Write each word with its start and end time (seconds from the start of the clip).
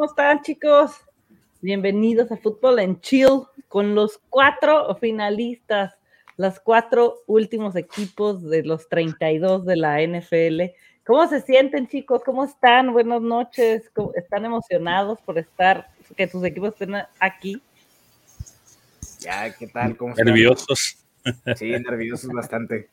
¿cómo 0.00 0.08
están 0.08 0.40
chicos? 0.40 0.92
Bienvenidos 1.60 2.32
a 2.32 2.38
Fútbol 2.38 2.78
en 2.78 2.98
Chill 3.02 3.42
con 3.68 3.94
los 3.94 4.18
cuatro 4.30 4.94
finalistas, 4.94 5.94
los 6.38 6.58
cuatro 6.58 7.16
últimos 7.26 7.76
equipos 7.76 8.42
de 8.42 8.62
los 8.62 8.88
32 8.88 9.66
de 9.66 9.76
la 9.76 10.00
NFL. 10.00 10.74
¿Cómo 11.04 11.28
se 11.28 11.42
sienten 11.42 11.86
chicos? 11.86 12.22
¿Cómo 12.24 12.44
están? 12.44 12.94
Buenas 12.94 13.20
noches. 13.20 13.92
¿Están 14.14 14.46
emocionados 14.46 15.20
por 15.20 15.36
estar, 15.36 15.90
que 16.16 16.26
sus 16.26 16.42
equipos 16.44 16.70
estén 16.70 16.94
aquí? 17.18 17.60
Ya, 19.18 19.54
¿qué 19.54 19.66
tal? 19.66 19.98
¿Cómo 19.98 20.14
nerviosos. 20.14 20.96
Sí, 21.56 21.72
nerviosos 21.72 22.30
bastante. 22.32 22.88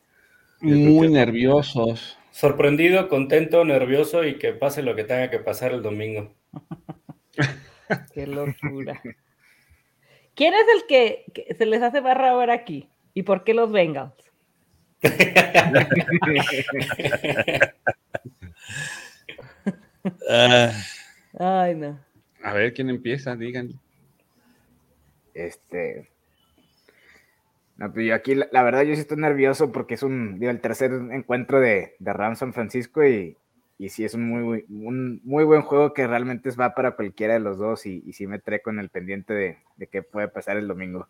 Muy 0.60 1.08
nerviosos. 1.08 2.18
Sorprendido, 2.32 3.08
contento, 3.08 3.64
nervioso 3.64 4.26
y 4.26 4.38
que 4.38 4.52
pase 4.52 4.84
lo 4.84 4.94
que 4.94 5.06
tenga 5.06 5.30
que 5.30 5.40
pasar 5.40 5.72
el 5.72 5.82
domingo. 5.82 6.34
Qué 8.14 8.28
locura. 8.28 9.02
¿Quién 10.36 10.54
es 10.54 10.66
el 10.76 10.88
que, 10.88 11.26
se 11.58 11.66
les 11.66 11.82
hace 11.82 12.00
barra 12.00 12.32
ahora 12.32 12.54
aquí? 12.54 12.90
¿Y 13.14 13.24
por 13.24 13.44
qué 13.44 13.54
los 13.54 13.72
Bengals? 13.72 14.14
Ah. 20.30 20.72
Ay, 21.38 21.76
no. 21.76 22.00
A 22.42 22.54
ver 22.54 22.74
quién 22.74 22.90
empieza, 22.90 23.36
díganle. 23.36 23.76
Este. 25.34 26.10
No, 27.76 27.92
pues 27.92 28.08
yo 28.08 28.16
aquí, 28.16 28.36
la, 28.36 28.64
verdad, 28.64 28.84
yo 28.84 28.96
sí 28.96 29.02
estoy 29.02 29.18
nervioso 29.18 29.74
porque 29.74 29.96
es 29.96 30.04
un, 30.04 30.40
digo, 30.40 30.50
el 30.50 30.62
tercer 30.62 30.94
encuentro 31.12 31.60
de, 31.60 31.98
de 32.00 32.14
Rams 32.14 32.40
San 32.40 32.54
Francisco 32.54 33.06
y, 33.06 33.36
y 33.78 33.90
sí 33.90 34.04
es 34.04 34.14
un 34.14 34.28
muy, 34.28 34.66
un 34.70 35.22
muy 35.24 35.44
buen 35.44 35.62
juego 35.62 35.94
que 35.94 36.08
realmente 36.08 36.50
va 36.52 36.74
para 36.74 36.96
cualquiera 36.96 37.34
de 37.34 37.40
los 37.40 37.58
dos 37.58 37.86
y, 37.86 38.04
y 38.06 38.14
sí 38.14 38.28
me 38.28 38.40
treco 38.40 38.70
en 38.70 38.80
el 38.80 38.90
pendiente 38.90 39.34
de, 39.34 39.58
de 39.76 39.88
qué 39.88 40.02
puede 40.02 40.28
pasar 40.28 40.58
el 40.58 40.68
domingo. 40.68 41.08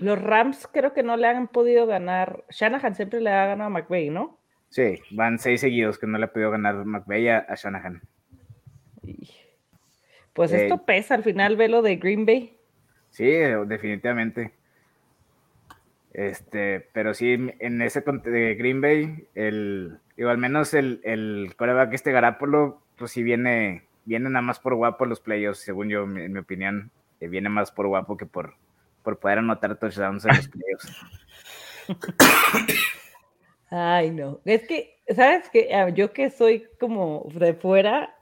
Los 0.00 0.20
Rams 0.20 0.68
creo 0.72 0.92
que 0.92 1.02
no 1.02 1.16
le 1.16 1.28
han 1.28 1.48
podido 1.48 1.86
ganar. 1.86 2.44
Shanahan 2.50 2.94
siempre 2.94 3.20
le 3.20 3.30
ha 3.30 3.46
ganado 3.46 3.68
a 3.68 3.80
McVeigh, 3.80 4.10
¿no? 4.10 4.38
Sí, 4.68 5.00
van 5.12 5.38
seis 5.38 5.60
seguidos 5.60 5.98
que 5.98 6.06
no 6.06 6.18
le 6.18 6.24
ha 6.24 6.32
podido 6.32 6.50
ganar 6.50 6.84
McVeigh 6.84 7.28
a, 7.28 7.38
a 7.48 7.54
Shanahan. 7.54 8.02
Pues 10.32 10.52
eh, 10.52 10.64
esto 10.64 10.84
pesa 10.84 11.14
al 11.14 11.22
final, 11.22 11.56
velo 11.56 11.80
de 11.80 11.96
Green 11.96 12.26
Bay. 12.26 12.58
Sí, 13.10 13.24
definitivamente. 13.24 14.52
Este, 16.14 16.88
pero 16.92 17.12
sí, 17.12 17.36
en 17.58 17.82
ese 17.82 18.00
de 18.00 18.54
Green 18.54 18.80
Bay, 18.80 19.26
el, 19.34 19.98
digo, 20.16 20.30
al 20.30 20.38
menos 20.38 20.72
el, 20.72 21.00
el 21.02 21.52
coreback 21.56 21.92
este 21.92 22.12
Garapolo, 22.12 22.80
pues 22.96 23.10
sí 23.10 23.24
viene, 23.24 23.82
viene 24.04 24.30
nada 24.30 24.42
más 24.42 24.60
por 24.60 24.76
guapo 24.76 25.06
los 25.06 25.18
playoffs, 25.18 25.58
según 25.58 25.88
yo, 25.88 26.04
en 26.04 26.32
mi 26.32 26.38
opinión, 26.38 26.92
eh, 27.18 27.26
viene 27.26 27.48
más 27.48 27.72
por 27.72 27.88
guapo 27.88 28.16
que 28.16 28.26
por, 28.26 28.54
por 29.02 29.18
poder 29.18 29.38
anotar 29.38 29.76
touchdowns 29.76 30.24
en 30.24 30.36
los 30.36 30.48
playoffs. 30.48 31.06
Ay, 33.70 34.10
no. 34.12 34.40
Es 34.44 34.68
que, 34.68 35.02
¿sabes 35.16 35.50
qué? 35.50 35.74
Ah, 35.74 35.88
yo 35.88 36.12
que 36.12 36.30
soy 36.30 36.68
como 36.78 37.26
de 37.34 37.54
fuera, 37.54 38.16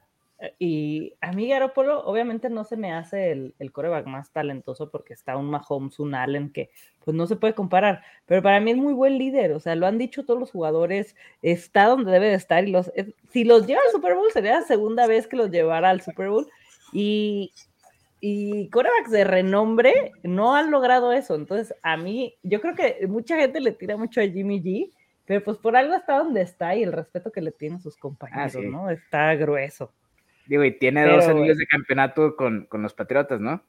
y 0.58 1.14
a 1.20 1.32
mí 1.32 1.48
Garoppolo 1.48 2.04
obviamente 2.04 2.50
no 2.50 2.64
se 2.64 2.76
me 2.76 2.92
hace 2.92 3.30
el, 3.30 3.54
el 3.58 3.70
coreback 3.70 4.06
más 4.06 4.30
talentoso 4.30 4.90
porque 4.90 5.14
está 5.14 5.36
un 5.36 5.50
Mahomes, 5.50 5.98
un 6.00 6.14
Allen 6.14 6.50
que 6.50 6.70
pues 7.04 7.16
no 7.16 7.26
se 7.26 7.36
puede 7.36 7.54
comparar, 7.54 8.02
pero 8.26 8.42
para 8.42 8.60
mí 8.60 8.70
es 8.70 8.76
muy 8.76 8.92
buen 8.92 9.18
líder, 9.18 9.52
o 9.52 9.60
sea, 9.60 9.74
lo 9.74 9.86
han 9.86 9.98
dicho 9.98 10.24
todos 10.24 10.38
los 10.38 10.50
jugadores, 10.50 11.16
está 11.42 11.86
donde 11.86 12.12
debe 12.12 12.28
de 12.28 12.34
estar 12.34 12.66
y 12.66 12.70
los, 12.70 12.92
si 13.30 13.44
los 13.44 13.66
lleva 13.66 13.80
al 13.84 13.92
Super 13.92 14.14
Bowl 14.14 14.30
sería 14.32 14.60
la 14.60 14.66
segunda 14.66 15.06
vez 15.06 15.26
que 15.26 15.36
los 15.36 15.50
llevara 15.50 15.90
al 15.90 16.00
Super 16.00 16.28
Bowl 16.28 16.48
y, 16.92 17.52
y 18.20 18.68
corebacks 18.70 19.10
de 19.10 19.24
renombre 19.24 20.12
no 20.22 20.54
han 20.54 20.70
logrado 20.70 21.12
eso, 21.12 21.34
entonces 21.34 21.74
a 21.82 21.96
mí, 21.96 22.34
yo 22.42 22.60
creo 22.60 22.74
que 22.74 23.06
mucha 23.06 23.36
gente 23.36 23.60
le 23.60 23.72
tira 23.72 23.96
mucho 23.96 24.20
a 24.20 24.24
Jimmy 24.24 24.60
G, 24.60 24.90
pero 25.24 25.44
pues 25.44 25.56
por 25.58 25.76
algo 25.76 25.94
está 25.94 26.18
donde 26.18 26.42
está 26.42 26.74
y 26.74 26.82
el 26.82 26.92
respeto 26.92 27.30
que 27.30 27.40
le 27.40 27.52
tienen 27.52 27.80
sus 27.80 27.96
compañeros, 27.96 28.56
ah, 28.56 28.60
¿no? 28.62 28.90
Está 28.90 29.34
grueso. 29.34 29.92
Digo, 30.46 30.64
y 30.64 30.72
tiene 30.78 31.06
dos 31.06 31.26
anillos 31.26 31.56
de 31.58 31.66
campeonato 31.66 32.36
con, 32.36 32.68
los 32.70 32.94
Patriotas, 32.94 33.40
¿no? 33.40 33.62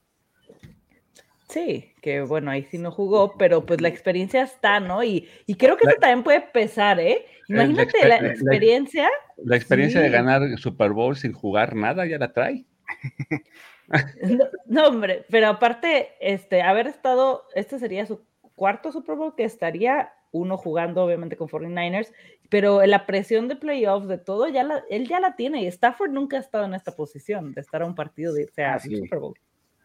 Sí, 1.47 1.93
que 2.01 2.21
bueno, 2.21 2.49
ahí 2.49 2.67
sí 2.71 2.79
no 2.79 2.91
jugó, 2.91 3.37
pero 3.37 3.65
pues 3.65 3.79
la 3.79 3.87
experiencia 3.87 4.41
está, 4.41 4.79
¿no? 4.79 5.03
Y, 5.03 5.29
creo 5.57 5.77
que 5.77 5.87
eso 5.87 5.97
también 5.99 6.23
puede 6.23 6.41
pesar, 6.41 6.99
¿eh? 6.99 7.25
Imagínate 7.47 8.07
la, 8.07 8.17
experiencia. 8.17 9.07
La, 9.37 9.55
experiencia 9.55 10.01
de 10.01 10.09
ganar 10.09 10.41
Super 10.57 10.91
Bowl 10.91 11.15
sin 11.15 11.33
jugar 11.33 11.75
nada 11.75 12.05
ya 12.07 12.17
la 12.17 12.33
trae. 12.33 12.65
no, 14.65 14.87
hombre, 14.87 15.25
pero 15.29 15.47
aparte, 15.47 16.09
este, 16.19 16.61
haber 16.61 16.87
estado, 16.87 17.43
este 17.53 17.77
sería 17.77 18.05
su 18.05 18.25
cuarto 18.55 18.91
Super 18.91 19.15
Bowl 19.15 19.35
que 19.35 19.43
estaría 19.43 20.11
uno 20.33 20.57
jugando 20.57 21.03
obviamente 21.03 21.37
con 21.37 21.47
49ers, 21.47 22.11
pero 22.49 22.85
la 22.85 23.05
presión 23.05 23.47
de 23.47 23.55
playoffs, 23.55 24.07
de 24.07 24.17
todo, 24.17 24.49
ya 24.49 24.63
la, 24.63 24.83
él 24.89 25.07
ya 25.07 25.19
la 25.19 25.35
tiene 25.35 25.61
y 25.61 25.67
Stafford 25.67 26.11
nunca 26.11 26.37
ha 26.37 26.39
estado 26.41 26.65
en 26.65 26.73
esta 26.73 26.95
posición 26.95 27.53
de 27.53 27.61
estar 27.61 27.83
a 27.83 27.85
un 27.85 27.95
partido 27.95 28.33
de 28.33 28.47
sea, 28.47 28.75
ah, 28.75 28.79
Super 28.79 29.19
Bowl. 29.19 29.35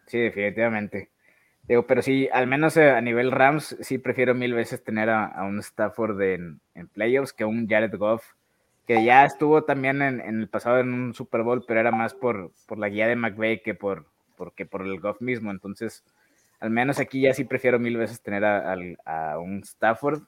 Sí, 0.07 0.17
definitivamente. 0.17 1.09
Digo, 1.67 1.85
pero 1.85 2.01
sí, 2.01 2.27
al 2.33 2.47
menos 2.47 2.75
eh, 2.77 2.89
a 2.89 2.99
nivel 2.99 3.31
Rams, 3.31 3.77
sí 3.79 3.99
prefiero 3.99 4.33
mil 4.33 4.55
veces 4.55 4.83
tener 4.83 5.07
a, 5.11 5.43
un 5.43 5.59
Stafford 5.59 6.19
en, 6.21 6.59
playoffs 6.93 7.31
que 7.31 7.45
un 7.45 7.67
Jared 7.67 7.95
Goff, 7.95 8.25
que 8.87 9.05
ya 9.05 9.23
estuvo 9.23 9.63
también 9.63 10.01
en, 10.01 10.19
el 10.19 10.49
pasado 10.49 10.79
en 10.79 10.91
un 10.91 11.13
Super 11.13 11.43
Bowl, 11.43 11.63
pero 11.67 11.79
era 11.79 11.91
más 11.91 12.15
por, 12.15 12.51
por 12.67 12.79
la 12.79 12.89
guía 12.89 13.07
de 13.07 13.15
McVay 13.15 13.61
que 13.61 13.75
por, 13.75 14.07
porque 14.35 14.65
por 14.65 14.81
el 14.81 14.99
Goff 14.99 15.21
mismo. 15.21 15.51
Entonces, 15.51 16.03
al 16.59 16.71
menos 16.71 16.99
aquí 16.99 17.21
ya 17.21 17.35
sí 17.35 17.43
prefiero 17.43 17.77
mil 17.77 17.97
veces 17.97 18.19
tener 18.19 18.43
a, 18.45 18.75
a 19.05 19.37
un 19.37 19.59
Stafford 19.59 20.23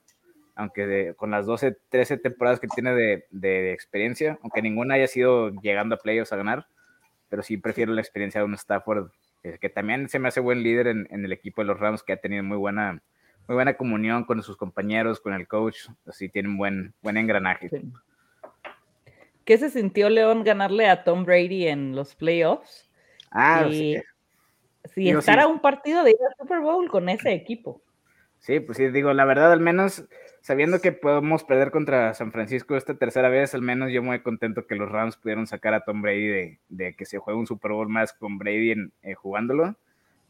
aunque 0.55 1.13
con 1.15 1.31
las 1.31 1.45
12, 1.45 1.77
13 1.89 2.17
temporadas 2.17 2.59
que 2.59 2.67
tiene 2.67 2.93
de, 2.93 3.73
experiencia, 3.73 4.37
aunque 4.41 4.61
ninguna 4.61 4.95
haya 4.95 5.07
sido 5.07 5.49
llegando 5.61 5.95
a 5.95 5.97
playoffs 5.97 6.33
a 6.33 6.37
ganar, 6.37 6.67
pero 7.29 7.43
sí 7.43 7.57
prefiero 7.57 7.93
la 7.93 8.01
experiencia 8.01 8.41
de 8.41 8.45
un 8.45 8.53
Stafford, 8.55 9.11
que 9.59 9.69
también 9.69 10.09
se 10.09 10.19
me 10.19 10.27
hace 10.27 10.39
buen 10.39 10.61
líder 10.63 10.87
en, 10.87 11.07
el 11.09 11.31
equipo 11.31 11.61
de 11.61 11.67
los 11.67 11.79
Rams, 11.79 12.03
que 12.03 12.13
ha 12.13 12.17
tenido 12.17 12.43
muy 12.43 12.57
buena, 12.57 13.01
muy 13.47 13.55
buena 13.55 13.75
comunión 13.75 14.25
con 14.25 14.43
sus 14.43 14.57
compañeros, 14.57 15.19
con 15.19 15.33
el 15.33 15.47
coach, 15.47 15.87
así 16.05 16.29
tiene 16.29 16.49
un 16.49 16.57
buen, 16.57 16.93
buen 17.01 17.17
engranaje. 17.17 17.69
¿Qué 19.45 19.57
se 19.57 19.69
sintió 19.69 20.09
León 20.09 20.43
ganarle 20.43 20.87
a 20.87 21.03
Tom 21.03 21.25
Brady 21.25 21.67
en 21.67 21.95
los 21.95 22.15
playoffs? 22.15 22.89
Ah, 23.31 23.65
sí. 23.69 23.97
Si 24.93 25.09
estar 25.09 25.39
a 25.39 25.47
un 25.47 25.59
partido 25.59 26.03
de 26.03 26.11
ir 26.11 26.17
al 26.27 26.35
Super 26.37 26.59
Bowl 26.59 26.89
con 26.89 27.07
ese 27.09 27.33
equipo. 27.33 27.81
Sí, 28.39 28.59
pues 28.59 28.77
sí, 28.77 28.87
digo, 28.89 29.13
la 29.13 29.25
verdad, 29.25 29.51
al 29.51 29.59
menos 29.59 30.03
sabiendo 30.41 30.81
que 30.81 30.91
podemos 30.91 31.43
perder 31.43 31.71
contra 31.71 32.13
San 32.13 32.31
Francisco 32.31 32.75
esta 32.75 32.95
tercera 32.95 33.29
vez, 33.29 33.53
al 33.53 33.61
menos 33.61 33.91
yo 33.91 34.01
muy 34.01 34.19
contento 34.21 34.65
que 34.65 34.75
los 34.75 34.91
Rams 34.91 35.15
pudieron 35.15 35.47
sacar 35.47 35.73
a 35.73 35.85
Tom 35.85 36.01
Brady 36.01 36.57
de, 36.67 36.95
que 36.95 37.05
se 37.05 37.19
juegue 37.19 37.39
un 37.39 37.47
Super 37.47 37.71
Bowl 37.71 37.87
más 37.87 38.11
con 38.13 38.37
Brady 38.37 38.71
en, 38.71 38.91
eh, 39.03 39.13
jugándolo. 39.13 39.75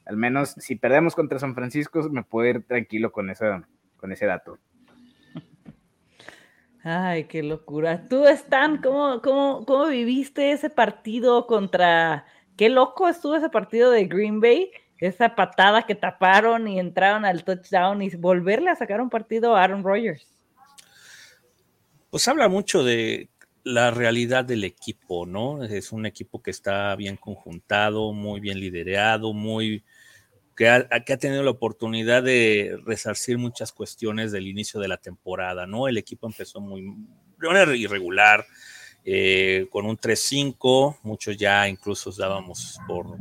Al 0.05 0.17
menos 0.17 0.50
si 0.57 0.75
perdemos 0.75 1.16
contra 1.16 1.39
San 1.39 1.55
Francisco, 1.55 2.01
me 2.09 2.23
puedo 2.23 2.50
ir 2.50 2.63
tranquilo 2.63 3.11
con, 3.11 3.29
esa, 3.29 3.67
con 3.97 4.11
ese 4.11 4.25
dato. 4.25 4.57
Ay, 6.83 7.25
qué 7.25 7.44
locura. 7.44 8.07
Tú, 8.09 8.25
Stan, 8.25 8.81
¿cómo, 8.81 9.21
cómo, 9.21 9.65
cómo 9.65 9.88
viviste 9.88 10.51
ese 10.51 10.69
partido 10.69 11.47
contra... 11.47 12.25
Qué 12.57 12.69
loco 12.69 13.07
estuvo 13.07 13.36
ese 13.36 13.50
partido 13.50 13.91
de 13.91 14.06
Green 14.06 14.41
Bay 14.41 14.71
esa 15.01 15.36
patada 15.36 15.83
que 15.83 15.95
taparon 15.95 16.68
y 16.68 16.80
entraron 16.80 17.25
al 17.25 17.44
touchdown 17.44 18.01
y 18.03 18.09
volverle 18.12 18.69
a 18.69 18.75
sacar 18.75 19.01
un 19.01 19.09
partido 19.09 19.56
a 19.56 19.63
Aaron 19.63 19.83
Rodgers. 19.83 20.27
Pues 22.12 22.27
habla 22.27 22.48
mucho 22.48 22.83
de 22.83 23.30
la 23.63 23.92
realidad 23.92 24.45
del 24.45 24.63
equipo, 24.63 25.25
¿no? 25.25 25.63
Es 25.63 25.92
un 25.92 26.06
equipo 26.06 26.42
que 26.42 26.51
está 26.51 26.95
bien 26.95 27.18
conjuntado, 27.18 28.13
muy 28.13 28.39
bien 28.39 28.59
liderado, 28.59 29.33
muy 29.33 29.83
que 30.56 30.69
ha, 30.69 30.88
tenido 31.18 31.42
la 31.42 31.51
oportunidad 31.51 32.21
de 32.21 32.77
resarcir 32.86 33.39
muchas 33.39 33.71
cuestiones 33.71 34.31
del 34.31 34.48
inicio 34.48 34.80
de 34.80 34.88
la 34.88 34.98
temporada, 34.98 35.65
¿no? 35.65 35.88
El 35.88 35.98
equipo 35.98 36.27
empezó 36.27 36.62
muy 36.62 36.95
irregular, 37.75 38.45
eh, 39.03 39.68
con 39.71 39.88
un 39.88 39.98
3-5, 39.98 41.00
muchos 41.01 41.36
ya 41.38 41.68
incluso 41.68 42.12
dábamos 42.12 42.77
por, 42.88 43.18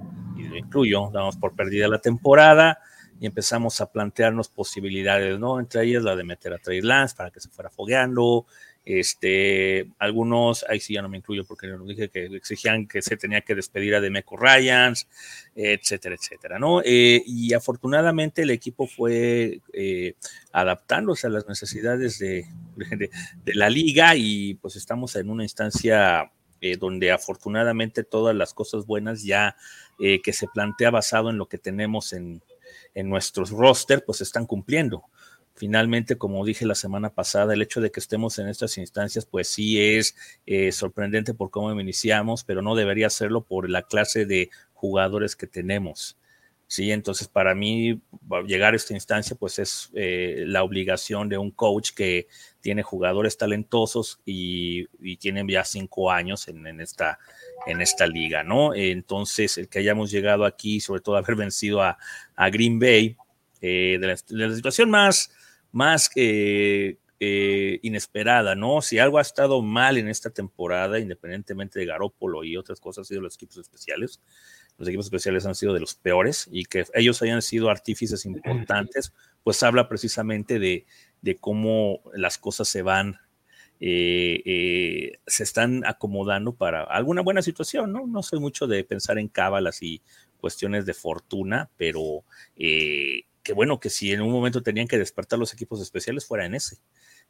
lo 0.50 0.56
incluyo, 0.56 1.10
dábamos 1.12 1.36
por 1.36 1.54
perdida 1.54 1.88
la 1.88 2.00
temporada 2.00 2.78
y 3.20 3.26
empezamos 3.26 3.80
a 3.80 3.92
plantearnos 3.92 4.48
posibilidades, 4.48 5.38
¿no? 5.38 5.60
Entre 5.60 5.84
ellas 5.84 6.02
la 6.02 6.16
de 6.16 6.24
meter 6.24 6.52
a 6.52 6.58
Trey 6.58 6.80
Lance 6.80 7.14
para 7.16 7.30
que 7.30 7.40
se 7.40 7.50
fuera 7.50 7.68
fogueando, 7.70 8.46
este, 8.84 9.90
algunos, 9.98 10.64
ahí 10.68 10.80
sí 10.80 10.94
ya 10.94 11.02
no 11.02 11.08
me 11.08 11.18
incluyo 11.18 11.44
porque 11.44 11.66
nos 11.66 11.86
dije 11.86 12.08
que 12.08 12.24
exigían 12.26 12.86
que 12.86 13.02
se 13.02 13.16
tenía 13.16 13.42
que 13.42 13.54
despedir 13.54 13.94
a 13.94 14.00
Demeco 14.00 14.38
Ryans, 14.38 15.06
etcétera, 15.54 16.14
etcétera, 16.14 16.58
¿no? 16.58 16.80
Eh, 16.82 17.22
y 17.26 17.52
afortunadamente 17.52 18.42
el 18.42 18.50
equipo 18.50 18.86
fue 18.86 19.60
eh, 19.74 20.14
adaptándose 20.52 21.26
a 21.26 21.30
las 21.30 21.46
necesidades 21.46 22.18
de, 22.18 22.46
de, 22.76 23.54
la 23.54 23.68
liga 23.68 24.16
y 24.16 24.54
pues 24.54 24.76
estamos 24.76 25.14
en 25.16 25.28
una 25.28 25.42
instancia 25.42 26.32
eh, 26.62 26.76
donde 26.76 27.10
afortunadamente 27.10 28.04
todas 28.04 28.34
las 28.34 28.54
cosas 28.54 28.86
buenas 28.86 29.22
ya 29.22 29.56
eh, 30.00 30.20
que 30.22 30.32
se 30.32 30.48
plantea 30.48 30.90
basado 30.90 31.30
en 31.30 31.38
lo 31.38 31.46
que 31.46 31.58
tenemos 31.58 32.12
en, 32.12 32.42
en 32.94 33.08
nuestros 33.08 33.50
roster, 33.50 34.04
pues 34.04 34.20
están 34.20 34.46
cumpliendo. 34.46 35.04
Finalmente, 35.54 36.16
como 36.16 36.44
dije 36.44 36.64
la 36.64 36.74
semana 36.74 37.10
pasada, 37.10 37.52
el 37.52 37.60
hecho 37.60 37.82
de 37.82 37.90
que 37.90 38.00
estemos 38.00 38.38
en 38.38 38.48
estas 38.48 38.78
instancias, 38.78 39.26
pues 39.26 39.48
sí 39.48 39.78
es 39.78 40.16
eh, 40.46 40.72
sorprendente 40.72 41.34
por 41.34 41.50
cómo 41.50 41.78
iniciamos, 41.78 42.44
pero 42.44 42.62
no 42.62 42.74
debería 42.74 43.10
serlo 43.10 43.42
por 43.42 43.68
la 43.68 43.82
clase 43.82 44.24
de 44.24 44.48
jugadores 44.72 45.36
que 45.36 45.46
tenemos. 45.46 46.16
Sí, 46.66 46.92
entonces 46.92 47.28
para 47.28 47.54
mí 47.54 48.00
llegar 48.46 48.72
a 48.72 48.76
esta 48.76 48.94
instancia, 48.94 49.36
pues 49.36 49.58
es 49.58 49.90
eh, 49.94 50.44
la 50.46 50.62
obligación 50.62 51.28
de 51.28 51.36
un 51.36 51.50
coach 51.50 51.90
que 51.90 52.28
tiene 52.60 52.82
jugadores 52.82 53.36
talentosos 53.36 54.20
y, 54.24 54.86
y 55.00 55.16
tienen 55.16 55.48
ya 55.48 55.64
cinco 55.64 56.10
años 56.10 56.48
en, 56.48 56.80
esta, 56.80 57.18
liga, 58.06 58.42
¿no? 58.42 58.74
Entonces, 58.74 59.58
el 59.58 59.68
que 59.68 59.80
hayamos 59.80 60.10
llegado 60.10 60.44
aquí, 60.44 60.80
sobre 60.80 61.00
todo 61.00 61.16
haber 61.16 61.34
vencido 61.36 61.82
a, 61.82 61.98
Green 62.50 62.78
Bay, 62.78 63.16
eh, 63.60 63.98
de, 64.00 64.06
la, 64.06 64.54
situación 64.54 64.90
más 64.90 65.30
eh, 66.16 66.96
eh, 67.22 67.78
inesperada, 67.82 68.54
¿no? 68.54 68.80
Si 68.80 68.98
algo 68.98 69.18
ha 69.18 69.20
estado 69.20 69.60
mal 69.60 69.98
en 69.98 70.08
esta 70.08 70.30
temporada, 70.30 70.98
independientemente 70.98 71.78
de 71.78 71.84
Garópolo 71.84 72.44
y 72.44 72.56
otras 72.56 72.80
cosas, 72.80 73.00
han 73.00 73.04
sido 73.04 73.20
los 73.20 73.34
equipos 73.34 73.58
especiales. 73.58 74.22
Los 74.78 74.88
equipos 74.88 75.04
especiales 75.04 75.44
han 75.44 75.54
sido 75.54 75.74
de 75.74 75.80
los 75.80 75.94
peores 75.94 76.48
y 76.50 76.64
que 76.64 76.86
ellos 76.94 77.20
hayan 77.20 77.42
sido 77.42 77.68
artífices 77.68 78.24
importantes, 78.24 79.12
pues 79.42 79.62
habla 79.62 79.86
precisamente 79.86 80.58
de, 80.58 80.86
de 81.22 81.36
cómo 81.36 82.00
las 82.14 82.38
cosas 82.38 82.68
se 82.68 82.82
van, 82.82 83.18
eh, 83.80 84.42
eh, 84.44 85.18
se 85.26 85.42
están 85.42 85.84
acomodando 85.86 86.54
para 86.54 86.84
alguna 86.84 87.22
buena 87.22 87.42
situación, 87.42 87.92
¿no? 87.92 88.06
No 88.06 88.22
soy 88.22 88.40
mucho 88.40 88.66
de 88.66 88.84
pensar 88.84 89.18
en 89.18 89.28
cábalas 89.28 89.82
y 89.82 90.02
cuestiones 90.38 90.86
de 90.86 90.94
fortuna, 90.94 91.70
pero 91.76 92.24
eh, 92.56 93.22
que 93.42 93.52
bueno, 93.52 93.80
que 93.80 93.90
si 93.90 94.12
en 94.12 94.20
un 94.22 94.32
momento 94.32 94.62
tenían 94.62 94.88
que 94.88 94.98
despertar 94.98 95.38
los 95.38 95.52
equipos 95.52 95.80
especiales, 95.80 96.26
fuera 96.26 96.46
en 96.46 96.54
ese. 96.54 96.78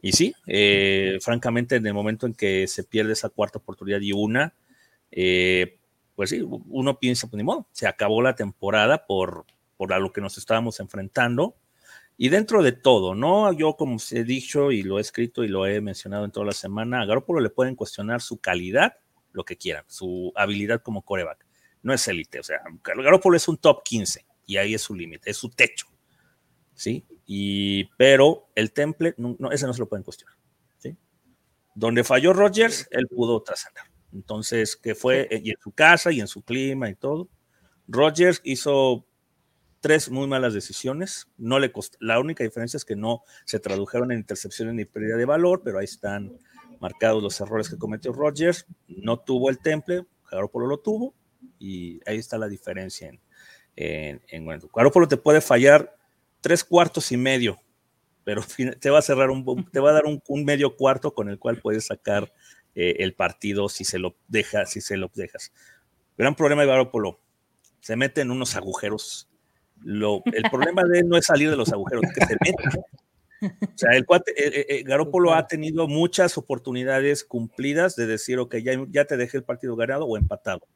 Y 0.02 0.12
sí, 0.12 0.34
eh, 0.46 1.18
francamente, 1.20 1.76
en 1.76 1.86
el 1.86 1.94
momento 1.94 2.26
en 2.26 2.34
que 2.34 2.66
se 2.66 2.84
pierde 2.84 3.12
esa 3.12 3.28
cuarta 3.28 3.58
oportunidad 3.58 4.00
y 4.00 4.12
una, 4.12 4.54
eh, 5.10 5.78
pues 6.14 6.30
sí, 6.30 6.42
uno 6.42 6.98
piensa, 6.98 7.28
pues 7.28 7.36
ni 7.38 7.44
modo, 7.44 7.66
se 7.72 7.86
acabó 7.86 8.22
la 8.22 8.34
temporada 8.34 9.06
por, 9.06 9.44
por 9.76 9.92
a 9.92 9.98
lo 9.98 10.12
que 10.12 10.20
nos 10.20 10.38
estábamos 10.38 10.80
enfrentando. 10.80 11.54
Y 12.22 12.28
dentro 12.28 12.62
de 12.62 12.72
todo, 12.72 13.14
¿no? 13.14 13.50
Yo, 13.54 13.76
como 13.76 13.96
he 14.10 14.24
dicho 14.24 14.72
y 14.72 14.82
lo 14.82 14.98
he 14.98 15.00
escrito 15.00 15.42
y 15.42 15.48
lo 15.48 15.66
he 15.66 15.80
mencionado 15.80 16.26
en 16.26 16.30
toda 16.30 16.44
la 16.44 16.52
semana, 16.52 17.00
a 17.00 17.06
Garoppolo 17.06 17.40
le 17.40 17.48
pueden 17.48 17.74
cuestionar 17.74 18.20
su 18.20 18.38
calidad, 18.42 18.98
lo 19.32 19.42
que 19.42 19.56
quieran, 19.56 19.84
su 19.86 20.30
habilidad 20.36 20.82
como 20.82 21.00
coreback. 21.00 21.46
No 21.82 21.94
es 21.94 22.06
élite, 22.08 22.38
o 22.38 22.42
sea, 22.42 22.60
Garoppolo 22.84 23.38
es 23.38 23.48
un 23.48 23.56
top 23.56 23.82
15 23.82 24.26
y 24.44 24.58
ahí 24.58 24.74
es 24.74 24.82
su 24.82 24.94
límite, 24.94 25.30
es 25.30 25.38
su 25.38 25.48
techo. 25.48 25.86
¿sí? 26.74 27.06
Y, 27.24 27.84
pero 27.96 28.50
el 28.54 28.74
temple, 28.74 29.14
no, 29.16 29.34
no, 29.38 29.50
ese 29.50 29.66
no 29.66 29.72
se 29.72 29.80
lo 29.80 29.88
pueden 29.88 30.04
cuestionar, 30.04 30.36
¿sí? 30.76 30.94
Donde 31.74 32.04
falló 32.04 32.34
Rogers, 32.34 32.86
él 32.90 33.06
pudo 33.08 33.42
trascender. 33.42 33.84
Entonces, 34.12 34.76
que 34.76 34.94
fue 34.94 35.26
y 35.42 35.52
en 35.52 35.56
su 35.58 35.72
casa 35.72 36.12
y 36.12 36.20
en 36.20 36.28
su 36.28 36.42
clima 36.42 36.90
y 36.90 36.96
todo. 36.96 37.30
Rogers 37.88 38.42
hizo 38.44 39.06
tres 39.80 40.10
muy 40.10 40.26
malas 40.26 40.54
decisiones. 40.54 41.28
No 41.36 41.58
le 41.58 41.72
costó, 41.72 41.98
la 42.00 42.20
única 42.20 42.44
diferencia 42.44 42.76
es 42.76 42.84
que 42.84 42.96
no 42.96 43.22
se 43.44 43.58
tradujeron 43.58 44.12
en 44.12 44.18
intercepciones 44.18 44.74
ni 44.74 44.84
pérdida 44.84 45.16
de 45.16 45.24
valor, 45.24 45.62
pero 45.64 45.78
ahí 45.78 45.84
están 45.84 46.38
marcados 46.80 47.22
los 47.22 47.40
errores 47.40 47.68
que 47.68 47.78
cometió 47.78 48.12
Rogers. 48.12 48.66
No 48.88 49.18
tuvo 49.18 49.50
el 49.50 49.58
temple, 49.58 50.06
Garoppolo 50.30 50.66
lo 50.66 50.78
tuvo, 50.78 51.14
y 51.58 52.00
ahí 52.06 52.18
está 52.18 52.38
la 52.38 52.48
diferencia 52.48 53.08
en, 53.08 53.20
en, 53.76 54.20
en 54.28 54.60
Garoppolo 54.74 55.08
te 55.08 55.16
puede 55.16 55.40
fallar 55.40 55.96
tres 56.40 56.64
cuartos 56.64 57.12
y 57.12 57.16
medio, 57.16 57.58
pero 58.24 58.42
te 58.80 58.90
va 58.90 58.98
a 58.98 59.02
cerrar 59.02 59.30
un, 59.30 59.66
te 59.70 59.80
va 59.80 59.90
a 59.90 59.94
dar 59.94 60.06
un, 60.06 60.22
un 60.28 60.44
medio 60.44 60.76
cuarto 60.76 61.14
con 61.14 61.28
el 61.28 61.38
cual 61.38 61.58
puedes 61.58 61.86
sacar 61.86 62.32
eh, 62.74 62.96
el 63.00 63.14
partido 63.14 63.68
si 63.68 63.84
se 63.84 63.98
lo 63.98 64.16
dejas, 64.28 64.70
si 64.70 64.80
se 64.80 64.96
lo 64.96 65.10
dejas. 65.14 65.52
Gran 66.16 66.34
problema 66.34 66.62
de 66.62 66.68
Garoppolo, 66.68 67.20
se 67.80 67.96
mete 67.96 68.20
en 68.20 68.30
unos 68.30 68.56
agujeros. 68.56 69.29
Lo, 69.82 70.22
el 70.26 70.42
problema 70.50 70.84
de 70.84 71.00
él 71.00 71.08
no 71.08 71.16
es 71.16 71.26
salir 71.26 71.50
de 71.50 71.56
los 71.56 71.72
agujeros, 71.72 72.04
es 72.04 72.12
que 72.12 72.26
se 72.26 72.36
meta. 72.40 72.70
O 73.42 73.78
sea, 73.78 73.92
el 73.92 74.04
cuate, 74.04 74.32
eh, 74.36 74.66
eh, 74.68 74.82
Garoppolo 74.82 75.32
ha 75.32 75.46
tenido 75.46 75.88
muchas 75.88 76.36
oportunidades 76.36 77.24
cumplidas 77.24 77.96
de 77.96 78.06
decir, 78.06 78.38
ok, 78.38 78.56
ya, 78.56 78.72
ya 78.90 79.06
te 79.06 79.16
dejé 79.16 79.38
el 79.38 79.44
partido 79.44 79.76
ganado 79.76 80.04
o 80.04 80.18
empatado 80.18 80.66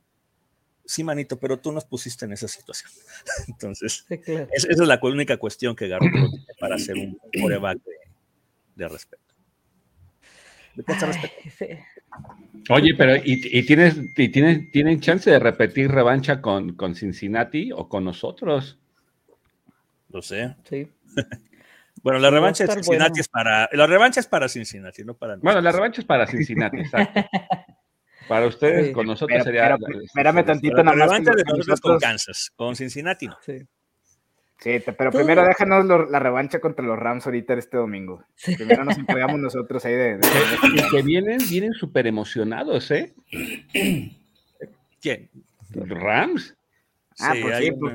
sí, 0.84 1.02
manito, 1.02 1.38
pero 1.38 1.58
tú 1.58 1.72
nos 1.72 1.84
pusiste 1.84 2.24
en 2.24 2.32
esa 2.32 2.48
situación. 2.48 2.90
Entonces, 3.48 4.04
sí, 4.08 4.18
claro. 4.18 4.48
es, 4.52 4.64
esa 4.64 4.82
es 4.82 4.88
la 4.88 5.00
única 5.02 5.36
cuestión 5.36 5.74
que 5.74 5.88
Garoppolo 5.88 6.30
tiene 6.30 6.46
para 6.58 6.76
hacer 6.76 6.96
un 6.96 7.18
coreback 7.40 7.78
de, 7.82 7.92
de 8.76 8.88
respeto. 8.88 9.22
¿De 10.74 10.82
qué 10.82 10.94
respeto? 10.94 11.34
Sí. 11.56 11.66
Oye, 12.70 12.94
pero 12.96 13.16
¿y, 13.16 13.58
y 13.58 13.62
tienes, 13.64 13.96
y 14.16 14.28
tienes, 14.28 14.70
tienen 14.72 15.00
chance 15.00 15.30
de 15.30 15.38
repetir 15.38 15.90
revancha 15.90 16.40
con, 16.40 16.74
con 16.74 16.94
Cincinnati 16.94 17.70
o 17.72 17.88
con 17.88 18.04
nosotros? 18.04 18.78
Lo 20.14 20.22
sé. 20.22 20.56
Sí. 20.64 20.88
Bueno, 22.02 22.18
la 22.18 22.28
revancha 22.28 22.64
de 22.64 22.72
Cincinnati 22.72 23.10
bueno. 23.12 23.20
es 23.20 23.28
para. 23.28 23.68
La 23.72 23.86
revancha 23.86 24.20
es 24.20 24.26
para 24.26 24.46
Cincinnati, 24.46 25.04
no 25.04 25.14
para 25.14 25.36
nosotros. 25.36 25.44
Bueno, 25.44 25.60
la 25.62 25.72
revancha 25.72 26.02
es 26.02 26.06
para 26.06 26.26
Cincinnati, 26.26 26.78
exacto. 26.80 27.20
Para 28.28 28.46
ustedes, 28.46 28.88
sí. 28.88 28.92
con 28.92 29.06
nosotros 29.06 29.30
pero, 29.30 29.44
sería. 29.44 29.78
Pero, 29.78 30.02
espérame 30.02 30.44
tantito, 30.44 30.82
nada 30.82 30.96
más. 30.96 31.08
Revancha 31.08 31.32
de 31.32 31.44
nosotros 31.44 31.80
con 31.80 31.98
Kansas, 31.98 32.52
con 32.56 32.76
Cincinnati 32.76 33.28
no. 33.28 33.38
Sí. 33.40 33.58
Sí, 34.58 34.82
pero 34.98 35.10
¿Tú? 35.10 35.18
primero 35.18 35.46
déjanos 35.46 35.86
lo, 35.86 36.10
la 36.10 36.18
revancha 36.18 36.58
contra 36.58 36.84
los 36.84 36.98
Rams 36.98 37.24
ahorita 37.24 37.54
este 37.54 37.78
domingo. 37.78 38.22
Sí. 38.34 38.54
Primero 38.56 38.84
nos 38.84 38.98
encargamos 38.98 39.38
nosotros 39.40 39.82
ahí 39.86 39.94
de. 39.94 40.18
de... 40.18 40.28
Y 40.74 40.90
que 40.90 41.02
vienen, 41.02 41.38
vienen 41.48 41.72
súper 41.72 42.06
emocionados, 42.06 42.90
¿eh? 42.90 43.14
¿Quién? 45.00 45.30
Rams. 45.70 46.54
Ah, 47.18 47.32
sí, 47.32 47.40
pues 47.40 47.58
sí. 47.58 47.72
Pues... 47.72 47.94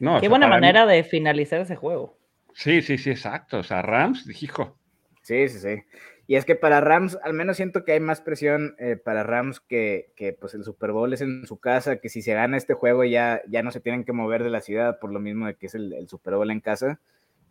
No, 0.00 0.12
Qué 0.12 0.16
o 0.16 0.20
sea, 0.20 0.28
buena 0.30 0.48
manera 0.48 0.86
mí... 0.86 0.92
de 0.92 1.04
finalizar 1.04 1.60
ese 1.60 1.76
juego. 1.76 2.16
Sí, 2.54 2.82
sí, 2.82 2.98
sí, 2.98 3.10
exacto. 3.10 3.58
O 3.58 3.62
sea, 3.62 3.82
Rams, 3.82 4.26
hijo. 4.42 4.78
Sí, 5.22 5.48
sí, 5.48 5.58
sí. 5.58 5.82
Y 6.28 6.34
es 6.34 6.44
que 6.44 6.56
para 6.56 6.80
Rams, 6.80 7.18
al 7.22 7.34
menos 7.34 7.56
siento 7.56 7.84
que 7.84 7.92
hay 7.92 8.00
más 8.00 8.20
presión 8.20 8.74
eh, 8.78 8.96
para 8.96 9.22
Rams 9.22 9.60
que, 9.60 10.12
que, 10.16 10.32
pues 10.32 10.54
el 10.54 10.64
Super 10.64 10.90
Bowl 10.90 11.12
es 11.12 11.20
en 11.20 11.46
su 11.46 11.58
casa, 11.58 11.96
que 11.96 12.08
si 12.08 12.20
se 12.20 12.34
gana 12.34 12.56
este 12.56 12.74
juego 12.74 13.04
ya, 13.04 13.42
ya 13.48 13.62
no 13.62 13.70
se 13.70 13.80
tienen 13.80 14.04
que 14.04 14.12
mover 14.12 14.42
de 14.42 14.50
la 14.50 14.60
ciudad 14.60 14.98
por 14.98 15.12
lo 15.12 15.20
mismo 15.20 15.46
de 15.46 15.54
que 15.54 15.66
es 15.66 15.74
el, 15.76 15.92
el 15.92 16.08
Super 16.08 16.34
Bowl 16.34 16.50
en 16.50 16.60
casa. 16.60 17.00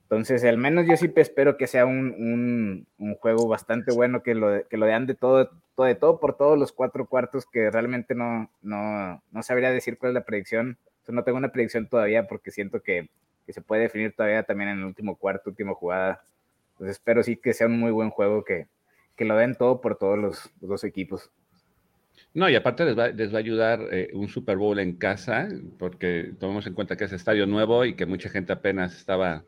Entonces, 0.04 0.44
al 0.44 0.58
menos 0.58 0.86
yo 0.88 0.98
sí 0.98 1.12
espero 1.16 1.58
que 1.58 1.68
sea 1.68 1.86
un, 1.86 2.14
un, 2.18 2.88
un 3.00 3.16
juego 3.16 3.48
bastante 3.48 3.94
bueno, 3.94 4.22
que 4.22 4.36
lo, 4.36 4.68
que 4.68 4.78
lo 4.78 4.86
dean 4.86 5.08
de 5.08 5.16
todo, 5.16 5.50
todo, 5.76 5.88
de 5.88 5.96
todo 5.96 6.20
por 6.20 6.38
todos 6.38 6.60
los 6.60 6.74
cuatro 6.74 7.08
cuartos, 7.08 7.46
que 7.46 7.72
realmente 7.72 8.14
no, 8.14 8.52
no, 8.62 9.24
no 9.32 9.44
sabría 9.44 9.72
decir 9.72 9.98
cuál 9.98 10.12
es 10.12 10.14
la 10.16 10.26
predicción. 10.26 10.78
No 11.08 11.24
tengo 11.24 11.38
una 11.38 11.52
predicción 11.52 11.88
todavía 11.88 12.28
porque 12.28 12.52
siento 12.52 12.82
que, 12.82 13.10
que 13.46 13.54
se 13.54 13.62
puede 13.62 13.84
definir 13.84 14.14
todavía 14.16 14.44
también 14.44 14.72
en 14.72 14.80
el 14.80 14.86
último 14.86 15.18
cuarto, 15.18 15.50
última 15.50 15.74
jugada. 15.74 16.24
Entonces 16.74 16.98
espero 16.98 17.24
sí 17.24 17.38
que 17.38 17.54
sea 17.54 17.68
un 17.68 17.80
muy 17.80 17.92
buen 17.92 18.10
juego, 18.10 18.44
que, 18.44 18.68
que 19.16 19.26
lo 19.26 19.38
den 19.38 19.56
todo 19.56 19.82
por 19.82 19.98
todos 19.98 20.18
los, 20.18 20.52
los, 20.60 20.70
dos 20.70 20.84
equipos. 20.84 21.32
No, 22.34 22.50
y 22.50 22.56
aparte 22.56 22.84
les 22.84 22.98
va, 22.98 23.08
les 23.10 23.32
va 23.32 23.38
a 23.38 23.40
ayudar 23.40 23.80
eh, 23.92 24.10
un 24.14 24.28
Super 24.28 24.58
Bowl 24.58 24.78
en 24.80 24.98
casa, 24.98 25.48
porque 25.80 26.34
tomemos 26.38 26.68
en 26.68 26.74
cuenta 26.74 26.98
que 26.98 27.06
es 27.06 27.14
estadio 27.14 27.46
nuevo 27.46 27.86
y 27.86 27.96
que 27.96 28.06
mucha 28.06 28.30
gente 28.30 28.52
apenas 28.52 28.98
estaba... 28.98 29.46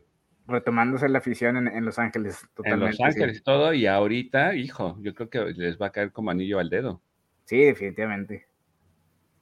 Retomándose 0.48 1.10
la 1.10 1.18
afición 1.18 1.58
en, 1.58 1.68
en 1.68 1.84
Los 1.84 2.00
Ángeles. 2.00 2.48
Totalmente, 2.54 2.86
en 2.86 2.92
Los 2.92 3.02
Ángeles 3.02 3.36
y 3.36 3.38
sí. 3.40 3.44
todo, 3.44 3.74
y 3.74 3.88
ahorita, 3.88 4.56
hijo, 4.56 4.98
yo 5.02 5.14
creo 5.14 5.30
que 5.30 5.40
les 5.54 5.78
va 5.78 5.88
a 5.88 5.92
caer 5.92 6.14
como 6.14 6.32
anillo 6.32 6.60
al 6.60 6.70
dedo. 6.70 7.02
Sí, 7.44 7.62
definitivamente. 7.64 8.48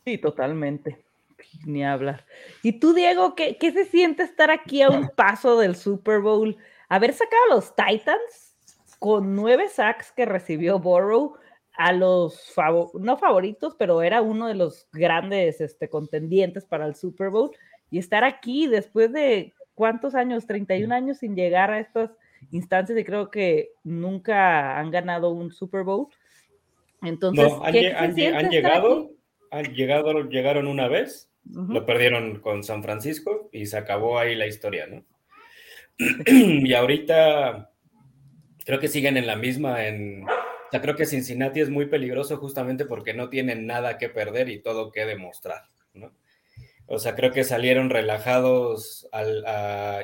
Sí, 0.06 0.18
totalmente. 0.18 1.05
Ni 1.65 1.84
hablar. 1.84 2.25
¿Y 2.63 2.80
tú, 2.80 2.94
Diego, 2.94 3.36
qué, 3.36 3.58
qué 3.58 3.72
se 3.72 3.86
siente 3.86 4.24
estar 4.24 4.51
aquí 4.51 4.82
a 4.82 4.89
un 4.89 5.10
paso 5.15 5.58
del 5.58 5.75
Super 5.75 6.20
Bowl? 6.20 6.58
haber 6.89 7.13
sacado 7.13 7.44
a 7.51 7.56
los 7.56 7.75
Titans 7.75 8.56
con 9.00 9.36
nueve 9.36 9.68
sacks 9.70 10.12
que 10.12 10.25
recibió 10.25 10.80
Burrow 10.80 11.36
a 11.77 11.92
los 11.92 12.54
favor 12.54 12.89
no 13.01 13.18
favoritos, 13.18 13.75
pero 13.77 14.01
era 14.01 14.22
uno 14.22 14.48
de 14.48 14.56
los 14.56 14.88
grandes 14.94 15.60
este, 15.60 15.89
contendientes 15.89 16.65
para 16.65 16.86
el 16.86 16.96
Super 16.96 17.30
Bowl 17.30 17.51
y 17.92 18.00
estar 18.00 18.24
aquí 18.24 18.68
después 18.68 19.12
de 19.12 19.54
cuántos 19.74 20.15
años, 20.15 20.48
31 20.48 20.94
años 20.94 21.18
sin 21.18 21.36
llegar 21.36 21.72
a 21.72 21.80
estas 21.80 22.12
instancias 22.51 22.98
y 22.98 23.04
creo 23.04 23.30
que 23.30 23.72
nunca 23.84 24.80
han 24.80 24.89
ganado 24.89 25.32
un 25.32 25.51
Super 25.51 25.84
Bowl. 25.84 26.08
Entonces, 27.01 27.51
no, 27.51 27.63
han, 27.63 27.74
¿qué, 27.74 27.89
han, 27.92 28.18
han 28.36 28.50
llegado, 28.50 29.12
han 29.52 29.74
llegado, 29.74 30.30
llegaron 30.30 30.68
una 30.68 30.88
vez, 30.88 31.30
uh 31.50 31.60
-huh. 31.60 31.74
lo 31.74 31.86
perdieron 31.86 32.40
con 32.40 32.64
San 32.64 32.84
Francisco 32.84 33.50
y 33.52 33.66
se 33.66 33.78
acabó 33.78 34.20
ahí 34.20 34.36
la 34.36 34.48
historia, 34.48 34.88
¿no? 34.88 35.04
y 36.28 36.74
ahorita 36.74 37.72
creo 38.66 38.80
que 38.80 38.88
siguen 38.88 39.18
en 39.18 39.28
la 39.28 39.36
misma 39.36 39.88
en, 39.88 40.24
O 40.24 40.72
sea, 40.72 40.82
creo 40.82 40.96
que 40.96 41.06
Cincinnati 41.06 41.62
es 41.62 41.70
muy 41.70 41.86
peligroso 41.86 42.38
justamente 42.38 42.86
porque 42.86 43.14
no 43.14 43.30
tienen 43.30 43.66
nada 43.66 43.98
que 43.98 44.10
perder 44.10 44.50
y 44.50 44.62
todo 44.62 44.92
que 44.92 45.06
demostrar, 45.06 45.70
¿no? 45.94 46.12
O 46.88 47.00
sea, 47.00 47.16
creo 47.16 47.32
que 47.32 47.44
salieron 47.44 47.90
relajados 47.90 49.10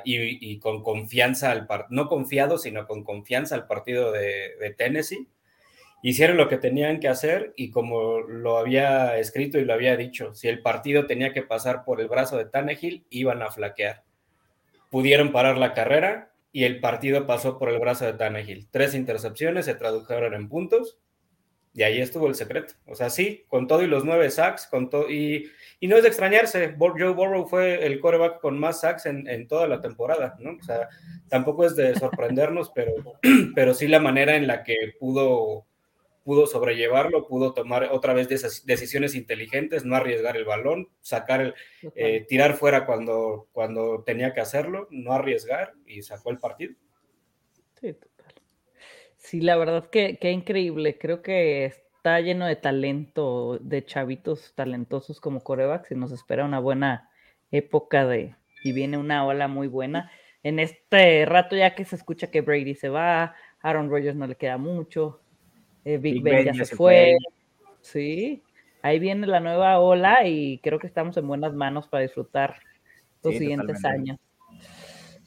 y, 0.04 0.60
con 0.60 0.82
confianza 0.82 1.52
al 1.52 1.68
partido, 1.68 2.04
no 2.04 2.08
confiados, 2.10 2.64
sino 2.64 2.88
con 2.88 3.04
confianza 3.04 3.54
al 3.54 3.68
partido 3.68 4.12
de, 4.12 4.56
de, 4.60 4.74
Tennessee. 4.74 5.28
Hicieron 6.04 6.38
lo 6.38 6.48
que 6.48 6.58
tenían 6.58 7.00
que 7.00 7.08
hacer 7.08 7.54
y 7.56 7.70
como 7.70 8.22
lo 8.22 8.58
había 8.58 9.18
escrito 9.18 9.60
y 9.60 9.66
lo 9.66 9.74
había 9.74 9.98
dicho, 9.98 10.34
si 10.34 10.48
el 10.48 10.62
partido 10.62 11.06
tenía 11.06 11.34
que 11.34 11.44
pasar 11.44 11.84
por 11.84 12.02
el 12.02 12.08
brazo 12.08 12.38
de 12.38 12.46
Tannehill, 12.46 13.06
iban 13.10 13.42
a 13.42 13.52
flaquear. 13.52 14.04
Pudieron 14.90 15.32
parar 15.32 15.58
la 15.58 15.74
carrera 15.74 16.34
y 16.52 16.64
el 16.64 16.80
partido 16.80 17.28
pasó 17.28 17.58
por 17.58 17.70
el 17.70 17.80
brazo 17.80 18.06
de 18.06 18.14
Tannehill. 18.14 18.68
Tres 18.72 18.96
intercepciones 18.96 19.66
se 19.66 19.76
tradujeron 19.76 20.34
en 20.34 20.50
puntos 20.50 21.00
y 21.74 21.84
ahí 21.84 22.02
estuvo 22.02 22.28
el 22.28 22.36
secreto. 22.36 22.74
O 22.86 22.96
sea, 22.96 23.10
sí, 23.10 23.46
con 23.48 23.68
todo 23.68 23.82
y 23.82 23.88
los 23.88 24.04
nueve 24.04 24.30
sacks, 24.30 24.68
con 24.68 24.90
todo 24.90 25.10
y, 25.10 25.50
y, 25.80 25.88
no 25.88 25.96
es 25.96 26.04
de 26.04 26.10
extrañarse. 26.10 26.76
Joe 26.78 27.14
Burrow 27.14 27.48
fue 27.48 27.86
el 27.86 28.00
quarterback 28.02 28.42
con 28.42 28.60
más 28.60 28.82
sacks 28.82 29.06
en, 29.06 29.28
en, 29.28 29.48
toda 29.48 29.68
la 29.68 29.80
temporada, 29.80 30.36
¿no? 30.40 30.58
O 30.60 30.64
sea, 30.64 30.90
tampoco 31.30 31.66
es 31.66 31.76
de 31.76 31.96
sorprendernos, 31.96 32.72
pero, 32.76 32.94
pero 33.56 33.74
sí 33.74 33.88
la 33.88 34.00
manera 34.00 34.36
en 34.36 34.48
la 34.48 34.64
que 34.64 34.76
pudo, 35.00 35.66
pudo 36.24 36.48
sobrellevarlo, 36.48 37.28
pudo 37.28 37.54
tomar 37.54 37.90
otra 37.92 38.14
vez 38.14 38.28
decisiones 38.66 39.16
inteligentes, 39.16 39.86
no 39.86 39.96
arriesgar 39.96 40.38
el 40.38 40.46
balón, 40.46 40.90
sacar 41.02 41.42
el, 41.42 41.54
eh, 41.96 42.26
tirar 42.28 42.54
fuera 42.56 42.86
cuando, 42.86 43.48
cuando 43.52 44.04
tenía 44.04 44.34
que 44.34 44.42
hacerlo, 44.42 44.88
no 44.92 45.14
arriesgar 45.14 45.74
y 45.86 46.02
sacó 46.02 46.32
el 46.32 46.40
partido. 46.40 46.74
Sí, 47.80 47.96
Sí, 49.18 49.40
la 49.40 49.56
verdad 49.56 49.88
que, 49.90 50.18
que 50.18 50.32
increíble. 50.32 50.98
Creo 50.98 51.22
que 51.22 51.66
está 51.66 52.20
lleno 52.20 52.48
de 52.48 52.56
talento, 52.56 53.60
de 53.62 53.86
chavitos 53.86 54.54
talentosos 54.56 55.22
como 55.22 55.42
corebacks 55.42 55.92
y 55.92 55.96
nos 55.96 56.12
espera 56.12 56.44
una 56.44 56.60
buena 56.60 57.12
época 57.52 58.08
de, 58.08 58.36
y 58.64 58.72
viene 58.72 58.98
una 58.98 59.26
ola 59.26 59.48
muy 59.48 59.68
buena. 59.68 60.12
En 60.42 60.60
este 60.60 61.26
rato 61.28 61.56
ya 61.56 61.76
que 61.76 61.86
se 61.86 61.96
escucha 61.96 62.32
que 62.32 62.42
Brady 62.42 62.74
se 62.74 62.90
va, 62.90 63.36
Aaron 63.62 63.92
Rodgers 63.92 64.16
no 64.16 64.26
le 64.26 64.36
queda 64.36 64.58
mucho, 64.58 65.22
eh, 65.86 65.98
Big, 65.98 66.22
Ben, 66.22 66.46
ya, 66.46 66.66
se, 66.66 66.76
fue. 66.76 67.18
Sí, 67.82 68.44
ahí 68.82 69.00
viene 69.00 69.28
la 69.28 69.40
nueva 69.40 69.80
ola 69.80 70.28
y 70.28 70.60
creo 70.60 70.80
que 70.80 70.88
estamos 70.88 71.18
en 71.18 71.28
buenas 71.28 71.54
manos 71.54 71.88
para 71.88 72.04
disfrutar 72.04 72.56
los 73.24 73.36
siguientes 73.36 73.84
años. 73.86 74.18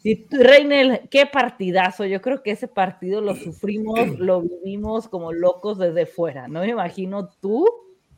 Y 0.04 0.26
Reinel, 0.30 1.08
qué 1.10 1.24
partidazo. 1.24 2.04
Yo 2.04 2.20
creo 2.20 2.42
que 2.42 2.50
ese 2.50 2.68
partido 2.68 3.22
lo 3.22 3.34
sufrimos, 3.34 3.94
lo 4.18 4.42
vivimos 4.42 5.08
como 5.08 5.32
locos 5.32 5.78
desde 5.78 6.04
fuera. 6.04 6.46
No 6.46 6.60
me 6.60 6.68
imagino 6.68 7.30
tú 7.40 7.66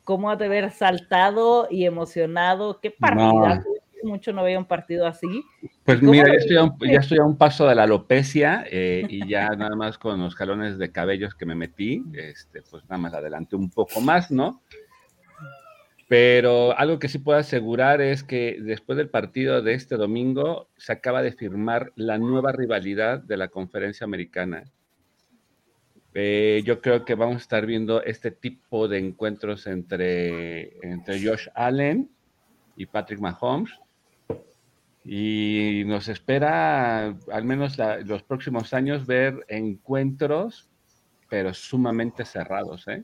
cómo 0.03 0.29
has 0.29 0.37
de 0.37 0.45
haber 0.45 0.71
saltado 0.71 1.67
y 1.71 1.85
emocionado. 1.85 2.79
Qué 2.81 2.91
partidazo. 2.91 3.69
Mucho 4.03 4.31
no 4.33 4.43
veía 4.43 4.59
un 4.59 4.65
partido 4.65 5.07
así. 5.07 5.43
Pues 5.83 6.01
mira, 6.01 6.27
ya 6.27 6.35
estoy, 6.35 6.57
a 6.57 6.63
un, 6.63 6.77
ya 6.79 6.99
estoy, 6.99 7.17
a 7.17 7.23
un, 7.23 7.37
paso 7.37 7.67
de 7.67 7.75
la 7.75 7.83
alopecia 7.83 8.65
eh, 8.69 9.05
y 9.09 9.27
ya 9.27 9.49
nada 9.49 9.75
más 9.75 9.97
con 9.97 10.19
los 10.19 10.35
jalones 10.35 10.77
de 10.77 10.91
cabellos 10.91 11.35
que 11.35 11.45
me 11.45 11.55
metí, 11.55 12.03
este, 12.13 12.61
pues 12.61 12.83
nada 12.83 12.97
más 12.97 13.13
adelante 13.13 13.55
un 13.55 13.69
poco 13.69 14.01
más, 14.01 14.31
¿no? 14.31 14.61
Pero 16.07 16.77
algo 16.77 16.99
que 16.99 17.09
sí 17.09 17.19
puedo 17.19 17.37
asegurar 17.37 17.99
es 18.01 18.23
que 18.23 18.57
después 18.61 18.97
del 18.97 19.09
partido 19.09 19.61
de 19.61 19.73
este 19.73 19.97
domingo 19.97 20.69
se 20.77 20.93
acaba 20.93 21.21
de 21.21 21.33
firmar 21.33 21.91
la 21.95 22.17
nueva 22.17 22.53
rivalidad 22.53 23.19
de 23.19 23.35
la 23.35 23.49
conferencia 23.49 24.05
americana. 24.05 24.63
Eh, 26.13 26.63
yo 26.65 26.81
creo 26.81 27.03
que 27.03 27.15
vamos 27.15 27.35
a 27.35 27.39
estar 27.39 27.65
viendo 27.65 28.01
este 28.01 28.31
tipo 28.31 28.87
de 28.87 28.99
encuentros 28.99 29.67
entre, 29.67 30.77
entre 30.81 31.21
Josh 31.21 31.47
Allen 31.53 32.09
y 32.77 32.85
Patrick 32.85 33.19
Mahomes. 33.19 33.71
Y 35.07 35.83
nos 35.85 36.09
espera, 36.09 37.15
al 37.31 37.45
menos 37.45 37.77
los 38.05 38.23
próximos 38.23 38.73
años, 38.73 39.07
ver 39.07 39.45
encuentros, 39.47 40.69
pero 41.29 41.53
sumamente 41.53 42.25
cerrados. 42.25 42.87
¿eh? 42.89 43.03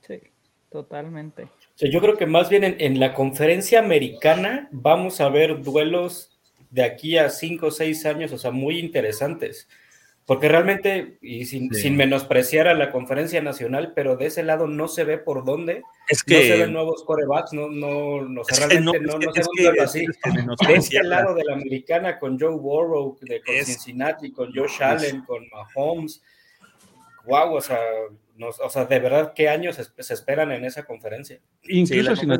Sí, 0.00 0.20
totalmente 0.68 1.48
yo 1.88 2.00
creo 2.00 2.16
que 2.16 2.26
más 2.26 2.50
bien 2.50 2.76
en, 2.78 3.00
la 3.00 3.14
conferencia 3.14 3.78
americana 3.78 4.68
vamos 4.70 5.20
a 5.20 5.28
ver 5.28 5.62
duelos 5.62 6.38
de 6.70 6.82
aquí 6.82 7.16
a 7.16 7.30
cinco 7.30 7.66
o 7.66 7.70
seis 7.70 8.04
años, 8.04 8.32
o 8.32 8.38
sea, 8.38 8.50
muy 8.50 8.78
interesantes. 8.78 9.68
Porque 10.30 10.48
realmente, 10.48 11.18
y 11.22 11.44
sin, 11.44 11.96
menospreciar 11.96 12.68
a 12.68 12.74
la 12.74 12.92
conferencia 12.92 13.42
nacional, 13.42 13.94
pero 13.96 14.16
de 14.16 14.26
ese 14.26 14.44
lado 14.44 14.68
no 14.68 14.86
se 14.86 15.02
ve 15.02 15.18
por 15.18 15.44
dónde. 15.44 15.82
Es 16.08 16.22
que, 16.22 16.34
no 16.34 16.40
se 16.42 16.56
ven 16.56 16.72
nuevos 16.72 17.02
corebacks, 17.02 17.52
no, 17.52 17.68
no, 17.68 18.22
no, 18.22 18.42
realmente 18.56 19.00
no, 19.00 19.18
no, 19.18 19.32
se 19.32 19.72
ve 19.72 19.80
así. 19.80 20.06
de 20.68 20.74
este 20.74 21.02
lado 21.02 21.34
de 21.34 21.42
la 21.42 21.54
americana, 21.54 22.16
con 22.20 22.38
Joe 22.38 22.54
Burrow, 22.54 23.18
de, 23.22 23.42
con 23.42 23.56
Cincinnati, 23.64 24.30
con 24.30 24.54
Josh 24.54 24.80
Allen, 24.80 25.22
con 25.22 25.42
Mahomes. 25.48 26.22
Wow, 27.26 27.54
o 27.54 27.60
sea, 27.60 27.80
o 28.38 28.70
sea, 28.70 28.84
de 28.84 29.00
verdad, 29.00 29.32
¿qué 29.34 29.48
años 29.48 29.80
se, 29.98 30.12
esperan 30.14 30.52
en 30.52 30.64
esa 30.64 30.84
conferencia? 30.84 31.40
Incluso 31.64 32.14
si, 32.14 32.26
nos, 32.28 32.38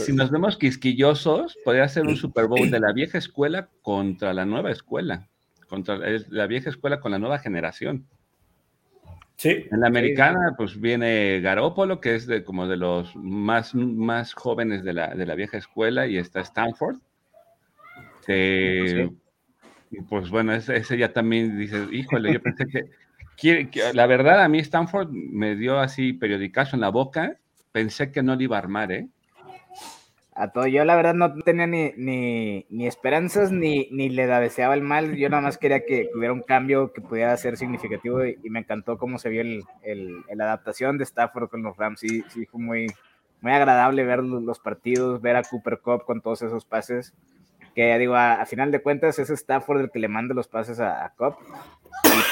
si, 0.00 0.12
nos, 0.14 0.30
vemos 0.30 0.56
quisquillosos, 0.56 1.58
podría 1.62 1.86
ser 1.88 2.06
un 2.06 2.16
Super 2.16 2.46
Bowl 2.46 2.70
de 2.70 2.80
la 2.80 2.92
vieja 2.94 3.18
escuela 3.18 3.68
contra 3.82 4.32
la 4.32 4.46
nueva 4.46 4.70
escuela, 4.70 5.28
contra 5.68 5.98
la 5.98 6.46
vieja 6.46 6.70
escuela 6.70 7.00
con 7.00 7.12
la 7.12 7.18
nueva 7.18 7.38
generación. 7.38 8.06
Sí. 9.36 9.66
En 9.70 9.80
la 9.80 9.88
americana, 9.88 10.54
pues 10.56 10.80
viene 10.80 11.40
Garópolo, 11.40 12.00
que 12.00 12.14
es 12.14 12.26
de, 12.26 12.42
como 12.42 12.66
de 12.66 12.78
los 12.78 13.14
más, 13.16 13.74
más 13.74 14.32
jóvenes 14.32 14.82
de 14.82 14.94
la, 14.94 15.14
de 15.14 15.26
la 15.26 15.34
vieja 15.34 15.58
escuela, 15.58 16.06
y 16.06 16.16
está 16.16 16.40
Stanford. 16.40 16.96
y 18.28 20.00
pues 20.08 20.30
bueno, 20.30 20.54
ese, 20.54 20.76
ese, 20.76 20.96
ya 20.96 21.12
también 21.12 21.58
dice, 21.58 21.86
híjole, 21.92 22.32
yo 22.32 22.40
pensé 22.40 22.64
que 22.66 22.88
la 23.92 24.06
verdad, 24.06 24.42
a 24.42 24.48
mí 24.48 24.58
Stanford 24.58 25.10
me 25.10 25.56
dio 25.56 25.78
así 25.78 26.14
periodicazo 26.14 26.76
en 26.76 26.80
la 26.80 26.88
boca. 26.88 27.38
Pensé 27.72 28.10
que 28.10 28.22
no 28.22 28.34
le 28.34 28.44
iba 28.44 28.56
a 28.56 28.60
armar, 28.60 28.90
¿eh? 28.92 29.08
A 30.38 30.48
todo, 30.48 30.66
yo 30.66 30.84
la 30.84 30.96
verdad 30.96 31.14
no 31.14 31.32
tenía 31.34 31.66
ni, 31.66 31.92
ni, 31.96 32.86
esperanzas 32.86 33.52
ni, 33.52 33.88
ni 33.90 34.10
le 34.10 34.26
deseaba 34.26 34.74
el 34.74 34.82
mal. 34.82 35.16
Yo 35.16 35.30
nada 35.30 35.42
más 35.42 35.56
quería 35.56 35.86
que 35.86 36.10
hubiera 36.14 36.34
un 36.34 36.42
cambio 36.42 36.92
que 36.92 37.00
pudiera 37.00 37.34
ser 37.38 37.56
significativo 37.56 38.22
y, 38.22 38.36
me 38.50 38.58
encantó 38.58 38.98
cómo 38.98 39.18
se 39.18 39.30
vio 39.30 39.40
el, 39.40 39.64
el, 39.82 40.22
la 40.34 40.44
adaptación 40.44 40.98
de 40.98 41.04
Stafford 41.04 41.48
con 41.48 41.62
los 41.62 41.76
Rams. 41.78 42.00
Sí, 42.00 42.22
sí 42.28 42.44
fue 42.44 42.60
muy, 42.60 42.86
muy 43.40 43.52
agradable 43.52 44.04
ver 44.04 44.22
los 44.22 44.58
partidos, 44.60 45.22
ver 45.22 45.36
a 45.36 45.42
Cooper 45.42 45.78
Cup 45.78 46.04
con 46.04 46.20
todos 46.20 46.42
esos 46.42 46.66
pases. 46.66 47.14
Que 47.74 47.96
digo, 47.98 48.14
a, 48.14 48.44
final 48.44 48.70
de 48.70 48.82
cuentas 48.82 49.18
es 49.18 49.30
Stafford 49.30 49.80
el 49.80 49.90
que 49.90 49.98
le 50.00 50.08
manda 50.08 50.34
los 50.34 50.48
pases 50.48 50.80
a, 50.80 51.02
a 51.02 51.14
Cup 51.14 51.36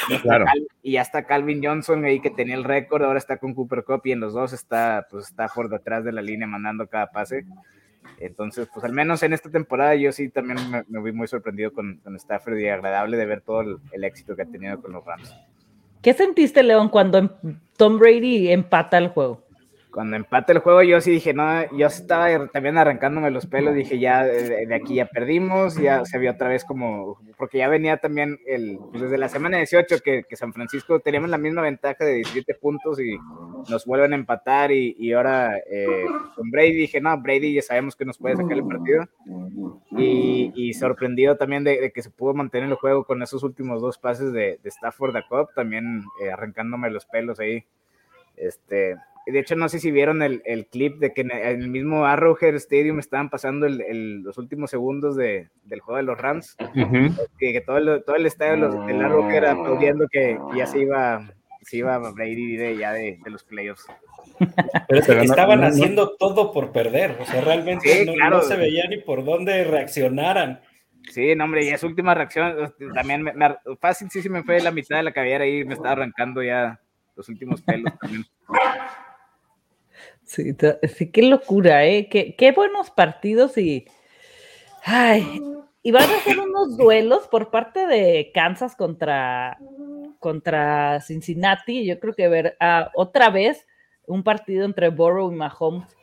y, 0.09 0.19
claro. 0.19 0.45
y 0.83 0.93
ya 0.93 1.03
está 1.03 1.25
Calvin 1.25 1.63
Johnson 1.65 2.05
ahí 2.05 2.21
que 2.21 2.31
tenía 2.31 2.55
el 2.55 2.65
récord, 2.65 3.03
ahora 3.03 3.19
está 3.19 3.39
con 3.39 3.55
Cooper 3.55 3.85
Cup 3.85 4.03
y 4.05 4.13
en 4.13 4.21
los 4.21 4.35
dos 4.35 4.53
está, 4.53 5.07
pues 5.11 5.29
está 5.29 5.49
por 5.49 5.69
detrás 5.69 6.05
de 6.05 6.13
la 6.13 6.23
línea 6.23 6.47
mandando 6.47 6.87
cada 6.87 7.11
pase. 7.11 7.47
Entonces, 8.19 8.69
pues 8.73 8.85
al 8.85 8.93
menos 8.93 9.23
en 9.23 9.33
esta 9.33 9.51
temporada 9.51 9.95
yo 9.95 10.13
sí 10.13 10.29
también 10.29 10.59
me, 10.89 11.03
vi 11.03 11.13
muy 11.13 11.27
sorprendido 11.27 11.73
con, 11.73 11.99
con, 11.99 12.17
Stafford 12.17 12.59
y 12.59 12.69
agradable 12.69 13.17
de 13.17 13.27
ver 13.27 13.41
todo 13.41 13.61
el, 13.61 13.77
el, 13.93 14.05
éxito 14.05 14.37
que 14.37 14.43
ha 14.43 14.47
tenido 14.47 14.81
con 14.81 14.93
los 14.93 15.05
Rams. 15.05 15.35
¿Qué 16.03 16.13
sentiste, 16.13 16.63
León, 16.63 16.89
cuando 16.89 17.19
em, 17.19 17.29
Tom 17.77 17.99
Brady 17.99 18.51
empata 18.51 18.99
el 18.99 19.09
juego? 19.09 19.44
Cuando 19.95 20.17
empate 20.17 20.53
el 20.53 20.59
juego, 20.59 20.83
yo 20.83 21.01
sí 21.01 21.13
dije, 21.13 21.33
no, 21.33 21.45
yo 21.77 21.87
estaba 21.87 22.49
también 22.49 22.77
arrancándome 22.77 23.31
los 23.31 23.47
pelos, 23.47 23.77
dije, 23.77 24.01
ya 24.01 24.25
de, 24.25 24.75
aquí 24.75 24.97
ya 24.97 25.07
perdimos, 25.07 25.77
ya 25.77 26.05
se 26.05 26.19
vio 26.19 26.33
otra 26.33 26.49
vez 26.49 26.65
como, 26.65 27.21
porque 27.39 27.59
ya 27.59 27.69
venía 27.69 27.99
también 27.99 28.41
el, 28.45 28.81
pues, 28.91 29.03
desde 29.03 29.19
la 29.19 29.29
semana 29.29 29.59
18 29.59 30.01
que, 30.05 30.25
que, 30.29 30.35
San 30.37 30.53
Francisco 30.53 30.99
teníamos 30.99 31.31
la 31.31 31.39
misma 31.39 31.63
ventaja 31.63 32.05
de 32.05 32.15
17 32.15 32.55
puntos 32.57 32.99
y 33.01 33.17
nos 33.71 33.87
vuelven 33.87 34.15
a 34.15 34.17
empatar 34.17 34.73
y, 34.73 34.97
y 34.99 35.13
ahora 35.13 35.59
eh, 35.71 36.05
con 36.35 36.51
Brady 36.51 36.75
dije, 36.75 37.01
no, 37.01 37.17
Brady 37.23 37.55
ya 37.55 37.63
sabemos 37.63 37.95
que 37.95 38.05
nos 38.05 38.19
puede 38.19 38.35
sacar 38.35 38.53
el 38.53 38.67
partido. 38.67 39.05
Y, 39.97 40.53
y 40.57 40.75
sorprendido 40.75 41.37
también 41.37 41.63
de, 41.63 41.93
que 41.93 42.03
se 42.03 42.11
pudo 42.11 42.35
mantener 42.35 42.69
el 42.69 42.75
juego 42.75 43.05
con 43.05 43.23
esos 43.23 43.45
últimos 43.45 43.81
dos 43.81 43.97
pases 43.99 44.33
de, 44.33 44.59
de 44.61 44.69
Stafford 44.71 45.17
a 45.17 45.23
Cobb, 45.29 45.55
también 45.55 46.03
eh, 46.21 46.33
arrancándome 46.33 46.91
los 46.91 47.07
pelos 47.07 47.39
ahí, 47.39 47.65
este 48.37 48.97
de 49.27 49.39
hecho, 49.39 49.57
no 49.57 49.69
sé 49.69 49.79
si 49.79 49.91
vieron 49.91 50.23
el, 50.23 50.43
el 50.45 50.67
clip 50.67 50.99
de 50.99 51.15
que 51.15 51.23
en 51.23 51.31
el 51.31 51.69
mismo 51.69 52.05
Arrowhead 52.05 52.55
Stadium 52.57 52.99
estaban 52.99 53.31
pasando 53.31 53.67
el, 53.67 54.23
los 54.23 54.37
últimos 54.37 54.71
segundos 54.71 55.17
de, 55.17 55.49
del 55.65 55.81
juego 55.81 55.97
de 55.97 56.03
los 56.03 56.19
Rams. 56.19 56.57
que, 57.39 57.61
todo, 57.63 57.79
el, 57.79 58.05
todo 58.05 58.17
el 58.17 58.27
estadio 58.27 58.71
del 58.85 59.03
Arrowhead 59.03 59.45
aplaudiendo 59.45 60.07
que, 60.11 60.39
ya 60.55 60.67
se 60.67 60.81
iba, 60.81 61.33
se 61.63 61.79
iba 61.79 61.99
Brady 61.99 62.57
de, 62.57 62.77
ya 62.77 62.93
de, 62.93 63.19
de 63.25 63.31
los 63.31 63.45
playoffs. 63.45 63.87
Pero 64.89 65.01
es 65.01 65.07
que 65.07 65.19
estaban 65.21 65.65
haciendo 65.65 66.17
todo 66.17 66.53
por 66.53 66.73
perder. 66.73 67.17
O 67.21 67.25
sea, 67.25 67.41
realmente 67.41 68.07
no, 68.31 68.43
se 68.43 68.57
veía 68.57 68.87
ni 68.89 68.99
por 68.99 69.25
dónde 69.25 69.65
reaccionaran. 69.65 70.61
Sí, 71.11 71.35
no, 71.35 71.45
hombre, 71.45 71.65
y 71.65 71.69
esa 71.69 71.87
última 71.87 72.15
reacción 72.15 72.75
también 72.95 73.23
me, 73.23 73.33
fácil, 73.79 74.09
sí, 74.11 74.23
sí 74.23 74.31
me 74.31 74.43
fue 74.43 74.61
la 74.61 74.71
mitad 74.71 74.97
de 74.97 75.03
la 75.03 75.13
cabellera 75.13 75.47
y 75.47 75.65
me 75.65 75.75
estaba 75.75 75.93
arrancando 75.93 76.43
ya 76.43 76.81
los 77.15 77.29
últimos 77.29 77.61
pelos 77.63 77.93
también. 77.99 78.25
Sí, 80.35 80.53
sí, 80.97 81.13
qué 81.13 81.23
locura, 81.23 81.85
¿eh? 81.87 82.09
Qué, 82.09 82.35
qué 82.35 82.51
buenos 82.51 82.91
partidos 82.91 83.57
y. 83.57 83.87
Ay, 84.83 85.41
y 85.87 85.93
van 85.93 86.11
a 86.11 86.19
ser 86.21 86.41
unos 86.41 86.77
duelos 86.77 87.29
por 87.29 87.51
parte 87.51 87.87
de 87.87 88.33
Kansas 88.35 88.75
contra, 88.75 89.59
contra 90.19 91.01
Cincinnati. 91.03 91.85
Yo 91.85 92.01
creo 92.01 92.15
que 92.15 92.27
ver 92.27 92.57
ah, 92.59 92.91
otra 92.95 93.31
vez 93.31 93.67
un 94.07 94.25
partido 94.25 94.65
entre 94.65 94.89
Burrow 94.89 95.31
y 95.31 95.37
Mahomes. 95.37 95.95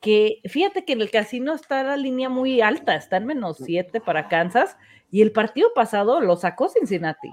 Que 0.00 0.40
fíjate 0.44 0.84
que 0.84 0.94
en 0.94 1.02
el 1.02 1.10
casino 1.10 1.52
está 1.52 1.82
la 1.82 1.96
línea 1.96 2.28
muy 2.28 2.62
alta, 2.62 2.94
está 2.94 3.18
en 3.18 3.26
menos 3.26 3.58
7 3.58 4.00
para 4.00 4.28
Kansas. 4.28 4.76
Y 5.10 5.20
el 5.20 5.32
partido 5.32 5.70
pasado 5.74 6.20
lo 6.20 6.36
sacó 6.36 6.68
Cincinnati. 6.68 7.30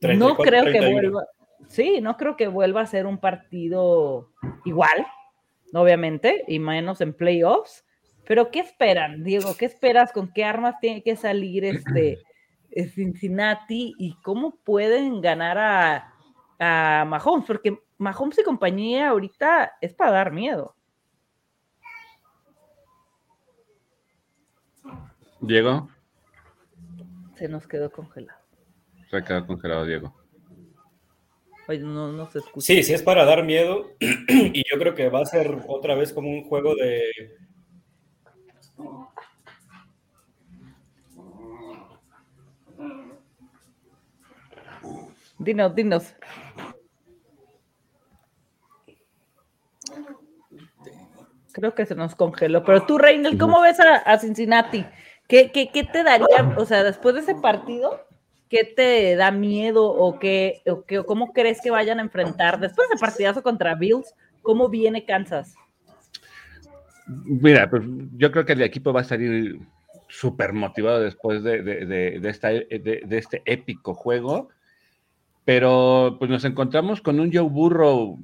no 0.00 0.36
creo 0.36 0.64
que 0.64 0.92
vuelva. 0.92 1.26
Sí, 1.68 2.00
no 2.00 2.16
creo 2.16 2.36
que 2.36 2.48
vuelva 2.48 2.80
a 2.80 2.86
ser 2.86 3.06
un 3.06 3.18
partido 3.18 4.30
igual, 4.64 5.06
obviamente, 5.72 6.44
y 6.48 6.58
menos 6.58 7.00
en 7.00 7.12
playoffs 7.14 7.84
pero 8.30 8.52
¿qué 8.52 8.60
esperan, 8.60 9.24
Diego? 9.24 9.56
¿Qué 9.58 9.64
esperas? 9.64 10.12
¿Con 10.12 10.32
qué 10.32 10.44
armas 10.44 10.78
tiene 10.80 11.02
que 11.02 11.16
salir 11.16 11.64
este 11.64 12.22
eh, 12.70 12.86
Cincinnati 12.86 13.92
y 13.98 14.14
cómo 14.22 14.54
pueden 14.62 15.20
ganar 15.20 15.58
a, 15.58 16.14
a 16.60 17.04
Mahomes? 17.06 17.44
Porque 17.44 17.82
Mahomes 17.98 18.38
y 18.38 18.44
compañía 18.44 19.08
ahorita 19.08 19.72
es 19.80 19.94
para 19.94 20.12
dar 20.12 20.30
miedo. 20.30 20.76
Diego. 25.40 25.88
Se 27.34 27.48
nos 27.48 27.66
quedó 27.66 27.90
congelado. 27.90 28.38
Se 29.10 29.24
quedó 29.24 29.44
congelado, 29.44 29.84
Diego. 29.86 30.19
No, 31.78 32.12
no 32.12 32.30
se 32.30 32.40
escucha. 32.40 32.66
Sí, 32.66 32.82
sí 32.82 32.92
es 32.92 33.02
para 33.02 33.24
dar 33.24 33.44
miedo. 33.44 33.92
y 34.00 34.62
yo 34.70 34.78
creo 34.78 34.94
que 34.94 35.08
va 35.08 35.20
a 35.20 35.26
ser 35.26 35.58
otra 35.68 35.94
vez 35.94 36.12
como 36.12 36.28
un 36.28 36.44
juego 36.44 36.74
de 36.74 37.02
Dinos, 45.40 45.74
dinos. 45.74 46.14
Creo 51.52 51.74
que 51.74 51.86
se 51.86 51.94
nos 51.94 52.14
congeló. 52.14 52.62
Pero 52.62 52.84
tú, 52.84 52.98
Reynel, 52.98 53.38
¿cómo 53.38 53.62
ves 53.62 53.78
a, 53.80 54.18
Cincinnati? 54.18 54.84
¿Qué, 55.26 55.50
¿Qué, 55.50 55.70
qué, 55.72 55.84
te 55.84 56.02
daría, 56.02 56.54
o 56.58 56.66
sea, 56.66 56.84
después 56.84 57.14
de 57.14 57.22
ese 57.22 57.34
partido, 57.36 58.06
qué 58.50 58.64
te 58.64 59.14
da 59.16 59.30
miedo 59.30 59.86
o, 59.86 60.18
qué, 60.18 60.60
o 60.66 60.84
qué, 60.84 61.02
cómo 61.04 61.32
crees 61.32 61.60
que 61.62 61.70
vayan 61.70 62.00
a 62.00 62.02
enfrentar 62.02 62.60
después 62.60 62.88
de 62.90 62.98
partidazo 62.98 63.42
contra 63.42 63.76
Bills? 63.76 64.14
¿Cómo 64.42 64.68
viene 64.68 65.04
Kansas? 65.06 65.54
Mira, 67.06 67.70
pues 67.70 67.82
yo 68.16 68.30
creo 68.30 68.44
que 68.44 68.52
el 68.52 68.62
equipo 68.62 68.92
va 68.92 69.00
a 69.00 69.04
salir 69.04 69.60
súper 70.08 70.52
motivado 70.52 71.00
después 71.00 71.42
de, 71.42 71.62
de, 71.62 73.18
este 73.18 73.42
épico 73.44 73.94
juego, 73.94 74.48
pero 75.44 76.16
pues 76.18 76.30
nos 76.30 76.44
encontramos 76.44 77.00
con 77.00 77.20
un 77.20 77.32
Joe 77.32 77.48
Burrow, 77.48 78.18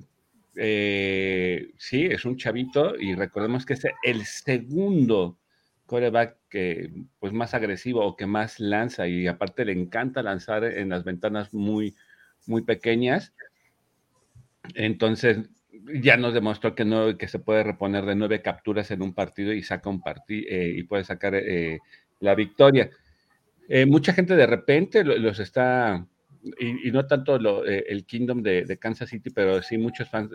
eh, 0.56 1.70
sí, 1.76 2.06
es 2.06 2.24
un 2.24 2.36
chavito 2.36 2.98
y 2.98 3.14
recordemos 3.14 3.64
que 3.64 3.74
es 3.74 3.86
el 4.02 4.24
segundo 4.24 5.36
coreback 5.86 6.36
que 6.50 6.90
pues 7.18 7.32
más 7.32 7.54
agresivo 7.54 8.04
o 8.04 8.16
que 8.16 8.26
más 8.26 8.60
lanza 8.60 9.08
y 9.08 9.26
aparte 9.26 9.64
le 9.64 9.72
encanta 9.72 10.22
lanzar 10.22 10.64
en 10.64 10.88
las 10.90 11.04
ventanas 11.04 11.54
muy, 11.54 11.94
muy 12.46 12.62
pequeñas. 12.62 13.32
Entonces, 14.74 15.48
ya 16.02 16.16
nos 16.16 16.34
demostró 16.34 16.74
que 16.74 16.84
no, 16.84 17.16
que 17.16 17.28
se 17.28 17.38
puede 17.38 17.62
reponer 17.62 18.04
de 18.04 18.14
nueve 18.14 18.42
capturas 18.42 18.90
en 18.90 19.02
un 19.02 19.14
partido 19.14 19.52
y 19.52 19.62
saca 19.62 19.88
un 19.88 20.00
partido 20.00 20.46
eh, 20.50 20.74
y 20.76 20.82
puede 20.82 21.04
sacar 21.04 21.34
eh, 21.34 21.78
la 22.20 22.34
victoria. 22.34 22.90
Eh, 23.68 23.86
mucha 23.86 24.12
gente 24.12 24.36
de 24.36 24.46
repente 24.46 25.04
los 25.04 25.38
está, 25.40 26.06
y, 26.58 26.90
no 26.90 27.06
tanto 27.06 27.64
el 27.64 28.06
Kingdom 28.06 28.42
de, 28.42 28.78
Kansas 28.80 29.10
City, 29.10 29.30
pero 29.30 29.60
sí 29.62 29.76
muchos 29.76 30.08
fans 30.08 30.30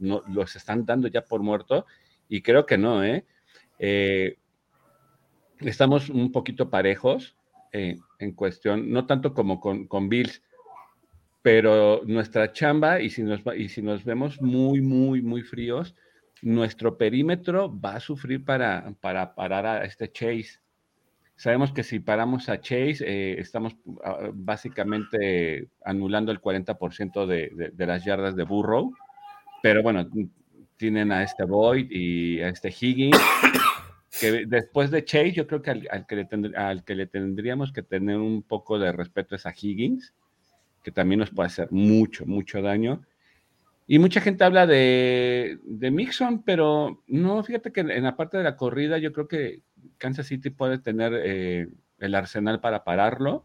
los 0.00 0.56
están 0.56 0.84
dando 0.84 1.06
ya 1.06 1.22
por 1.22 1.40
muerto, 1.40 1.86
y 2.28 2.42
creo 2.42 2.66
que 2.66 2.76
no, 2.76 3.04
¿eh? 3.04 3.24
Estamos 5.60 6.08
un 6.08 6.32
poquito 6.32 6.70
parejos 6.70 7.36
en 7.72 8.32
cuestión, 8.32 8.90
no 8.90 9.06
tanto 9.06 9.34
como 9.34 9.60
con, 9.60 9.86
con 9.86 10.08
Bills, 10.08 10.42
pero 11.42 12.02
nuestra 12.04 12.52
chamba, 12.52 13.00
y 13.00 13.10
si, 13.10 13.22
nos, 13.22 13.40
y 13.56 13.68
si 13.68 13.82
nos 13.82 14.04
vemos 14.04 14.40
muy, 14.42 14.80
muy, 14.80 15.22
muy 15.22 15.42
fríos, 15.42 15.94
nuestro 16.42 16.96
perímetro 16.96 17.72
va 17.78 17.96
a 17.96 18.00
sufrir 18.00 18.44
para, 18.44 18.92
para 19.00 19.34
parar 19.34 19.66
a 19.66 19.84
este 19.84 20.10
Chase. 20.10 20.60
Sabemos 21.36 21.72
que 21.72 21.84
si 21.84 22.00
paramos 22.00 22.48
a 22.48 22.60
Chase, 22.60 22.98
eh, 23.00 23.36
estamos 23.38 23.76
ah, 24.04 24.30
básicamente 24.32 25.68
anulando 25.84 26.32
el 26.32 26.40
40% 26.40 27.26
de, 27.26 27.72
de, 27.72 27.86
las 27.86 28.04
yardas 28.04 28.34
de 28.34 28.42
Burrow, 28.42 28.92
pero 29.62 29.82
bueno, 29.82 30.08
tienen 30.76 31.12
a 31.12 31.22
este 31.22 31.44
Boyd 31.44 31.90
y 31.90 32.40
a 32.40 32.48
este 32.48 32.68
Higgins, 32.68 33.16
que 34.20 34.46
después 34.46 34.90
de 34.90 35.04
Chase, 35.04 35.32
yo 35.32 35.46
creo 35.46 35.62
que 35.62 35.70
al, 35.70 36.06
que, 36.06 36.16
le 36.16 36.56
al 36.56 36.84
que 36.84 36.94
le 36.94 37.06
tendríamos 37.06 37.72
que 37.72 37.82
tener 37.82 38.16
un 38.16 38.42
poco 38.42 38.78
de 38.78 38.92
respeto 38.92 39.36
es 39.36 39.46
a 39.46 39.54
Higgins 39.58 40.14
que 40.82 40.92
también 40.92 41.18
nos 41.18 41.30
puede 41.30 41.48
hacer 41.48 41.68
mucho, 41.70 42.24
mucho 42.26 42.62
daño. 42.62 43.02
Y 43.86 43.98
mucha 43.98 44.20
gente 44.20 44.44
habla 44.44 44.66
de, 44.66 45.58
de 45.62 45.90
Mixon, 45.90 46.42
pero 46.42 47.02
no, 47.06 47.42
fíjate 47.42 47.72
que 47.72 47.80
en 47.80 48.04
la 48.04 48.16
parte 48.16 48.36
de 48.36 48.44
la 48.44 48.56
corrida 48.56 48.98
yo 48.98 49.12
creo 49.12 49.28
que 49.28 49.60
Kansas 49.96 50.26
City 50.26 50.50
puede 50.50 50.78
tener 50.78 51.12
eh, 51.24 51.68
el 51.98 52.14
arsenal 52.14 52.60
para 52.60 52.84
pararlo, 52.84 53.44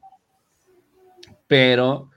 pero 1.47 2.11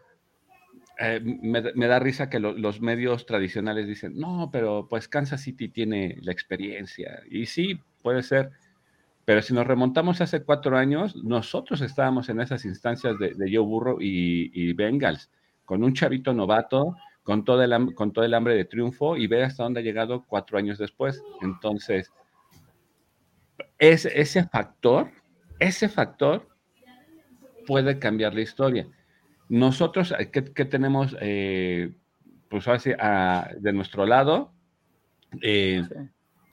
eh, 0.99 1.21
me, 1.23 1.61
da 1.61 1.99
risa 1.99 2.29
que 2.29 2.41
los 2.41 2.81
medios 2.81 3.27
tradicionales 3.27 3.87
dicen, 3.87 4.17
no, 4.17 4.51
pero 4.53 4.89
pues 4.89 5.09
Kansas 5.09 5.41
City 5.43 5.69
tiene 5.69 6.19
la 6.23 6.33
experiencia. 6.33 7.23
Y 7.31 7.47
sí, 7.47 7.81
puede 8.07 8.23
ser, 8.23 8.53
pero 9.25 9.43
si 9.43 9.53
nos 9.53 9.67
remontamos 9.67 10.21
hace 10.21 10.45
cuatro 10.45 10.79
años, 10.79 11.17
nosotros 11.17 11.81
estábamos 11.81 12.29
en 12.29 12.41
esas 12.41 12.65
instancias 12.65 13.19
de, 13.19 13.35
Joe 13.53 13.67
Burro 13.67 13.97
y, 13.99 14.73
Bengals, 14.75 15.29
con 15.65 15.83
un 15.83 15.93
chavito 15.93 16.33
novato, 16.33 16.95
con 17.25 17.45
todo, 17.45 17.65
el, 17.65 17.73
hambre 18.35 18.55
de 18.55 18.65
triunfo 18.65 19.17
y 19.17 19.27
ve 19.27 19.43
hasta 19.43 19.65
dónde 19.65 19.81
ha 19.81 19.83
llegado 19.83 20.25
cuatro 20.29 20.57
años 20.57 20.79
después. 20.79 21.21
Entonces, 21.43 22.13
ese 23.77 24.45
factor, 24.45 25.11
ese 25.59 25.89
factor 25.89 26.47
puede 27.67 27.99
cambiar 27.99 28.35
la 28.35 28.43
historia. 28.43 28.87
Nosotros, 29.49 30.15
¿qué, 30.31 30.65
tenemos? 30.65 31.17
Eh, 31.21 31.93
pues 32.49 32.69
ahora 32.69 33.51
de 33.59 33.73
nuestro 33.73 34.07
lado, 34.07 34.53
eh, 35.43 35.83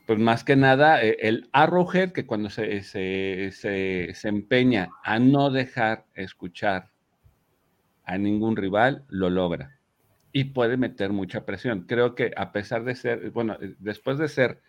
pues 0.06 0.20
más 0.20 0.44
que 0.44 0.56
nada, 0.56 1.04
eh, 1.04 1.18
el 1.22 1.50
Arrowhead, 1.54 2.12
que 2.12 2.26
cuando 2.26 2.50
se, 2.50 2.82
se, 2.82 4.14
empeña 4.24 4.90
a 5.04 5.20
no 5.20 5.50
dejar 5.50 6.06
escuchar 6.14 6.90
a 8.04 8.18
ningún 8.18 8.56
rival, 8.58 9.06
lo 9.08 9.30
logra. 9.30 9.80
Y 10.34 10.46
puede 10.46 10.78
meter 10.78 11.14
mucha 11.14 11.46
presión. 11.46 11.86
Creo 11.88 12.16
que 12.16 12.34
a 12.36 12.52
pesar 12.52 12.84
de 12.84 12.96
ser, 12.96 13.32
bueno, 13.32 13.58
eh, 13.62 13.76
después 13.80 14.18
de 14.18 14.28
ser 14.28 14.62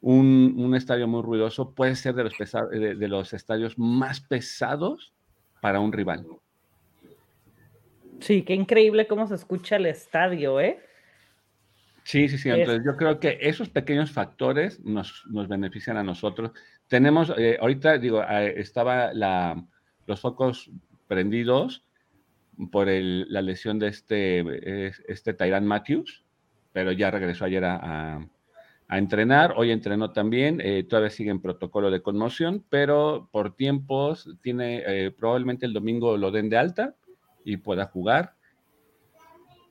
un, 0.00 0.74
estadio 0.76 1.08
muy 1.08 1.22
ruidoso, 1.22 1.74
puede 1.74 1.96
ser 1.96 2.14
de 2.14 2.24
los, 2.24 2.34
de 2.38 3.08
los 3.08 3.32
estadios 3.32 3.78
más 3.78 4.20
pesados 4.20 5.12
para 5.60 5.80
un 5.80 5.92
rival. 5.92 6.26
Sí, 8.20 8.42
qué 8.42 8.54
increíble 8.54 9.08
cómo 9.08 9.26
se 9.26 9.34
escucha 9.34 9.76
el 9.76 9.86
estadio, 9.86 10.60
¿eh? 10.60 10.78
Sí, 12.04 12.28
sí, 12.28 12.38
sí. 12.38 12.50
Entonces 12.50 12.84
yo 12.84 12.96
creo 12.96 13.20
que 13.20 13.38
esos 13.40 13.68
pequeños 13.68 14.10
factores 14.10 14.80
nos, 14.84 15.24
benefician 15.48 15.96
a 15.96 16.02
nosotros. 16.02 16.50
Tenemos, 16.88 17.32
eh, 17.36 17.56
ahorita 17.60 17.98
digo, 17.98 18.22
eh, 18.22 18.54
estaba 18.60 19.12
la, 19.12 19.64
los 20.06 20.20
focos 20.20 20.70
prendidos 21.06 21.84
por 22.70 22.88
la 22.88 23.42
lesión 23.42 23.78
de 23.78 23.88
este, 23.88 24.92
este 25.10 25.34
Tyrant 25.34 25.66
Matthews, 25.66 26.24
pero 26.72 26.92
ya 26.92 27.10
regresó 27.10 27.44
ayer 27.44 27.64
a, 27.64 28.26
entrenar. 28.90 29.54
Hoy 29.56 29.70
entrenó 29.70 30.10
también, 30.10 30.60
eh, 30.60 30.84
todavía 30.84 31.08
sigue 31.08 31.30
en 31.30 31.40
protocolo 31.40 31.90
de 31.90 32.02
conmoción, 32.02 32.62
pero 32.68 33.30
por 33.32 33.56
tiempos 33.56 34.28
tiene, 34.42 35.10
probablemente 35.18 35.64
el 35.64 35.72
domingo 35.72 36.18
lo 36.18 36.30
den 36.30 36.50
de 36.50 36.58
alta 36.58 36.94
y 37.42 37.56
pueda 37.56 37.86
jugar. 37.86 38.34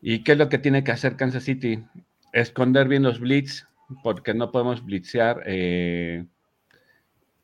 ¿Y 0.01 0.23
qué 0.23 0.31
es 0.31 0.39
lo 0.39 0.49
que 0.49 0.57
tiene 0.57 0.83
que 0.83 0.91
hacer 0.91 1.17
Kansas 1.17 1.43
City? 1.43 1.83
Esconder 2.31 2.87
bien 2.87 3.03
los 3.03 3.19
blitz, 3.19 3.67
porque 4.03 4.33
no 4.33 4.51
podemos 4.51 4.83
blitzear, 4.85 5.43
eh, 5.45 6.25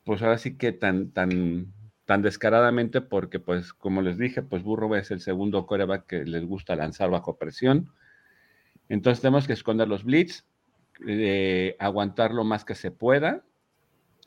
pues 0.04 0.22
ahora 0.22 0.38
sí 0.38 0.56
que 0.56 0.72
tan, 0.72 1.10
tan, 1.10 1.72
tan 2.06 2.22
descaradamente 2.22 3.00
porque, 3.00 3.38
pues, 3.38 3.72
como 3.74 4.00
les 4.00 4.16
dije, 4.16 4.42
pues 4.42 4.62
Burrow 4.62 4.94
es 4.94 5.10
el 5.10 5.20
segundo 5.20 5.66
coreback 5.66 6.06
que 6.06 6.24
les 6.24 6.44
gusta 6.44 6.76
lanzar 6.76 7.10
bajo 7.10 7.36
presión. 7.36 7.92
Entonces 8.88 9.20
tenemos 9.20 9.46
que 9.46 9.52
esconder 9.52 9.88
los 9.88 10.04
blitz, 10.04 10.44
eh, 11.06 11.76
aguantar 11.78 12.32
lo 12.32 12.44
más 12.44 12.64
que 12.64 12.74
se 12.74 12.90
pueda, 12.90 13.44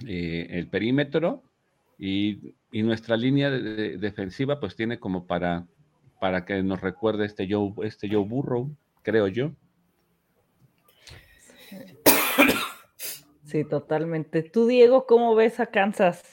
eh, 0.08 0.47
el 0.52 0.67
perímetro 0.67 1.43
y, 1.97 2.54
nuestra 2.71 3.17
línea 3.17 3.50
defensiva 3.50 4.62
pues 4.62 4.78
tiene 4.78 4.97
como 4.97 5.28
para, 5.28 5.67
para 6.21 6.45
que 6.45 6.63
nos 6.63 6.80
recuerde 6.80 7.26
este 7.26 7.45
Joe, 7.52 7.74
este 7.84 8.08
Joe 8.10 8.26
Burrow, 8.26 8.74
creo 9.04 9.28
yo. 9.28 9.52
Sí, 13.51 13.65
totalmente. 13.65 14.43
Tú, 14.43 14.65
Diego, 14.65 15.05
¿cómo 15.05 15.35
ves 15.35 15.59
a 15.59 15.65
Kansas? 15.65 16.23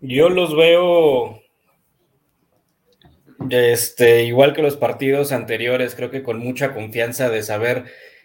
Yo 0.00 0.30
los 0.30 0.56
veo 0.56 1.42
este, 3.50 4.24
igual 4.24 4.54
que 4.54 4.62
los 4.62 4.78
partidos 4.78 5.30
anteriores, 5.30 5.94
creo 5.94 6.10
que 6.10 6.22
con 6.22 6.38
mucha 6.38 6.72
confianza 6.72 7.28
de 7.28 7.42
saber 7.42 7.84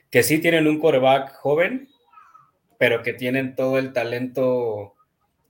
que 0.09 0.23
sí 0.23 0.39
tienen 0.39 0.67
un 0.67 0.79
coreback 0.79 1.33
joven, 1.33 1.89
pero 2.77 3.03
que 3.03 3.11
tienen 3.11 3.55
todo 3.55 3.77
el 3.77 3.91
talento 3.91 4.95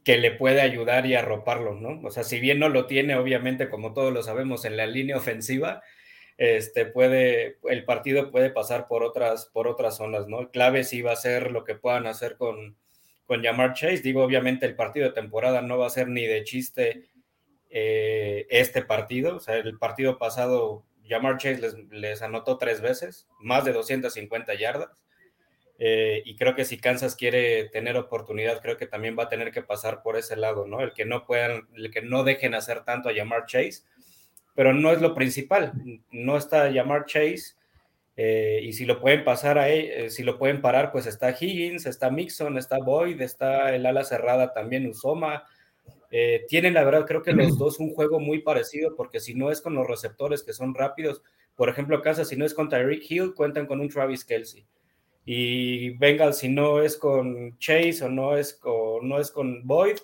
que 0.03 0.17
le 0.17 0.31
puede 0.31 0.61
ayudar 0.61 1.05
y 1.05 1.13
arroparlo, 1.13 1.75
¿no? 1.75 2.01
O 2.07 2.09
sea, 2.09 2.23
si 2.23 2.39
bien 2.39 2.57
no 2.57 2.69
lo 2.69 2.87
tiene, 2.87 3.15
obviamente, 3.17 3.69
como 3.69 3.93
todos 3.93 4.11
lo 4.11 4.23
sabemos, 4.23 4.65
en 4.65 4.77
la 4.77 4.87
línea 4.87 5.17
ofensiva, 5.17 5.83
este 6.37 6.85
puede, 6.85 7.57
el 7.69 7.85
partido 7.85 8.31
puede 8.31 8.49
pasar 8.49 8.87
por 8.87 9.03
otras, 9.03 9.45
por 9.45 9.67
otras 9.67 9.97
zonas, 9.97 10.27
¿no? 10.27 10.49
clave 10.51 10.83
sí 10.83 11.01
va 11.01 11.13
a 11.13 11.17
ser 11.17 11.51
lo 11.51 11.63
que 11.63 11.75
puedan 11.75 12.07
hacer 12.07 12.35
con, 12.35 12.75
con 13.25 13.43
Jamar 13.43 13.73
Chase. 13.73 13.99
Digo, 13.99 14.23
obviamente 14.23 14.65
el 14.65 14.75
partido 14.75 15.07
de 15.07 15.13
temporada 15.13 15.61
no 15.61 15.77
va 15.77 15.87
a 15.87 15.91
ser 15.91 16.07
ni 16.07 16.25
de 16.25 16.43
chiste 16.43 17.09
eh, 17.69 18.47
este 18.49 18.81
partido. 18.81 19.37
O 19.37 19.39
sea, 19.39 19.55
el 19.55 19.77
partido 19.77 20.17
pasado, 20.17 20.85
Jamar 21.07 21.37
Chase 21.37 21.59
les, 21.59 21.75
les, 21.91 22.21
anotó 22.21 22.57
tres 22.57 22.81
veces, 22.81 23.27
más 23.39 23.63
de 23.65 23.73
250 23.73 24.53
yardas. 24.55 24.89
Eh, 25.77 26.21
y 26.25 26.35
creo 26.37 26.55
que 26.55 26.63
si 26.63 26.77
Kansas 26.77 27.15
quiere 27.15 27.67
tener 27.69 27.97
oportunidad, 27.97 28.61
creo 28.61 28.77
que 28.77 28.87
también 28.87 29.17
va 29.19 29.23
a 29.23 29.29
tener 29.29 29.51
que 29.51 29.61
pasar 29.61 30.01
por 30.03 30.15
ese 30.15 30.37
lado, 30.37 30.65
¿no? 30.65 30.79
El 30.81 30.93
que 30.93 31.05
no 31.05 31.25
puedan, 31.25 31.67
el 31.75 31.91
que 31.91 32.01
no 32.01 32.23
dejen 32.23 32.55
hacer 32.55 32.85
tanto 32.85 33.09
a 33.09 33.13
Jamar 33.13 33.45
Chase, 33.45 33.83
pero 34.55 34.73
no 34.73 34.91
es 34.91 35.01
lo 35.01 35.13
principal. 35.13 35.73
No 36.11 36.37
está 36.37 36.71
Jamar 36.73 37.05
Chase 37.05 37.55
eh, 38.17 38.61
y 38.63 38.73
si 38.73 38.85
lo 38.85 38.99
pueden 39.01 39.23
pasar 39.25 39.57
a 39.57 39.69
eh, 39.69 40.09
si 40.09 40.23
lo 40.23 40.37
pueden 40.37 40.61
parar, 40.61 40.91
pues 40.91 41.05
está 41.05 41.31
Higgins, 41.31 41.85
está 41.85 42.09
Mixon, 42.09 42.57
está 42.57 42.79
Boyd, 42.79 43.21
está 43.21 43.75
el 43.75 43.85
ala 43.85 44.03
cerrada 44.03 44.53
también 44.53 44.87
Usoma. 44.87 45.43
Eh, 46.11 46.45
tienen 46.47 46.73
la 46.73 46.85
verdad, 46.85 47.05
creo 47.05 47.21
que 47.21 47.33
los 47.33 47.57
dos 47.57 47.79
un 47.79 47.93
juego 47.93 48.19
muy 48.19 48.39
parecido, 48.39 48.95
porque 48.95 49.19
si 49.19 49.33
no 49.33 49.51
es 49.51 49.61
con 49.61 49.75
los 49.75 49.85
receptores 49.85 50.43
que 50.43 50.53
son 50.53 50.73
rápidos, 50.73 51.21
por 51.55 51.67
ejemplo, 51.67 52.01
casa 52.01 52.23
si 52.23 52.37
no 52.37 52.45
es 52.45 52.53
con 52.53 52.69
Tyreek 52.69 53.09
Hill, 53.09 53.33
cuentan 53.33 53.65
con 53.65 53.81
un 53.81 53.89
Travis 53.89 54.23
Kelsey. 54.23 54.65
Y 55.25 55.89
Bengal, 55.97 56.33
si 56.33 56.47
no 56.47 56.81
es 56.81 56.97
con 56.97 57.57
Chase 57.57 58.03
o 58.03 58.09
no 58.09 58.37
es 58.37 58.53
con, 58.53 59.07
no 59.07 59.19
es 59.19 59.31
con 59.31 59.65
Boyd, 59.67 59.97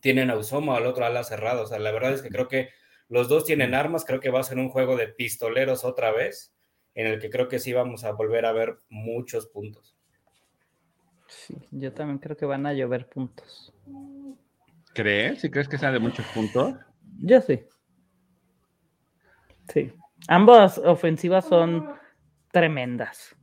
tienen 0.00 0.30
a 0.30 0.36
Usoma 0.36 0.76
al 0.76 0.86
otro 0.86 1.04
ala 1.04 1.24
cerrado. 1.24 1.64
O 1.64 1.66
sea, 1.66 1.78
la 1.78 1.92
verdad 1.92 2.14
es 2.14 2.22
que 2.22 2.30
creo 2.30 2.48
que 2.48 2.68
los 3.08 3.28
dos 3.28 3.44
tienen 3.44 3.74
armas, 3.74 4.04
creo 4.04 4.20
que 4.20 4.30
va 4.30 4.40
a 4.40 4.44
ser 4.44 4.58
un 4.58 4.68
juego 4.68 4.96
de 4.96 5.08
pistoleros 5.08 5.84
otra 5.84 6.10
vez 6.12 6.54
en 6.94 7.06
el 7.06 7.20
que 7.20 7.30
creo 7.30 7.48
que 7.48 7.58
sí 7.58 7.72
vamos 7.72 8.04
a 8.04 8.12
volver 8.12 8.46
a 8.46 8.52
ver 8.52 8.78
muchos 8.88 9.46
puntos. 9.46 9.96
Sí, 11.26 11.56
yo 11.70 11.92
también 11.92 12.18
creo 12.18 12.36
que 12.36 12.46
van 12.46 12.66
a 12.66 12.72
llover 12.72 13.08
puntos. 13.08 13.74
¿Crees? 14.94 15.40
¿Si 15.40 15.50
crees 15.50 15.68
que 15.68 15.78
sea 15.78 15.90
de 15.90 15.98
muchos 15.98 16.24
puntos? 16.26 16.74
Yo 17.20 17.40
sí. 17.40 17.64
Sí. 19.72 19.92
Ambas 20.28 20.78
ofensivas 20.78 21.46
son 21.46 21.90
tremendas. 22.52 23.36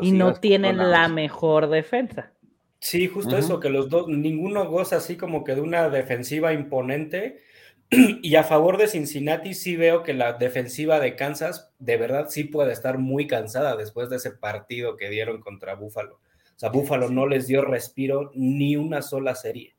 y 0.00 0.12
no 0.12 0.34
tienen 0.34 0.78
la 0.78 1.08
mejor 1.08 1.68
defensa. 1.68 2.32
Sí, 2.78 3.08
justo 3.08 3.36
eso, 3.36 3.60
que 3.60 3.68
los 3.68 3.90
dos, 3.90 4.08
ninguno 4.08 4.64
goza 4.66 4.96
así 4.96 5.18
como 5.18 5.44
que 5.44 5.54
de 5.54 5.60
una 5.60 5.90
defensiva 5.90 6.54
imponente 6.54 7.42
Y 8.22 8.36
a 8.36 8.44
favor 8.44 8.76
de 8.76 8.86
Cincinnati 8.86 9.54
sí 9.54 9.76
veo 9.76 10.02
que 10.02 10.14
la 10.14 10.34
defensiva 10.34 11.00
de 11.00 11.16
Kansas 11.16 11.72
de 11.78 11.96
verdad 11.96 12.26
sí 12.28 12.44
puede 12.44 12.72
estar 12.72 12.98
muy 12.98 13.26
cansada 13.26 13.76
después 13.76 14.08
de 14.10 14.16
ese 14.16 14.30
partido 14.30 14.96
que 14.96 15.10
dieron 15.10 15.40
contra 15.40 15.74
Buffalo. 15.74 16.16
O 16.16 16.58
sea, 16.60 16.70
Buffalo 16.70 17.08
no 17.08 17.26
les 17.26 17.46
dio 17.46 17.62
respiro 17.62 18.30
ni 18.34 18.76
una 18.76 19.02
sola 19.02 19.34
serie. 19.34 19.74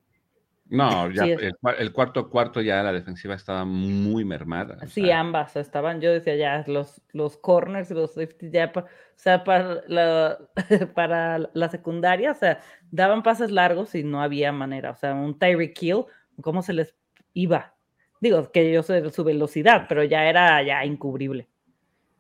No, 0.71 1.11
ya 1.11 1.25
el, 1.25 1.91
cuarto 1.91 2.29
cuarto 2.29 2.61
ya 2.61 2.81
la 2.81 2.93
defensiva 2.93 3.35
estaba 3.35 3.65
muy 3.65 4.23
mermada. 4.23 4.77
Sí, 4.87 5.11
ambas 5.11 5.57
estaban, 5.57 5.99
yo 5.99 6.13
decía 6.13 6.37
ya, 6.37 6.63
los, 6.65 7.01
los 7.11 7.35
corners 7.35 7.91
y 7.91 7.93
los 7.93 8.13
safeties 8.13 8.53
ya, 8.53 8.71
o 8.73 8.85
sea, 9.15 9.43
para 9.43 9.83
la, 9.87 10.39
para 10.95 11.39
la 11.53 11.69
secundaria, 11.69 12.31
o 12.31 12.35
sea, 12.35 12.61
daban 12.89 13.21
pases 13.21 13.51
largos 13.51 13.95
y 13.95 14.03
no 14.03 14.21
había 14.21 14.53
manera. 14.53 14.91
O 14.91 14.95
sea, 14.95 15.13
un 15.13 15.37
Tyreek 15.37 15.73
Kill, 15.73 16.05
¿cómo 16.41 16.61
se 16.61 16.71
les 16.71 16.95
iba? 17.33 17.75
Digo, 18.21 18.51
que 18.51 18.71
yo 18.71 18.83
sé 18.83 19.09
su 19.11 19.23
velocidad, 19.23 19.87
pero 19.89 20.03
ya 20.03 20.29
era 20.29 20.63
ya 20.63 20.85
incubrible. 20.85 21.47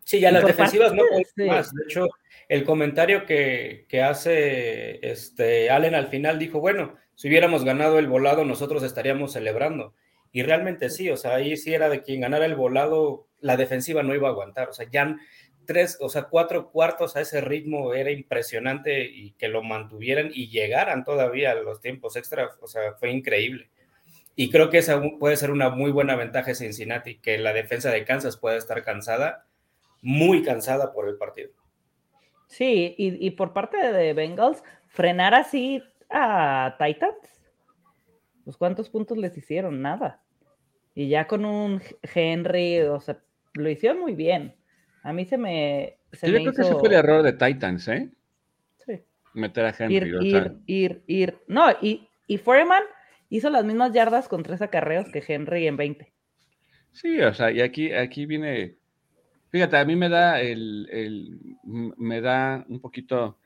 Sí, 0.03 0.19
ya 0.19 0.31
las 0.31 0.45
defensivas 0.45 0.93
no 0.93 1.03
más. 1.45 1.73
De 1.73 1.83
hecho, 1.85 2.09
el 2.49 2.65
comentario 2.65 3.25
que, 3.25 3.85
hace 4.03 4.99
este 5.07 5.69
Allen 5.69 5.93
al 5.93 6.07
final 6.07 6.39
dijo, 6.39 6.59
bueno, 6.59 6.95
si 7.13 7.29
hubiéramos 7.29 7.63
ganado 7.63 7.99
el 7.99 8.07
volado, 8.07 8.43
nosotros 8.43 8.81
estaríamos 8.81 9.33
celebrando. 9.33 9.93
Y 10.31 10.41
realmente 10.41 10.89
sí, 10.89 11.09
o 11.11 11.17
sea, 11.17 11.35
ahí 11.35 11.55
sí 11.55 11.73
era 11.73 11.87
de 11.87 12.01
quien 12.01 12.21
ganara 12.21 12.45
el 12.45 12.55
volado, 12.55 13.27
la 13.39 13.55
defensiva 13.55 14.01
no 14.01 14.15
iba 14.15 14.27
a 14.27 14.31
aguantar. 14.31 14.69
O 14.69 14.73
sea, 14.73 14.87
ya 14.89 15.15
tres, 15.65 15.99
o 16.01 16.09
sea, 16.09 16.23
cuatro 16.23 16.71
cuartos 16.71 17.15
a 17.15 17.21
ese 17.21 17.41
ritmo 17.41 17.93
era 17.93 18.09
impresionante 18.09 19.03
y 19.03 19.33
que 19.33 19.49
lo 19.49 19.61
mantuvieran 19.61 20.31
y 20.33 20.49
llegaran 20.49 21.03
todavía 21.03 21.51
a 21.51 21.55
los 21.55 21.79
tiempos 21.79 22.15
extra, 22.15 22.49
o 22.59 22.67
sea, 22.67 22.93
fue 22.93 23.11
increíble. 23.11 23.69
Y 24.35 24.49
creo 24.49 24.69
que 24.69 24.77
esa 24.77 25.01
puede 25.19 25.35
ser 25.35 25.51
una 25.51 25.69
muy 25.69 25.91
buena 25.91 26.15
ventaja 26.15 26.47
de 26.47 26.55
Cincinnati, 26.55 27.19
que 27.19 27.37
la 27.37 27.53
defensa 27.53 27.91
de 27.91 28.05
Kansas 28.05 28.37
puede 28.37 28.57
estar 28.57 28.83
cansada, 28.83 29.45
muy 30.01 30.43
cansada 30.43 30.93
por 30.93 31.07
el 31.07 31.17
partido. 31.17 31.51
Sí, 32.47 32.95
y, 32.97 33.31
por 33.31 33.53
parte 33.53 33.77
de 33.77 34.13
Bengals, 34.13 34.61
frenar 34.87 35.33
así 35.33 35.81
a 36.09 36.75
Titans, 36.77 37.15
pues 38.43 38.57
cuántos 38.57 38.89
puntos 38.89 39.17
les 39.17 39.37
hicieron, 39.37 39.81
nada. 39.81 40.21
Y 40.93 41.07
ya 41.07 41.27
con 41.27 41.45
un 41.45 41.81
Henry, 42.13 42.81
o 42.81 42.99
sea, 42.99 43.21
lo 43.53 43.69
hicieron 43.69 44.01
muy 44.01 44.15
bien. 44.15 44.53
A 45.03 45.13
mí 45.13 45.23
se 45.23 45.37
me. 45.37 45.97
Yo 46.11 46.19
creo 46.19 46.53
que 46.53 46.61
ese 46.61 46.75
fue 46.75 46.89
el 46.89 46.95
error 46.95 47.23
de 47.23 47.31
Titans, 47.31 47.87
¿eh? 47.87 48.09
Sí. 48.85 49.01
Meter 49.33 49.65
a 49.65 49.75
Henry. 49.77 49.95
Ir, 49.95 50.19
ir, 50.21 50.57
ir, 50.65 51.03
ir. 51.07 51.39
No, 51.47 51.71
y, 51.81 52.09
y 52.27 52.37
Foreman 52.37 52.83
hizo 53.31 53.49
las 53.49 53.63
mismas 53.65 53.93
yardas 53.93 54.27
con 54.27 54.43
tres 54.43 54.61
acarreos 54.61 55.07
que 55.11 55.23
Henry 55.25 55.65
en 55.65 55.77
20. 55.77 56.13
Sí, 56.91 57.19
o 57.21 57.33
sea, 57.33 57.49
y 57.49 57.61
aquí, 57.61 57.93
aquí 57.93 58.25
viene, 58.25 58.75
fíjate, 59.49 59.77
a 59.77 59.85
mí 59.85 59.95
me 59.95 60.09
da 60.09 60.41
el, 60.41 61.57
me 61.63 62.19
da 62.19 62.65
un 62.67 62.81
poquito 62.81 63.39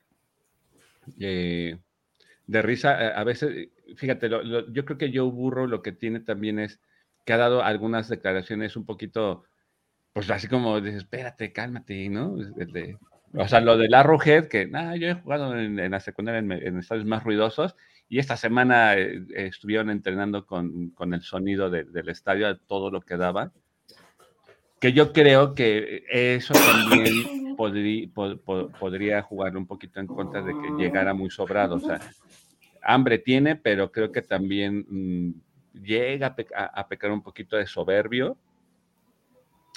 eh, 1.19 1.77
de 2.47 2.61
risa, 2.63 3.09
a 3.09 3.23
veces, 3.23 3.69
fíjate, 3.95 4.27
yo 4.27 4.85
creo 4.85 4.97
que 4.97 5.11
Joe 5.13 5.29
Burro 5.29 5.67
lo 5.67 5.83
que 5.83 5.91
tiene 5.91 6.19
también 6.19 6.57
es 6.57 6.81
que 7.23 7.33
ha 7.33 7.37
dado 7.37 7.63
algunas 7.63 8.09
declaraciones 8.09 8.75
un 8.75 8.87
poquito, 8.87 9.43
pues 10.13 10.27
así 10.31 10.47
como, 10.47 10.79
espérate, 10.79 11.53
cálmate, 11.53 12.09
¿no? 12.09 12.35
o 13.37 13.47
sea, 13.47 13.61
lo 13.61 13.77
del 13.77 13.93
Arrowhead, 13.93 14.47
que, 14.47 14.65
nada, 14.65 14.95
yo 14.95 15.09
he 15.09 15.13
jugado 15.13 15.55
en, 15.55 15.91
la 15.91 15.99
secundaria 15.99 16.39
en 16.39 16.79
estadios 16.79 17.05
más 17.05 17.23
ruidosos, 17.23 17.75
y 18.07 18.19
esta 18.19 18.37
semana 18.37 18.95
eh, 18.95 19.25
estuvieron 19.29 19.89
entrenando 19.89 20.45
con, 20.45 20.93
el 20.99 21.21
sonido 21.21 21.69
del 21.69 22.09
estadio, 22.09 22.57
todo 22.59 22.91
lo 22.91 23.01
que 23.01 23.17
daba. 23.17 23.51
Que 24.79 24.93
yo 24.93 25.13
creo 25.13 25.55
que 25.55 26.03
eso 26.09 26.53
también 26.53 27.55
podría, 27.55 29.21
jugar 29.23 29.57
un 29.57 29.65
poquito 29.65 29.99
en 29.99 30.07
contra 30.07 30.41
de 30.41 30.53
que 30.53 30.69
llegara 30.77 31.13
muy 31.13 31.29
sobrado. 31.29 31.75
O 31.75 31.79
sea, 31.79 31.99
hambre 32.83 33.17
tiene, 33.17 33.55
pero 33.55 33.91
creo 33.91 34.11
que 34.11 34.21
también 34.21 34.85
mm, 34.87 35.81
llega 35.81 36.35
a, 36.55 36.87
pecar 36.87 37.11
un 37.11 37.23
poquito 37.23 37.57
de 37.57 37.65
soberbio, 37.65 38.37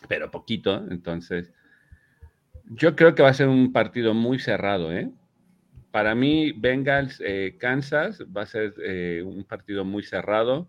pero 0.09 0.31
poquito. 0.31 0.87
Entonces, 0.91 1.53
yo 2.65 2.95
creo 2.95 3.15
que 3.15 3.23
va 3.23 3.31
a 3.31 3.35
ser 3.35 3.49
un 3.49 3.73
partido 3.73 4.13
muy 4.15 4.39
cerrado, 4.39 4.93
¿eh? 4.93 5.11
Para 5.91 6.15
mí, 6.15 6.53
Bengals, 6.53 7.23
eh, 7.25 7.57
Kansas 7.59 8.23
va 8.25 8.43
a 8.43 8.47
ser 8.47 8.75
eh, 8.83 9.23
un 9.25 9.45
partido 9.45 9.85
muy 9.85 10.03
cerrado 10.03 10.69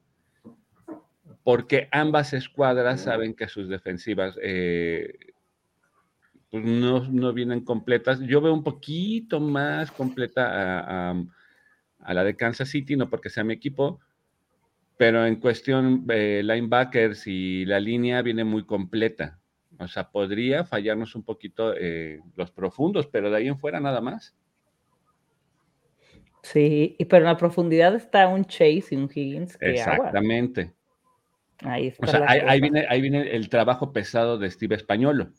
porque 1.43 1.87
ambas 1.91 2.33
escuadras 2.33 3.01
saben 3.01 3.33
que 3.33 3.47
sus 3.47 3.69
defensivas 3.69 4.37
eh, 4.41 5.13
pues 6.49 6.63
no, 6.63 7.33
vienen 7.33 7.63
completas. 7.63 8.19
Yo 8.21 8.41
veo 8.41 8.53
un 8.53 8.63
poquito 8.63 9.39
más 9.39 9.91
completa 9.91 11.09
a, 11.09 12.13
la 12.13 12.23
de 12.23 12.35
Kansas 12.35 12.69
City, 12.69 12.95
no 12.95 13.09
porque 13.09 13.29
sea 13.29 13.43
mi 13.43 13.53
equipo, 13.53 13.99
pero 14.97 15.25
en 15.25 15.35
cuestión 15.37 16.05
eh, 16.09 16.41
linebackers 16.43 17.27
y 17.27 17.65
la 17.65 17.79
línea 17.79 18.21
viene 18.21 18.43
muy 18.43 18.65
completa. 18.65 19.39
O 19.79 19.87
sea, 19.87 20.09
podría 20.11 20.65
fallarnos 20.65 21.15
un 21.15 21.23
poquito 21.23 21.73
eh, 21.75 22.19
los 22.35 22.51
profundos, 22.51 23.07
pero 23.07 23.29
de 23.29 23.37
ahí 23.37 23.47
en 23.47 23.59
fuera 23.59 23.79
nada 23.79 24.01
más. 24.01 24.35
Sí, 26.41 26.95
y 26.97 27.05
pero 27.05 27.25
en 27.25 27.31
la 27.31 27.37
profundidad 27.37 27.95
está 27.95 28.27
un 28.27 28.45
Chase 28.45 28.85
y 28.91 28.95
un 28.95 29.09
Higgins. 29.13 29.57
Exactamente. 29.59 30.73
Ahí, 31.61 31.87
está 31.87 32.05
o 32.05 32.09
sea, 32.09 32.25
ahí, 32.27 32.61
viene, 32.61 32.85
ahí 32.89 33.01
viene 33.01 33.35
el 33.35 33.49
trabajo 33.49 33.91
pesado 33.91 34.37
de 34.37 34.49
Steve 34.49 34.75
Españolo. 34.75 35.31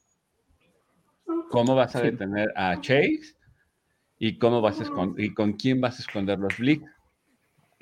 ¿Cómo 1.50 1.74
vas 1.74 1.96
a 1.96 2.02
detener 2.02 2.52
a 2.54 2.78
Chase? 2.80 3.34
¿Y 4.18 4.38
cómo 4.38 4.60
vas 4.60 4.80
a 4.80 4.84
y 5.16 5.32
con 5.32 5.54
quién 5.54 5.80
vas 5.80 5.98
a 5.98 6.02
esconder 6.02 6.38
los 6.38 6.58
blitz? 6.58 6.82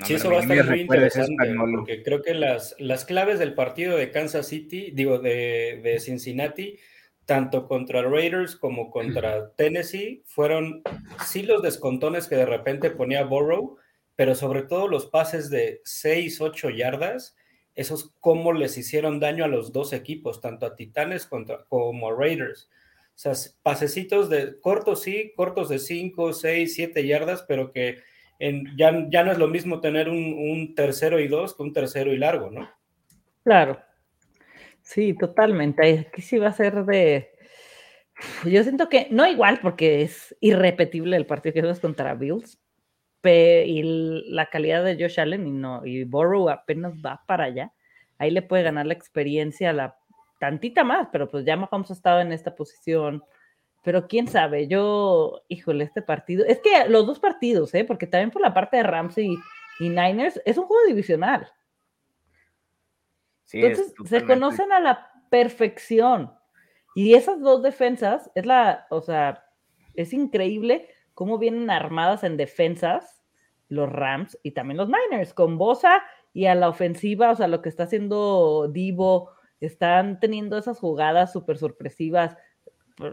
sí, 0.05 0.15
eso 0.15 0.31
va 0.31 0.39
a 0.39 0.41
estar 0.43 0.65
muy 0.65 0.83
interesante, 0.83 1.55
porque 1.75 2.03
creo 2.05 2.23
que 2.23 2.35
las, 2.35 2.77
las 2.79 3.05
claves 3.05 3.41
del 3.41 3.55
partido 3.55 3.97
de 3.97 4.13
Kansas 4.13 4.47
City, 4.47 4.93
digo, 4.93 5.19
de, 5.19 5.81
de 5.83 5.99
Cincinnati, 5.99 6.79
tanto 7.29 7.69
contra 7.69 8.01
Raiders 8.01 8.57
como 8.57 8.91
contra 8.91 9.51
Tennessee, 9.51 10.23
fueron 10.25 10.83
sí 11.27 11.43
los 11.43 11.61
descontones 11.61 12.27
que 12.27 12.37
de 12.37 12.47
repente 12.47 12.91
ponía 12.91 13.23
Burrow, 13.23 13.77
pero 14.17 14.35
sobre 14.35 14.63
todo 14.63 14.89
los 14.89 15.05
pases 15.05 15.51
de 15.51 15.83
6, 15.85 16.41
8 16.41 16.71
yardas, 16.71 17.37
esos 17.75 18.15
cómo 18.21 18.55
les 18.55 18.79
hicieron 18.79 19.21
daño 19.21 19.45
a 19.45 19.49
los 19.49 19.75
dos 19.75 19.93
equipos, 19.93 20.41
tanto 20.41 20.65
a 20.65 20.75
Titanes 20.75 21.27
contra, 21.27 21.67
como 21.69 22.09
a 22.09 22.17
Raiders. 22.17 22.71
O 23.09 23.19
sea, 23.19 23.35
pasecitos 23.63 24.31
de 24.31 24.59
cortos, 24.59 25.03
sí, 25.03 25.35
cortos 25.37 25.69
de 25.69 25.81
5, 25.81 26.33
6, 26.33 26.75
7 26.75 27.07
yardas, 27.07 27.45
pero 27.47 27.73
que 27.73 27.99
ya, 28.75 29.07
ya 29.11 29.23
no 29.23 29.33
es 29.33 29.39
lo 29.39 29.49
mismo 29.49 29.83
tener 29.83 30.09
un, 30.09 30.75
tercero 30.75 31.21
y 31.21 31.29
dos 31.29 31.55
que 31.55 31.63
un 31.63 31.75
tercero 31.75 32.11
y 32.15 32.17
largo, 32.17 32.51
¿no? 32.51 32.71
Claro. 33.45 33.79
Sí, 34.89 35.15
totalmente. 35.15 36.07
Aquí 36.09 36.23
sí 36.23 36.39
va 36.39 36.49
a 36.49 36.53
ser 36.53 36.85
de. 36.87 37.31
Yo 38.45 38.63
siento 38.63 38.89
que 38.89 39.09
no 39.11 39.27
igual, 39.27 39.61
porque 39.61 40.03
es 40.03 40.35
irrepetible 40.41 41.17
el 41.17 41.27
partido 41.27 41.53
que 41.53 41.71
es 41.71 41.81
contra 41.81 42.15
Bills, 42.15 42.59
y 43.23 43.83
la 44.33 44.47
calidad 44.47 44.83
de 44.85 44.97
Josh 44.99 45.21
Allen 45.21 45.47
y 45.47 45.51
no, 45.51 45.85
y 45.85 46.05
Borrow 46.05 46.49
apenas 46.49 46.95
va 47.05 47.23
para 47.27 47.45
allá. 47.45 47.73
Ahí 48.19 48.31
le 48.31 48.43
puede 48.43 48.63
ganar 48.63 48.87
la 48.87 48.95
experiencia, 48.95 49.73
la 49.75 49.99
tantita 50.41 50.85
más, 50.85 51.09
pero 51.13 51.29
pues 51.29 51.45
ya 51.45 51.57
Mahomes 51.57 51.91
ha 51.91 51.95
estado 51.95 52.21
en 52.21 52.33
esta 52.33 52.55
posición 52.55 53.23
pero 53.89 54.07
quién 54.09 54.29
sabe, 54.29 54.69
yo, 54.69 55.43
híjole, 55.49 55.85
este 55.85 56.03
partido, 56.03 56.45
es 56.45 56.61
que 56.61 56.89
los 56.89 57.07
dos 57.07 57.19
partidos, 57.21 57.75
¿eh? 57.75 57.85
porque 57.85 58.07
también 58.07 58.31
por 58.31 58.43
la 58.43 58.53
parte 58.53 58.77
de 58.77 58.83
Ramsey 58.83 59.35
y, 59.81 59.89
Niners, 59.89 60.41
es 60.45 60.59
un 60.59 60.67
juego 60.67 60.87
divisional. 60.87 61.49
Entonces, 63.53 63.95
se 64.05 64.25
conocen 64.25 64.73
a 64.73 64.81
la 64.81 65.11
perfección. 65.31 66.33
Y 66.95 67.15
esas 67.15 67.41
dos 67.41 67.63
defensas, 67.63 68.31
es 68.35 68.47
la, 68.47 68.87
o 68.91 69.01
sea, 69.01 69.45
es 69.95 70.13
increíble 70.13 70.89
cómo 71.15 71.39
vienen 71.39 71.71
armadas 71.71 72.25
en 72.25 72.37
defensas 72.37 73.23
los 73.69 73.91
Rams 73.91 74.39
y 74.43 74.53
también 74.53 74.79
los 74.79 74.89
Niners, 74.89 75.35
con 75.35 75.59
Bosa 75.59 76.03
y 76.33 76.47
a 76.47 76.55
la 76.55 76.69
ofensiva, 76.69 77.31
o 77.31 77.37
sea, 77.37 77.49
lo 77.49 77.63
que 77.63 77.69
está 77.69 77.85
haciendo 77.85 78.69
Divo, 78.73 79.31
están 79.61 80.21
teniendo 80.21 80.57
esas 80.57 80.79
jugadas 80.79 81.33
súper 81.33 81.59
sorpresivas 81.59 82.37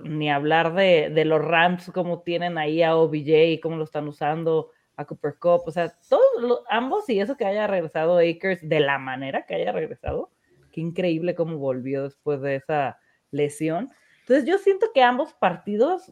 ni 0.04 0.32
hablar 0.32 0.74
de, 0.74 1.26
los 1.26 1.44
Rams, 1.44 1.92
como 1.92 2.22
tienen 2.22 2.58
ahí 2.58 2.82
a 2.82 2.96
OBJ 2.96 3.54
y 3.54 3.60
cómo 3.60 3.78
lo 3.78 3.84
están 3.84 4.08
usando, 4.08 4.72
a 4.98 5.06
Cooper 5.06 5.38
Cup, 5.40 5.64
o 5.66 5.72
sea, 5.72 5.94
todos, 6.10 6.64
ambos 6.70 7.10
y 7.10 7.20
eso 7.20 7.36
que 7.38 7.46
haya 7.46 7.68
regresado 7.68 8.18
Akers 8.18 8.68
de 8.68 8.80
la 8.80 8.98
manera 8.98 9.46
que 9.46 9.56
haya 9.56 9.72
regresado, 9.72 10.32
qué 10.72 10.82
increíble 10.82 11.36
cómo 11.36 11.58
volvió 11.58 12.04
después 12.04 12.42
de 12.42 12.56
esa 12.56 13.00
lesión. 13.32 13.92
Entonces 14.22 14.46
yo 14.46 14.58
siento 14.58 14.88
que 14.94 15.04
ambos 15.04 15.34
partidos 15.34 16.12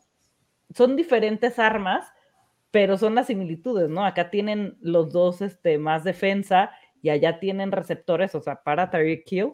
son 0.74 0.96
diferentes 0.96 1.60
armas, 1.60 2.12
pero 2.72 2.98
son 2.98 3.16
las 3.16 3.28
similitudes, 3.28 3.90
¿no? 3.90 4.06
Acá 4.06 4.30
tienen 4.30 4.78
los 4.82 5.12
dos 5.12 5.42
este, 5.42 5.78
más 5.78 6.04
defensa 6.04 6.72
y 7.02 7.10
allá 7.10 7.40
tienen 7.40 7.72
receptores, 7.72 8.34
o 8.36 8.42
sea, 8.42 8.64
para 8.64 8.90
Tyreek 8.90 9.32
Hill 9.32 9.54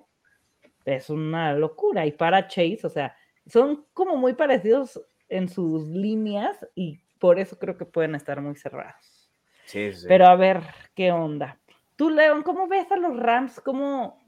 es 0.86 1.10
una 1.10 1.54
locura 1.54 2.06
y 2.06 2.12
para 2.12 2.48
Chase, 2.48 2.80
o 2.84 2.90
sea, 2.90 3.16
son 3.46 3.86
como 3.94 4.16
muy 4.18 4.34
parecidos 4.34 5.02
en 5.28 5.50
sus 5.50 5.88
líneas 5.88 6.66
y 6.76 7.00
por 7.20 7.40
eso 7.40 7.58
creo 7.60 7.78
que 7.78 7.86
pueden 7.86 8.16
estar 8.16 8.42
muy 8.42 8.56
cerrados. 8.56 9.19
Sí, 9.70 9.94
sí. 9.94 10.08
Pero 10.08 10.26
a 10.26 10.36
ver, 10.36 10.64
¿qué 10.96 11.12
onda? 11.12 11.60
Tú, 11.96 12.10
León, 12.10 12.42
¿cómo 12.42 12.68
ves 12.68 12.92
a 12.92 12.98
los 12.98 13.16
Rams? 13.16 13.62
¿Cómo, 13.62 14.20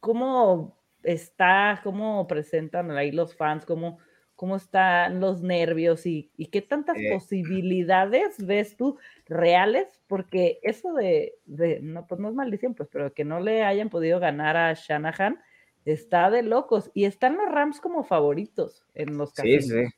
cómo 0.00 0.80
está? 1.02 1.82
¿Cómo 1.84 2.26
presentan 2.26 2.90
ahí 2.92 3.12
los 3.12 3.36
fans? 3.36 3.66
¿Cómo, 3.66 3.98
cómo 4.36 4.56
están 4.56 5.20
los 5.20 5.42
nervios? 5.42 6.06
¿Y, 6.06 6.30
qué 6.50 6.62
tantas 6.62 6.96
eh. 6.96 7.10
posibilidades 7.12 8.42
ves 8.46 8.78
tú 8.78 8.96
reales? 9.26 10.00
Porque 10.06 10.60
eso 10.62 10.94
de, 10.94 11.34
de, 11.44 11.80
no, 11.82 12.06
pues 12.06 12.18
no 12.18 12.30
es 12.30 12.34
maldición, 12.34 12.74
pues, 12.74 12.88
pero 12.90 13.12
que 13.12 13.26
no 13.26 13.40
le 13.40 13.64
hayan 13.64 13.90
podido 13.90 14.18
ganar 14.18 14.56
a 14.56 14.72
Shanahan, 14.72 15.38
está 15.84 16.30
de 16.30 16.42
locos. 16.42 16.90
Y 16.94 17.04
están 17.04 17.36
los 17.36 17.52
Rams 17.52 17.80
como 17.80 18.02
favoritos 18.02 18.86
en 18.94 19.18
los 19.18 19.34
casinos. 19.34 19.64
Sí, 19.64 19.70
sí. 19.70 19.90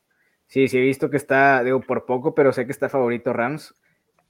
Sí, 0.48 0.66
sí, 0.66 0.78
he 0.78 0.80
visto 0.80 1.08
que 1.08 1.18
está, 1.18 1.62
digo, 1.62 1.80
por 1.82 2.04
poco, 2.04 2.34
pero 2.34 2.52
sé 2.52 2.64
que 2.64 2.72
está 2.72 2.88
favorito 2.88 3.32
Rams. 3.32 3.74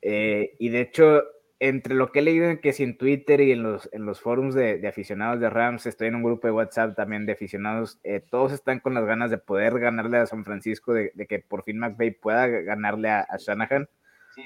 Eh, 0.03 0.55
y 0.59 0.69
de 0.69 0.81
hecho, 0.81 1.23
entre 1.61 1.95
lo 1.95 2.13
que 2.13 2.21
he 2.21 2.23
leído 2.23 2.61
que 2.61 2.73
si 2.73 2.85
en 2.85 2.97
Twitter 2.97 3.41
y 3.41 3.53
en 3.53 3.63
los, 3.63 3.89
en 3.93 4.07
los 4.07 4.21
forums 4.21 4.55
de, 4.55 4.87
aficionados 4.87 5.41
de 5.41 5.51
Rams, 5.51 5.87
estoy 5.87 6.09
en 6.09 6.15
un 6.15 6.23
grupo 6.23 6.47
de 6.47 6.53
WhatsApp 6.53 6.95
también 6.95 7.27
de 7.27 7.33
aficionados, 7.33 7.99
eh, 8.05 8.21
todos 8.21 8.53
están 8.53 8.81
con 8.81 8.95
las 8.95 9.05
ganas 9.05 9.31
de 9.31 9.39
poder 9.39 9.79
ganarle 9.79 10.19
a 10.19 10.27
San 10.27 10.45
Francisco, 10.45 10.93
de, 10.93 11.11
que 11.29 11.41
por 11.41 11.65
fin 11.65 11.79
McVay 11.79 12.13
pueda 12.13 12.47
ganarle 12.47 13.11
a, 13.11 13.27
Shanahan. 13.39 13.89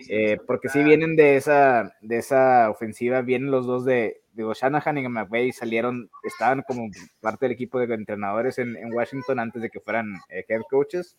Eh, 0.08 0.38
porque 0.46 0.70
si 0.70 0.82
vienen 0.82 1.16
de 1.16 1.36
esa, 1.36 1.94
de 2.00 2.16
esa 2.16 2.70
ofensiva, 2.70 3.20
vienen 3.20 3.50
los 3.50 3.66
dos 3.66 3.84
de, 3.84 4.22
digo, 4.32 4.54
Shanahan 4.54 4.96
y 4.96 5.06
McVay 5.06 5.52
salieron, 5.52 6.10
estaban 6.22 6.62
como 6.62 6.88
parte 7.20 7.44
del 7.44 7.52
equipo 7.52 7.78
de 7.78 7.92
entrenadores 7.92 8.58
en, 8.58 8.76
Washington 8.94 9.38
antes 9.38 9.60
de 9.60 9.68
que 9.68 9.80
fueran 9.80 10.14
eh, 10.30 10.46
head 10.48 10.62
coaches. 10.70 11.18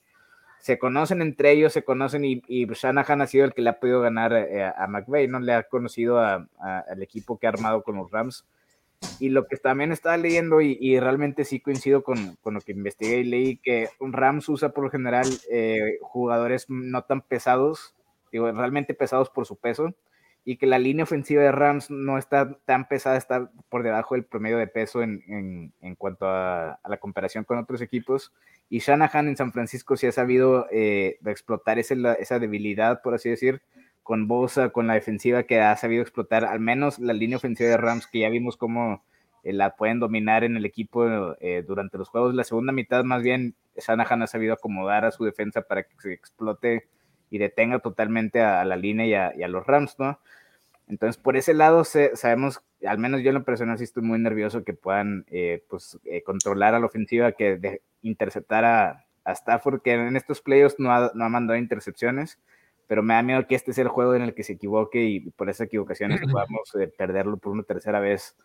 Se 0.63 0.80
conocen 0.80 1.21
entre 1.21 1.52
ellos, 1.52 1.73
se 1.73 1.84
conocen 1.84 2.23
y, 2.23 2.41
Shanahan 2.47 3.21
ha 3.21 3.28
sido 3.28 3.43
el 3.43 3.54
que 3.54 3.62
le 3.62 3.69
ha 3.69 3.82
podido 3.82 3.99
ganar 3.99 4.32
eh, 4.32 4.63
a 4.63 4.88
McVay, 4.88 5.28
¿no? 5.28 5.41
Le 5.41 5.54
ha 5.54 5.63
conocido 5.63 6.19
al 6.19 7.04
equipo 7.04 7.38
que 7.38 7.47
ha 7.47 7.49
armado 7.49 7.84
con 7.84 7.97
los 7.97 8.10
Rams. 8.10 8.45
Y 9.19 9.28
lo 9.28 9.45
que 9.45 9.58
también 9.58 9.91
estaba 9.91 10.15
leyendo, 10.15 10.62
y, 10.62 10.97
realmente 11.02 11.43
sí 11.43 11.60
coincido 11.60 12.02
con, 12.02 12.38
con, 12.38 12.54
lo 12.54 12.62
que 12.62 12.71
investigué 12.71 13.17
y 13.17 13.23
leí, 13.26 13.58
que 13.58 13.89
Rams 13.99 14.47
usa 14.47 14.69
por 14.69 14.86
lo 14.86 14.89
general 14.89 15.28
eh, 15.52 15.97
jugadores 16.02 16.69
no 16.69 17.02
tan 17.02 17.19
pesados, 17.19 17.93
digo, 18.32 18.49
realmente 18.49 18.93
pesados 18.93 19.30
por 19.30 19.45
su 19.45 19.58
peso, 19.58 19.93
y 20.45 20.58
que 20.58 20.65
la 20.65 20.79
línea 20.79 21.03
ofensiva 21.03 21.41
de 21.41 21.51
Rams 21.51 21.89
no 21.89 22.17
está 22.17 22.58
tan 22.65 22.88
pesada, 22.88 23.17
está 23.17 23.49
por 23.69 23.84
debajo 23.84 24.15
del 24.15 24.25
promedio 24.25 24.58
de 24.58 24.67
peso 24.67 25.01
en, 25.01 25.71
en, 25.79 25.95
cuanto 25.95 26.27
a, 26.27 26.79
la 26.88 26.97
comparación 26.97 27.45
con 27.45 27.58
otros 27.58 27.82
equipos. 27.82 28.34
Y 28.69 28.79
Shanahan 28.79 29.29
en 29.29 29.38
San 29.38 29.53
Francisco 29.53 29.95
sí 29.95 30.08
ha 30.08 30.12
sabido 30.12 30.67
eh, 30.71 31.17
explotar 31.25 31.79
esa, 31.79 31.95
esa 32.13 32.39
debilidad, 32.39 33.01
por 33.01 33.13
así 33.13 33.29
decir, 33.29 33.62
con 34.01 34.27
Bosa, 34.27 34.69
con 34.69 34.88
la 34.88 34.95
defensiva 34.95 35.43
que 35.43 35.62
ha 35.62 35.75
sabido 35.77 36.01
explotar, 36.01 36.43
al 36.43 36.60
menos 36.60 36.99
la 36.99 37.13
línea 37.13 37.38
ofensiva 37.38 37.69
de 37.69 37.77
Rams, 37.77 38.08
que 38.08 38.19
ya 38.19 38.29
vimos 38.29 38.58
cómo 38.58 39.06
eh, 39.43 39.53
la 39.53 39.75
pueden 39.77 39.99
dominar 39.99 40.43
en 40.43 40.58
el 40.58 40.65
equipo 40.65 41.36
eh, 41.39 41.63
durante 41.65 41.97
los 41.97 42.10
juegos. 42.10 42.36
La 42.36 42.43
segunda 42.43 42.73
mitad, 42.73 43.06
más 43.06 43.23
bien, 43.23 43.56
Shanahan 43.77 44.23
ha 44.23 44.27
sabido 44.27 44.53
acomodar 44.53 45.06
a 45.06 45.12
su 45.12 45.23
defensa 45.23 45.62
para 45.62 45.84
que 45.84 45.95
se 45.99 46.12
explote 46.12 46.89
y 47.33 47.39
detenga 47.39 47.79
totalmente 47.79 48.41
a, 48.41 48.63
la 48.63 48.75
línea 48.75 49.33
y 49.35 49.41
a, 49.41 49.47
los 49.47 49.65
Rams, 49.65 49.95
¿no? 49.97 50.19
Entonces, 50.87 51.19
por 51.19 51.35
ese 51.35 51.55
lado, 51.55 51.83
sabemos, 51.83 52.61
al 52.85 52.99
menos 52.99 53.23
yo 53.23 53.29
en 53.29 53.33
lo 53.33 53.43
personal 53.43 53.79
sí 53.79 53.85
estoy 53.85 54.03
muy 54.03 54.19
nervioso 54.19 54.63
que 54.63 54.75
puedan, 54.75 55.25
eh, 55.31 55.63
pues, 55.67 55.97
eh, 56.05 56.21
controlar 56.21 56.75
a 56.75 56.79
la 56.79 56.85
ofensiva, 56.85 57.31
que 57.31 57.57
de, 57.57 57.81
interceptar 58.03 58.65
a, 58.65 59.05
Stafford, 59.25 59.81
que 59.81 59.93
en 59.93 60.15
estos 60.15 60.41
playoffs 60.41 60.75
no 60.77 60.93
ha, 60.93 61.11
no 61.15 61.25
ha 61.25 61.29
mandado 61.29 61.57
intercepciones, 61.57 62.37
pero 62.85 63.01
me 63.01 63.15
da 63.15 63.23
miedo 63.23 63.47
que 63.47 63.55
este 63.55 63.73
sea 63.73 63.85
el 63.85 63.87
juego 63.87 64.13
en 64.13 64.21
el 64.21 64.35
que 64.35 64.43
se 64.43 64.53
equivoque 64.53 65.03
y 65.03 65.31
por 65.31 65.49
esa 65.49 65.63
equivocación 65.63 66.11
podamos 66.31 66.75
eh, 66.75 66.87
perderlo 66.95 67.37
por 67.37 67.51
una 67.53 67.63
tercera 67.63 67.99
vez. 67.99 68.35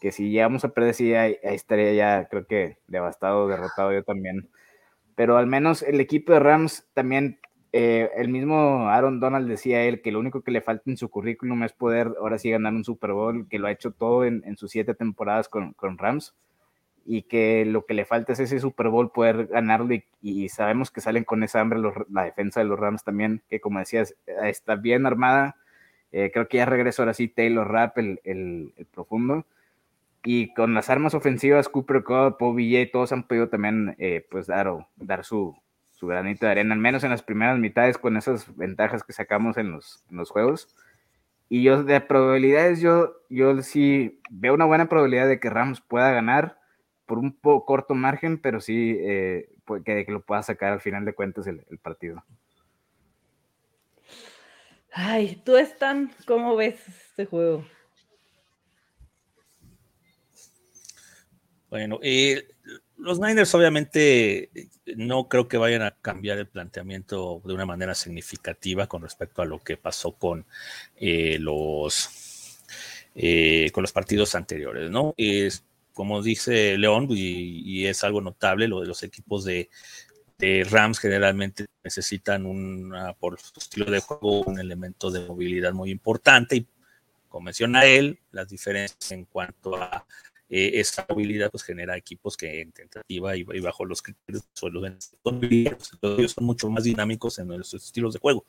Que 0.00 0.10
si 0.10 0.30
llegamos 0.30 0.64
a 0.64 0.70
perder, 0.70 0.94
sí, 0.94 1.12
ahí, 1.14 1.36
ahí 1.44 1.54
estaría 1.54 1.92
ya, 1.92 2.28
creo 2.30 2.46
que 2.46 2.78
devastado, 2.86 3.46
derrotado 3.46 3.92
yo 3.92 4.02
también. 4.04 4.48
Pero 5.16 5.36
al 5.36 5.46
menos 5.46 5.82
el 5.82 6.00
equipo 6.00 6.32
de 6.32 6.40
Rams 6.40 6.86
también 6.94 7.38
eh, 7.72 8.10
el 8.16 8.28
mismo 8.28 8.88
Aaron 8.88 9.18
Donald 9.18 9.48
decía 9.48 9.84
él 9.84 10.02
que 10.02 10.12
lo 10.12 10.20
único 10.20 10.42
que 10.42 10.50
le 10.50 10.60
falta 10.60 10.90
en 10.90 10.98
su 10.98 11.08
currículum 11.08 11.62
es 11.62 11.72
poder 11.72 12.12
ahora 12.18 12.38
sí 12.38 12.50
ganar 12.50 12.74
un 12.74 12.84
Super 12.84 13.12
Bowl, 13.12 13.48
que 13.48 13.58
lo 13.58 13.66
ha 13.66 13.72
hecho 13.72 13.92
todo 13.92 14.24
en, 14.26 14.56
sus 14.56 14.70
siete 14.70 14.94
temporadas 14.94 15.48
con, 15.48 15.74
Rams 15.98 16.34
y 17.04 17.22
que 17.22 17.64
lo 17.64 17.86
que 17.86 17.94
le 17.94 18.04
falta 18.04 18.34
es 18.34 18.40
ese 18.40 18.60
Super 18.60 18.88
Bowl 18.88 19.10
poder 19.10 19.46
ganarlo 19.46 19.94
y, 20.20 20.48
sabemos 20.50 20.90
que 20.90 21.00
salen 21.00 21.24
con 21.24 21.42
esa 21.42 21.60
hambre 21.60 21.80
la 22.10 22.24
defensa 22.24 22.60
de 22.60 22.66
los 22.66 22.78
Rams 22.78 23.04
también, 23.04 23.42
que 23.48 23.60
como 23.60 23.78
decías, 23.78 24.14
está 24.26 24.76
bien 24.76 25.06
armada 25.06 25.56
Eh, 26.12 26.30
creo 26.32 26.46
que 26.48 26.58
ya 26.58 26.66
regresó 26.66 27.02
ahora 27.02 27.14
sí 27.14 27.28
Taylor 27.28 27.66
Rapp, 27.70 27.98
el, 27.98 28.20
el, 28.24 28.74
profundo. 28.92 29.46
Y 30.24 30.54
con 30.54 30.74
las 30.74 30.90
armas 30.90 31.14
ofensivas, 31.14 31.68
Cooper 31.68 32.04
Cup, 32.04 32.36
OBJ, 32.40 32.90
todos 32.92 33.12
han 33.12 33.26
podido 33.26 33.48
también 33.48 33.96
eh, 33.98 34.26
pues 34.30 34.46
dar, 34.46 34.70
dar 34.96 35.24
su, 35.24 35.56
su, 36.02 36.06
granito 36.08 36.46
de 36.46 36.52
arena, 36.52 36.74
al 36.74 36.80
menos 36.80 37.04
en 37.04 37.10
las 37.10 37.22
primeras 37.22 37.58
mitades 37.58 37.98
con 37.98 38.16
esas 38.16 38.54
ventajas 38.56 39.02
que 39.02 39.12
sacamos 39.12 39.56
en 39.56 39.70
los, 39.70 40.04
en 40.10 40.16
los 40.16 40.30
juegos. 40.30 40.74
Y 41.48 41.62
yo 41.62 41.84
de 41.84 42.00
probabilidades, 42.00 42.80
yo, 42.80 43.14
yo 43.28 43.60
sí 43.62 44.20
veo 44.30 44.54
una 44.54 44.64
buena 44.64 44.88
probabilidad 44.88 45.28
de 45.28 45.38
que 45.38 45.50
Rams 45.50 45.80
pueda 45.80 46.10
ganar 46.10 46.58
por 47.06 47.18
un 47.18 47.32
poco 47.32 47.66
corto 47.66 47.94
margen, 47.94 48.38
pero 48.38 48.60
sí 48.60 48.96
eh, 49.00 49.50
que, 49.84 50.04
que, 50.04 50.12
lo 50.12 50.22
pueda 50.22 50.42
sacar 50.42 50.72
al 50.72 50.80
final 50.80 51.04
de 51.04 51.14
cuentas 51.14 51.46
el, 51.46 51.64
el 51.70 51.78
partido. 51.78 52.24
Ay, 54.92 55.40
tú 55.44 55.56
están, 55.56 56.10
¿cómo 56.26 56.56
ves 56.56 56.86
este 56.88 57.26
juego? 57.26 57.64
Bueno, 61.72 61.98
eh, 62.02 62.51
los 63.02 63.18
Niners 63.18 63.54
obviamente 63.54 64.50
no 64.96 65.28
creo 65.28 65.48
que 65.48 65.58
vayan 65.58 65.82
a 65.82 65.90
cambiar 65.90 66.38
el 66.38 66.46
planteamiento 66.46 67.42
de 67.44 67.52
una 67.52 67.66
manera 67.66 67.94
significativa 67.94 68.86
con 68.86 69.02
respecto 69.02 69.42
a 69.42 69.44
lo 69.44 69.58
que 69.58 69.76
pasó 69.76 70.12
con 70.12 70.46
eh, 70.96 71.38
los 71.40 72.58
eh, 73.14 73.70
con 73.72 73.82
los 73.82 73.92
partidos 73.92 74.34
anteriores, 74.34 74.90
¿no? 74.90 75.14
Es, 75.16 75.64
como 75.92 76.22
dice 76.22 76.78
León, 76.78 77.08
y, 77.10 77.86
es 77.86 78.04
algo 78.04 78.20
notable, 78.22 78.68
lo 78.68 78.80
de 78.80 78.86
los 78.86 79.02
equipos 79.02 79.44
de, 79.44 79.68
Rams 80.70 80.98
generalmente 80.98 81.66
necesitan 81.84 82.46
una, 82.46 83.12
por 83.12 83.38
su 83.38 83.60
estilo 83.60 83.88
de 83.88 84.00
juego, 84.00 84.42
un 84.42 84.58
elemento 84.58 85.08
de 85.10 85.24
movilidad 85.24 85.72
muy 85.72 85.90
importante 85.90 86.56
y 86.56 86.66
como 87.28 87.44
menciona 87.44 87.84
él, 87.84 88.18
las 88.32 88.48
diferencias 88.48 89.12
en 89.12 89.24
cuanto 89.24 89.76
a 89.76 90.04
eh, 90.54 90.78
esa 90.80 91.06
movilidad 91.08 91.50
pues 91.50 91.62
genera 91.62 91.96
equipos 91.96 92.36
que 92.36 92.60
en 92.60 92.72
tentativa 92.72 93.34
y, 93.34 93.42
bajo 93.42 93.86
los 93.86 94.02
criterios 94.02 94.44
suelen 94.52 94.98
son 95.00 96.44
mucho 96.44 96.68
más 96.68 96.84
dinámicos 96.84 97.38
en 97.38 97.48
los 97.48 97.72
estilos 97.72 98.12
de 98.12 98.18
juego. 98.18 98.44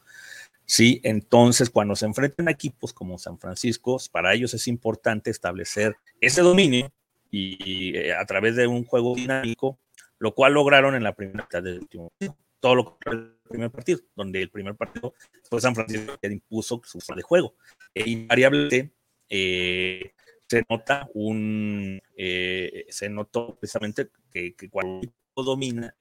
Sí, 0.65 0.99
entonces 1.03 1.69
cuando 1.69 1.95
se 1.95 2.05
enfrentan 2.05 2.49
a 2.49 2.51
equipos 2.51 2.91
como 2.91 3.17
San 3.17 3.39
Francisco, 3.39 3.97
para 4.11 4.33
ellos 4.33 4.53
es 4.53 4.67
importante 4.67 5.31
establecer 5.31 5.95
ese 6.19 6.41
dominio 6.41 6.91
y 7.31 7.95
eh, 7.95 8.13
a 8.13 8.25
través 8.25 8.57
de 8.57 8.67
un 8.67 8.83
juego 8.83 9.15
dinámico 9.15 9.79
lo 10.19 10.33
cual 10.33 10.53
lograron 10.53 10.95
en 10.95 11.03
la 11.03 11.13
primera 11.13 11.43
mitad 11.43 11.63
del 11.63 11.79
último 11.79 12.09
partido. 12.09 12.37
Todo 12.59 12.75
lo 12.75 12.97
que 12.97 13.09
el 13.09 13.35
primer 13.49 13.71
partido, 13.71 13.99
donde 14.15 14.41
el 14.41 14.49
primer 14.49 14.75
partido 14.75 15.13
fue 15.49 15.61
San 15.61 15.75
Francisco 15.75 16.17
que 16.21 16.27
impuso 16.27 16.81
su 16.85 16.99
forma 16.99 17.17
de 17.17 17.23
juego. 17.23 17.55
E 17.93 18.09
invariablemente 18.09 18.93
eh, 19.29 20.13
se 20.53 20.63
nota 20.69 21.09
un, 21.15 21.99
eh, 22.15 22.85
se 22.89 23.09
notó 23.09 23.55
precisamente 23.55 24.09
que, 24.31 24.53
cuando 24.69 25.01
domina 25.35 25.95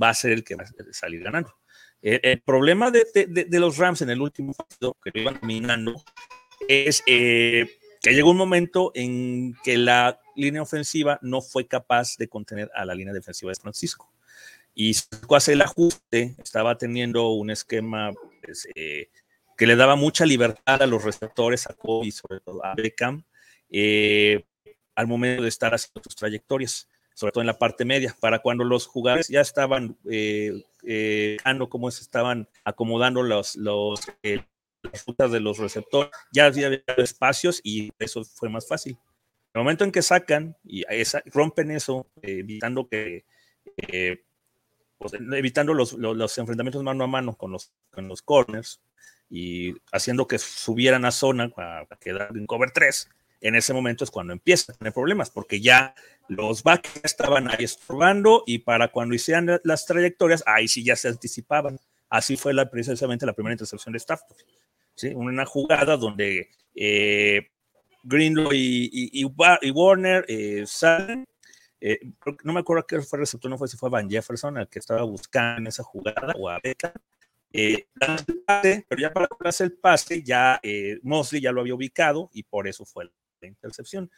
va 0.00 0.10
a 0.10 0.14
ser 0.14 0.32
el 0.32 0.44
que 0.44 0.56
va 0.56 0.64
a 0.64 0.92
salir 0.92 1.22
ganando. 1.22 1.54
El, 2.02 2.42
problema 2.42 2.90
de, 2.90 3.06
de, 3.26 3.58
los 3.58 3.78
Rams 3.78 4.02
en 4.02 4.10
el 4.10 4.20
último 4.20 4.52
partido, 4.52 4.94
que 5.02 5.10
lo 5.14 5.22
iban 5.22 5.40
dominando, 5.40 5.94
es 6.68 7.02
eh, 7.06 7.66
que 8.02 8.12
llegó 8.12 8.30
un 8.30 8.36
momento 8.36 8.92
en 8.94 9.54
que 9.64 9.78
la 9.78 10.20
línea 10.36 10.60
ofensiva 10.60 11.18
no 11.22 11.40
fue 11.40 11.66
capaz 11.66 12.18
de 12.18 12.28
contener 12.28 12.70
a 12.74 12.84
la 12.84 12.94
línea 12.94 13.14
defensiva 13.14 13.50
de 13.50 13.60
Francisco. 13.60 14.12
Y 14.74 14.94
hace 15.34 15.54
el 15.54 15.62
ajuste, 15.62 16.36
estaba 16.44 16.76
teniendo 16.76 17.30
un 17.30 17.48
esquema 17.48 18.12
pues, 18.44 18.68
eh, 18.74 19.08
que 19.56 19.66
le 19.66 19.76
daba 19.76 19.96
mucha 19.96 20.26
libertad 20.26 20.82
a 20.82 20.86
los 20.86 21.02
receptores, 21.02 21.66
a 21.66 21.72
Kobe 21.72 22.08
y 22.08 22.10
sobre 22.12 22.40
todo 22.40 22.62
a 22.62 22.74
Beckham, 22.74 23.24
eh, 23.70 24.44
al 24.94 25.06
momento 25.06 25.42
de 25.42 25.48
estar 25.48 25.74
haciendo 25.74 26.02
sus 26.02 26.16
trayectorias, 26.16 26.88
sobre 27.14 27.32
todo 27.32 27.42
en 27.42 27.46
la 27.46 27.58
parte 27.58 27.84
media, 27.84 28.14
para 28.20 28.40
cuando 28.40 28.64
los 28.64 28.86
jugadores 28.86 29.28
ya 29.28 29.40
estaban 29.40 29.96
eh, 30.10 30.64
eh 30.84 31.36
cómo 31.68 31.90
se 31.90 32.02
estaban 32.02 32.48
acomodando 32.64 33.22
los, 33.22 33.56
los, 33.56 34.00
las 34.22 35.06
rutas 35.06 35.30
de 35.30 35.40
los 35.40 35.58
receptores, 35.58 36.10
ya 36.32 36.46
había 36.46 36.82
espacios 36.96 37.60
y 37.62 37.92
eso 37.98 38.24
fue 38.24 38.48
más 38.48 38.68
fácil. 38.68 38.98
El 39.54 39.62
momento 39.62 39.84
en 39.84 39.92
que 39.92 40.02
sacan 40.02 40.54
y 40.64 40.84
rompen 41.32 41.70
eso, 41.70 42.06
eh, 42.20 42.40
evitando 42.40 42.88
que 42.88 43.24
eh, 43.78 44.22
pues, 44.98 45.14
evitando 45.14 45.74
los, 45.74 45.94
los, 45.94 46.38
enfrentamientos 46.38 46.82
mano 46.82 47.04
a 47.04 47.06
mano 47.06 47.34
con 47.36 47.52
los, 47.52 47.72
con 47.90 48.06
los 48.06 48.22
corners 48.22 48.80
y 49.30 49.74
haciendo 49.92 50.26
que 50.26 50.38
subieran 50.38 51.04
a 51.04 51.10
zona 51.10 51.48
para 51.48 51.86
quedar 51.98 52.36
en 52.36 52.46
cover 52.46 52.70
3, 52.70 53.08
en 53.40 53.54
ese 53.54 53.72
momento 53.72 54.04
es 54.04 54.10
cuando 54.10 54.32
empiezan 54.32 54.74
a 54.74 54.78
tener 54.78 54.92
problemas, 54.92 55.30
porque 55.30 55.60
ya 55.60 55.94
los 56.28 56.62
backs 56.62 57.00
estaban 57.02 57.48
ahí 57.48 57.64
estorbando 57.64 58.42
y 58.46 58.58
para 58.58 58.88
cuando 58.88 59.14
hicieran 59.14 59.60
las 59.62 59.86
trayectorias, 59.86 60.42
ahí 60.46 60.68
sí 60.68 60.84
ya 60.84 60.96
se 60.96 61.08
anticipaban. 61.08 61.78
Así 62.08 62.36
fue 62.36 62.54
la, 62.54 62.70
precisamente 62.70 63.26
la 63.26 63.32
primera 63.32 63.54
intercepción 63.54 63.92
de 63.92 63.98
Stafford. 63.98 64.36
Una 65.14 65.44
jugada 65.44 65.96
donde 65.96 66.48
eh, 66.74 67.48
Greenlow 68.06 68.52
y, 68.52 69.24
Warner 69.24 70.24
eh, 70.28 70.64
salen. 70.66 71.24
Eh, 71.80 71.98
no 72.44 72.52
me 72.52 72.60
acuerdo 72.60 72.86
qué 72.86 73.00
fue 73.02 73.18
el 73.18 73.20
receptor, 73.20 73.50
no 73.50 73.58
fue 73.58 73.68
si 73.68 73.76
fue 73.76 73.90
Van 73.90 74.08
Jefferson 74.08 74.56
el 74.56 74.68
que 74.68 74.78
estaba 74.78 75.02
buscando 75.02 75.58
en 75.58 75.66
esa 75.66 75.82
jugada 75.82 76.34
o 76.38 76.48
a 76.48 76.58
Beckham. 76.62 76.92
Eh, 77.52 77.86
pero 78.88 79.00
ya 79.00 79.12
para 79.12 79.28
hacer 79.44 79.66
el 79.66 79.72
pase, 79.74 80.22
ya 80.22 80.60
Mosley 81.02 81.40
ya 81.40 81.52
lo 81.52 81.60
había 81.60 81.74
ubicado 81.74 82.30
y 82.32 82.42
por 82.44 82.68
eso 82.68 82.84
fue 82.84 83.04
la 83.40 83.48
intercepción. 83.48 84.10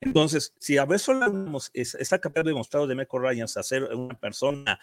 Entonces, 0.00 0.54
si 0.58 0.76
a 0.76 0.84
veces 0.84 1.08
capacidad 2.20 2.44
demostrado 2.44 2.86
de 2.86 2.94
Meco 2.94 3.18
Ryans 3.18 3.56
a 3.56 3.62
ser 3.62 3.84
una 3.84 4.18
persona, 4.18 4.78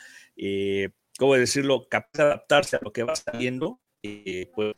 ¿cómo 1.20 1.36
decirlo?, 1.36 1.88
capaz 1.88 2.12
de 2.14 2.24
adaptarse 2.24 2.76
a 2.78 2.80
lo 2.82 2.92
que 2.92 3.04
va 3.04 3.16
saliendo, 3.16 3.80
pues 4.02 4.74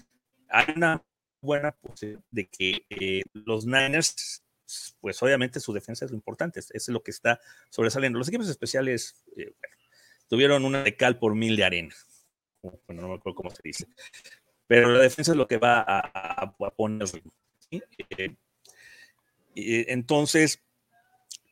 hay 0.49 0.73
una 0.75 1.03
buena 1.45 1.71
posibilidad 1.71 2.23
de 2.31 2.47
que 2.47 2.85
eh, 2.89 3.23
los 3.33 3.65
Niners, 3.65 4.43
pues 4.99 5.21
obviamente 5.23 5.59
su 5.59 5.71
defensa 5.71 6.03
es 6.03 6.11
lo 6.11 6.17
importante, 6.17 6.59
es 6.59 6.89
lo 6.89 7.01
que 7.03 7.11
está 7.11 7.39
sobresaliendo. 7.69 8.19
Los 8.19 8.27
equipos 8.27 8.49
especiales 8.49 9.23
eh, 9.37 9.53
tuvieron 10.27 10.65
una 10.65 10.83
de 10.83 10.97
cal 10.97 11.17
por 11.17 11.35
mil 11.35 11.55
de 11.55 11.63
arena, 11.63 11.95
bueno, 12.61 13.03
no 13.03 13.07
me 13.09 13.15
acuerdo 13.15 13.35
cómo 13.35 13.51
se 13.51 13.61
dice, 13.63 13.87
pero 14.67 14.89
la 14.91 14.99
defensa 14.99 15.31
es 15.31 15.37
lo 15.37 15.47
que 15.47 15.57
va 15.57 15.85
a, 15.87 16.55
poner 16.75 17.07
eh, 19.55 19.85
entonces, 19.89 20.61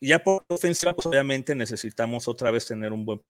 ya 0.02 0.20
por 0.24 0.46
ofensiva, 0.50 0.94
pues 0.94 1.06
obviamente 1.06 1.56
necesitamos 1.56 2.28
otra 2.28 2.52
vez 2.52 2.68
tener 2.68 2.92
un 2.92 3.06
buen 3.06 3.22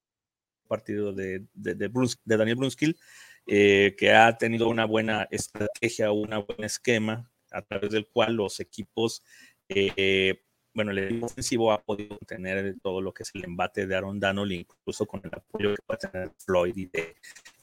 partido 0.68 1.14
de, 1.14 1.46
de, 1.54 1.76
de, 1.76 1.90
Daniel 2.26 2.56
Brunskill 2.56 2.98
eh, 3.46 3.96
que 3.98 4.12
ha 4.14 4.38
tenido 4.38 4.70
una 4.70 4.86
buena 4.86 5.28
estrategia, 5.30 6.12
un 6.12 6.30
buen 6.30 6.64
esquema 6.64 7.30
a 7.52 7.62
través 7.62 7.92
del 7.92 8.08
cual 8.08 8.36
los 8.36 8.60
equipos, 8.60 9.22
eh, 9.70 10.42
bueno, 10.74 10.92
el 10.92 11.00
equipo 11.00 11.26
ofensivo 11.26 11.72
ha 11.72 11.84
podido 11.84 12.18
tener 12.26 12.76
todo 12.82 13.02
lo 13.02 13.14
que 13.14 13.24
es 13.24 13.32
el 13.36 13.44
embate 13.44 13.86
de 13.86 13.96
Aaron 13.96 14.20
Donald, 14.20 14.52
incluso 14.52 15.06
con 15.06 15.22
el 15.24 15.32
apoyo 15.34 15.76
que 15.76 15.84
va 15.90 15.96
a 15.96 15.98
tener 15.98 16.32
Floyd 16.38 16.76
y 16.76 16.86
de 16.86 17.16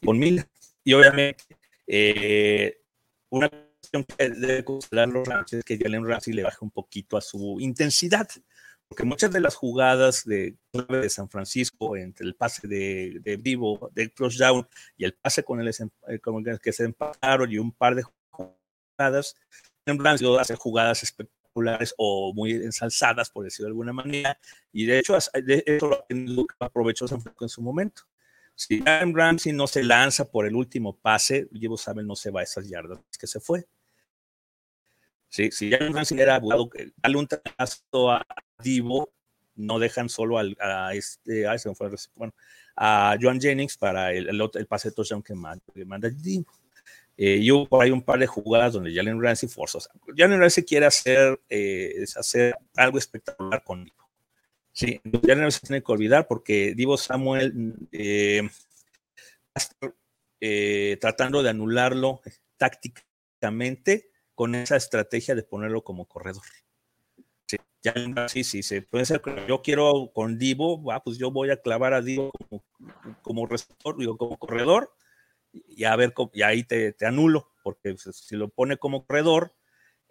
Miller. 0.02 0.46
Y 0.84 0.92
obviamente, 0.92 1.44
eh, 1.86 2.82
una 3.30 3.50
que 3.90 4.28
debe 4.30 4.64
considerar 4.64 5.08
los 5.08 5.26
Rams 5.26 5.52
es 5.52 5.64
que 5.64 5.78
Jalen 5.78 6.06
Ramsey 6.06 6.32
le 6.34 6.42
baje 6.42 6.58
un 6.60 6.70
poquito 6.70 7.16
a 7.16 7.20
su 7.20 7.56
intensidad 7.60 8.28
porque 8.90 9.04
muchas 9.04 9.30
de 9.30 9.38
las 9.38 9.54
jugadas 9.54 10.24
de, 10.24 10.56
de 10.72 11.08
San 11.10 11.30
Francisco, 11.30 11.96
entre 11.96 12.26
el 12.26 12.34
pase 12.34 12.66
de, 12.66 13.20
de 13.22 13.36
vivo, 13.36 13.88
del 13.94 14.10
touchdown 14.10 14.66
y 14.96 15.04
el 15.04 15.14
pase 15.14 15.44
con 15.44 15.60
el, 15.60 15.68
eh, 15.68 16.18
con 16.18 16.48
el 16.48 16.60
que 16.60 16.72
se 16.72 16.86
empataron 16.86 17.52
y 17.52 17.58
un 17.58 17.70
par 17.70 17.94
de 17.94 18.02
jugadas, 18.32 19.36
han 19.86 20.18
sido 20.18 20.40
hacer 20.40 20.56
jugadas 20.56 21.04
espectaculares 21.04 21.94
o 21.98 22.34
muy 22.34 22.50
ensalzadas, 22.50 23.30
por 23.30 23.44
decirlo 23.44 23.66
de 23.66 23.70
alguna 23.70 23.92
manera, 23.92 24.36
y 24.72 24.86
de 24.86 24.98
hecho 24.98 25.16
de 25.34 25.62
eso 25.66 26.04
lo 26.08 26.46
aprovechó 26.58 27.06
San 27.06 27.20
Francisco 27.20 27.44
en 27.44 27.48
su 27.48 27.62
momento. 27.62 28.02
Si 28.56 28.82
Aaron 28.84 29.14
Ramsey 29.14 29.52
no 29.52 29.68
se 29.68 29.84
lanza 29.84 30.28
por 30.28 30.46
el 30.46 30.56
último 30.56 30.98
pase, 30.98 31.48
Llevo 31.52 31.76
saben 31.76 32.08
no 32.08 32.16
se 32.16 32.32
va 32.32 32.40
a 32.40 32.42
esas 32.42 32.68
yardas 32.68 32.98
que 33.16 33.28
se 33.28 33.38
fue. 33.38 33.68
Sí, 35.30 35.50
si 35.52 35.72
Aaron 35.72 35.94
Ramsey 35.94 36.20
era 36.20 36.34
abogado, 36.34 36.68
darle 36.96 37.16
un 37.16 37.28
trazo 37.28 38.10
a 38.10 38.26
Divo, 38.62 39.12
no 39.54 39.78
dejan 39.78 40.08
solo 40.08 40.38
al, 40.38 40.56
a 40.60 40.92
este, 40.92 41.46
a, 41.46 41.54
ese 41.54 41.72
fue, 41.74 41.88
bueno, 42.16 42.34
a 42.76 43.16
Joan 43.20 43.40
Jennings 43.40 43.76
para 43.76 44.12
el, 44.12 44.28
el, 44.28 44.50
el 44.54 44.66
pase 44.66 44.90
de 44.90 44.94
touchdown 44.96 45.22
que 45.22 45.34
manda, 45.34 45.64
que 45.72 45.84
manda 45.84 46.10
Divo. 46.10 46.50
Eh, 47.16 47.38
y 47.40 47.66
por 47.66 47.84
ahí 47.84 47.90
un 47.90 48.02
par 48.02 48.18
de 48.18 48.26
jugadas 48.26 48.72
donde 48.72 48.94
Jalen 48.94 49.22
Ramsey 49.22 49.48
forzó. 49.48 49.78
Jalen 50.16 50.40
Ramsey 50.40 50.64
quiere 50.64 50.86
hacer, 50.86 51.38
eh, 51.48 52.04
hacer 52.16 52.56
algo 52.74 52.98
espectacular 52.98 53.62
con 53.62 53.84
Divo. 53.84 54.10
Sí, 54.72 55.00
Jalen 55.04 55.42
Ramsey 55.42 55.60
tiene 55.60 55.82
que 55.82 55.92
olvidar 55.92 56.26
porque 56.26 56.74
Divo 56.74 56.96
Samuel 56.96 57.74
eh, 57.92 58.48
eh, 60.40 60.96
tratando 61.00 61.42
de 61.42 61.50
anularlo 61.50 62.20
táctica 62.56 63.02
únicamente 63.34 64.10
con 64.40 64.54
esa 64.54 64.76
estrategia 64.76 65.34
de 65.34 65.42
ponerlo 65.42 65.84
como 65.84 66.06
corredor. 66.06 66.42
Sí, 67.46 67.58
ya 67.82 67.92
sí, 68.26 68.42
sí, 68.42 68.62
se 68.62 68.80
puede 68.80 69.04
ser. 69.04 69.20
Yo 69.46 69.60
quiero 69.60 70.12
con 70.14 70.38
Divo, 70.38 70.82
pues 71.04 71.18
yo 71.18 71.30
voy 71.30 71.50
a 71.50 71.60
clavar 71.60 71.92
a 71.92 72.00
Divo 72.00 72.30
como, 72.48 72.64
como 73.20 73.46
receptor, 73.46 73.98
digo, 73.98 74.16
como 74.16 74.38
corredor, 74.38 74.94
y 75.52 75.84
a 75.84 75.94
ver, 75.94 76.14
y 76.32 76.40
ahí 76.40 76.64
te, 76.64 76.94
te 76.94 77.04
anulo, 77.04 77.52
porque 77.62 77.94
si 77.98 78.34
lo 78.34 78.48
pone 78.48 78.78
como 78.78 79.04
corredor, 79.04 79.54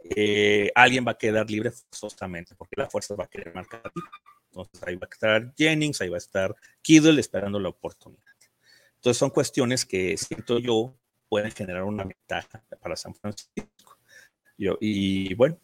eh, 0.04 0.70
alguien 0.76 1.08
va 1.08 1.14
a 1.14 1.18
quedar 1.18 1.50
libre 1.50 1.72
forzosamente, 1.72 2.54
porque 2.54 2.76
la 2.78 2.88
fuerza 2.88 3.16
va 3.16 3.24
a 3.24 3.30
querer 3.30 3.52
marcar 3.56 3.82
a 3.84 3.92
Entonces 4.52 4.84
ahí 4.84 4.96
va 4.96 5.08
a 5.10 5.12
estar 5.12 5.56
Jennings, 5.58 6.02
ahí 6.02 6.10
va 6.10 6.18
a 6.18 6.20
estar 6.20 6.56
Kiddle 6.84 7.20
esperando 7.20 7.60
la 7.60 7.70
oportunidad. 7.70 8.22
Entonces 8.94 9.18
son 9.18 9.32
cuestiones 9.32 9.88
que 9.88 10.16
siento 10.18 10.60
yo 10.60 10.94
pueden 11.28 11.50
generar 11.50 11.84
una 11.84 12.04
ventaja 12.04 12.64
para 12.80 12.96
San 12.96 13.16
Francisco. 13.16 13.79
Yo, 14.60 14.78
y 14.82 15.34
bueno, 15.36 15.58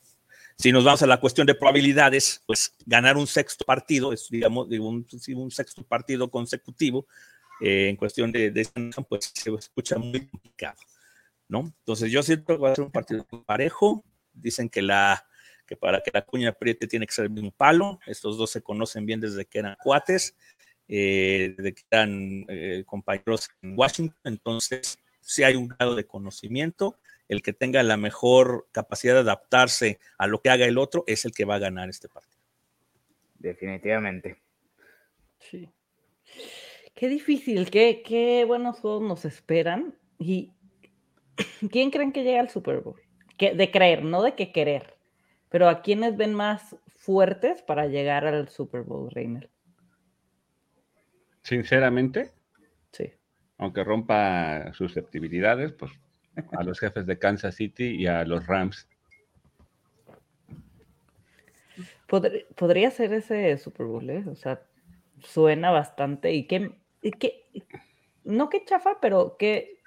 si 0.57 0.71
nos 0.71 0.85
vamos 0.85 1.01
a 1.03 1.07
la 1.07 1.19
cuestión 1.19 1.45
de 1.45 1.53
probabilidades, 1.53 2.41
pues 2.47 2.73
ganar 2.85 3.17
un 3.17 3.27
sexto 3.27 3.65
partido, 3.65 4.13
es 4.13 4.29
digamos 4.29 4.67
un, 4.69 5.05
un 5.35 5.51
sexto 5.51 5.83
partido 5.83 6.31
consecutivo 6.31 7.05
eh, 7.61 7.89
en 7.89 7.97
cuestión 7.97 8.31
de, 8.31 8.51
de, 8.51 8.67
pues 9.07 9.31
se 9.33 9.53
escucha 9.53 9.97
muy 9.97 10.27
complicado, 10.27 10.79
¿no? 11.49 11.73
Entonces 11.79 12.09
yo 12.09 12.23
siento 12.23 12.55
que 12.55 12.57
va 12.61 12.71
a 12.71 12.75
ser 12.75 12.85
un 12.85 12.91
partido 12.91 13.25
parejo. 13.45 14.03
Dicen 14.33 14.69
que 14.69 14.81
la 14.81 15.25
que 15.65 15.75
para 15.75 16.01
que 16.01 16.11
la 16.13 16.23
cuña 16.23 16.49
apriete 16.49 16.87
tiene 16.87 17.05
que 17.05 17.13
ser 17.13 17.29
mismo 17.29 17.51
palo. 17.51 17.99
Estos 18.05 18.37
dos 18.37 18.51
se 18.51 18.61
conocen 18.61 19.05
bien 19.05 19.19
desde 19.19 19.45
que 19.45 19.59
eran 19.59 19.75
cuates, 19.83 20.35
eh, 20.87 21.53
desde 21.57 21.73
que 21.73 21.83
eran 21.89 22.45
eh, 22.47 22.83
compañeros 22.85 23.49
en 23.61 23.77
Washington. 23.77 24.17
Entonces, 24.23 24.99
si 25.21 25.43
hay 25.43 25.55
un 25.55 25.67
grado 25.67 25.95
de 25.95 26.05
conocimiento. 26.05 26.97
El 27.27 27.41
que 27.41 27.53
tenga 27.53 27.81
la 27.83 27.97
mejor 27.97 28.67
capacidad 28.71 29.13
de 29.15 29.21
adaptarse 29.21 29.99
a 30.17 30.27
lo 30.27 30.41
que 30.41 30.49
haga 30.49 30.65
el 30.65 30.77
otro 30.77 31.03
es 31.07 31.25
el 31.25 31.31
que 31.31 31.45
va 31.45 31.55
a 31.55 31.59
ganar 31.59 31.89
este 31.89 32.07
partido. 32.07 32.41
Definitivamente. 33.39 34.37
Sí. 35.39 35.69
Qué 36.93 37.09
difícil, 37.09 37.69
qué, 37.69 38.01
qué 38.05 38.45
buenos 38.45 38.79
juegos 38.79 39.03
nos 39.03 39.25
esperan. 39.25 39.95
¿Y 40.17 40.53
quién 41.71 41.91
creen 41.91 42.11
que 42.11 42.23
llega 42.23 42.39
al 42.39 42.49
Super 42.49 42.79
Bowl? 42.79 42.99
de 43.37 43.69
creer, 43.71 44.03
no 44.03 44.23
de 44.23 44.35
que 44.35 44.51
querer. 44.51 44.95
Pero 45.49 45.67
¿a 45.67 45.81
quiénes 45.81 46.17
ven 46.17 46.33
más 46.33 46.75
fuertes 46.87 47.61
para 47.61 47.87
llegar 47.87 48.25
al 48.25 48.49
Super 48.49 48.81
Bowl, 48.81 49.11
Reiner? 49.11 49.49
Sinceramente, 51.43 52.31
sí. 52.91 53.11
Aunque 53.57 53.83
rompa 53.83 54.73
susceptibilidades, 54.73 55.71
pues 55.73 55.91
a 56.51 56.63
los 56.63 56.79
jefes 56.79 57.05
de 57.05 57.19
Kansas 57.19 57.55
City 57.55 57.95
y 57.95 58.07
a 58.07 58.23
los 58.25 58.45
Rams. 58.47 58.87
podría 62.55 62.91
ser 62.91 63.13
ese 63.13 63.57
Super 63.57 63.85
Bowl, 63.85 64.09
¿eh? 64.09 64.23
O 64.27 64.35
sea, 64.35 64.61
suena 65.19 65.71
bastante 65.71 66.31
y 66.33 66.45
que, 66.45 66.71
no 68.23 68.49
que 68.49 68.63
chafa, 68.65 68.99
pero 69.01 69.37
que, 69.37 69.79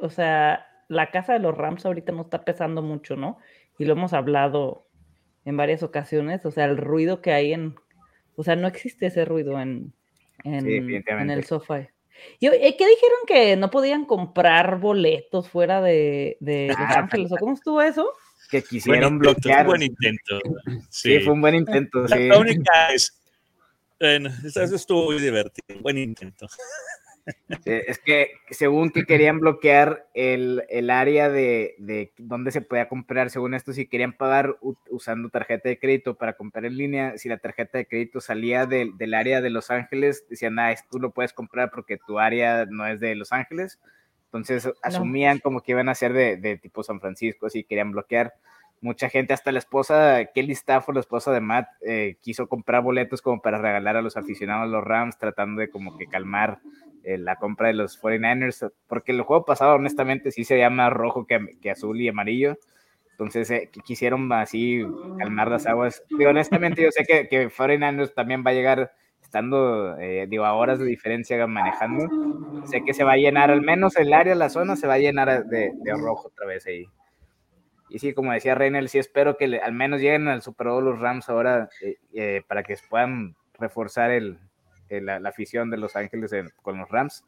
o 0.00 0.10
sea, 0.10 0.66
la 0.88 1.10
casa 1.10 1.32
de 1.32 1.38
los 1.38 1.56
Rams 1.56 1.86
ahorita 1.86 2.12
no 2.12 2.22
está 2.22 2.44
pesando 2.44 2.82
mucho, 2.82 3.16
¿no? 3.16 3.38
Y 3.78 3.84
lo 3.84 3.92
hemos 3.92 4.12
hablado 4.12 4.86
en 5.44 5.56
varias 5.56 5.82
ocasiones, 5.82 6.44
o 6.44 6.50
sea, 6.50 6.66
el 6.66 6.76
ruido 6.76 7.22
que 7.22 7.32
hay 7.32 7.52
en, 7.52 7.76
o 8.36 8.42
sea, 8.42 8.56
no 8.56 8.68
existe 8.68 9.06
ese 9.06 9.24
ruido 9.24 9.60
en, 9.60 9.92
en, 10.44 11.30
el 11.30 11.44
sofá. 11.44 11.88
¿Y, 12.38 12.46
eh, 12.46 12.76
¿Qué 12.78 12.86
dijeron 12.86 13.18
que 13.26 13.56
no 13.56 13.70
podían 13.70 14.04
comprar 14.04 14.78
boletos 14.78 15.48
fuera 15.48 15.80
de, 15.80 16.36
Los 16.40 16.76
ah, 16.78 16.94
Ángeles? 17.00 17.32
¿O 17.32 17.36
cómo 17.36 17.54
estuvo 17.54 17.82
eso? 17.82 18.12
Que 18.50 18.62
quisieron 18.62 19.18
bloquear. 19.18 19.64
Fue 19.64 19.74
un 19.74 19.80
buen 19.80 19.82
intento. 19.82 20.40
Sí. 20.90 21.20
fue 21.20 21.32
un 21.32 21.40
buen 21.40 21.54
intento. 21.54 22.04
La, 22.08 22.16
la 22.16 22.38
única 22.38 22.92
es. 22.92 23.16
Bueno, 23.98 24.30
eso 24.42 24.74
estuvo 24.74 25.06
muy 25.06 25.20
divertido. 25.20 25.80
Buen 25.80 25.98
intento. 25.98 26.46
Es 27.64 27.98
que 27.98 28.32
según 28.50 28.90
que 28.90 29.04
querían 29.04 29.40
bloquear 29.40 30.06
el, 30.14 30.90
área 30.90 31.28
de, 31.28 31.74
de, 31.78 32.12
donde 32.18 32.50
se 32.50 32.62
podía 32.62 32.88
comprar, 32.88 33.30
según 33.30 33.54
esto, 33.54 33.72
si 33.72 33.86
querían 33.86 34.12
pagar 34.12 34.56
usando 34.88 35.28
tarjeta 35.28 35.68
de 35.68 35.78
crédito 35.78 36.14
para 36.14 36.34
comprar 36.34 36.64
en 36.64 36.76
línea, 36.76 37.18
si 37.18 37.28
la 37.28 37.38
tarjeta 37.38 37.78
de 37.78 37.86
crédito 37.86 38.20
salía 38.20 38.66
del, 38.66 39.14
área 39.14 39.40
de 39.40 39.50
Los 39.50 39.70
Ángeles, 39.70 40.24
decían, 40.28 40.58
ah, 40.58 40.74
tú 40.90 40.98
lo 40.98 41.10
puedes 41.10 41.32
comprar 41.32 41.70
porque 41.70 41.98
tu 41.98 42.18
área 42.18 42.66
no 42.66 42.86
es 42.86 43.00
de 43.00 43.14
Los 43.14 43.32
Ángeles. 43.32 43.78
Entonces 44.26 44.70
asumían 44.82 45.40
como 45.40 45.60
que 45.60 45.72
iban 45.72 45.88
a 45.88 45.94
ser 45.94 46.12
de, 46.12 46.58
tipo 46.58 46.84
San 46.84 47.00
Francisco, 47.00 47.50
si 47.50 47.64
querían 47.64 47.92
bloquear. 47.92 48.32
Mucha 48.80 49.10
gente, 49.10 49.34
hasta 49.34 49.52
la 49.52 49.58
esposa, 49.58 50.24
Kelly 50.32 50.52
Stafford, 50.52 50.94
la 50.94 51.00
esposa 51.00 51.32
de 51.32 51.40
Matt, 51.40 51.68
eh, 51.82 52.16
quiso 52.22 52.48
comprar 52.48 52.82
boletos 52.82 53.20
como 53.20 53.42
para 53.42 53.58
regalar 53.58 53.96
a 53.96 54.02
los 54.02 54.16
aficionados 54.16 54.70
de 54.70 54.72
los 54.72 54.84
Rams, 54.84 55.18
tratando 55.18 55.60
de 55.60 55.68
como 55.68 55.98
que 55.98 56.06
calmar 56.06 56.60
eh, 57.04 57.18
la 57.18 57.36
compra 57.36 57.68
de 57.68 57.74
los 57.74 58.00
49ers, 58.00 58.72
porque 58.86 59.12
el 59.12 59.22
juego 59.22 59.44
pasado 59.44 59.74
honestamente 59.74 60.30
sí 60.30 60.44
se 60.44 60.58
llama 60.58 60.90
rojo 60.90 61.26
que, 61.26 61.70
azul 61.70 62.00
y 62.00 62.08
amarillo, 62.08 62.56
entonces 63.12 63.50
eh, 63.50 63.70
quisieron 63.84 64.32
así 64.32 64.82
calmar 65.18 65.48
las 65.48 65.66
aguas. 65.66 66.02
Digo, 66.10 66.30
honestamente 66.30 66.82
yo 66.82 66.90
sé 66.90 67.04
que, 67.04 67.28
que 67.28 67.48
49ers 67.48 68.14
también 68.14 68.44
va 68.46 68.50
a 68.50 68.54
llegar 68.54 68.92
estando, 69.22 69.96
digo, 70.28 70.44
a 70.44 70.54
horas 70.54 70.80
de 70.80 70.86
diferencia 70.86 71.46
manejando, 71.46 72.08
sé 72.64 72.82
que 72.82 72.94
se 72.94 73.04
va 73.04 73.12
a 73.12 73.16
llenar, 73.16 73.50
al 73.50 73.60
menos 73.60 73.96
el 73.96 74.12
área, 74.12 74.34
la 74.34 74.48
zona 74.48 74.74
se 74.74 74.88
va 74.88 74.94
a 74.94 74.98
llenar 74.98 75.44
de, 75.44 75.72
de 75.72 75.92
rojo 75.92 76.28
otra 76.28 76.46
vez 76.46 76.66
ahí. 76.66 76.88
Y 77.90 77.98
sí, 77.98 78.14
como 78.14 78.32
decía 78.32 78.54
Reynel, 78.54 78.88
sí 78.88 78.98
espero 78.98 79.36
que 79.36 79.60
al 79.62 79.72
menos 79.72 80.00
lleguen 80.00 80.28
al 80.28 80.42
Super 80.42 80.68
Bowl 80.68 80.84
los 80.84 81.00
Rams 81.00 81.28
ahora 81.28 81.68
eh, 81.82 81.96
eh, 82.14 82.42
para 82.46 82.62
que 82.62 82.76
puedan 82.88 83.34
reforzar 83.58 84.12
el, 84.12 84.38
la, 85.00 85.16
afición 85.28 85.70
de 85.70 85.76
Los 85.76 85.96
Ángeles 85.96 86.32
con 86.62 86.78
los 86.78 86.88
Rams. 86.88 87.24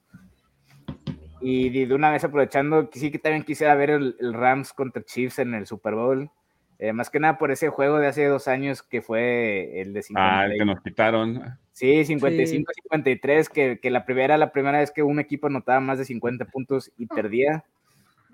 Y 1.40 1.84
de 1.86 1.94
una 1.94 2.10
vez 2.10 2.24
aprovechando, 2.24 2.88
sí 2.92 3.10
que 3.10 3.18
también 3.18 3.44
quisiera 3.44 3.74
ver 3.74 3.90
el, 3.90 4.16
Rams 4.32 4.72
contra 4.72 5.02
Chiefs 5.02 5.40
en 5.40 5.54
el 5.54 5.66
Super 5.66 5.94
Bowl. 5.94 6.30
Eh, 6.78 6.92
más 6.92 7.10
que 7.10 7.20
nada 7.20 7.38
por 7.38 7.50
ese 7.52 7.68
juego 7.68 7.98
de 7.98 8.08
hace 8.08 8.24
dos 8.26 8.48
años 8.48 8.82
que 8.82 9.02
fue 9.02 9.80
el 9.80 9.92
de 9.92 10.02
50. 10.02 10.40
Ah, 10.40 10.46
el 10.46 10.58
que 10.58 10.64
nos 10.64 10.80
quitaron. 10.80 11.58
Sí, 11.72 11.86
55-53, 11.86 13.48
que, 13.48 13.78
que, 13.80 13.90
la 13.90 14.04
primera 14.04 14.36
la 14.36 14.52
primera 14.52 14.78
vez 14.78 14.90
que 14.90 15.02
un 15.02 15.18
equipo 15.20 15.46
anotaba 15.46 15.80
más 15.80 15.98
de 15.98 16.04
50 16.04 16.44
puntos 16.46 16.92
y 16.96 17.06
perdía. 17.06 17.64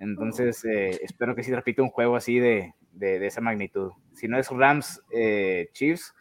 Entonces, 0.00 0.64
eh, 0.64 0.98
espero 1.02 1.34
que 1.34 1.42
sí 1.42 1.54
repita 1.54 1.82
un 1.82 1.90
juego 1.90 2.16
así 2.16 2.38
de, 2.38 2.74
de, 2.92 3.26
esa 3.26 3.40
magnitud. 3.40 3.92
Si 4.14 4.28
no 4.28 4.38
es 4.38 4.48
Rams 4.50 5.02
eh, 5.12 5.68
Chiefs, 5.72 6.14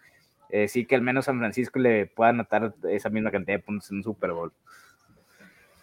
eh, 0.49 0.67
sí 0.67 0.85
que 0.85 0.95
al 0.95 1.01
menos 1.01 1.25
San 1.25 1.39
Francisco 1.39 1.79
le 1.79 2.05
pueda 2.05 2.29
anotar 2.29 2.73
esa 2.89 3.09
misma 3.09 3.31
cantidad 3.31 3.57
de 3.57 3.63
puntos 3.63 3.89
en 3.91 3.97
un 3.97 4.03
Super 4.03 4.31
Bowl. 4.31 4.51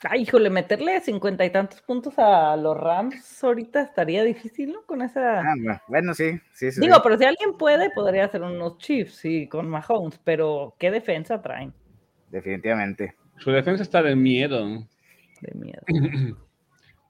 Ay, 0.02 0.22
híjole, 0.22 0.50
meterle 0.50 1.00
cincuenta 1.00 1.46
y 1.46 1.50
tantos 1.50 1.80
puntos 1.80 2.18
a 2.18 2.56
los 2.56 2.76
Rams 2.76 3.42
ahorita 3.42 3.80
estaría 3.80 4.22
difícil, 4.22 4.72
¿no? 4.72 4.82
Con 4.82 5.00
esa. 5.00 5.40
Ah, 5.40 5.82
bueno, 5.88 6.12
sí, 6.12 6.38
sí, 6.52 6.70
sí. 6.70 6.80
Digo, 6.80 6.96
pero 7.02 7.16
si 7.16 7.24
alguien 7.24 7.56
puede, 7.56 7.88
podría 7.90 8.26
hacer 8.26 8.42
unos 8.42 8.76
Chiefs, 8.76 9.14
sí, 9.14 9.48
con 9.48 9.66
Mahomes, 9.68 10.20
pero 10.22 10.74
¿qué 10.78 10.90
defensa 10.90 11.40
traen? 11.40 11.72
Definitivamente. 12.30 13.14
Su 13.38 13.50
defensa 13.50 13.82
está 13.82 14.02
de 14.02 14.14
miedo. 14.14 14.86
De 15.40 15.54
miedo. 15.54 15.82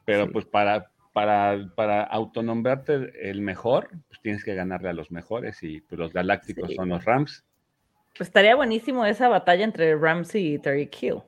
Pero 0.05 0.31
pues 0.31 0.45
para, 0.45 0.91
para, 1.15 1.71
para 1.77 2.03
autonombrarte 2.03 3.31
el 3.31 3.41
mejor, 3.41 3.89
pues 4.09 4.21
tienes 4.21 4.45
que 4.45 4.57
ganarle 4.57 4.89
a 4.89 4.93
los 4.93 5.13
mejores 5.13 5.63
y 5.63 5.81
pues 5.81 5.97
los 5.97 6.13
galácticos 6.13 6.75
son 6.75 6.89
los 6.89 7.05
Rams. 7.05 7.45
Pues 8.19 8.29
estaría 8.29 8.57
buenísimo 8.57 9.07
esa 9.07 9.29
batalla 9.29 9.63
entre 9.63 9.97
Rams 9.97 10.35
y 10.35 10.59
Terry 10.59 10.89
Kill. 10.89 11.23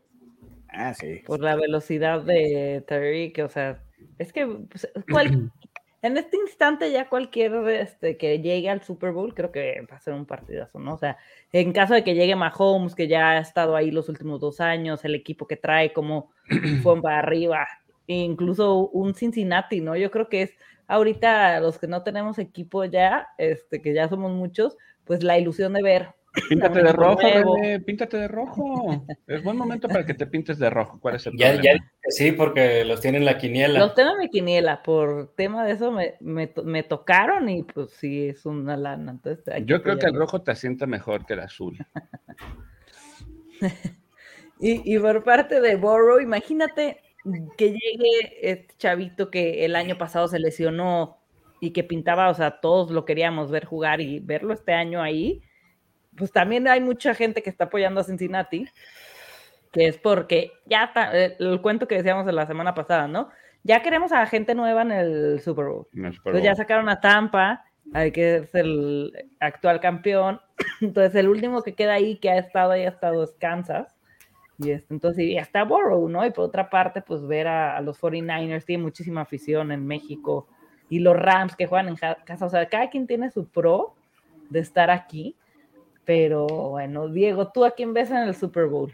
Ah, 0.69 0.93
sí. 0.93 1.23
Por 1.25 1.41
la 1.41 1.55
velocidad 1.55 2.21
de 2.23 2.85
Terry, 2.89 3.33
que, 3.33 3.45
o 3.45 3.49
sea, 3.49 3.81
es 4.19 4.33
que 4.33 4.47
pues, 4.47 4.89
en 6.03 6.17
este 6.17 6.37
instante 6.37 6.91
ya 6.91 7.09
cualquier 7.09 7.55
este, 7.69 8.17
que 8.17 8.41
llegue 8.41 8.69
al 8.69 8.83
Super 8.83 9.13
Bowl 9.13 9.35
creo 9.35 9.53
que 9.53 9.87
va 9.89 9.99
a 9.99 10.01
ser 10.01 10.15
un 10.15 10.27
partidazo, 10.27 10.81
¿no? 10.81 10.95
O 10.95 10.99
sea, 10.99 11.17
en 11.53 11.73
caso 11.73 11.95
de 11.95 12.03
que 12.03 12.17
llegue 12.17 12.35
Mahomes, 12.35 12.97
que 12.97 13.07
ya 13.07 13.31
ha 13.31 13.39
estado 13.39 13.77
ahí 13.77 13.93
los 13.93 14.09
últimos 14.09 14.41
dos 14.41 14.61
años, 14.61 15.05
el 15.05 15.15
equipo 15.15 15.47
que 15.47 15.57
trae, 15.57 15.93
como 15.93 16.33
fue 16.83 17.01
para 17.01 17.21
arriba, 17.21 17.69
incluso 18.07 18.89
un 18.89 19.15
Cincinnati, 19.15 19.81
¿no? 19.81 19.97
Yo 19.97 20.11
creo 20.11 20.29
que 20.29 20.43
es 20.43 20.53
ahorita 20.87 21.61
los 21.61 21.79
que 21.79 21.89
no 21.89 22.03
tenemos 22.03 22.39
equipo 22.39 22.85
ya, 22.85 23.29
este, 23.39 23.83
que 23.83 23.95
ya 23.95 24.09
somos 24.09 24.33
muchos, 24.33 24.77
pues 25.05 25.23
la 25.23 25.39
ilusión 25.39 25.73
de 25.73 25.83
ver. 25.83 26.09
Píntate 26.51 26.83
de 26.83 26.93
rojo, 26.93 27.23
bebé, 27.23 27.81
píntate 27.81 28.19
de 28.19 28.29
rojo. 28.29 29.03
Es 29.27 29.43
buen 29.43 29.57
momento 29.57 29.89
para 29.89 30.05
que 30.05 30.13
te 30.13 30.27
pintes 30.27 30.59
de 30.59 30.69
rojo. 30.69 31.01
¿Cuál 31.01 31.15
es 31.15 31.27
el 31.27 31.33
ya, 31.35 31.55
problema? 31.55 31.79
Ya, 31.79 32.11
sí, 32.11 32.33
porque 32.33 32.85
los 32.85 33.01
tienen 33.01 33.25
la 33.25 33.39
quiniela. 33.39 33.79
Los 33.79 33.95
tengo 33.95 34.13
en 34.13 34.19
mi 34.19 34.29
quiniela, 34.29 34.83
por 34.83 35.35
tema 35.35 35.65
de 35.65 35.73
eso 35.73 35.91
me, 35.91 36.17
me, 36.21 36.83
tocaron 36.83 37.49
y 37.49 37.63
pues 37.63 37.93
sí, 37.93 38.29
es 38.29 38.45
una 38.45 38.77
lana. 38.77 39.13
Entonces, 39.13 39.65
Yo 39.65 39.83
creo 39.83 39.99
que 39.99 40.07
el 40.07 40.15
rojo 40.15 40.43
te 40.43 40.51
asienta 40.51 40.85
mejor 40.87 41.25
que 41.25 41.33
el 41.33 41.41
azul. 41.41 41.79
y, 44.61 44.95
y 44.95 44.99
por 44.99 45.25
parte 45.25 45.63
de 45.63 45.77
Borrow, 45.77 46.21
imagínate 46.21 47.01
que 47.57 47.73
llegue 47.73 48.51
este 48.51 48.75
chavito 48.79 49.31
que 49.31 49.65
el 49.65 49.77
año 49.77 49.99
pasado 49.99 50.29
se 50.29 50.39
lesionó 50.39 51.19
y 51.61 51.73
que 51.73 51.85
pintaba, 51.85 52.29
o 52.29 52.35
sea, 52.35 52.61
todos 52.61 52.91
lo 52.91 53.05
queríamos 53.05 53.51
ver 53.51 53.65
jugar 53.65 54.01
y 54.01 54.21
verlo 54.21 54.53
este 54.53 54.73
año 54.73 55.03
ahí, 55.03 55.43
pues 56.17 56.33
también 56.33 56.69
hay 56.69 56.81
mucha 56.81 57.15
gente 57.15 57.43
que 57.43 57.51
está 57.51 57.65
apoyando 57.65 58.01
a 58.01 58.05
Cincinnati, 58.05 58.67
que 59.73 59.87
es 59.89 59.99
porque 59.99 60.53
ya 60.67 60.85
está, 60.85 61.17
eh, 61.17 61.37
el, 61.39 61.61
cuento 61.61 61.89
que 61.89 61.97
decíamos 61.97 62.27
la 62.33 62.47
semana 62.47 62.75
pasada, 62.75 63.09
¿no? 63.09 63.31
Ya 63.63 63.83
queremos 63.83 64.13
a 64.13 64.25
gente 64.27 64.55
nueva 64.55 64.83
en 64.83 64.93
el 64.93 65.41
Super 65.41 65.67
Bowl. 65.67 65.89
Entonces 65.93 66.43
ya 66.43 66.55
sacaron 66.55 66.89
a 66.89 67.01
Tampa, 67.01 67.65
que 68.13 68.37
es 68.37 68.55
el 68.55 69.13
actual 69.41 69.81
campeón. 69.81 70.41
Entonces 70.81 71.15
el 71.17 71.29
último 71.29 71.63
que 71.63 71.75
queda 71.75 71.95
ahí, 71.95 72.19
que 72.19 72.31
ha 72.31 72.39
estado 72.39 72.73
ahí, 72.73 72.85
ha 72.85 72.91
estado 72.91 73.25
es 73.25 73.33
Kansas. 73.41 73.96
Y 74.59 74.71
este, 74.71 74.95
entonces, 74.95 75.25
y 75.25 75.39
hasta 75.39 75.65
Borough, 75.65 76.09
¿no? 76.09 76.25
Y 76.25 76.31
por 76.31 76.45
otra 76.45 76.71
parte, 76.71 77.03
pues 77.03 77.27
ver 77.27 77.47
a, 77.47 77.77
a, 77.77 77.81
los 77.81 78.01
49ers, 78.01 78.65
tiene 78.65 78.83
muchísima 78.83 79.23
afición 79.23 79.73
en 79.73 79.87
México. 79.87 80.47
Y 80.89 81.01
los 81.01 81.17
Rams 81.17 81.57
que 81.57 81.67
juegan 81.67 81.89
en 81.89 81.97
casa, 81.97 82.47
o 82.47 82.51
sea, 82.51 82.69
cada 82.69 82.89
quien 82.91 83.07
tiene 83.07 83.31
su 83.31 83.47
pro 83.47 83.95
de 84.49 84.61
estar 84.61 84.91
aquí. 84.91 85.37
Pero 86.05 86.47
bueno, 86.47 87.09
Diego, 87.09 87.49
¿tú 87.53 87.65
a 87.65 87.73
quién 87.73 87.93
ves 87.93 88.11
en 88.11 88.19
el 88.19 88.35
Super 88.35 88.67
Bowl? 88.67 88.93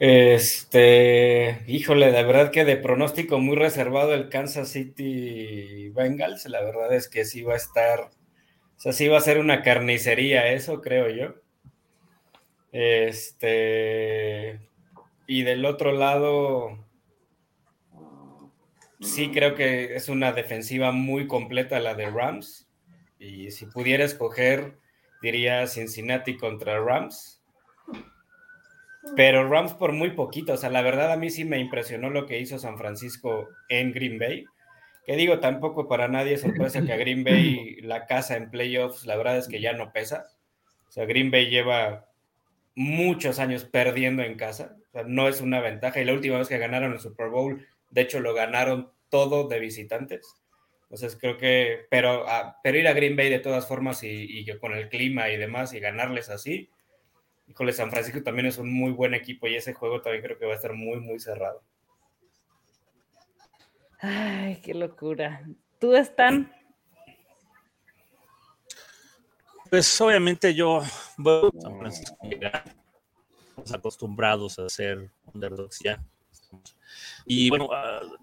Este, 0.00 1.62
híjole, 1.66 2.10
la 2.10 2.22
verdad 2.22 2.50
que 2.50 2.64
de 2.64 2.78
pronóstico 2.78 3.38
muy 3.38 3.54
reservado 3.54 4.14
el 4.14 4.30
Kansas 4.30 4.70
City 4.70 5.90
Bengals, 5.90 6.46
la 6.46 6.62
verdad 6.62 6.94
es 6.94 7.06
que 7.06 7.26
sí 7.26 7.42
va 7.42 7.52
a 7.52 7.58
estar, 7.58 8.00
o 8.00 8.80
sea, 8.80 8.94
sí 8.94 9.08
va 9.08 9.18
a 9.18 9.20
ser 9.20 9.38
una 9.38 9.62
carnicería 9.62 10.52
eso, 10.52 10.80
creo 10.80 11.10
yo. 11.10 11.34
Este, 12.72 14.60
y 15.26 15.42
del 15.42 15.64
otro 15.64 15.92
lado, 15.92 16.78
sí 19.00 19.30
creo 19.30 19.54
que 19.54 19.96
es 19.96 20.08
una 20.08 20.32
defensiva 20.32 20.92
muy 20.92 21.26
completa 21.26 21.80
la 21.80 21.94
de 21.94 22.10
Rams. 22.10 22.68
Y 23.18 23.50
si 23.50 23.66
pudiera 23.66 24.04
escoger, 24.04 24.78
diría 25.22 25.66
Cincinnati 25.66 26.36
contra 26.36 26.80
Rams. 26.80 27.42
Pero 29.16 29.48
Rams 29.48 29.74
por 29.74 29.92
muy 29.92 30.10
poquito. 30.10 30.52
O 30.54 30.56
sea, 30.56 30.70
la 30.70 30.82
verdad 30.82 31.12
a 31.12 31.16
mí 31.16 31.30
sí 31.30 31.44
me 31.44 31.58
impresionó 31.58 32.10
lo 32.10 32.26
que 32.26 32.38
hizo 32.38 32.58
San 32.58 32.78
Francisco 32.78 33.48
en 33.68 33.92
Green 33.92 34.18
Bay. 34.18 34.44
Que 35.06 35.16
digo, 35.16 35.40
tampoco 35.40 35.88
para 35.88 36.08
nadie 36.08 36.34
es 36.34 36.42
sorpresa 36.42 36.82
que 36.82 36.92
a 36.92 36.96
Green 36.96 37.24
Bay 37.24 37.80
la 37.82 38.06
casa 38.06 38.36
en 38.36 38.50
playoffs, 38.50 39.06
la 39.06 39.16
verdad 39.16 39.38
es 39.38 39.48
que 39.48 39.60
ya 39.60 39.72
no 39.72 39.92
pesa. 39.92 40.26
O 40.88 40.92
sea, 40.92 41.06
Green 41.06 41.30
Bay 41.30 41.48
lleva 41.48 42.09
muchos 42.80 43.38
años 43.38 43.64
perdiendo 43.64 44.22
en 44.22 44.36
casa. 44.36 44.76
O 44.88 44.92
sea, 44.92 45.02
no 45.04 45.28
es 45.28 45.42
una 45.42 45.60
ventaja. 45.60 46.00
Y 46.00 46.04
la 46.06 46.14
última 46.14 46.38
vez 46.38 46.48
que 46.48 46.56
ganaron 46.56 46.94
el 46.94 46.98
Super 46.98 47.28
Bowl, 47.28 47.66
de 47.90 48.00
hecho, 48.00 48.20
lo 48.20 48.32
ganaron 48.32 48.90
todo 49.10 49.48
de 49.48 49.60
visitantes. 49.60 50.34
Entonces 50.84 51.18
creo 51.20 51.36
que, 51.36 51.86
pero, 51.90 52.24
ah, 52.26 52.58
pero 52.64 52.78
ir 52.78 52.88
a 52.88 52.94
Green 52.94 53.16
Bay 53.16 53.28
de 53.28 53.38
todas 53.38 53.68
formas 53.68 54.00
y, 54.02 54.46
con 54.60 54.72
el 54.72 54.88
clima 54.88 55.28
y 55.28 55.36
demás 55.36 55.74
y 55.74 55.78
ganarles 55.78 56.30
así, 56.30 56.70
híjole, 57.46 57.72
San 57.72 57.90
Francisco 57.90 58.22
también 58.22 58.46
es 58.46 58.56
un 58.56 58.72
muy 58.72 58.92
buen 58.92 59.12
equipo 59.12 59.46
y 59.46 59.56
ese 59.56 59.74
juego 59.74 60.00
también 60.00 60.24
creo 60.24 60.38
que 60.38 60.46
va 60.46 60.52
a 60.52 60.56
estar 60.56 60.72
muy, 60.72 61.00
muy 61.00 61.20
cerrado. 61.20 61.62
Ay, 64.00 64.60
qué 64.64 64.72
locura. 64.72 65.44
¿Tú 65.78 65.94
están? 65.94 66.50
Pues 69.70 70.00
obviamente 70.00 70.52
yo, 70.52 70.82
bueno, 71.16 71.52
San 71.60 71.78
Francisco, 71.78 72.16
acostumbrados 73.72 74.58
a 74.58 74.68
ser 74.68 75.10
underdogs 75.32 75.78
ya. 75.78 76.02
Y 77.24 77.50
bueno, 77.50 77.66
uh, 77.66 78.16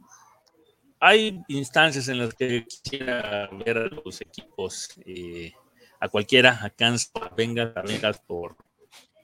hay 1.00 1.42
instancias 1.48 2.10
en 2.10 2.18
las 2.18 2.34
que 2.34 2.66
quisiera 2.66 3.48
ver 3.66 3.78
a 3.78 3.88
los 3.88 4.20
equipos, 4.20 4.90
eh, 5.06 5.54
a 6.00 6.10
cualquiera, 6.10 6.60
a 6.62 6.70
Kansas, 6.70 7.12
venga, 7.36 7.74
venga 7.86 8.12
por, 8.12 8.58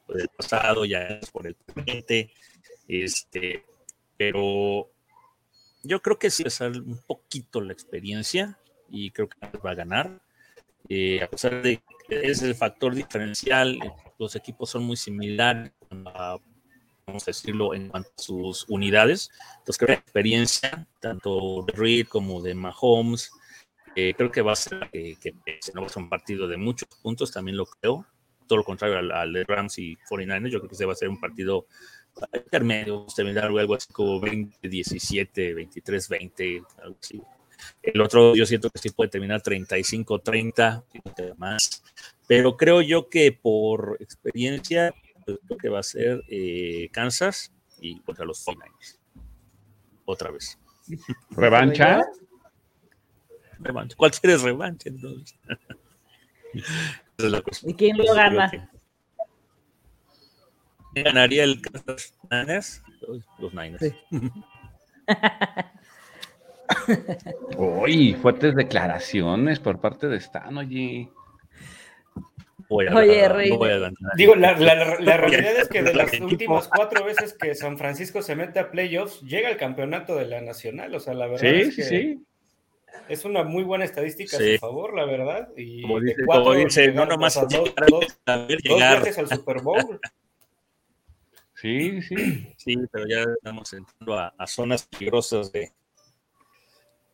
el 0.09 0.29
pasado, 0.29 0.85
ya 0.85 1.19
por 1.31 1.47
el 1.47 1.55
presente, 1.55 2.31
este, 2.87 3.65
pero 4.15 4.89
yo 5.83 6.01
creo 6.01 6.17
que 6.17 6.29
sí 6.29 6.43
a 6.45 6.49
ser 6.49 6.71
un 6.71 7.01
poquito 7.05 7.59
la 7.59 7.73
experiencia 7.73 8.57
y 8.89 9.11
creo 9.11 9.27
que 9.27 9.37
va 9.57 9.71
a 9.71 9.75
ganar. 9.75 10.21
Eh, 10.89 11.23
a 11.23 11.29
pesar 11.29 11.61
de 11.61 11.81
es 12.21 12.41
el 12.41 12.55
factor 12.55 12.95
diferencial, 12.95 13.79
los 14.19 14.35
equipos 14.35 14.69
son 14.69 14.83
muy 14.83 14.97
similares 14.97 15.71
vamos 17.05 17.23
a 17.23 17.27
decirlo, 17.27 17.73
en 17.73 17.89
cuanto 17.89 18.09
a 18.09 18.21
sus 18.21 18.65
unidades. 18.69 19.31
Entonces 19.59 19.77
creo 19.77 19.87
que 19.87 19.93
la 19.93 19.99
experiencia, 19.99 20.87
tanto 20.99 21.63
de 21.67 21.73
Reed 21.73 22.07
como 22.07 22.41
de 22.41 22.53
Mahomes, 22.53 23.31
eh, 23.95 24.13
creo 24.15 24.31
que 24.31 24.41
va 24.41 24.53
a 24.53 24.55
ser 24.55 24.89
que, 24.91 25.17
que, 25.21 25.33
no 25.73 25.81
va 25.81 25.87
a 25.87 25.89
ser 25.89 26.03
un 26.03 26.09
partido 26.09 26.47
de 26.47 26.57
muchos 26.57 26.89
puntos, 27.01 27.31
también 27.31 27.57
lo 27.57 27.65
creo. 27.65 28.05
Todo 28.47 28.57
lo 28.57 28.63
contrario 28.63 28.97
al, 29.13 29.33
de 29.33 29.43
Rams 29.43 29.77
y 29.79 29.95
49ers, 30.09 30.49
yo 30.49 30.59
creo 30.59 30.69
que 30.69 30.75
se 30.75 30.85
va 30.85 30.93
a 30.93 30.97
ser 30.97 31.09
un 31.09 31.19
partido 31.19 31.67
intermedio, 32.33 33.05
terminar 33.15 33.45
algo 33.45 33.73
así 33.73 33.91
como 33.91 34.19
20, 34.19 34.67
17, 34.67 35.53
23, 35.53 36.09
20, 36.09 36.63
algo 36.83 36.97
así. 37.01 37.21
El 37.81 38.01
otro 38.01 38.35
yo 38.35 38.45
siento 38.45 38.69
que 38.69 38.79
sí 38.79 38.89
puede 38.89 39.09
terminar 39.09 39.41
35, 39.41 40.19
30, 40.19 40.83
más. 41.37 41.83
Pero 42.27 42.57
creo 42.57 42.81
yo 42.81 43.09
que 43.09 43.31
por 43.31 43.97
experiencia 43.99 44.93
creo 45.25 45.57
que 45.57 45.69
va 45.69 45.79
a 45.79 45.83
ser 45.83 46.23
eh, 46.29 46.89
Kansas 46.91 47.51
y 47.79 47.99
contra 48.01 48.25
los 48.25 48.43
49 48.43 48.99
Otra 50.05 50.31
vez. 50.31 50.59
¿Revancha? 51.31 52.01
revancha. 53.59 53.95
¿Cuál 53.95 54.11
quieres 54.11 54.41
revancha 54.41 54.89
entonces? 54.89 55.37
es 57.17 57.25
la 57.25 57.41
¿Y 57.63 57.73
quién 57.73 57.97
lo 57.97 58.13
gana? 58.13 58.49
¿Quién 60.93 61.05
ganaría 61.05 61.43
el 61.43 61.61
Kansas 61.61 62.13
Niners? 62.29 62.83
Los 63.39 63.53
Niners. 63.53 63.79
Sí. 63.79 63.93
Uy, 67.57 68.13
fuertes 68.13 68.55
declaraciones 68.55 69.59
por 69.59 69.79
parte 69.79 70.07
de 70.07 70.17
Stan, 70.17 70.57
oye. 70.57 71.09
Oye, 72.69 73.29
Rey. 73.29 73.51
Digo, 74.15 74.35
la, 74.35 74.53
realidad 74.57 75.57
es 75.59 75.67
que 75.67 75.83
de 75.83 75.93
las 75.93 76.19
últimas 76.19 76.67
cuatro 76.67 77.03
veces 77.05 77.35
que 77.39 77.53
San 77.55 77.77
Francisco 77.77 78.21
se 78.21 78.35
mete 78.35 78.59
a 78.59 78.71
playoffs, 78.71 79.21
llega 79.21 79.49
al 79.49 79.57
campeonato 79.57 80.15
de 80.15 80.25
la 80.25 80.41
Nacional. 80.41 80.93
O 80.95 80.99
sea, 80.99 81.13
la 81.13 81.27
verdad 81.27 81.45
es 81.45 81.75
que 81.75 81.83
sí. 81.83 82.25
es 83.09 83.25
una 83.25 83.43
muy 83.43 83.63
buena 83.63 83.85
estadística 83.85 84.37
a 84.37 84.39
su 84.39 84.57
favor, 84.57 84.95
la 84.95 85.05
verdad. 85.05 85.49
Y 85.55 85.81
como 85.83 85.99
dice, 85.99 86.23
cuatro, 86.25 86.53
dice 86.53 86.91
no 86.91 87.05
nomás 87.05 87.35
dos, 87.35 87.73
dos, 87.87 88.19
dos 88.25 88.79
veces 89.03 89.17
al 89.19 89.27
Super 89.27 89.61
Bowl. 89.61 89.99
Sí, 91.55 92.01
sí. 92.01 92.53
Sí, 92.57 92.77
pero 92.91 93.07
ya 93.07 93.21
estamos 93.21 93.71
entrando 93.73 94.17
a, 94.17 94.33
a 94.37 94.47
zonas 94.47 94.85
peligrosas 94.85 95.51
de, 95.51 95.71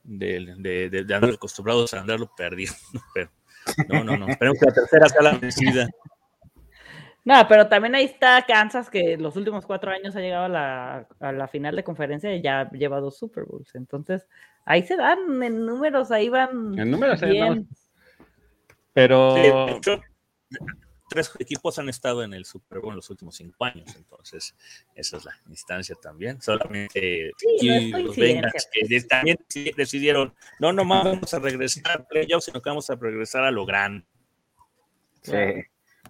de, 0.04 0.56
de, 0.58 0.90
de, 0.90 1.04
de 1.04 1.16
andar 1.16 1.32
acostumbrados 1.32 1.94
a 1.94 2.02
andarlo 2.02 2.32
perdiendo. 2.36 2.76
Pero 3.14 3.30
no, 3.88 4.04
no, 4.04 4.18
no. 4.18 4.28
Esperemos 4.28 4.60
que 4.60 4.66
la 4.66 4.74
tercera 4.74 5.10
sea 5.10 5.22
la 5.22 5.38
vencida. 5.38 5.90
No, 7.26 7.48
pero 7.48 7.68
también 7.68 7.94
ahí 7.94 8.06
está 8.06 8.44
Kansas, 8.48 8.90
que 8.90 9.18
los 9.18 9.36
últimos 9.36 9.66
cuatro 9.66 9.92
años 9.92 10.16
ha 10.16 10.22
llegado 10.22 10.46
a 10.46 10.50
la, 10.50 11.08
a 11.20 11.32
la 11.32 11.48
final 11.48 11.76
de 11.76 11.84
conferencia 11.84 12.34
y 12.34 12.42
ya 12.42 12.70
lleva 12.72 13.00
dos 13.00 13.20
Super 13.20 13.44
Bowls. 13.44 13.76
Entonces, 13.76 14.26
ahí 14.66 14.82
se 14.84 14.96
dan 14.96 15.44
en 15.44 15.66
números, 15.66 16.10
ahí 16.10 16.30
van. 16.30 16.80
En 16.80 16.90
números, 16.90 17.22
bien. 17.22 17.68
Pero. 18.94 19.36
Sí, 19.36 19.92
tres 21.10 21.32
equipos 21.40 21.80
han 21.80 21.90
estado 21.90 22.24
en 22.24 22.34
el 22.34 22.46
Super 22.46 22.80
Bowl 22.80 22.92
en 22.92 22.98
los 22.98 23.10
últimos 23.10 23.36
cinco 23.36 23.66
años, 23.66 23.96
entonces 23.96 24.56
esa 24.96 25.18
es 25.18 25.26
la 25.26 25.34
instancia 25.50 25.96
también. 26.02 26.42
Solamente 26.42 27.32
sí, 27.38 27.92
los 27.92 28.16
Bengals 28.16 28.70
que 28.72 29.02
también 29.02 29.38
decidieron, 29.76 30.34
no 30.60 30.72
nomás 30.72 31.04
vamos 31.04 31.34
a 31.34 31.40
regresar 31.40 32.00
a 32.00 32.08
playoffs, 32.08 32.46
sino 32.46 32.62
que 32.62 32.70
vamos 32.70 32.90
a 32.90 32.96
regresar 32.96 33.44
a 33.44 33.52
lo 33.52 33.66
grande. 33.66 34.06
Sí. 35.22 35.34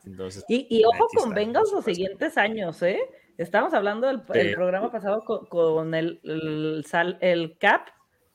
Entonces, 0.06 0.46
y, 0.48 0.68
y 0.70 0.84
ojo 0.86 1.08
con 1.16 1.34
Bengals 1.34 1.72
los 1.72 1.86
siguientes 1.86 2.38
años, 2.38 2.82
¿eh? 2.84 3.00
Estamos 3.38 3.74
hablando 3.74 4.08
del 4.08 4.22
el 4.34 4.54
programa 4.54 4.92
pasado 4.92 5.24
con, 5.24 5.46
con 5.46 5.96
el, 5.96 6.20
el, 6.24 6.84
sal, 6.86 7.18
el, 7.22 7.58
cap, 7.58 7.88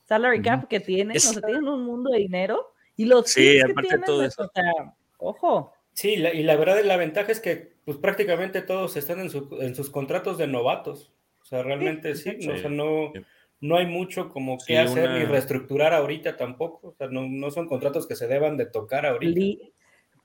salary 0.03 0.41
cap 0.41 0.67
que 0.67 0.79
tienen, 0.79 1.15
es, 1.15 1.29
o 1.29 1.33
sea, 1.33 1.43
tienen 1.43 1.67
un 1.67 1.85
mundo 1.85 2.11
de 2.11 2.19
dinero 2.19 2.73
y 2.95 3.05
los 3.05 3.29
sí, 3.29 3.59
que 3.65 3.73
tienen, 3.81 4.01
todo 4.01 4.23
eso. 4.23 4.43
O 4.43 4.51
sea, 4.53 4.95
ojo. 5.17 5.74
Sí, 5.95 6.17
la, 6.17 6.33
y 6.33 6.43
la 6.43 6.57
verdad, 6.57 6.83
la 6.83 6.97
ventaja 6.97 7.31
es 7.31 7.39
que 7.39 7.71
pues 7.85 7.97
prácticamente 7.97 8.61
todos 8.61 8.97
están 8.97 9.21
en, 9.21 9.29
su, 9.29 9.57
en 9.61 9.75
sus 9.75 9.89
contratos 9.89 10.37
de 10.37 10.45
novatos. 10.45 11.13
O 11.41 11.45
sea, 11.45 11.63
realmente 11.63 12.15
sí, 12.15 12.35
sí, 12.37 12.47
no, 12.47 12.53
o 12.53 12.57
sea, 12.57 12.69
no, 12.69 13.13
no 13.61 13.77
hay 13.77 13.85
mucho 13.85 14.27
como 14.27 14.57
que 14.57 14.77
hacer 14.77 15.07
una... 15.07 15.19
ni 15.19 15.23
reestructurar 15.23 15.93
ahorita 15.93 16.35
tampoco. 16.35 16.89
O 16.89 16.93
sea, 16.95 17.07
no, 17.07 17.25
no, 17.29 17.49
son 17.49 17.67
contratos 17.67 18.07
que 18.07 18.17
se 18.17 18.27
deban 18.27 18.57
de 18.57 18.65
tocar 18.65 19.05
ahorita. 19.05 19.39
Li 19.39 19.71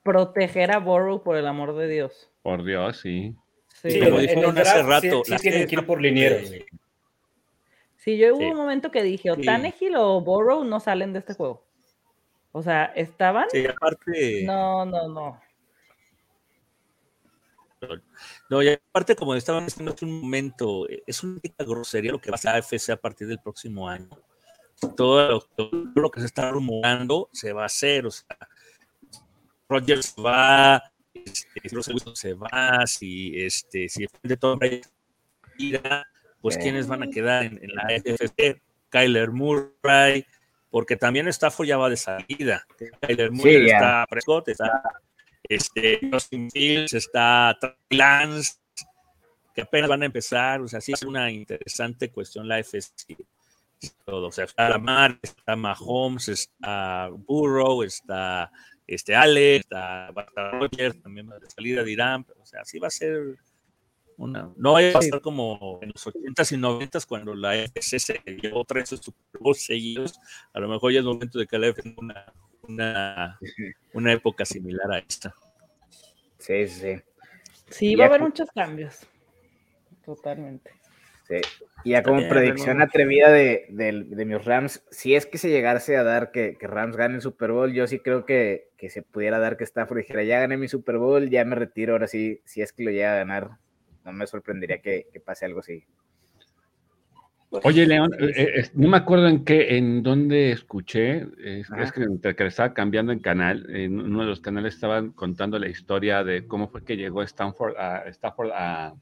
proteger 0.02 0.72
a 0.72 0.80
Borough, 0.80 1.22
por 1.22 1.36
el 1.36 1.46
amor 1.46 1.76
de 1.76 1.86
Dios. 1.86 2.32
Por 2.42 2.64
Dios, 2.64 2.96
sí. 2.96 3.36
Sí, 3.80 3.92
sí 3.92 4.00
como 4.00 4.18
dijeron 4.18 4.58
hace 4.58 4.82
rato. 4.82 5.22
Sí, 5.24 5.36
sí 5.36 5.38
tienen 5.38 5.68
que 5.68 5.74
ir 5.76 5.86
por 5.86 6.00
linieros. 6.00 6.50
Sí, 7.96 8.18
yo 8.18 8.34
hubo 8.34 8.50
un 8.50 8.56
momento 8.56 8.90
que 8.90 9.04
dije, 9.04 9.30
o 9.30 9.36
Tannehill 9.36 9.94
o 9.94 10.20
Borrow 10.20 10.64
no 10.64 10.80
salen 10.80 11.12
de 11.12 11.20
este 11.20 11.34
juego. 11.34 11.62
O 12.50 12.60
sea, 12.60 12.86
estaban. 12.96 13.48
Sí, 13.50 13.64
aparte. 13.66 14.42
No, 14.44 14.84
no, 14.84 15.06
no. 15.06 15.40
No, 18.48 18.62
y 18.62 18.68
aparte, 18.68 19.16
como 19.16 19.34
estaban 19.34 19.64
diciendo 19.64 19.92
hace 19.92 20.04
un 20.04 20.20
momento, 20.20 20.86
es 21.06 21.22
una 21.22 21.40
grosería 21.58 22.12
lo 22.12 22.20
que 22.20 22.30
va 22.30 22.34
a 22.34 22.36
hacer 22.36 22.54
AFC 22.54 22.90
a 22.90 22.96
partir 22.96 23.26
del 23.26 23.38
próximo 23.38 23.88
año. 23.88 24.08
Todo 24.96 25.46
lo, 25.94 26.10
que 26.10 26.20
se 26.20 26.26
está 26.26 26.50
rumorando 26.50 27.28
se 27.32 27.52
va 27.52 27.62
a 27.62 27.66
hacer. 27.66 28.06
O 28.06 28.10
sea, 28.10 28.36
Rogers 29.68 30.14
va, 30.14 30.82
este, 31.14 32.14
se 32.14 32.34
va, 32.34 32.86
si, 32.86 33.32
este, 33.40 33.88
si 33.88 34.06
de 34.22 34.36
todo 34.36 34.58
pues 36.40 36.56
quiénes 36.56 36.86
van 36.86 37.02
a 37.02 37.10
quedar 37.10 37.44
en, 37.44 37.60
la 37.74 37.82
AFC, 37.82 38.62
Kyler 38.88 39.30
Murray, 39.30 40.24
porque 40.70 40.96
también 40.96 41.28
Stafford 41.28 41.66
ya 41.66 41.76
va 41.76 41.90
de 41.90 41.96
salida. 41.96 42.66
Kyler 43.02 43.30
Murray 43.30 43.70
está 43.70 44.06
Prescott, 44.08 44.48
está 44.48 44.82
este, 45.50 45.98
Justin 46.10 46.48
Fields, 46.48 46.94
está 46.94 47.58
Lance, 47.90 48.54
que 49.52 49.62
apenas 49.62 49.90
van 49.90 50.02
a 50.02 50.06
empezar, 50.06 50.60
o 50.60 50.68
sea, 50.68 50.80
sí 50.80 50.92
es 50.92 51.02
una 51.02 51.30
interesante 51.30 52.10
cuestión 52.10 52.46
la 52.46 52.60
FC. 52.60 53.16
Todo, 54.04 54.28
o 54.28 54.32
sea, 54.32 54.44
está 54.44 54.68
Lamar, 54.68 55.18
está 55.20 55.56
Mahomes, 55.56 56.28
está 56.28 57.08
Burrow, 57.10 57.82
está 57.82 58.52
este 58.86 59.16
Ale, 59.16 59.56
está, 59.56 60.12
va 60.12 60.26
Rogers, 60.52 61.02
también 61.02 61.28
va 61.28 61.38
de 61.40 61.50
salida 61.50 61.82
de 61.82 61.90
Irán, 61.90 62.24
o 62.40 62.46
sea, 62.46 62.64
sí 62.64 62.78
va 62.78 62.86
a 62.86 62.90
ser 62.90 63.36
una, 64.18 64.52
no 64.56 64.74
va 64.74 64.80
a 64.80 64.92
pasar 64.92 65.20
como 65.20 65.80
en 65.82 65.88
los 65.88 66.06
80s 66.06 66.52
y 66.52 66.60
90s 66.60 67.06
cuando 67.06 67.34
la 67.34 67.56
FC 67.56 67.98
se 67.98 68.20
llevó 68.40 68.64
tres 68.64 68.90
Super 68.90 69.40
Bowl 69.40 69.56
seguidos, 69.56 70.14
a 70.52 70.60
lo 70.60 70.68
mejor 70.68 70.92
ya 70.92 71.00
es 71.00 71.04
momento 71.04 71.38
de 71.40 71.46
que 71.46 71.58
la 71.58 71.68
FC 71.68 71.94
una, 71.96 72.32
una, 72.72 73.38
una 73.92 74.12
época 74.12 74.44
similar 74.44 74.90
a 74.92 74.98
esta. 74.98 75.34
Sí, 76.38 76.66
sí. 76.68 77.00
Sí, 77.68 77.94
va 77.94 78.04
a 78.04 78.08
haber 78.08 78.22
muchos 78.22 78.50
cambios. 78.50 79.06
Totalmente. 80.04 80.72
Sí. 81.28 81.40
Y 81.84 81.90
ya 81.90 82.02
como 82.02 82.28
predicción 82.28 82.82
atrevida 82.82 83.30
de, 83.30 83.66
mis 84.26 84.44
Rams, 84.44 84.82
si 84.90 85.14
es 85.14 85.26
que 85.26 85.38
se 85.38 85.48
llegase 85.48 85.96
a 85.96 86.02
dar 86.02 86.32
que, 86.32 86.56
Rams 86.60 86.96
gane 86.96 87.14
el 87.16 87.22
Super 87.22 87.52
Bowl, 87.52 87.72
yo 87.72 87.86
sí 87.86 88.00
creo 88.00 88.26
que, 88.26 88.70
se 88.88 89.02
pudiera 89.02 89.38
dar 89.38 89.56
que 89.56 89.64
Stafford 89.64 89.98
dijera, 89.98 90.24
ya 90.24 90.40
gané 90.40 90.56
mi 90.56 90.68
Super 90.68 90.98
Bowl, 90.98 91.30
ya 91.30 91.44
me 91.44 91.54
retiro, 91.54 91.92
ahora 91.92 92.08
sí, 92.08 92.42
si 92.44 92.62
es 92.62 92.72
que 92.72 92.82
lo 92.82 92.90
llega 92.90 93.12
a 93.12 93.16
ganar, 93.16 93.50
no 94.04 94.12
me 94.12 94.26
sorprendería 94.26 94.82
que 94.82 95.06
pase 95.24 95.46
algo 95.46 95.60
así. 95.60 95.86
Oye, 97.50 97.84
León, 97.84 98.12
eh, 98.20 98.32
eh, 98.36 98.70
no 98.74 98.88
me 98.88 98.96
acuerdo 98.96 99.26
en 99.26 99.44
qué, 99.44 99.76
en 99.76 100.04
dónde 100.04 100.52
escuché, 100.52 101.26
es, 101.38 101.68
que 101.92 102.02
entre 102.04 102.36
que 102.36 102.46
estaba 102.46 102.72
cambiando 102.72 103.10
en 103.10 103.18
canal, 103.18 103.66
en 103.74 103.98
uno 103.98 104.20
de 104.20 104.26
los 104.26 104.40
canales 104.40 104.74
estaban 104.74 105.10
contando 105.10 105.58
la 105.58 105.68
historia 105.68 106.22
de 106.22 106.46
cómo 106.46 106.68
fue 106.68 106.84
que 106.84 106.96
llegó 106.96 107.24
Stanford 107.24 107.76
a, 107.76 108.04
Stanford 108.06 108.52
a, 108.52 108.94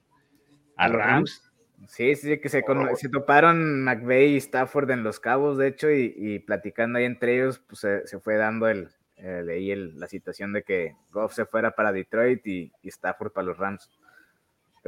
Rams. 0.78 1.42
Sí, 1.88 2.16
sí, 2.16 2.38
que 2.40 2.49
se, 2.49 2.64
se 2.96 3.09
toparon 3.11 3.84
McVeigh 3.84 4.34
y 4.34 4.36
Stafford 4.38 4.90
en 4.90 5.05
Los 5.05 5.20
Cabos, 5.20 5.59
de 5.59 5.68
hecho, 5.68 5.90
y, 5.90 6.38
platicando 6.40 6.99
ahí 6.99 7.05
entre 7.05 7.34
ellos, 7.34 7.59
pues 7.59 7.80
se, 7.80 8.18
fue 8.18 8.36
dando 8.36 8.66
el, 8.66 8.88
ahí 9.18 9.74
la 9.74 10.07
situación 10.07 10.55
de 10.55 10.62
que 10.62 10.96
Goff 11.12 11.34
se 11.34 11.44
fuera 11.44 11.72
para 11.72 11.92
Detroit 11.92 12.46
y, 12.46 12.72
y 12.82 12.88
Stafford 12.88 13.32
para 13.32 13.46
los 13.46 13.59
Rams. 13.59 13.90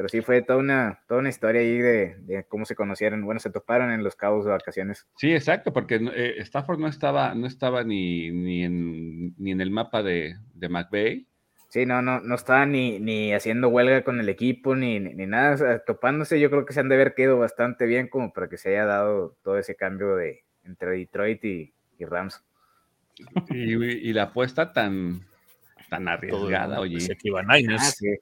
Pero 0.00 0.08
sí 0.08 0.22
fue 0.22 0.40
toda 0.40 0.58
una, 0.58 0.98
toda 1.06 1.20
una 1.20 1.28
historia 1.28 1.60
ahí 1.60 1.76
de, 1.76 2.46
cómo 2.48 2.64
se 2.64 2.74
conocieron. 2.74 3.22
Bueno, 3.22 3.38
se 3.38 3.50
toparon 3.50 3.90
en 3.90 4.02
los 4.02 4.16
cabos 4.16 4.46
de 4.46 4.50
vacaciones. 4.50 5.06
Sí, 5.18 5.30
exacto, 5.34 5.74
porque 5.74 5.96
eh, 6.14 6.36
Stafford 6.38 6.78
no 6.78 6.88
estaba, 6.88 7.34
no 7.34 7.46
estaba 7.46 7.84
ni, 7.84 8.30
ni, 8.30 8.64
en, 8.64 9.34
ni 9.36 9.50
en 9.50 9.60
el 9.60 9.70
mapa 9.70 10.02
de, 10.02 10.38
de 10.54 10.68
McVeigh. 10.70 11.26
Sí, 11.68 11.84
no, 11.84 12.00
no, 12.00 12.18
no 12.20 12.34
estaba 12.34 12.64
ni, 12.64 12.98
ni 12.98 13.34
haciendo 13.34 13.68
huelga 13.68 14.02
con 14.02 14.18
el 14.20 14.30
equipo, 14.30 14.74
ni, 14.74 15.00
ni, 15.00 15.26
nada. 15.26 15.80
topándose, 15.84 16.40
yo 16.40 16.48
creo 16.48 16.64
que 16.64 16.72
se 16.72 16.80
han 16.80 16.88
de 16.88 16.94
haber 16.94 17.12
quedado 17.14 17.38
bastante 17.38 17.84
bien 17.84 18.08
como 18.08 18.32
para 18.32 18.48
que 18.48 18.56
se 18.56 18.70
haya 18.70 18.86
dado 18.86 19.36
todo 19.44 19.58
ese 19.58 19.74
cambio 19.74 20.16
de 20.16 20.44
entre 20.64 20.92
Detroit 20.92 21.44
y, 21.44 21.74
Rams. 21.98 22.42
Y, 23.50 24.14
la 24.14 24.22
apuesta 24.22 24.72
tan, 24.72 25.26
tan 25.90 26.08
arriesgada, 26.08 26.80
oye. 26.80 27.00
Se 27.00 27.18
iba 27.22 27.42
Niners. 27.42 27.82
Ah, 27.82 27.90
sí. 27.90 28.16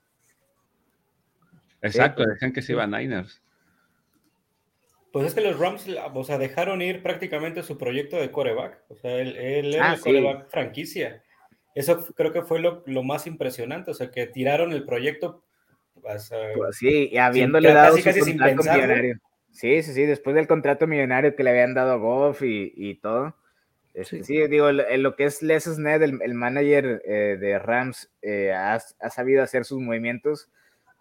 Exacto, 1.83 2.25
decían 2.25 2.53
que 2.53 2.63
se 2.63 2.73
iba 2.73 2.85
a 2.85 2.87
Niners. 2.87 3.43
Pues 5.13 5.29
es 5.29 5.35
que 5.35 5.41
los 5.41 5.59
Rams, 5.59 5.87
o 6.15 6.25
sea, 6.25 6.39
dejaron 6.39 6.83
ir 6.83 7.03
prácticamente 7.03 7.63
su 7.63 7.79
proyecto 7.79 8.19
de 8.19 8.31
coreback. 8.31 8.83
O 8.89 8.97
sea, 8.97 9.17
él, 9.17 9.37
era 9.37 9.91
ah, 9.91 9.95
el 9.95 10.01
coreback 10.01 10.51
franquicia. 10.51 11.23
Eso 11.75 12.05
creo 12.15 12.33
que 12.33 12.43
fue 12.43 12.61
lo, 12.61 13.03
más 13.03 13.27
impresionante. 13.27 13.91
O 13.91 13.95
sea, 13.95 14.11
que 14.11 14.27
tiraron 14.27 14.73
el 14.73 14.85
proyecto. 14.85 15.43
pues 16.03 16.31
sí, 16.73 17.09
y 17.11 17.17
habiéndole 17.17 17.73
dado 17.73 17.97
su 17.97 18.05
contrato 18.05 18.63
millonario. 18.63 19.19
Sí, 19.51 19.83
sí, 19.83 19.93
sí, 19.95 20.05
después 20.05 20.37
del 20.37 20.47
contrato 20.47 20.87
millonario 20.87 21.35
que 21.35 21.43
le 21.43 21.51
habían 21.51 21.75
dado 21.75 21.93
a 21.93 21.97
Goff 21.97 22.43
y, 22.43 22.95
todo. 22.97 23.35
Este, 23.95 24.23
sí. 24.23 24.47
digo, 24.47 24.69
en 24.69 25.03
lo 25.03 25.17
que 25.17 25.25
es 25.25 25.43
Les 25.43 25.65
Snead, 25.65 26.03
el, 26.03 26.35
manager 26.35 27.03
eh, 27.05 27.37
de 27.41 27.59
Rams, 27.59 28.11
eh, 28.23 28.53
ha, 28.53 28.75
ha, 28.75 29.11
sabido 29.11 29.43
hacer 29.43 29.65
sus 29.65 29.81
movimientos 29.81 30.51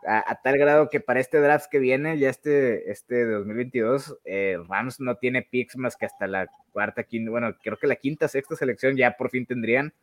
a, 0.06 0.40
tal 0.42 0.58
grado 0.58 0.90
que 0.90 1.00
para 1.00 1.20
este 1.20 1.40
draft 1.40 1.68
que 1.70 1.80
viene, 1.80 2.18
ya 2.20 2.30
este, 2.30 2.92
este 2.92 3.26
2022, 3.26 4.18
eh, 4.26 4.58
Rams 4.68 5.00
no 5.00 5.16
tiene 5.16 5.42
picks 5.42 5.78
más 5.78 5.96
que 5.96 6.06
hasta 6.06 6.28
la 6.28 6.48
cuarta, 6.72 7.04
quinta, 7.04 7.32
bueno, 7.32 7.56
creo 7.64 7.78
que 7.78 7.88
la 7.88 7.96
quinta, 7.96 8.28
sexta 8.28 8.56
selección 8.56 8.96
ya 8.96 9.18
por 9.18 9.30
fin 9.30 9.46
tendrían. 9.46 9.94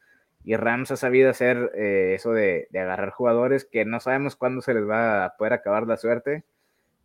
Y 0.47 0.57
Rams 0.57 0.91
ha 0.91 0.97
sabido 0.97 1.31
hacer 1.31 1.73
eh, 1.75 2.13
eso 2.15 2.33
de, 2.33 2.69
agarrar 2.75 3.11
jugadores 3.11 3.65
que 3.65 3.87
no 3.87 3.99
sabemos 4.01 4.37
cuándo 4.37 4.61
se 4.61 4.75
les 4.75 4.87
va 4.87 5.25
a 5.25 5.37
poder 5.37 5.55
acabar 5.55 5.87
la 5.87 5.97
suerte, 5.97 6.45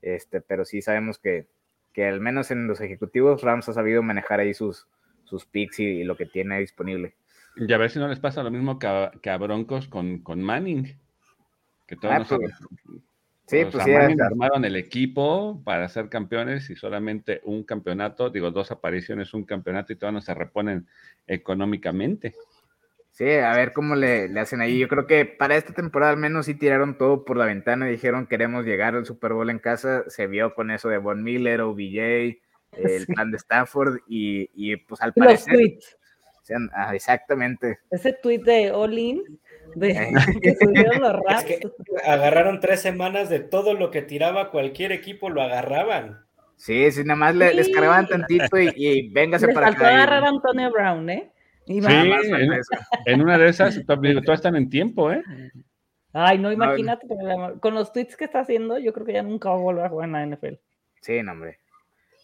este, 0.02 0.42
pero 0.42 0.66
sí 0.66 0.82
sabemos 0.82 1.20
que, 1.20 1.48
que 1.94 2.06
al 2.06 2.20
menos 2.20 2.52
en 2.52 2.68
los 2.68 2.82
ejecutivos 2.82 3.42
Rams 3.42 3.70
ha 3.70 3.74
sabido 3.74 4.04
manejar 4.04 4.42
ahí 4.42 4.54
sus, 4.54 4.88
sus 5.24 5.46
picks 5.46 5.80
y, 5.80 6.04
lo 6.04 6.18
que 6.18 6.26
tiene 6.26 6.60
disponible. 6.60 7.14
Y 7.56 7.72
a 7.72 7.78
ver 7.78 7.92
si 7.92 8.00
no 8.00 8.08
les 8.08 8.20
pasa 8.20 8.44
lo 8.44 8.52
mismo 8.52 8.78
que 8.78 8.88
a, 8.88 9.38
Broncos 9.38 9.88
con, 9.88 10.20
con 10.20 10.42
Manning 10.42 10.98
que 11.90 11.96
todos 11.96 12.14
ah, 12.14 12.26
pues, 12.30 12.52
sí, 13.48 13.66
pues 13.72 13.84
sí, 13.84 13.92
armaron 13.92 14.64
el 14.64 14.76
equipo 14.76 15.60
para 15.64 15.90
ser 15.90 16.08
campeones 16.08 16.70
y 16.70 16.76
solamente 16.76 17.42
un 17.46 17.64
campeonato, 17.64 18.30
digo, 18.30 18.52
dos 18.52 18.70
apariciones, 18.70 19.34
un 19.34 19.44
campeonato 19.44 19.92
y 19.92 19.96
todos 19.96 20.14
no 20.14 20.22
se 20.22 20.36
reponen 20.36 20.88
económicamente. 21.26 22.36
Sí, 23.10 23.28
a 23.32 23.56
ver 23.56 23.74
cómo 23.74 23.96
le, 23.96 24.40
hacen 24.40 24.62
ahí. 24.62 24.78
Yo 24.78 24.88
creo 24.88 25.08
que 25.08 25.26
para 25.26 25.58
esta 25.58 25.74
temporada 25.74 26.12
al 26.12 26.20
menos 26.20 26.46
sí 26.46 26.54
tiraron 26.54 26.96
todo 26.96 27.26
por 27.26 27.38
la 27.38 27.46
ventana 27.46 27.90
y 27.90 27.94
dijeron 27.94 28.28
queremos 28.28 28.66
llegar 28.66 28.94
al 28.94 29.08
Super 29.08 29.34
Bowl 29.34 29.50
en 29.50 29.58
casa. 29.58 30.04
Se 30.10 30.28
vio 30.28 30.54
con 30.54 30.70
eso 30.70 30.90
de 30.90 31.00
Von 31.00 31.24
Miller, 31.24 31.62
OBJ, 31.62 32.38
el 32.78 33.08
plan 33.08 33.32
de 33.32 33.38
Stafford 33.38 34.02
y, 34.08 34.78
pues 34.78 35.02
al 35.02 35.14
parecer... 35.14 35.56
Tweets. 35.56 35.98
Ah, 36.72 36.96
exactamente. 36.96 37.80
Ese 37.92 38.14
tweet 38.14 38.40
de 38.40 38.72
Olin 38.72 39.40
agarraron 42.06 42.60
tres 42.60 42.82
semanas 42.82 43.30
de 43.30 43.40
todo 43.40 43.74
lo 43.74 43.92
que 43.92 44.02
tiraba 44.02 44.52
cualquier 44.52 44.92
equipo, 44.92 45.30
lo 45.30 45.42
agarraban. 45.42 46.26
Sí, 46.56 46.92
sí, 46.92 47.04
nada 47.04 47.16
más 47.16 47.36
le, 47.36 47.54
les 47.54 47.70
cargaban 47.70 48.08
tantito 48.08 48.60
y, 48.60 48.74
y 48.76 49.10
véngase 49.10 49.48
les 49.48 49.56
para 49.56 49.68
faltó 49.68 49.86
agarrar 49.86 50.26
a 50.26 50.28
Antonio 50.28 50.70
Brown, 50.72 51.10
¿eh? 51.10 51.32
sí, 51.66 51.78
en, 53.06 53.22
una 53.22 53.38
de 53.38 53.50
esas, 53.50 53.80
todas 53.86 54.40
están 54.40 54.56
en 54.56 54.70
tiempo, 54.70 55.12
¿eh? 55.12 55.24
Ay, 56.12 56.40
no, 56.40 56.52
imagínate, 56.52 57.08
con 57.60 57.76
los 57.76 57.94
tweets 57.94 58.18
que 58.18 58.26
está 58.26 58.40
haciendo, 58.40 58.80
yo 58.80 58.92
creo 58.94 59.06
que 59.06 59.14
ya 59.14 59.22
nunca 59.22 59.50
va 59.50 59.56
a 59.56 59.60
volver 59.60 59.86
a 59.86 59.90
jugar 59.90 60.10
en 60.10 60.14
la 60.14 60.26
NFL. 60.26 60.56
Sí, 61.02 61.22
no, 61.22 61.34
hombre. 61.34 61.60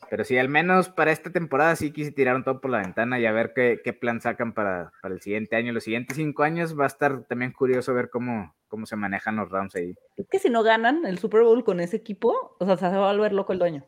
Pero 0.10 0.24
sí, 0.24 0.38
al 0.38 0.50
menos 0.50 0.90
para 0.90 1.12
esta 1.12 1.32
temporada 1.32 1.76
sí 1.76 1.92
quise 1.92 2.12
tiraron 2.12 2.44
todo 2.44 2.62
por 2.62 2.72
la 2.72 2.80
ventana 2.80 3.20
y 3.20 3.26
a 3.26 3.32
ver 3.32 3.54
qué, 3.54 3.94
plan 3.94 4.22
sacan 4.22 4.54
para, 4.54 4.92
el 5.04 5.22
siguiente 5.22 5.56
año. 5.56 5.74
Los 5.74 5.84
siguientes 5.84 6.18
cinco 6.18 6.44
años 6.44 6.78
va 6.78 6.86
a 6.86 6.88
estar 6.88 7.24
también 7.24 7.52
curioso 7.52 7.94
ver 7.94 8.10
cómo, 8.10 8.56
cómo 8.68 8.86
se 8.86 8.96
manejan 8.96 9.36
los 9.36 9.50
rounds 9.50 9.76
ahí. 9.76 9.96
Es 10.18 10.28
que 10.28 10.40
si 10.40 10.50
no 10.50 10.64
ganan 10.64 11.06
el 11.06 11.18
Super 11.18 11.44
Bowl 11.44 11.64
con 11.64 11.80
ese 11.80 11.98
equipo, 11.98 12.56
o 12.60 12.66
sea, 12.66 12.78
se 12.78 12.86
va 12.86 13.10
a 13.10 13.14
volver 13.14 13.34
loco 13.34 13.54
el 13.54 13.60
dueño. 13.60 13.86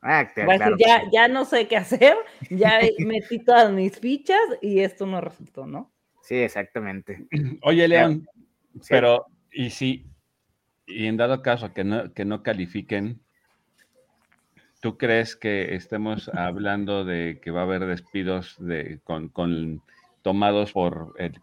Ah, 0.00 0.28
claro, 0.32 0.76
ya, 0.78 1.02
ya 1.10 1.26
no 1.26 1.44
sé 1.44 1.66
qué 1.66 1.76
hacer, 1.76 2.16
ya 2.50 2.78
metí 2.98 3.40
todas 3.40 3.72
mis 3.72 3.98
fichas 3.98 4.38
y 4.62 4.80
esto 4.80 5.06
no 5.06 5.20
resultó, 5.20 5.66
¿no? 5.66 5.92
Sí, 6.22 6.36
exactamente. 6.36 7.26
Oye, 7.62 7.88
León, 7.88 8.28
pero, 8.88 9.26
¿y 9.50 9.70
si, 9.70 10.06
y 10.86 11.06
en 11.06 11.16
dado 11.16 11.42
caso 11.42 11.72
que 11.72 11.82
no, 11.84 12.12
que 12.12 12.24
no 12.24 12.42
califiquen, 12.42 13.20
¿Tú 14.80 14.96
crees 14.96 15.36
que 15.36 15.74
estemos 15.74 16.28
hablando 16.28 17.04
de 17.04 17.40
que 17.42 17.50
va 17.50 17.60
a 17.60 17.64
haber 17.64 17.86
despidos 17.86 18.56
de, 18.58 19.00
con, 19.04 19.82
tomados 20.22 20.72
por 20.72 21.14
el, 21.18 21.40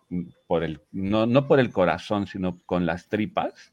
por 0.47 0.63
el 0.63 0.81
no, 0.91 1.25
no 1.25 1.47
por 1.47 1.59
el 1.59 1.71
corazón, 1.71 2.27
sino 2.27 2.59
con 2.65 2.85
las 2.85 3.09
tripas? 3.09 3.71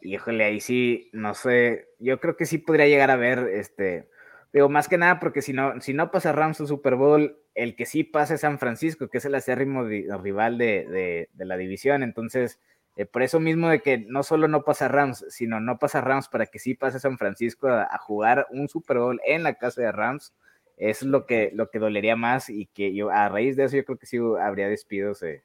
Híjole, 0.00 0.44
ahí 0.44 0.60
sí, 0.60 1.10
no 1.12 1.34
sé, 1.34 1.88
yo 1.98 2.18
creo 2.18 2.36
que 2.36 2.46
sí 2.46 2.58
podría 2.58 2.86
llegar 2.86 3.10
a 3.10 3.16
ver, 3.16 3.48
este, 3.52 4.08
Digo, 4.52 4.68
más 4.68 4.88
que 4.88 4.98
nada 4.98 5.18
porque 5.18 5.40
si 5.40 5.52
no, 5.52 5.80
si 5.80 5.94
no 5.94 6.10
pasa 6.10 6.32
Rams 6.32 6.60
o 6.60 6.66
Super 6.66 6.96
Bowl, 6.96 7.38
el 7.54 7.74
que 7.74 7.86
sí 7.86 8.04
pasa 8.04 8.34
es 8.34 8.42
San 8.42 8.58
Francisco, 8.58 9.08
que 9.08 9.18
es 9.18 9.24
el 9.24 9.34
acérrimo 9.34 9.84
rival 9.84 10.58
de, 10.58 11.28
la 11.34 11.56
división. 11.56 12.02
Entonces, 12.02 12.60
eh, 12.96 13.06
por 13.06 13.22
eso 13.22 13.40
mismo 13.40 13.68
de 13.68 13.80
que 13.80 13.98
no 13.98 14.22
solo 14.22 14.48
no 14.48 14.64
pasa 14.64 14.88
Rams, 14.88 15.24
sino 15.30 15.60
no 15.60 15.78
pasa 15.78 16.02
Rams 16.02 16.28
para 16.28 16.46
que 16.46 16.58
sí 16.58 16.74
pase 16.74 17.00
San 17.00 17.16
Francisco 17.16 17.68
a, 17.68 17.96
jugar 17.98 18.46
un 18.50 18.68
Super 18.68 18.98
Bowl 18.98 19.20
en 19.24 19.42
la 19.42 19.54
casa 19.54 19.80
de 19.80 19.92
Rams, 19.92 20.34
es 20.76 21.02
lo 21.02 21.26
que, 21.26 21.50
lo 21.54 21.70
que 21.70 21.78
dolería 21.78 22.16
más 22.16 22.50
y 22.50 22.66
que 22.66 22.94
yo, 22.94 23.10
a 23.10 23.28
raíz 23.28 23.56
de 23.56 23.64
eso 23.64 23.76
yo 23.76 23.84
creo 23.84 23.98
que 23.98 24.06
sí 24.06 24.18
habría 24.40 24.68
despidos 24.68 25.22
eh, 25.22 25.42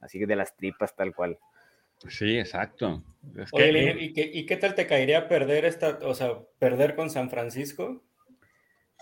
así 0.00 0.18
de 0.18 0.36
las 0.36 0.56
tripas 0.56 0.96
tal 0.96 1.14
cual. 1.14 1.38
Sí, 2.08 2.38
exacto. 2.38 3.02
¿y, 3.34 4.46
qué, 4.46 4.56
tal 4.56 4.74
te 4.74 4.86
caería 4.86 5.28
perder 5.28 5.64
esta, 5.64 5.98
o 6.02 6.14
sea, 6.14 6.38
perder 6.58 6.94
con 6.94 7.10
San 7.10 7.30
Francisco? 7.30 8.02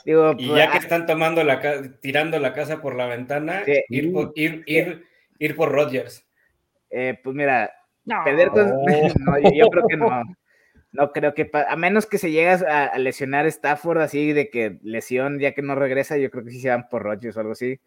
Digo, 0.04 0.32
y 0.38 0.48
pues, 0.48 0.58
ya 0.58 0.70
que 0.70 0.78
ah 0.78 0.80
están 0.80 1.06
tomando 1.06 1.44
la 1.44 1.60
tirando 2.00 2.38
la 2.38 2.52
casa 2.52 2.80
por 2.80 2.94
la 2.94 3.06
ventana, 3.06 3.62
ir, 3.88 4.12
por, 4.12 4.32
ir, 4.36 4.62
ir, 4.66 5.06
ir 5.38 5.56
por 5.56 5.72
Rodgers. 5.72 6.26
Eh, 6.90 7.18
pues 7.22 7.34
mira, 7.34 7.72
perder 8.24 8.48
con. 8.50 8.66
no, 8.68 9.38
yo, 9.54 9.68
creo 9.68 9.86
que 9.88 9.96
no. 9.96 10.22
No 10.92 11.10
creo 11.10 11.34
que. 11.34 11.50
A 11.52 11.74
menos 11.74 12.06
que 12.06 12.18
se 12.18 12.30
llegas 12.30 12.62
a, 12.62 12.96
lesionar 12.98 13.46
Stafford 13.46 13.98
así 13.98 14.32
de 14.32 14.48
que 14.48 14.78
lesión 14.84 15.40
ya 15.40 15.52
que 15.52 15.60
no 15.60 15.74
regresa, 15.74 16.18
yo 16.18 16.30
creo 16.30 16.44
que 16.44 16.52
sí 16.52 16.60
se 16.60 16.68
van 16.68 16.88
por 16.88 17.02
Rodgers 17.02 17.36
o 17.36 17.40
algo 17.40 17.52
así. 17.52 17.80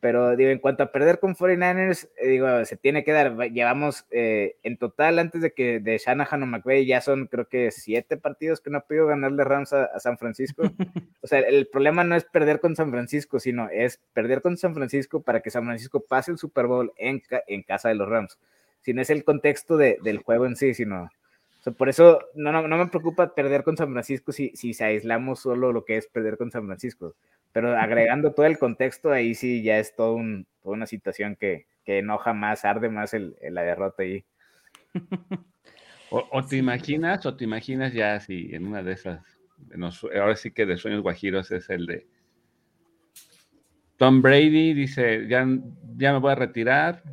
Pero 0.00 0.34
digo, 0.34 0.50
en 0.50 0.58
cuanto 0.58 0.82
a 0.82 0.92
perder 0.92 1.20
con 1.20 1.34
49ers, 1.34 2.08
eh, 2.16 2.28
digo, 2.28 2.64
se 2.64 2.76
tiene 2.76 3.04
que 3.04 3.12
dar. 3.12 3.36
Llevamos 3.50 4.06
eh, 4.10 4.56
en 4.62 4.78
total, 4.78 5.18
antes 5.18 5.42
de 5.42 5.52
que 5.52 5.78
de 5.80 5.98
Shanahan 5.98 6.42
o 6.42 6.46
McVay, 6.46 6.86
ya 6.86 7.02
son 7.02 7.26
creo 7.26 7.48
que 7.48 7.70
siete 7.70 8.18
partidos 8.18 8.60
que 8.60 8.70
no 8.70 8.78
ha 8.78 8.86
podido 8.86 9.06
ganarle 9.06 9.44
Rams 9.44 9.74
a, 9.74 9.98
San 9.98 10.16
Francisco. 10.16 10.62
o 11.22 11.26
sea, 11.26 11.40
el 11.40 11.66
problema 11.66 12.04
no 12.04 12.14
es 12.14 12.24
perder 12.24 12.60
con 12.60 12.76
San 12.76 12.90
Francisco, 12.90 13.40
sino 13.40 13.68
es 13.70 14.00
perder 14.14 14.40
con 14.40 14.56
San 14.56 14.74
Francisco 14.74 15.22
para 15.22 15.40
que 15.40 15.50
San 15.50 15.64
Francisco 15.64 16.00
pase 16.00 16.30
el 16.30 16.38
Super 16.38 16.66
Bowl 16.66 16.92
en, 16.96 17.22
en 17.46 17.62
casa 17.62 17.90
de 17.90 17.94
los 17.94 18.08
Rams. 18.08 18.38
Si 18.82 18.92
no 18.92 19.02
es 19.02 19.10
el 19.10 19.24
contexto 19.24 19.76
de, 19.76 19.98
del 20.02 20.18
juego 20.18 20.46
en 20.46 20.56
sí, 20.56 20.74
sino. 20.74 21.10
por 21.76 21.88
eso 21.88 22.20
no, 22.34 22.52
no, 22.52 22.66
no, 22.66 22.76
me 22.76 22.86
preocupa 22.86 23.34
perder 23.34 23.62
con 23.62 23.76
San 23.76 23.92
Francisco 23.92 24.32
si, 24.32 24.50
si 24.54 24.74
se 24.74 24.84
aislamos 24.84 25.40
solo 25.40 25.72
lo 25.72 25.84
que 25.84 25.96
es 25.96 26.06
perder 26.06 26.36
con 26.36 26.50
San 26.50 26.66
Francisco 26.66 27.14
pero 27.52 27.76
agregando 27.76 28.32
todo 28.32 28.46
el 28.46 28.58
contexto, 28.58 29.10
ahí 29.10 29.34
sí 29.34 29.62
ya 29.62 29.78
es 29.78 29.94
todo 29.94 30.14
un, 30.14 30.46
toda 30.62 30.74
una 30.74 30.86
situación 30.86 31.36
que, 31.36 31.66
que 31.84 31.98
enoja 31.98 32.32
más, 32.32 32.64
arde 32.64 32.88
más 32.88 33.12
el, 33.14 33.36
la 33.42 33.62
derrota 33.62 34.02
ahí. 34.02 34.24
O, 36.12 36.44
te 36.44 36.56
imaginas, 36.56 37.24
o 37.24 37.36
te 37.36 37.44
imaginas 37.44 37.92
ya 37.92 38.18
si 38.18 38.52
en 38.52 38.66
una 38.66 38.82
de 38.82 38.94
esas, 38.94 39.22
ahora 40.12 40.34
sí 40.34 40.50
que 40.50 40.66
de 40.66 40.76
sueños 40.76 41.02
guajiros 41.02 41.52
es 41.52 41.70
el 41.70 41.86
de 41.86 42.08
Tom 43.96 44.20
Brady, 44.20 44.74
dice, 44.74 45.28
ya, 45.28 45.46
ya 45.96 46.12
me 46.12 46.18
voy 46.18 46.32
a 46.32 46.34
retirar, 46.34 47.04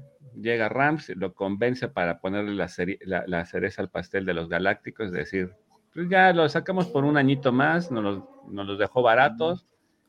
llega 0.42 0.70
Rams, 0.70 1.10
lo 1.16 1.34
convence 1.34 1.88
para 1.88 2.20
ponerle 2.20 2.54
la, 2.54 3.24
la, 3.28 3.46
cereza 3.46 3.82
al 3.82 3.90
pastel 3.90 4.26
de 4.26 4.34
los 4.34 4.50
Galácticos, 4.50 5.08
es 5.08 5.14
decir, 5.14 5.54
pues 5.94 6.10
ya 6.10 6.34
lo 6.34 6.48
sacamos 6.50 6.88
por 6.88 7.04
un 7.04 7.18
añito 7.18 7.52
más, 7.52 7.92
nos 7.92 8.04
los, 8.04 8.24
nos 8.50 8.68
los 8.68 8.80
dejó 8.80 9.02
baratos 9.02 9.68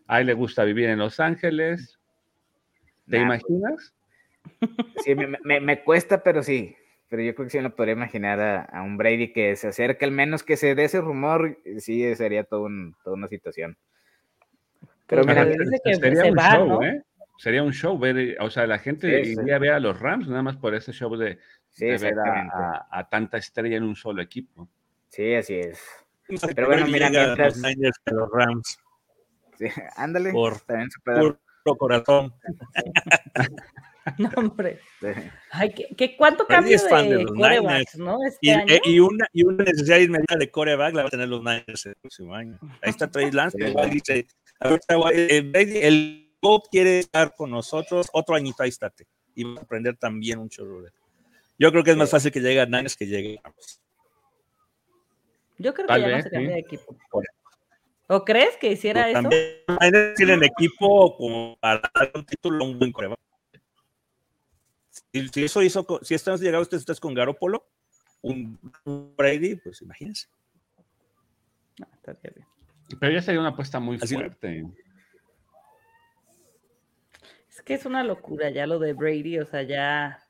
a 0.08 0.20
él 0.20 0.26
le 0.26 0.32
gusta 0.32 0.64
vivir 0.64 0.88
en 0.88 0.98
Los 0.98 1.20
Ángeles. 1.20 2.00
¿Te 3.08 3.18
imaginas? 3.18 3.94
Sí, 5.04 5.14
me, 5.14 5.82
cuesta, 5.84 6.22
pero 6.22 6.42
sí. 6.42 6.74
Pero 7.08 7.22
yo 7.22 7.34
creo 7.34 7.46
que 7.46 7.50
sí 7.50 7.60
me 7.60 7.70
podría 7.70 7.92
imaginar 7.92 8.68
a, 8.72 8.82
un 8.82 8.96
Brady 8.96 9.32
que 9.32 9.54
se 9.56 9.68
acerque, 9.68 10.04
al 10.04 10.10
menos 10.10 10.42
que 10.42 10.56
se 10.56 10.74
dé 10.74 10.84
ese 10.84 11.00
rumor, 11.00 11.58
sí 11.78 12.14
sería 12.16 12.44
todo 12.44 12.68
toda 13.04 13.16
una 13.16 13.28
situación. 13.28 13.76
Pero 15.06 15.24
mira, 15.24 15.46
sería 15.84 16.30
un 16.30 16.36
show, 16.36 16.82
¿eh? 16.82 17.02
Sería 17.38 17.62
un 17.62 17.72
show 17.72 17.96
ver, 17.96 18.36
o 18.40 18.50
sea, 18.50 18.66
la 18.66 18.80
gente 18.80 19.20
iría 19.20 19.56
a 19.56 19.58
ver 19.60 19.70
a 19.70 19.78
los 19.78 19.98
Rams 20.00 20.26
nada 20.26 20.42
más 20.42 20.56
por 20.56 20.74
ese 20.74 20.92
show 20.92 21.16
de, 21.16 21.38
ver 21.78 22.14
a, 22.90 23.08
tanta 23.08 23.38
estrella 23.38 23.76
en 23.76 23.84
un 23.84 23.94
solo 23.94 24.20
equipo. 24.20 24.68
Sí, 25.08 25.34
así 25.36 25.54
es. 25.54 25.80
Pero 26.54 26.66
bueno, 26.66 26.86
mira, 26.88 27.08
mientras... 27.08 27.56
Los 27.56 28.28
Rams. 28.32 28.78
ándale. 29.96 30.32
Por, 30.32 30.60
puro 30.64 31.78
corazón. 31.78 32.34
no, 34.18 34.30
hombre. 34.34 34.80
Ay, 35.52 35.72
¿qué, 35.96 36.16
cuánto 36.16 36.44
cambio 36.44 36.76
de, 36.76 37.24
coreback, 37.24 37.94
¿no? 37.94 38.18
Este 38.26 38.38
y, 38.40 38.50
eh, 38.50 38.80
y, 38.84 38.98
una, 38.98 39.28
y 39.32 39.44
una 39.44 39.62
necesidad 39.62 39.98
inmediata 39.98 40.36
de 40.36 40.50
coreback 40.50 40.92
la 40.92 41.02
va 41.02 41.06
a 41.06 41.10
tener 41.10 41.28
los 41.28 41.40
Niners 41.40 41.86
el 41.86 41.94
próximo 42.00 42.34
año. 42.34 42.58
Ahí 42.82 42.90
está 42.90 43.08
Trey 43.08 43.30
Lance, 43.30 43.56
dice, 43.92 44.26
el, 45.12 45.52
el 45.54 46.27
Bob 46.40 46.62
quiere 46.70 47.00
estar 47.00 47.34
con 47.34 47.50
nosotros 47.50 48.08
otro 48.12 48.34
añito, 48.34 48.62
ahí 48.62 48.68
estate. 48.68 49.06
Y 49.34 49.44
va 49.44 49.60
a 49.60 49.62
aprender 49.62 49.96
también 49.96 50.38
un 50.38 50.48
chorro 50.48 50.82
de... 50.82 50.90
Yo 51.58 51.70
creo 51.72 51.82
que 51.82 51.90
es 51.90 51.96
más 51.96 52.10
fácil 52.10 52.30
que 52.30 52.40
llegue 52.40 52.60
a 52.60 52.66
Niners 52.66 52.96
que 52.96 53.06
llegue 53.06 53.40
a 53.42 53.52
Yo 55.58 55.74
creo 55.74 55.86
que 55.86 56.00
ya 56.00 56.16
no 56.16 56.22
se 56.22 56.30
cambia 56.30 56.54
de 56.54 56.60
equipo. 56.60 56.96
¿O 58.06 58.24
crees 58.24 58.56
que 58.56 58.72
hiciera 58.72 59.02
pues 59.02 59.16
eso? 59.16 59.28
También 59.66 60.14
tienen 60.14 60.44
equipo 60.44 61.16
como 61.16 61.56
para 61.60 61.82
dar 61.94 62.12
un 62.14 62.24
título 62.24 62.64
un 62.64 62.78
buen 62.78 62.92
coreback. 62.92 63.18
Si, 65.12 65.44
eso 65.44 65.62
hizo, 65.62 65.86
si 66.02 66.14
estás 66.14 66.40
llegado 66.40 66.62
ustedes 66.62 66.82
estás 66.82 67.00
con 67.00 67.12
Garopolo, 67.14 67.66
un, 68.22 68.58
Brady, 69.16 69.56
pues 69.56 69.82
imagínense. 69.82 70.28
No, 71.78 71.86
bien. 72.22 72.46
Pero 72.98 73.12
ya 73.12 73.22
sería 73.22 73.40
una 73.40 73.50
apuesta 73.50 73.78
muy 73.78 73.98
fuerte. 73.98 74.64
Es 77.58 77.64
que 77.64 77.74
es 77.74 77.86
una 77.86 78.04
locura 78.04 78.50
ya 78.50 78.68
lo 78.68 78.78
de 78.78 78.92
Brady, 78.92 79.40
o 79.40 79.44
sea, 79.44 79.62
ya 79.62 80.20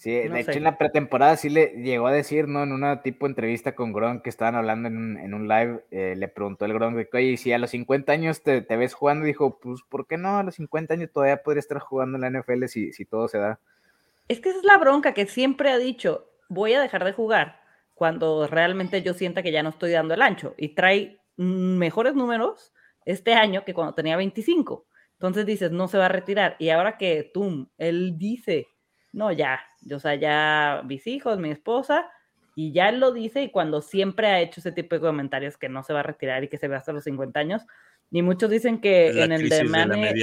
Sí, 0.00 0.10
de 0.12 0.40
hecho 0.40 0.52
en 0.52 0.64
la 0.64 0.76
pretemporada 0.76 1.36
sí 1.36 1.50
le 1.50 1.74
llegó 1.82 2.06
a 2.06 2.12
decir, 2.12 2.48
¿no? 2.48 2.62
En 2.62 2.72
una 2.72 3.02
tipo 3.02 3.26
entrevista 3.26 3.74
con 3.74 3.92
Gronk 3.92 4.22
que 4.22 4.30
estaban 4.30 4.54
hablando 4.54 4.88
en 4.88 4.96
un, 4.96 5.18
en 5.18 5.34
un 5.34 5.46
live, 5.46 5.84
eh, 5.90 6.14
le 6.16 6.26
preguntó 6.26 6.64
el 6.64 6.72
Gronk, 6.72 7.14
oye, 7.14 7.36
si 7.36 7.52
a 7.52 7.58
los 7.58 7.68
50 7.68 8.10
años 8.10 8.42
te, 8.42 8.62
te, 8.62 8.76
ves 8.78 8.94
jugando, 8.94 9.26
dijo, 9.26 9.60
pues, 9.60 9.82
¿por 9.88 10.06
qué 10.06 10.16
no? 10.16 10.38
A 10.38 10.42
los 10.42 10.54
50 10.54 10.94
años 10.94 11.10
todavía 11.12 11.42
podría 11.42 11.60
estar 11.60 11.78
jugando 11.78 12.16
en 12.16 12.22
la 12.22 12.40
NFL 12.40 12.64
si, 12.64 12.92
si 12.92 13.04
todo 13.04 13.28
se 13.28 13.36
da. 13.36 13.60
Es 14.26 14.40
que 14.40 14.48
esa 14.48 14.58
es 14.58 14.64
la 14.64 14.78
bronca 14.78 15.14
que 15.14 15.26
siempre 15.26 15.70
ha 15.70 15.76
dicho, 15.76 16.30
voy 16.48 16.72
a 16.72 16.80
dejar 16.80 17.04
de 17.04 17.12
jugar 17.12 17.60
cuando 17.94 18.46
realmente 18.46 19.02
yo 19.02 19.12
sienta 19.12 19.42
que 19.42 19.52
ya 19.52 19.62
no 19.62 19.68
estoy 19.68 19.90
dando 19.90 20.14
el 20.14 20.22
ancho 20.22 20.54
y 20.56 20.68
trae 20.68 21.20
mejores 21.36 22.14
números 22.14 22.72
este 23.04 23.34
año 23.34 23.66
que 23.66 23.74
cuando 23.74 23.92
tenía 23.92 24.16
25. 24.16 24.86
Entonces 25.20 25.44
dices, 25.44 25.70
no 25.70 25.86
se 25.86 25.98
va 25.98 26.06
a 26.06 26.10
retirar. 26.10 26.56
Y 26.58 26.70
ahora 26.70 26.96
que 26.96 27.30
tú, 27.32 27.70
él 27.76 28.16
dice 28.16 28.68
no, 29.12 29.32
ya, 29.32 29.60
o 29.92 29.98
sea, 29.98 30.14
ya 30.14 30.82
mis 30.86 31.06
hijos, 31.06 31.38
mi 31.38 31.50
esposa, 31.50 32.08
y 32.54 32.72
ya 32.72 32.88
él 32.88 33.00
lo 33.00 33.12
dice 33.12 33.42
y 33.42 33.50
cuando 33.50 33.80
siempre 33.80 34.26
ha 34.28 34.40
hecho 34.40 34.60
ese 34.60 34.72
tipo 34.72 34.94
de 34.94 35.00
comentarios 35.00 35.56
que 35.56 35.68
no 35.68 35.82
se 35.82 35.92
va 35.92 36.00
a 36.00 36.04
retirar 36.04 36.44
y 36.44 36.48
que 36.48 36.58
se 36.58 36.68
ve 36.68 36.76
hasta 36.76 36.92
los 36.92 37.04
50 37.04 37.38
años, 37.40 37.62
y 38.10 38.22
muchos 38.22 38.50
dicen 38.50 38.80
que 38.80 39.22
en 39.22 39.32
el 39.32 39.48
de 39.48 39.64
Mane, 39.64 40.10
en 40.10 40.16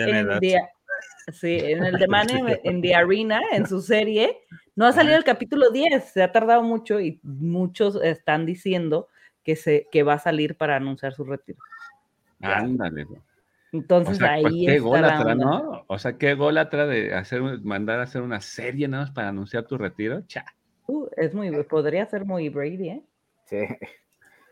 sí, 1.34 1.58
en 1.58 1.86
el 1.86 1.98
de 1.98 2.08
Mane 2.08 2.60
en 2.64 2.82
The 2.82 2.96
Arena, 2.96 3.42
en 3.52 3.66
su 3.66 3.82
serie, 3.82 4.40
no 4.76 4.86
ha 4.86 4.94
salido 4.94 5.18
el 5.18 5.24
capítulo 5.24 5.72
10, 5.72 6.04
se 6.04 6.24
ha 6.24 6.32
tardado 6.32 6.64
mucho 6.64 7.00
y 7.00 7.20
muchos 7.24 8.00
están 8.04 8.46
diciendo 8.46 9.08
que, 9.44 9.56
se, 9.56 9.88
que 9.92 10.04
va 10.04 10.14
a 10.14 10.20
salir 10.20 10.56
para 10.56 10.76
anunciar 10.76 11.14
su 11.14 11.24
retiro. 11.24 11.60
Ándale. 12.42 13.08
Entonces 13.72 14.22
ahí 14.22 14.44
pues, 14.44 14.66
qué 14.66 14.80
golatra, 14.80 15.36
¿no? 15.36 15.84
O 15.88 16.00
sea, 16.00 16.18
qué 16.18 16.34
golatra 16.36 16.86
de 16.88 17.14
hacer, 17.14 17.42
mandar 17.64 18.00
a 18.00 18.04
hacer 18.04 18.22
una 18.22 18.40
serie 18.40 18.88
nada 18.88 19.04
más 19.04 19.12
para 19.12 19.30
anunciar 19.30 19.66
tu 19.66 19.78
retiro. 19.78 20.22
Cha. 20.28 20.46
Uh, 20.88 21.08
es 21.18 21.34
muy, 21.34 21.52
podría 21.64 22.06
ser 22.06 22.26
muy 22.26 22.50
Brady, 22.50 22.90
¿eh? 22.90 23.04
Sí. 23.46 23.58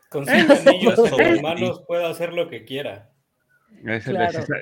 Con 0.09 0.25
sus 0.25 0.33
anillos 0.67 0.99
o 0.99 1.19
hermanos 1.19 1.83
puede 1.87 2.05
hacer 2.05 2.33
lo 2.33 2.49
que 2.49 2.65
quiera. 2.65 3.09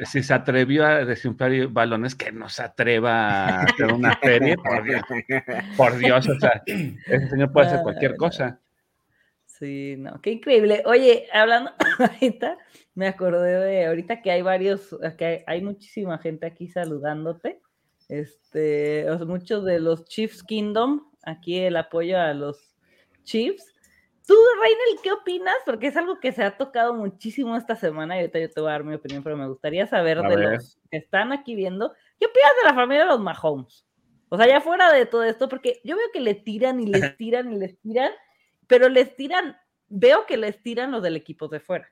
si, 0.06 0.22
se 0.22 0.34
atrevió 0.34 0.86
a 0.86 1.04
desinflar 1.04 1.68
balones, 1.70 2.14
que 2.14 2.32
no 2.32 2.48
se 2.48 2.64
atreva 2.64 3.48
a 3.48 3.64
hacer 3.64 3.92
una 3.92 4.20
serie, 4.22 4.56
por 4.58 4.84
Dios. 4.84 5.02
Por 5.76 5.98
Dios, 5.98 6.30
o 6.30 6.40
sea, 6.40 6.62
ese 6.66 7.30
señor 7.30 7.52
puede 7.52 7.68
hacer 7.68 7.82
cualquier 7.82 8.16
cosa. 8.18 8.60
Sí, 9.46 9.96
no, 9.98 10.20
qué 10.22 10.32
increíble. 10.32 10.84
Oye, 10.86 11.28
hablando 11.32 11.72
ahorita, 12.00 12.58
me 12.96 13.08
acordé 13.08 13.60
de 13.60 13.86
ahorita 13.86 14.22
que 14.22 14.32
hay 14.32 14.42
varios, 14.42 14.96
que 15.18 15.44
hay, 15.48 15.62
muchísima 15.62 16.18
gente 16.20 16.46
aquí 16.46 16.68
saludándote. 16.68 17.62
Este, 18.10 19.06
muchos 19.26 19.64
de 19.66 19.80
los 19.80 20.06
Chiefs 20.06 20.44
Kingdom, 20.44 21.10
aquí 21.24 21.60
el 21.60 21.78
apoyo 21.78 22.20
a 22.20 22.34
los 22.34 22.76
Chiefs. 23.24 23.74
Tú, 24.28 24.36
Reinel, 24.62 25.02
¿qué 25.04 25.12
opinas? 25.12 25.56
Porque 25.66 25.88
es 25.88 25.98
algo 25.98 26.20
que 26.20 26.32
se 26.32 26.44
ha 26.44 26.56
tocado 26.56 26.94
muchísimo 26.94 27.58
esta 27.58 27.76
semana 27.76 28.16
y 28.16 28.20
ahorita 28.20 28.40
yo 28.40 28.50
te 28.50 28.62
voy 28.62 28.70
a 28.70 28.74
dar 28.74 28.84
mi 28.84 28.96
opinión, 28.96 29.24
pero 29.24 29.36
me 29.36 29.48
gustaría 29.48 29.86
saber 29.88 30.22
de 30.22 30.38
los 30.38 30.80
que 30.90 30.98
están 30.98 31.34
aquí 31.34 31.56
viendo, 31.56 31.94
¿qué 32.20 32.28
opinas 32.28 32.52
de 32.62 32.70
la 32.70 32.76
familia 32.76 33.04
de 33.04 33.10
los 33.10 33.20
Mahomes? 33.20 33.86
O 34.30 34.38
sea, 34.38 34.48
ya 34.48 34.62
fuera 34.62 34.92
de 34.94 35.06
todo 35.06 35.24
esto, 35.24 35.50
porque 35.50 35.82
yo 35.84 35.98
veo 35.98 36.08
que 36.14 36.22
le 36.22 36.36
tiran 36.36 36.80
y 36.80 36.86
les 36.86 37.18
tiran 37.18 37.52
y 37.52 37.58
les 37.58 37.78
tiran, 37.82 38.12
pero 38.68 38.88
les 38.88 39.16
tiran, 39.16 39.58
veo 39.90 40.26
que 40.26 40.38
les 40.38 40.62
tiran 40.64 40.92
los 40.92 41.04
del 41.04 41.18
equipo 41.18 41.50
de 41.50 41.60
fuera. 41.60 41.92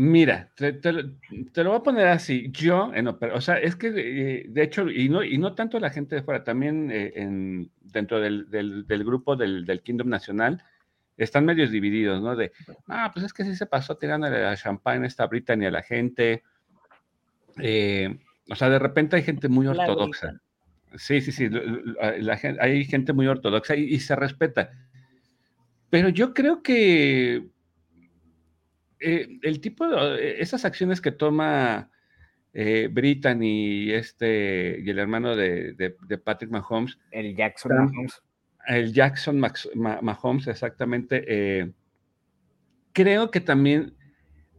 Mira, 0.00 0.48
te, 0.54 0.74
te 0.74 0.92
lo 0.92 1.02
te 1.52 1.64
lo 1.64 1.70
voy 1.70 1.78
a 1.80 1.82
poner 1.82 2.06
así. 2.06 2.52
Yo, 2.52 2.92
en 2.94 3.08
o 3.08 3.40
sea, 3.40 3.56
es 3.58 3.74
que 3.74 3.88
eh, 3.88 4.46
de 4.48 4.62
hecho, 4.62 4.88
y 4.88 5.08
no, 5.08 5.24
y 5.24 5.38
no 5.38 5.56
tanto 5.56 5.80
la 5.80 5.90
gente 5.90 6.14
de 6.14 6.22
fuera, 6.22 6.44
también 6.44 6.88
eh, 6.92 7.14
en, 7.16 7.72
dentro 7.80 8.20
del, 8.20 8.48
del- 8.48 8.86
del 8.86 9.02
grupo 9.04 9.34
del, 9.34 9.64
del 9.66 9.82
Kingdom 9.82 10.08
Nacional, 10.08 10.62
están 11.16 11.44
medios 11.44 11.72
divididos, 11.72 12.22
¿no? 12.22 12.36
De, 12.36 12.52
ah, 12.86 13.10
pues 13.12 13.26
es 13.26 13.32
que 13.32 13.42
sí 13.42 13.56
se 13.56 13.66
pasó 13.66 13.96
tirándole 13.96 14.44
a 14.44 14.54
champán 14.54 15.02
a 15.02 15.08
esta 15.08 15.26
Brittany 15.26 15.64
a 15.66 15.72
la 15.72 15.82
gente. 15.82 16.44
Eh, 17.56 18.20
o 18.48 18.54
sea, 18.54 18.70
de 18.70 18.78
repente 18.78 19.16
hay 19.16 19.24
gente 19.24 19.48
muy 19.48 19.66
La 19.66 19.72
ortodoxa. 19.72 20.40
Sí, 20.94 21.20
sí, 21.20 21.32
sí. 21.32 21.48
la- 21.50 22.16
la 22.18 22.36
gen- 22.36 22.58
hay 22.60 22.84
gente 22.84 23.12
muy 23.12 23.26
ortodoxa 23.26 23.74
y, 23.74 23.82
y 23.94 23.98
se 23.98 24.14
respeta. 24.14 24.70
Pero 25.90 26.08
yo 26.08 26.32
creo 26.34 26.62
que 26.62 27.48
eh, 29.00 29.38
el 29.42 29.60
tipo 29.60 29.86
de 29.88 30.40
esas 30.40 30.64
acciones 30.64 31.00
que 31.00 31.12
toma 31.12 31.90
eh, 32.52 32.88
Brittany 32.90 33.84
y 33.84 33.92
este 33.92 34.80
y 34.84 34.88
el 34.90 34.98
hermano 34.98 35.36
de, 35.36 35.74
de- 35.74 35.96
de 36.06 36.18
Patrick 36.18 36.50
Mahomes, 36.50 36.98
El 37.10 37.36
Jackson 37.36 37.72
Tam- 37.72 37.90
Mahomes. 37.92 38.22
el 38.66 38.92
Jackson 38.92 39.38
Max- 39.38 39.68
Mahomes, 39.74 40.46
exactamente, 40.48 41.24
eh, 41.26 41.72
creo 42.92 43.30
que 43.30 43.40
también 43.40 43.94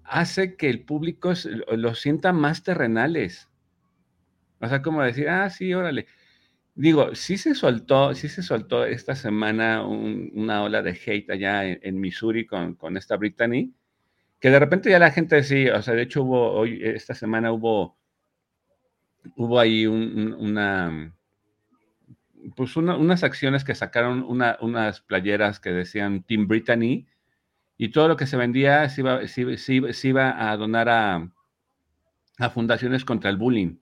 hace 0.04 0.56
que 0.56 0.70
el 0.70 0.84
público 0.84 1.36
se- 1.36 1.52
lo, 1.52 1.66
lo 1.78 1.96
sienta 1.96 2.32
más 2.34 2.64
terrenales. 2.64 3.50
O 4.62 4.68
sea, 4.68 4.82
como 4.82 5.02
decir, 5.04 5.30
ah, 5.30 5.50
sí, 5.50 5.74
órale. 5.74 6.06
Digo, 6.76 7.14
sí 7.16 7.38
se 7.38 7.56
soltó, 7.56 8.14
sí 8.16 8.30
se 8.30 8.42
soltó 8.44 8.86
esta 8.86 9.16
semana 9.16 9.86
un- 9.86 10.32
una 10.34 10.64
ola 10.64 10.82
de 10.82 10.92
hate 10.92 11.30
allá 11.32 11.66
en, 11.66 11.80
en 11.84 12.00
Missouri 12.00 12.46
con, 12.46 12.76
con 12.76 12.98
esta 12.98 13.18
Brittany, 13.18 13.74
que 14.40 14.50
de 14.50 14.60
repente 14.60 14.90
ya 14.90 15.00
la 15.00 15.12
gente 15.12 15.44
sí, 15.44 15.68
o 15.70 15.82
sea, 15.82 15.94
de 15.94 16.04
hecho 16.04 16.24
hubo, 16.24 16.52
hoy, 16.52 16.80
esta 16.84 17.14
semana 17.14 17.52
hubo, 17.52 17.98
hubo 19.36 19.60
ahí 19.60 19.86
un- 19.88 20.18
un- 20.18 20.34
una, 20.34 21.14
pues 22.56 22.76
una- 22.78 22.96
unas 22.98 23.24
acciones 23.24 23.64
que 23.64 23.76
sacaron 23.76 24.24
una- 24.24 24.58
unas 24.62 25.02
playeras 25.02 25.60
que 25.60 25.72
decían 25.72 26.24
Team 26.24 26.48
Brittany 26.48 27.08
y 27.78 27.90
todo 27.92 28.08
lo 28.08 28.18
que 28.18 28.28
se 28.28 28.38
vendía 28.38 28.88
se 28.90 29.02
iba, 29.02 29.28
se 29.28 29.42
iba- 29.42 29.58
se 29.58 29.74
iba- 29.76 29.94
se 29.94 30.08
iba 30.10 30.52
a 30.52 30.58
donar 30.58 30.90
a, 30.90 31.30
a 32.38 32.50
fundaciones 32.50 33.06
contra 33.06 33.30
el 33.30 33.38
bullying. 33.38 33.78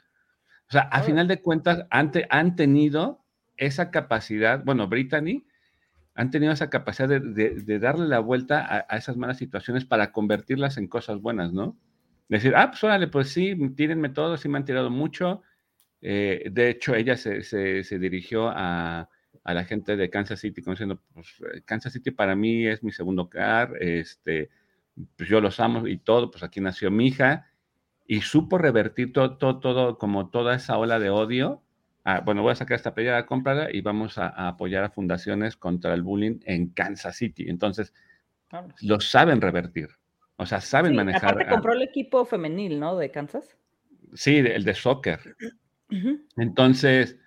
O 0.69 0.71
sea, 0.71 0.83
a 0.83 1.01
final 1.03 1.27
de 1.27 1.41
cuentas 1.41 1.85
han, 1.91 2.11
te- 2.11 2.27
han 2.29 2.55
tenido 2.55 3.23
esa 3.57 3.91
capacidad, 3.91 4.63
bueno, 4.63 4.87
Brittany 4.87 5.46
han 6.17 6.31
tenido 6.31 6.53
esa 6.53 6.69
capacidad 6.71 7.09
de, 7.09 7.21
de- 7.21 7.55
de 7.55 7.79
darle 7.79 8.07
la 8.07 8.19
vuelta 8.19 8.61
a, 8.65 8.85
a 8.89 8.97
esas 8.97 9.17
malas 9.17 9.37
situaciones 9.39 9.85
para 9.85 10.11
convertirlas 10.13 10.77
en 10.77 10.89
cosas 10.89 11.21
buenas, 11.21 11.53
¿no? 11.53 11.77
Decir, 12.29 12.55
ah, 12.57 12.71
pues 12.71 12.83
órale, 12.83 13.07
pues 13.09 13.29
sí, 13.29 13.55
tírenme 13.75 14.09
todo, 14.09 14.37
sí 14.37 14.49
me 14.49 14.57
han 14.59 14.65
tirado 14.65 14.89
mucho. 14.91 15.43
Eh, 16.01 16.49
de 16.51 16.69
hecho, 16.69 16.95
ella 16.95 17.17
se, 17.17 17.43
se- 17.43 17.83
se 17.83 17.99
dirigió 17.99 18.49
a, 18.49 19.09
a 19.43 19.53
la 19.53 19.65
gente 19.65 19.95
de 19.97 20.09
Kansas 20.09 20.39
City, 20.39 20.61
como 20.61 20.73
diciendo, 20.75 21.01
pues 21.13 21.27
eh, 21.53 21.61
Kansas 21.65 21.93
City 21.93 22.11
para 22.11 22.35
mí 22.35 22.67
es 22.67 22.83
mi 22.83 22.91
segundo 22.91 23.23
hogar, 23.23 23.73
este, 23.81 24.49
pues 25.15 25.29
yo 25.29 25.41
los 25.41 25.59
amo 25.59 25.87
y 25.87 25.97
todo, 25.99 26.31
pues 26.31 26.43
aquí 26.43 26.61
nació 26.61 26.91
mi 26.91 27.07
hija, 27.07 27.47
y 28.07 28.21
supo 28.21 28.57
revertir 28.57 29.13
todo, 29.13 29.37
todo, 29.37 29.59
todo, 29.59 29.97
como 29.97 30.29
toda 30.29 30.55
esa 30.55 30.77
ola 30.77 30.99
de 30.99 31.09
odio. 31.09 31.63
Bueno, 32.23 32.41
voy 32.41 32.53
a 32.53 32.55
sacar 32.55 32.75
esta 32.75 32.93
playera, 32.93 33.25
cómprala 33.25 33.69
y 33.71 33.81
vamos 33.81 34.17
a, 34.17 34.27
a 34.29 34.47
apoyar 34.49 34.83
a 34.83 34.89
fundaciones 34.89 35.57
contra 35.57 35.93
el 35.93 36.03
bullying 36.03 36.39
en 36.45 36.69
Kansas 36.69 37.17
City. 37.17 37.49
Entonces, 37.49 37.93
lo 38.81 38.99
saben 39.01 39.41
revertir. 39.41 39.89
O 40.37 40.45
sea, 40.45 40.61
saben 40.61 40.91
Sí, 40.91 40.95
manejar. 40.97 41.31
aparte 41.31 41.49
compró 41.49 41.73
el 41.73 41.81
equipo 41.81 42.23
femenil, 42.25 42.79
¿no? 42.79 42.95
De 42.97 43.11
Kansas. 43.11 43.57
sí, 44.13 44.37
el 44.37 44.63
de 44.63 44.73
soccer. 44.73 45.19
Entonces, 46.37 47.17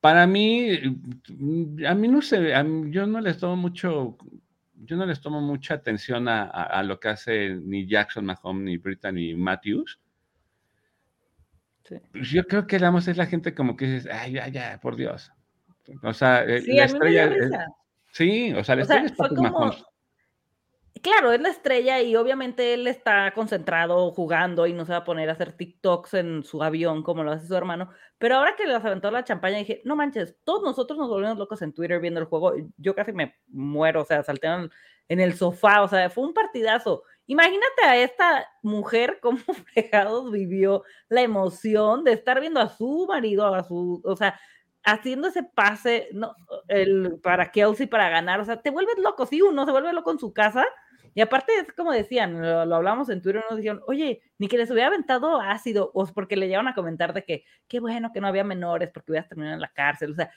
para 0.00 0.26
mí, 0.26 0.68
a 1.86 1.94
mí 1.94 2.08
no 2.08 2.22
sé, 2.22 2.62
mí- 2.64 2.90
yo 2.92 3.06
no 3.06 3.20
les 3.20 3.38
tomo 3.38 3.56
mucho, 3.56 4.16
yo 4.74 4.96
no 4.96 5.06
les 5.06 5.20
tomo 5.20 5.40
mucha 5.40 5.74
atención 5.74 6.28
a, 6.28 6.42
a- 6.44 6.64
a 6.78 6.82
lo 6.82 7.00
que 7.00 7.08
hace 7.08 7.56
ni 7.56 7.86
Jackson 7.86 8.26
Mahomes, 8.26 8.64
ni 8.64 8.76
Brittany 8.76 9.34
Matthews. 9.34 9.98
Sí. 11.84 11.96
Pues 12.12 12.30
Yo 12.30 12.44
creo 12.46 12.66
que 12.66 12.78
vamos 12.78 13.06
es 13.08 13.16
la 13.16 13.26
gente 13.26 13.54
como 13.54 13.76
que 13.76 13.86
dices, 13.86 14.10
ay, 14.12 14.32
ya, 14.32 14.48
ya, 14.48 14.78
por 14.80 14.96
Dios. 14.96 15.30
O 16.02 16.12
sea, 16.14 16.42
eh, 16.44 16.62
Sí, 16.62 16.72
la 16.72 16.84
estrella, 16.84 17.24
es- 17.24 17.30
risa. 17.50 17.66
sí, 18.12 18.52
o 18.54 18.64
sea, 18.64 18.76
la 18.76 18.82
O 18.82 18.86
sea, 18.86 18.96
estrella 19.04 19.06
es 19.06 19.16
fue 19.16 19.28
como-. 19.36 19.74
Claro, 21.02 21.32
es 21.32 21.40
la 21.40 21.50
estrella 21.50 22.00
y 22.00 22.16
obviamente 22.16 22.72
él 22.72 22.86
está 22.86 23.30
concentrado 23.34 24.10
jugando 24.12 24.66
y 24.66 24.72
no 24.72 24.86
se 24.86 24.92
va 24.92 24.98
a 24.98 25.04
poner 25.04 25.28
a 25.28 25.32
hacer 25.32 25.52
TikToks 25.52 26.14
en 26.14 26.44
su 26.44 26.62
avión 26.62 27.02
como 27.02 27.22
lo 27.24 27.32
hace 27.32 27.46
su 27.46 27.54
hermano. 27.54 27.90
Pero 28.16 28.36
ahora 28.36 28.54
que 28.56 28.66
les 28.66 28.82
aventó 28.82 29.10
la 29.10 29.24
champaña, 29.24 29.58
dije, 29.58 29.82
no 29.84 29.96
manches, 29.96 30.36
todos 30.44 30.62
nosotros 30.62 30.98
nos 30.98 31.10
volvimos 31.10 31.36
locos 31.36 31.60
en 31.60 31.74
Twitter 31.74 32.00
viendo 32.00 32.20
el 32.20 32.26
juego. 32.26 32.54
Yo 32.78 32.94
casi 32.94 33.12
me 33.12 33.34
muero, 33.48 34.00
o 34.02 34.04
sea, 34.06 34.22
salté 34.22 34.46
en, 34.46 34.70
en 35.08 35.20
el 35.20 35.34
sofá, 35.34 35.82
o 35.82 35.88
sea, 35.88 36.08
fue 36.08 36.24
un 36.24 36.32
partidazo. 36.32 37.02
Imagínate 37.26 37.84
a 37.84 37.96
esta 37.96 38.46
mujer 38.62 39.18
cómo 39.22 39.38
fregados 39.74 40.30
vivió 40.30 40.82
la 41.08 41.22
emoción 41.22 42.04
de 42.04 42.12
estar 42.12 42.40
viendo 42.40 42.60
a 42.60 42.68
su 42.68 43.06
marido, 43.08 43.54
a 43.54 43.64
su, 43.64 44.00
o 44.04 44.16
sea, 44.16 44.38
haciendo 44.84 45.28
ese 45.28 45.42
pase 45.42 46.08
no, 46.12 46.34
el, 46.68 47.18
para 47.22 47.50
Kelsey 47.50 47.86
para 47.86 48.10
ganar, 48.10 48.40
o 48.40 48.44
sea, 48.44 48.60
te 48.60 48.70
vuelves 48.70 48.98
loco, 48.98 49.24
sí, 49.26 49.40
uno 49.42 49.64
se 49.64 49.70
vuelve 49.72 49.92
loco 49.92 50.10
en 50.12 50.18
su 50.18 50.32
casa. 50.32 50.66
Y 51.16 51.20
aparte 51.20 51.52
es 51.60 51.72
como 51.74 51.92
decían, 51.92 52.42
lo, 52.42 52.66
lo 52.66 52.74
hablamos 52.76 53.08
en 53.08 53.22
Twitter, 53.22 53.42
nos 53.48 53.56
dijeron, 53.58 53.80
oye, 53.86 54.20
ni 54.38 54.48
que 54.48 54.58
les 54.58 54.70
hubiera 54.70 54.88
aventado 54.88 55.40
ácido, 55.40 55.90
o 55.94 56.04
porque 56.06 56.36
le 56.36 56.46
llegaron 56.48 56.68
a 56.68 56.74
comentar 56.74 57.14
de 57.14 57.24
que 57.24 57.44
qué 57.68 57.78
bueno 57.80 58.10
que 58.12 58.20
no 58.20 58.26
había 58.28 58.42
menores 58.44 58.90
porque 58.92 59.12
hubieras 59.12 59.28
terminado 59.28 59.54
en 59.54 59.60
la 59.60 59.72
cárcel, 59.72 60.12
o 60.12 60.14
sea, 60.16 60.30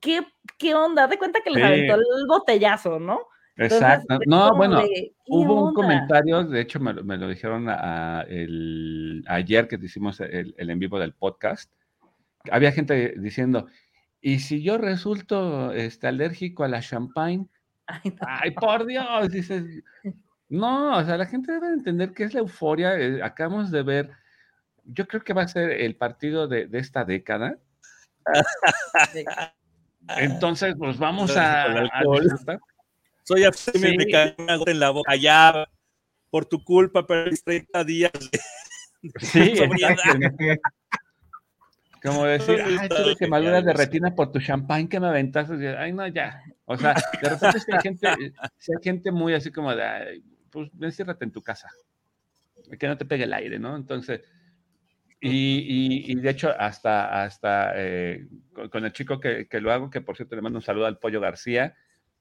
¿qué, 0.00 0.26
qué 0.58 0.74
onda? 0.74 1.06
De 1.08 1.18
cuenta 1.18 1.40
que 1.42 1.50
les 1.50 1.62
Sí. 1.62 1.66
aventó 1.66 1.94
el 1.96 2.26
botellazo, 2.28 2.98
¿no? 3.00 3.28
Exacto. 3.56 4.18
No, 4.26 4.54
bueno, 4.54 4.80
de, 4.82 4.86
¿qué 4.94 5.12
hubo 5.28 5.68
un 5.68 5.74
comentario, 5.74 6.44
de 6.44 6.60
hecho 6.60 6.78
me, 6.78 6.92
lo- 6.92 7.04
me 7.04 7.16
lo 7.16 7.28
dijeron 7.28 7.66
a- 7.68 8.24
el, 8.28 9.24
ayer 9.28 9.66
que 9.66 9.76
hicimos 9.82 10.20
el, 10.20 10.54
el 10.58 10.70
en 10.70 10.78
vivo 10.78 10.98
del 10.98 11.14
podcast. 11.14 11.72
Había 12.50 12.70
gente 12.72 13.14
diciendo, 13.18 13.66
¿y 14.20 14.40
si 14.40 14.62
yo 14.62 14.76
resulto 14.78 15.72
este, 15.72 16.06
alérgico 16.06 16.64
a 16.64 16.68
la 16.68 16.80
champagne? 16.80 17.46
Ay, 17.86 18.00
no. 18.10 18.16
Ay, 18.26 18.50
por 18.50 18.84
Dios, 18.86 19.30
dices, 19.30 19.64
no, 20.48 20.98
o 20.98 21.04
sea, 21.04 21.16
la 21.16 21.26
gente 21.26 21.52
debe 21.52 21.68
entender 21.68 22.12
que 22.12 22.24
es 22.24 22.34
la 22.34 22.40
euforia. 22.40 22.98
eh, 22.98 23.22
acabamos 23.22 23.70
de 23.70 23.82
ver, 23.82 24.10
yo 24.84 25.06
creo 25.06 25.22
que 25.24 25.32
va 25.32 25.42
a 25.42 25.48
ser 25.48 25.70
el 25.70 25.96
partido 25.96 26.46
de, 26.46 26.66
de 26.66 26.78
esta 26.78 27.04
década. 27.04 27.58
Entonces, 30.18 30.74
pues 30.78 30.98
vamos 30.98 31.36
a, 31.36 31.64
a. 31.64 32.02
Soy 33.26 33.44
abstemio, 33.44 33.90
Sí. 33.90 33.96
me 33.96 34.06
cae 34.06 34.34
una 34.38 34.56
gota 34.56 34.70
en 34.70 34.80
la 34.80 34.90
boca. 34.90 35.16
Ya, 35.16 35.66
por 36.30 36.46
tu 36.46 36.62
culpa, 36.62 37.06
perdí 37.06 37.36
30 37.44 37.82
días 37.84 38.12
de 38.12 38.40
Sí. 39.20 39.54
Como 42.02 42.24
decir, 42.24 42.60
Ay, 42.64 42.74
está 42.82 43.02
tuve 43.02 43.16
quemaduras 43.16 43.64
de 43.64 43.72
retina 43.72 44.14
por 44.14 44.30
tu 44.30 44.38
champán 44.38 44.86
que 44.86 45.00
me 45.00 45.08
aventaste. 45.08 45.76
Ay, 45.76 45.92
no, 45.92 46.06
ya. 46.06 46.40
O 46.66 46.76
sea, 46.76 46.94
de 47.20 47.28
repente 47.30 47.58
sí 47.60 47.72
hay 47.72 47.80
gente, 47.80 48.08
sí 48.58 48.72
hay 48.76 48.82
gente 48.82 49.10
muy 49.10 49.34
así 49.34 49.50
como 49.50 49.74
de, 49.74 49.82
ay, 49.82 50.22
pues 50.50 50.70
enciérrate 50.80 51.24
en 51.24 51.32
tu 51.32 51.42
casa. 51.42 51.68
Que 52.78 52.86
no 52.86 52.96
te 52.96 53.06
pegue 53.06 53.24
el 53.24 53.32
aire, 53.32 53.58
¿no? 53.58 53.74
Entonces, 53.76 54.20
y, 55.20 55.30
y- 55.30 56.12
y 56.12 56.14
de 56.16 56.30
hecho, 56.30 56.52
hasta, 56.58 57.24
hasta 57.24 57.72
eh, 57.74 58.28
con, 58.52 58.68
con 58.68 58.84
el 58.84 58.92
chico 58.92 59.18
que, 59.18 59.48
que 59.48 59.60
lo 59.60 59.72
hago, 59.72 59.90
que 59.90 60.00
por 60.00 60.16
cierto 60.16 60.36
le 60.36 60.42
mando 60.42 60.58
un 60.58 60.64
saludo 60.64 60.86
al 60.86 60.98
Pollo 60.98 61.20
García, 61.20 61.74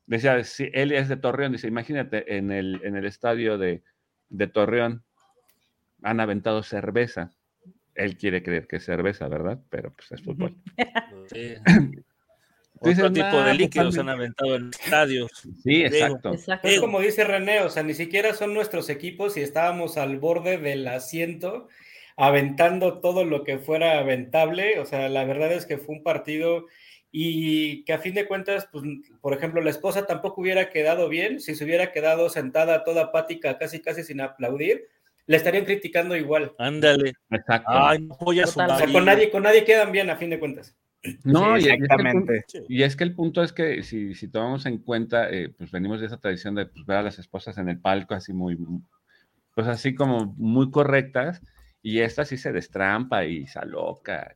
decía, 0.06 0.44
si 0.44 0.70
él 0.74 0.92
es 0.92 1.10
de 1.10 1.18
Torreón, 1.18 1.52
dice, 1.54 1.68
imagínate, 1.68 2.38
en 2.38 2.52
el, 2.52 2.82
en 2.84 2.96
el 2.96 3.06
estadio 3.06 3.58
de, 3.58 3.84
de 4.30 4.48
Torreón 4.48 5.04
han 6.04 6.20
aventado 6.20 6.64
cerveza. 6.64 7.32
Él 7.96 8.18
quiere 8.18 8.44
creer 8.44 8.68
que 8.68 8.76
es 8.76 8.86
cerveza, 8.86 9.28
¿verdad? 9.28 9.60
Pero 9.70 9.94
pues 9.94 10.12
es 10.12 10.22
fútbol. 10.22 10.56
Sí. 11.32 11.56
Dices, 12.82 13.00
Otro 13.06 13.14
tipo 13.14 13.26
"Nah, 13.28 13.38
de 13.38 13.44
pues, 13.46 13.58
líquidos 13.58 13.96
también". 13.96 14.10
han 14.10 14.16
aventado 14.20 14.56
en 14.58 14.70
estadios. 14.70 15.32
Sí, 15.64 15.84
exacto. 15.86 16.34
Exacto. 16.34 16.68
Es 16.68 16.80
como 16.82 17.00
dice 17.00 17.24
René, 17.24 17.62
o 17.62 17.70
sea, 17.70 17.84
ni 17.84 17.94
siquiera 17.94 18.34
son 18.34 18.54
nuestros 18.54 18.90
equipos 18.90 19.38
y 19.38 19.42
estábamos 19.42 19.98
al 19.98 20.20
borde 20.20 20.58
del 20.58 20.86
asiento 20.88 21.70
aventando 22.18 23.00
todo 23.00 23.24
lo 23.24 23.46
que 23.46 23.60
fuera 23.60 23.98
aventable. 24.00 24.80
O 24.80 24.86
sea, 24.86 25.08
la 25.08 25.24
verdad 25.24 25.54
es 25.54 25.66
que 25.66 25.78
fue 25.78 25.96
un 25.96 26.04
partido 26.04 26.66
y 27.18 27.86
que 27.86 27.94
a 27.94 28.00
fin 28.00 28.14
de 28.14 28.28
cuentas, 28.28 28.68
pues, 28.70 28.84
por 29.22 29.32
ejemplo, 29.32 29.62
la 29.62 29.70
esposa 29.70 30.06
tampoco 30.06 30.42
hubiera 30.42 30.70
quedado 30.70 31.08
bien 31.08 31.40
si 31.40 31.56
se 31.56 31.64
hubiera 31.64 31.94
quedado 31.94 32.28
sentada 32.28 32.84
toda 32.84 33.04
apática, 33.04 33.58
casi 33.58 33.80
casi 33.80 34.04
sin 34.04 34.20
aplaudir, 34.20 34.90
le 35.26 35.38
estarían 35.38 35.64
criticando 35.64 36.18
igual. 36.18 36.52
Ándale. 36.58 37.14
Exacto. 37.30 37.72
Ay, 37.72 38.02
no 38.02 38.16
apoya 38.16 38.44
a 38.44 38.48
su. 38.48 38.60
O 38.60 38.78
sea, 38.78 38.92
con 38.92 39.06
nadie, 39.06 39.32
con 39.32 39.44
nadie 39.44 39.64
quedan 39.64 39.94
bien 39.94 40.10
a 40.10 40.18
fin 40.18 40.30
de 40.30 40.40
cuentas. 40.40 40.76
no, 41.24 41.58
Sí, 41.58 41.68
y, 41.68 41.70
es 41.70 41.78
que 41.78 41.88
punto, 41.88 42.34
exactamente. 42.34 42.46
y 42.68 42.84
es 42.84 42.96
que 42.98 43.04
el 43.06 43.16
punto 43.16 43.44
es 43.44 43.54
que 43.54 43.84
si, 43.84 44.14
si 44.14 44.28
tomamos 44.28 44.66
en 44.66 44.80
cuenta, 44.80 45.30
eh, 45.30 45.54
pues 45.58 45.72
venimos 45.72 46.02
de 46.02 46.08
esa 46.08 46.18
tradición 46.18 46.54
de 46.56 46.66
pues, 46.66 46.86
ver 46.86 46.98
a 46.98 47.04
las 47.04 47.18
esposas 47.18 47.58
en 47.58 47.70
el 47.70 47.80
palco 47.80 48.14
así 48.14 48.34
muy, 48.34 48.58
pues 49.54 49.68
así 49.68 49.96
como 49.96 50.36
muy 50.38 50.70
correctas, 50.70 51.42
y 51.82 52.02
esta 52.02 52.26
sí 52.26 52.36
se 52.36 52.52
destrampa 52.52 53.24
y 53.24 53.48
se 53.48 53.60
aloca. 53.60 54.36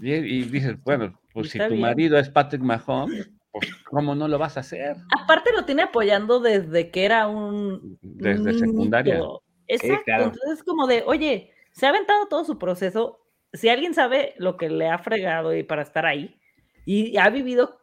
Y, 0.00 0.12
y 0.12 0.42
dices, 0.44 0.76
bueno, 0.84 1.18
pues 1.32 1.50
si 1.50 1.58
tu 1.58 1.68
bien. 1.68 1.80
marido 1.80 2.18
es 2.18 2.28
Patrick 2.28 2.62
Mahomes, 2.62 3.30
pues 3.52 3.74
¿cómo 3.84 4.14
no 4.14 4.28
lo 4.28 4.38
vas 4.38 4.56
a 4.56 4.60
hacer? 4.60 4.96
Aparte 5.22 5.50
lo 5.54 5.64
tiene 5.64 5.82
apoyando 5.82 6.40
desde 6.40 6.90
que 6.90 7.04
era 7.04 7.26
un 7.26 7.98
Desde 8.02 8.54
secundaria. 8.54 9.20
Exacto. 9.66 10.04
claro. 10.04 10.24
Entonces 10.24 10.50
es 10.58 10.62
como 10.62 10.86
de, 10.86 11.02
oye, 11.06 11.52
se 11.72 11.86
ha 11.86 11.90
aventado 11.90 12.26
todo 12.28 12.44
su 12.44 12.58
proceso. 12.58 13.20
Si 13.52 13.68
alguien 13.68 13.94
sabe 13.94 14.34
lo 14.38 14.56
que 14.56 14.68
le 14.68 14.88
ha 14.88 14.98
fregado 14.98 15.54
y 15.54 15.62
para 15.62 15.82
estar 15.82 16.06
ahí, 16.06 16.38
y 16.84 17.18
ha 17.18 17.28
vivido 17.28 17.80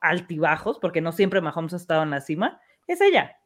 altibajos, 0.00 0.78
porque 0.80 1.00
no 1.00 1.12
siempre 1.12 1.40
Mahomes 1.40 1.74
ha 1.74 1.76
estado 1.76 2.02
en 2.02 2.10
la 2.10 2.20
cima, 2.20 2.60
es 2.88 3.00
ella, 3.00 3.36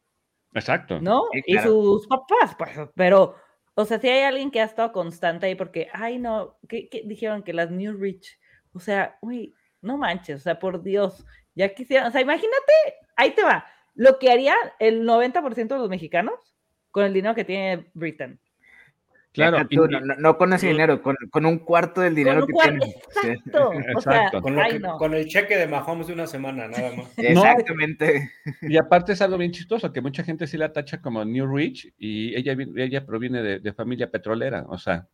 Exacto. 0.55 1.01
¿no? 1.01 1.25
Sí, 1.33 1.43
Y 1.47 1.59
sus 1.59 2.07
papás, 2.07 2.55
pues, 2.59 2.71
pero, 2.95 3.37
o 3.81 3.85
sea, 3.85 4.01
si 4.01 4.09
hay 4.09 4.25
alguien 4.25 4.51
que 4.51 4.61
ha 4.61 4.65
estado 4.65 4.91
constante 4.91 5.47
ahí, 5.47 5.55
porque, 5.55 5.87
ay, 5.93 6.19
no, 6.19 6.59
¿qué, 6.69 6.91
dijeron? 7.05 7.45
Que 7.45 7.53
las 7.53 7.71
New 7.71 7.97
Rich, 7.97 8.37
o 8.73 8.81
sea, 8.81 9.17
uy, 9.21 9.55
no 9.81 9.97
manches, 9.97 10.41
o 10.41 10.43
sea, 10.43 10.59
por 10.59 10.83
Dios, 10.83 11.25
ya 11.55 11.73
quisieran, 11.73 12.09
o 12.09 12.11
sea, 12.11 12.21
imagínate, 12.21 12.73
ahí 13.15 13.31
te 13.37 13.45
va, 13.45 13.65
lo 13.95 14.19
que 14.19 14.33
haría 14.33 14.57
el 14.81 15.07
90% 15.07 15.69
de 15.69 15.79
los 15.79 15.89
mexicanos 15.89 16.57
con 16.91 17.05
el 17.05 17.15
dinero 17.15 17.37
que 17.37 17.45
tiene 17.45 17.89
Britain. 17.95 18.41
Claro. 19.33 19.59
Y- 19.69 19.77
no, 20.19 20.39
con 20.39 20.53
ese 20.53 20.69
dinero, 20.69 21.01
con, 21.03 21.15
con 21.31 21.47
un 21.47 21.59
cuarto 21.59 22.01
del 22.01 22.15
dinero 22.15 22.47
que. 22.47 22.53
Exacto, 23.23 23.71
o 23.71 24.01
sea, 24.01 24.17
Exacto. 24.25 24.43
Con, 24.43 24.57
lo 24.57 24.63
ay, 24.63 24.73
que- 24.73 24.79
no. 24.81 24.97
con 24.97 25.15
el 25.15 25.27
cheque 25.29 25.57
de 25.57 25.67
Mahomes 25.69 26.07
de 26.07 26.15
una 26.15 26.27
semana, 26.27 26.67
nada 26.69 26.93
más. 26.97 27.07
Exactamente. 27.19 28.31
Y 28.63 28.77
aparte 28.79 29.13
es 29.13 29.23
algo 29.23 29.37
bien 29.39 29.53
chistoso, 29.53 29.93
que 29.93 30.01
mucha 30.01 30.25
gente 30.25 30.47
sí 30.47 30.57
la 30.57 30.73
tacha 30.73 31.01
como 31.01 31.25
New 31.25 31.47
Rich 31.55 31.93
y 31.99 32.35
ella, 32.37 32.57
ella 32.77 33.05
proviene 33.07 33.43
de, 33.43 33.59
de 33.61 33.73
familia 33.73 34.11
petrolera, 34.11 34.65
o 34.69 34.79
sea, 34.79 35.07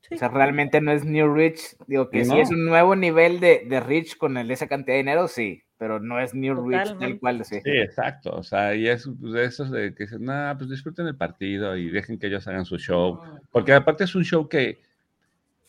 Sí. 0.00 0.14
O 0.14 0.18
sea, 0.18 0.28
realmente 0.28 0.80
no 0.80 0.92
es 0.92 1.04
New 1.04 1.34
Rich. 1.34 1.76
Digo 1.88 2.08
que 2.08 2.24
No. 2.24 2.32
sí 2.32 2.40
es 2.40 2.50
un 2.50 2.64
nuevo 2.64 2.94
nivel 2.94 3.40
de, 3.40 3.64
de 3.68 3.80
Rich 3.80 4.16
con 4.16 4.38
el- 4.38 4.50
esa 4.50 4.68
cantidad 4.68 4.94
de 4.94 4.98
dinero, 4.98 5.26
sí, 5.26 5.64
pero 5.78 6.00
no 6.00 6.18
es 6.20 6.34
New 6.34 6.54
Rich 6.68 6.72
tal 6.78 6.88
Totalmente. 6.88 7.20
cual, 7.20 7.44
sí. 7.44 7.60
sí, 7.62 7.70
exacto, 7.70 8.30
o 8.36 8.42
sea, 8.42 8.74
y 8.74 8.88
es 8.88 9.08
pues, 9.20 9.32
de 9.32 9.44
esos 9.44 9.70
de 9.70 9.94
que 9.94 10.04
dicen, 10.04 10.24
nah, 10.24 10.54
pues 10.56 10.68
disfruten 10.70 11.06
el 11.06 11.16
partido 11.16 11.76
y 11.76 11.88
dejen 11.90 12.18
que 12.18 12.26
ellos 12.26 12.46
hagan 12.48 12.64
su 12.64 12.78
show, 12.78 13.20
porque 13.52 13.72
aparte 13.72 14.04
es 14.04 14.14
un 14.14 14.24
show 14.24 14.48
que, 14.48 14.78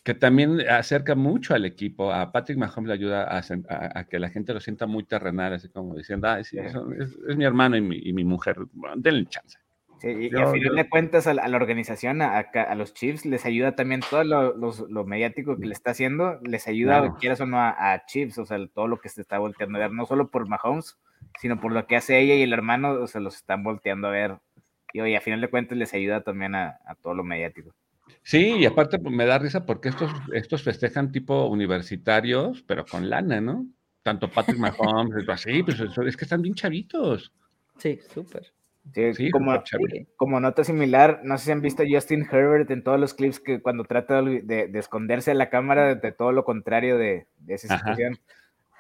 que 0.04 0.14
también 0.16 0.60
acerca 0.70 1.14
mucho 1.14 1.54
al 1.54 1.66
equipo, 1.66 2.12
a 2.12 2.32
Patrick 2.32 2.58
Mahomes 2.58 2.88
le 2.88 2.94
ayuda 2.94 3.24
a, 3.26 3.38
a- 3.40 4.00
a 4.00 4.04
que 4.06 4.18
la 4.20 4.30
gente 4.30 4.54
lo 4.54 4.60
sienta 4.60 4.88
muy 4.88 5.04
terrenal, 5.04 5.54
así 5.54 5.70
como 5.70 5.96
diciendo, 5.96 6.28
ay, 6.28 6.44
Sí. 6.44 6.58
eso 6.58 6.92
es, 6.94 7.16
es 7.28 7.38
mi 7.38 7.46
hermano 7.46 7.78
y 7.78 7.82
mi, 7.82 7.98
y 8.04 8.12
mi 8.14 8.24
mujer, 8.24 8.58
bueno, 8.74 8.96
denle 8.98 9.26
chance. 9.28 9.58
Sí, 10.00 10.08
y, 10.08 10.26
y 10.28 10.30
Yo- 10.30 10.48
a 10.48 10.52
final 10.52 10.70
yo- 10.70 10.76
de 10.76 10.90
cuentas 10.90 11.28
a, 11.28 11.34
la- 11.34 11.44
a 11.44 11.48
la 11.50 11.58
organización, 11.58 12.22
a, 12.22 12.40
a 12.40 12.76
los 12.76 12.94
Chiefs, 12.94 13.26
les 13.26 13.46
ayuda 13.46 13.76
también 13.76 14.02
todo 14.10 14.24
lo, 14.24 14.56
los- 14.56 14.90
lo 14.90 15.06
mediático 15.06 15.58
que 15.58 15.66
le 15.66 15.74
está 15.74 15.92
haciendo, 15.92 16.40
les 16.44 16.68
ayuda, 16.68 17.00
Claro. 17.00 17.18
quieras 17.20 17.42
o 17.42 17.46
no, 17.46 17.58
a, 17.60 17.94
a 17.94 18.06
Chiefs, 18.06 18.38
o 18.38 18.46
sea, 18.46 18.58
todo 18.74 18.88
lo 18.88 19.00
que 19.00 19.10
se 19.10 19.22
está 19.22 19.38
volteando 19.40 19.78
a 19.78 19.82
ver, 19.82 19.92
no 19.92 20.06
solo 20.06 20.30
por 20.30 20.48
Mahomes, 20.48 20.98
sino 21.40 21.60
por 21.60 21.72
lo 21.74 21.86
que 21.86 21.96
hace 21.98 22.20
ella 22.20 22.36
y 22.36 22.42
el 22.42 22.54
hermano, 22.54 22.92
o 22.94 23.08
sea, 23.08 23.20
los 23.22 23.36
están 23.36 23.64
volteando 23.64 24.08
a 24.08 24.12
ver. 24.12 24.38
Y 24.94 25.02
oye, 25.02 25.16
a 25.18 25.22
final 25.22 25.42
de 25.42 25.50
cuentas 25.50 25.78
les 25.78 25.94
ayuda 25.94 26.22
también 26.22 26.56
a, 26.56 26.80
a 26.86 26.96
todo 26.96 27.14
lo 27.14 27.24
mediático. 27.24 27.74
Sí, 28.24 28.56
y 28.58 28.66
aparte 28.66 28.98
pues, 29.00 29.14
me 29.14 29.26
da 29.26 29.38
risa 29.38 29.66
porque 29.66 29.90
estos, 29.90 30.12
estos 30.34 30.64
festejan 30.64 31.12
tipo 31.12 31.46
universitarios, 31.48 32.64
pero 32.64 32.86
con 32.86 33.10
lana, 33.10 33.40
¿no? 33.42 33.66
Tanto 34.02 34.30
Patrick 34.30 34.58
Mahomes, 34.60 35.28
así, 35.30 35.62
pues 35.64 35.80
eso- 35.80 36.02
es 36.04 36.16
que 36.18 36.24
están 36.26 36.42
bien 36.42 36.56
chavitos. 36.56 37.34
Sí, 37.78 38.00
súper. 38.14 38.52
Sí, 38.94 39.14
Sí, 39.14 39.30
como, 39.32 39.62
como 40.16 40.40
nota 40.40 40.64
similar, 40.64 41.22
no 41.24 41.38
sé 41.38 41.46
si 41.46 41.52
han 41.52 41.62
visto 41.62 41.84
a 41.84 41.86
Justin 41.90 42.28
Herbert 42.32 42.70
en 42.72 42.84
todos 42.84 43.00
los 43.00 43.14
clips 43.14 43.40
que 43.40 43.62
cuando 43.62 43.84
trata 43.84 44.22
de, 44.22 44.42
de- 44.42 44.68
de 44.68 44.80
esconderse 44.80 45.32
de 45.32 45.36
la 45.36 45.50
cámara, 45.50 45.88
de, 45.88 45.96
de 45.96 46.12
todo 46.12 46.32
lo 46.32 46.44
contrario 46.44 46.98
de, 46.98 47.28
de 47.40 47.54
esa 47.54 47.68
Ajá. 47.68 47.78
situación. 47.80 48.18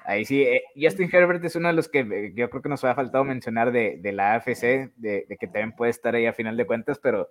Ahí 0.05 0.25
sí, 0.25 0.41
eh, 0.41 0.63
Justin 0.75 1.09
Herbert 1.11 1.43
es 1.45 1.55
uno 1.55 1.67
de 1.67 1.73
los 1.75 1.87
que 1.89 1.99
eh, 1.99 2.33
yo 2.35 2.49
creo 2.49 2.61
que 2.63 2.69
nos 2.69 2.83
ha 2.83 2.95
faltado 2.95 3.23
mencionar 3.23 3.71
de, 3.71 3.97
de 4.01 4.11
la 4.11 4.33
AFC, 4.35 4.91
de, 4.95 5.25
de 5.29 5.37
que 5.39 5.45
también 5.45 5.73
puede 5.75 5.91
estar 5.91 6.15
ahí 6.15 6.25
a 6.25 6.33
final 6.33 6.57
de 6.57 6.65
cuentas, 6.65 6.97
pero 6.97 7.29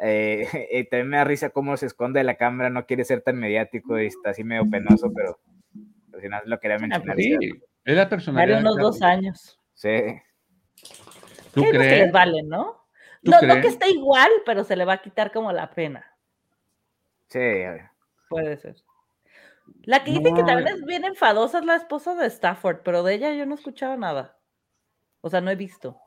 eh, 0.00 0.46
eh, 0.70 0.84
también 0.84 1.08
me 1.10 1.16
da 1.18 1.24
risa 1.24 1.50
cómo 1.50 1.76
se 1.76 1.86
esconde 1.86 2.20
de 2.20 2.24
la 2.24 2.36
cámara, 2.36 2.70
no 2.70 2.86
quiere 2.86 3.04
ser 3.04 3.20
tan 3.20 3.36
mediático 3.38 3.98
y 4.00 4.06
está 4.06 4.30
así 4.30 4.44
medio 4.44 4.68
penoso, 4.70 5.12
pero 5.12 5.38
al 6.14 6.20
final 6.22 6.42
lo 6.46 6.58
quería 6.60 6.78
mencionar. 6.78 7.16
Sí, 7.16 7.36
es 7.84 7.96
la 7.96 8.08
personalidad. 8.08 8.60
Unos 8.60 8.76
dos 8.78 9.02
años. 9.02 9.58
Sí, 9.74 9.90
¿Tú 11.58 11.70
¿Qué 11.70 11.78
que 11.88 11.96
les 11.96 12.12
valen, 12.12 12.48
no? 12.48 12.86
¿Tú 13.22 13.30
No, 13.32 13.42
no 13.42 13.60
que 13.60 13.68
esté 13.68 13.90
igual, 13.90 14.30
pero 14.46 14.64
se 14.64 14.76
le 14.76 14.84
va 14.84 14.94
a 14.94 15.02
quitar 15.02 15.32
como 15.32 15.52
la 15.52 15.70
pena. 15.70 16.04
sí, 17.28 17.38
a 17.38 17.70
ver. 17.72 17.90
Puede 18.28 18.56
ser. 18.58 18.76
La 19.84 20.04
que 20.04 20.12
dice 20.12 20.34
que 20.34 20.42
No, 20.42 20.46
también 20.46 20.68
eh. 20.68 20.72
es 20.78 20.84
bien 20.84 21.04
enfadosa 21.04 21.58
es 21.58 21.64
la 21.64 21.76
esposa 21.76 22.14
de 22.14 22.26
Stafford, 22.26 22.82
pero 22.84 23.02
de 23.02 23.14
ella 23.14 23.34
yo 23.34 23.46
no 23.46 23.54
he 23.54 23.58
escuchado 23.58 23.96
nada. 23.96 24.38
O 25.20 25.30
sea, 25.30 25.40
no 25.40 25.50
he 25.50 25.56
visto. 25.56 26.00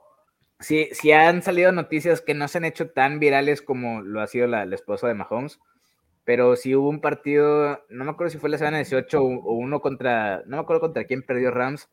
Sí, 0.59 0.89
sí 0.91 1.11
han 1.11 1.41
salido 1.41 1.71
noticias 1.71 2.21
que 2.21 2.33
no 2.35 2.47
se 2.47 2.59
han 2.59 2.65
hecho 2.65 2.91
tan 2.91 3.19
virales 3.19 3.61
como 3.61 4.01
lo 4.01 4.21
ha 4.21 4.27
sido 4.27 4.47
la, 4.47 4.65
la 4.65 4.75
esposa 4.75 5.07
de 5.07 5.15
Mahomes, 5.15 5.59
pero 6.23 6.55
sí 6.55 6.75
hubo 6.75 6.89
un 6.89 7.01
partido, 7.01 7.83
no 7.89 8.05
me 8.05 8.11
acuerdo 8.11 8.31
si 8.31 8.37
fue 8.39 8.49
la 8.49 8.57
semana 8.59 8.77
18 8.77 9.21
o, 9.23 9.25
o 9.27 9.53
uno 9.53 9.81
contra, 9.81 10.43
no 10.45 10.57
me 10.57 10.61
acuerdo 10.63 10.81
contra 10.81 11.05
quién 11.05 11.23
perdió 11.23 11.51
Rams, 11.51 11.89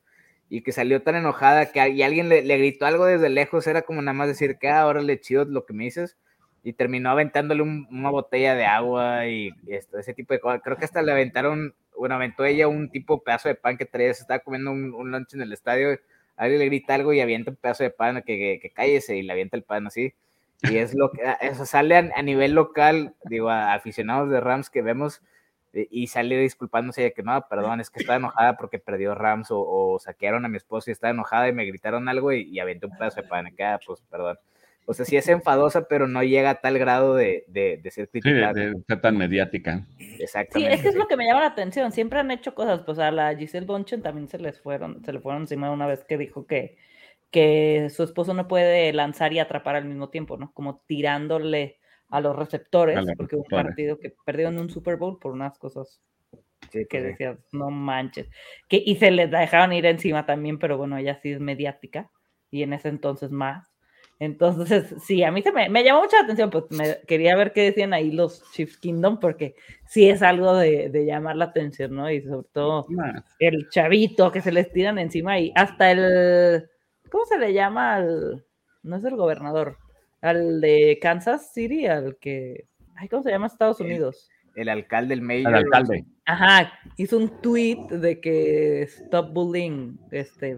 y 0.49 0.61
que 0.61 0.71
salió 0.71 1.01
tan 1.03 1.15
enojada 1.15 1.71
que 1.71 1.89
y 1.89 2.01
alguien 2.03 2.29
le, 2.29 2.41
gritó 2.41 2.85
algo 2.85 3.05
desde 3.05 3.29
lejos, 3.29 3.67
era 3.67 3.83
como 3.83 4.01
nada 4.01 4.13
más 4.13 4.27
decir 4.27 4.57
que 4.57 4.69
"Ah, 4.69 4.81
ahora 4.81 5.01
le 5.01 5.19
chido 5.19 5.45
lo 5.45 5.65
que 5.65 5.73
me 5.73 5.85
dices, 5.85 6.17
y 6.63 6.73
terminó 6.73 7.09
aventándole 7.11 7.61
un- 7.63 7.87
una 7.91 8.09
botella 8.09 8.55
de 8.55 8.65
agua 8.65 9.27
y, 9.27 9.51
esto, 9.67 9.97
ese 9.99 10.13
tipo 10.13 10.33
de 10.33 10.39
cosas. 10.41 10.61
Creo 10.63 10.77
que 10.77 10.85
hasta 10.85 11.01
le 11.01 11.11
aventaron, 11.11 11.73
bueno, 11.97 12.15
aventó 12.15 12.45
ella 12.45 12.67
un 12.67 12.89
tipo 12.89 13.23
pedazo 13.23 13.47
de 13.49 13.55
pan 13.55 13.77
que 13.77 13.85
traía, 13.85 14.13
se 14.13 14.21
estaba 14.23 14.39
comiendo 14.39 14.71
un, 14.71 14.93
un 14.93 15.11
lunch 15.11 15.33
en 15.35 15.41
el 15.41 15.53
estadio, 15.53 15.97
alguien 16.35 16.59
le 16.59 16.65
grita 16.65 16.95
algo 16.95 17.13
y 17.13 17.21
avienta 17.21 17.51
un 17.51 17.57
pedazo 17.57 17.83
de 17.83 17.91
pan, 17.91 18.15
que, 18.25 18.37
que, 18.37 18.59
que 18.61 18.69
cállese 18.71 19.15
y 19.17 19.21
le 19.23 19.31
avienta 19.33 19.55
el 19.57 19.63
pan 19.63 19.87
así. 19.87 20.13
Y 20.61 20.77
es 20.77 20.93
lo 20.95 21.11
que, 21.11 21.21
eso 21.41 21.65
sale 21.65 21.95
a, 21.95 22.09
a 22.15 22.21
nivel 22.21 22.51
local, 22.53 23.15
digo, 23.25 23.49
a 23.49 23.73
aficionados 23.73 24.29
de 24.29 24.39
Rams 24.41 24.69
que 24.69 24.81
vemos, 24.81 25.21
y 25.73 26.07
sale 26.07 26.37
disculpándose 26.37 27.01
de 27.03 27.13
que 27.13 27.23
no, 27.23 27.45
perdón, 27.49 27.79
es 27.79 27.89
que 27.89 27.99
estaba 27.99 28.17
enojada 28.17 28.57
porque 28.57 28.79
perdió 28.79 29.13
Rams 29.15 29.51
o, 29.51 29.61
o 29.61 29.99
saquearon 29.99 30.45
a 30.45 30.47
mi 30.47 30.57
esposo 30.57 30.89
y 30.89 30.93
estaba 30.93 31.11
enojada 31.11 31.47
y 31.47 31.53
me 31.53 31.65
gritaron 31.65 32.09
algo 32.09 32.31
y, 32.33 32.43
y 32.49 32.59
aventé 32.59 32.85
un 32.87 32.97
pedazo 32.97 33.21
de 33.21 33.27
pan, 33.27 33.47
ah, 33.61 33.79
pues 33.85 34.01
perdón. 34.09 34.37
O 34.85 34.93
sea, 34.95 35.05
sí 35.05 35.15
es 35.17 35.27
enfadosa, 35.27 35.87
pero 35.87 36.07
no 36.07 36.23
llega 36.23 36.49
a 36.49 36.55
tal 36.61 36.79
grado 36.79 37.13
de, 37.13 37.43
de, 37.47 37.77
de 37.77 37.91
ser 37.91 38.09
Sí, 38.11 38.13
de, 38.13 38.21
criticada. 38.21 38.53
de 38.53 38.73
ser 38.87 39.01
tan 39.01 39.17
mediática. 39.17 39.85
Sí, 39.99 40.17
Exactamente. 40.23 40.73
es 40.73 40.81
que 40.81 40.87
es 40.89 40.95
lo 40.95 41.07
que 41.07 41.15
me 41.15 41.27
llama 41.27 41.41
la 41.41 41.45
atención. 41.47 41.91
Siempre 41.91 42.17
han 42.19 42.31
hecho 42.31 42.55
cosas, 42.55 42.81
pues 42.83 42.97
a 42.97 43.11
la 43.11 43.35
Giselle 43.35 43.67
Bonchen 43.67 44.01
también 44.01 44.27
se 44.27 44.39
les 44.39 44.59
fueron, 44.59 45.05
se 45.05 45.13
le 45.13 45.19
fueron 45.19 45.43
encima 45.43 45.69
una 45.69 45.85
vez 45.85 46.03
que 46.05 46.17
dijo 46.17 46.47
que, 46.47 46.75
que 47.29 47.89
su 47.91 48.01
esposo 48.01 48.33
no 48.33 48.47
puede 48.47 48.91
lanzar 48.91 49.31
y 49.31 49.37
atrapar 49.37 49.75
al 49.75 49.85
mismo 49.85 50.09
tiempo, 50.09 50.37
¿no? 50.37 50.51
Como 50.53 50.81
tirándole 50.87 51.77
a 52.09 52.21
los 52.21 52.35
receptores, 52.35 52.97
A 52.97 53.01
los 53.01 53.15
porque 53.15 53.35
hubo 53.35 53.43
un 53.43 53.63
partido 53.63 53.99
que 53.99 54.15
perdió 54.25 54.49
en 54.49 54.59
un 54.59 54.69
Super 54.69 54.97
Bowl 54.97 55.19
por 55.19 55.31
unas 55.31 55.57
cosas 55.57 56.01
Sí, 56.71 56.85
que 56.85 56.99
pues, 56.99 57.03
sí. 57.03 57.07
decías, 57.09 57.37
no 57.51 57.69
manches. 57.69 58.29
Que, 58.67 58.81
y 58.85 58.95
se 58.95 59.11
les 59.11 59.31
dejaron 59.31 59.73
ir 59.73 59.85
encima 59.85 60.25
también, 60.25 60.59
pero 60.59 60.77
bueno, 60.77 60.97
ella 60.97 61.19
sí 61.21 61.31
es 61.31 61.39
mediática 61.39 62.11
y 62.51 62.63
en 62.63 62.73
ese 62.73 62.89
entonces 62.89 63.31
más. 63.31 63.71
Entonces, 64.19 64.93
sí, 65.03 65.23
a 65.23 65.31
mí 65.31 65.41
se 65.41 65.51
me, 65.51 65.69
me 65.69 65.83
llamó 65.83 66.01
mucha 66.01 66.19
atención, 66.19 66.49
pues 66.49 66.65
me, 66.71 66.97
quería 67.07 67.35
ver 67.35 67.53
qué 67.53 67.63
decían 67.63 67.93
ahí 67.93 68.11
los 68.11 68.43
Chiefs 68.51 68.77
Kingdom, 68.77 69.19
porque 69.19 69.55
sí 69.87 70.09
es 70.09 70.21
algo 70.21 70.55
de, 70.55 70.89
de 70.89 71.05
llamar 71.05 71.37
la 71.37 71.45
atención, 71.45 71.95
¿no? 71.95 72.11
Y 72.11 72.21
sobre 72.21 72.47
todo 72.51 72.85
el 73.39 73.69
chavito 73.69 74.31
que 74.31 74.41
se 74.41 74.51
les 74.51 74.71
tiran 74.71 74.99
encima 74.99 75.39
y 75.39 75.51
hasta 75.55 75.91
el, 75.91 76.69
¿cómo 77.09 77.25
se 77.25 77.39
le 77.39 77.53
llama 77.53 77.95
al, 77.95 78.45
no 78.83 78.95
es 78.97 79.03
el 79.05 79.15
gobernador, 79.15 79.77
al 80.21 80.61
de 80.61 80.99
Kansas 81.01 81.51
City, 81.53 81.85
al 81.87 82.17
que, 82.17 82.65
ay, 82.95 83.07
¿cómo 83.09 83.23
se 83.23 83.31
llama 83.31 83.47
Estados 83.47 83.79
El- 83.79 83.87
Unidos? 83.87 84.29
El 84.55 84.67
alcalde, 84.67 85.13
el 85.13 85.21
mayor. 85.21 85.47
Al 85.55 85.63
alcalde. 85.63 86.05
Ajá, 86.25 86.73
hizo 86.97 87.17
un 87.17 87.39
tweet 87.41 87.77
de 87.91 88.19
que 88.19 88.81
stop 88.83 89.31
bullying, 89.31 89.95
este, 90.11 90.57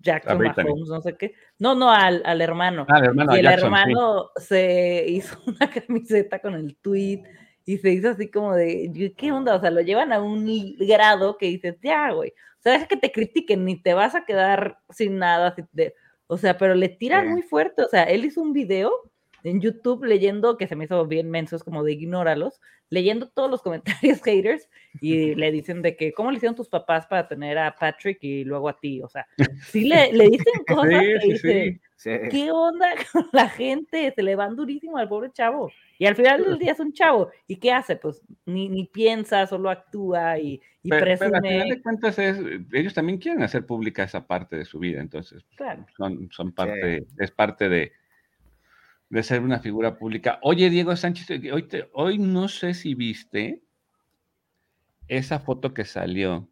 Jackson. 0.00 0.38
Mahomes, 0.42 0.88
no 0.88 1.00
sé 1.00 1.16
qué. 1.16 1.32
No, 1.58 1.74
no, 1.74 1.90
al, 1.90 2.22
al 2.26 2.40
hermano. 2.42 2.84
Ah, 2.88 2.98
el 2.98 3.04
hermano 3.06 3.34
y 3.34 3.38
el 3.38 3.44
Jackson, 3.44 3.60
sí. 3.60 3.74
hermano 3.80 4.30
se 4.36 5.04
hizo 5.08 5.38
una 5.46 5.70
camiseta 5.70 6.38
con 6.40 6.54
el 6.54 6.76
tweet 6.76 7.22
y 7.64 7.78
se 7.78 7.90
hizo 7.92 8.10
así 8.10 8.30
como 8.30 8.54
de, 8.54 9.14
¿qué 9.16 9.32
onda? 9.32 9.54
O 9.54 9.60
sea, 9.60 9.70
lo 9.70 9.80
llevan 9.80 10.12
a 10.12 10.20
un 10.20 10.46
grado 10.78 11.38
que 11.38 11.46
dices, 11.46 11.76
ya, 11.82 12.10
güey. 12.12 12.30
O 12.58 12.62
sea, 12.62 12.72
deja 12.72 12.86
que 12.88 12.96
te 12.96 13.10
critiquen, 13.12 13.64
ni 13.64 13.80
te 13.80 13.94
vas 13.94 14.14
a 14.14 14.24
quedar 14.26 14.78
sin 14.90 15.16
nada. 15.18 15.54
si 15.54 15.62
te- 15.74 15.94
O 16.30 16.38
sea, 16.38 16.56
pero 16.56 16.74
le 16.76 16.88
tiran 16.88 17.24
Sí. 17.26 17.30
muy 17.32 17.42
fuerte. 17.42 17.82
O 17.82 17.88
sea, 17.88 18.04
él 18.04 18.24
hizo 18.24 18.40
un 18.40 18.52
video 18.52 18.92
en 19.42 19.60
YouTube 19.60 20.04
leyendo, 20.04 20.56
que 20.56 20.68
se 20.68 20.76
me 20.76 20.84
hizo 20.84 21.04
bien 21.06 21.28
menso, 21.30 21.56
es 21.56 21.64
como 21.64 21.82
de 21.82 21.92
ignóralos, 21.92 22.60
leyendo 22.88 23.28
todos 23.30 23.50
los 23.50 23.62
comentarios 24.18 24.22
haters 24.22 24.68
y 25.00 25.34
le 25.34 25.50
dicen 25.50 25.82
de 25.82 25.96
que, 25.96 26.12
¿cómo 26.12 26.30
le 26.30 26.36
hicieron 26.36 26.54
tus 26.54 26.68
papás 26.68 27.06
para 27.06 27.26
tener 27.26 27.58
a 27.58 27.74
Patrick 27.74 28.18
y 28.22 28.44
luego 28.44 28.68
a 28.68 28.78
ti? 28.78 29.02
O 29.02 29.08
sea, 29.08 29.26
sí 29.66 29.88
le, 29.88 30.12
le 30.12 30.28
dicen 30.28 30.52
cosas 30.68 30.90
Sí, 31.00 31.06
que 31.06 31.20
sí, 31.20 31.28
dice, 31.32 31.80
sí. 32.00 32.10
¿Qué 32.30 32.50
onda 32.50 32.86
con 33.12 33.26
la 33.32 33.48
gente? 33.48 34.12
Se 34.14 34.22
le 34.22 34.34
van 34.36 34.56
durísimo 34.56 34.96
al 34.96 35.08
pobre 35.08 35.30
chavo. 35.32 35.70
Y 35.98 36.06
al 36.06 36.16
final 36.16 36.42
del 36.42 36.58
día 36.58 36.72
es 36.72 36.80
un 36.80 36.92
chavo. 36.94 37.30
¿Y 37.46 37.56
qué 37.56 37.72
hace? 37.72 37.96
Pues 37.96 38.22
ni, 38.46 38.68
ni 38.70 38.86
piensa, 38.86 39.46
solo 39.46 39.68
actúa 39.68 40.38
y, 40.38 40.60
y 40.82 40.88
Pero, 40.88 41.04
pero 41.04 41.18
presume. 41.18 41.36
al 41.36 41.44
final 41.52 41.68
de 41.68 41.82
cuentas 41.82 42.18
es, 42.18 42.38
ellos 42.72 42.94
también 42.94 43.18
quieren 43.18 43.42
hacer 43.42 43.66
pública 43.66 44.04
esa 44.04 44.26
parte 44.26 44.56
de 44.56 44.64
su 44.64 44.78
vida, 44.78 45.00
entonces 45.02 45.44
Claro. 45.56 45.84
son, 45.98 46.30
son 46.32 46.52
parte, 46.52 47.06
es 47.18 47.30
parte 47.32 47.68
de, 47.68 47.92
de 49.10 49.22
ser 49.22 49.42
una 49.42 49.58
figura 49.60 49.98
pública. 49.98 50.38
Oye, 50.42 50.70
Diego 50.70 50.96
Sánchez, 50.96 51.28
hoy, 51.52 51.64
te- 51.64 51.90
hoy 51.92 52.16
no 52.16 52.48
sé 52.48 52.72
si 52.72 52.94
viste 52.94 53.60
esa 55.06 55.38
foto 55.40 55.74
que 55.74 55.84
salió 55.84 56.48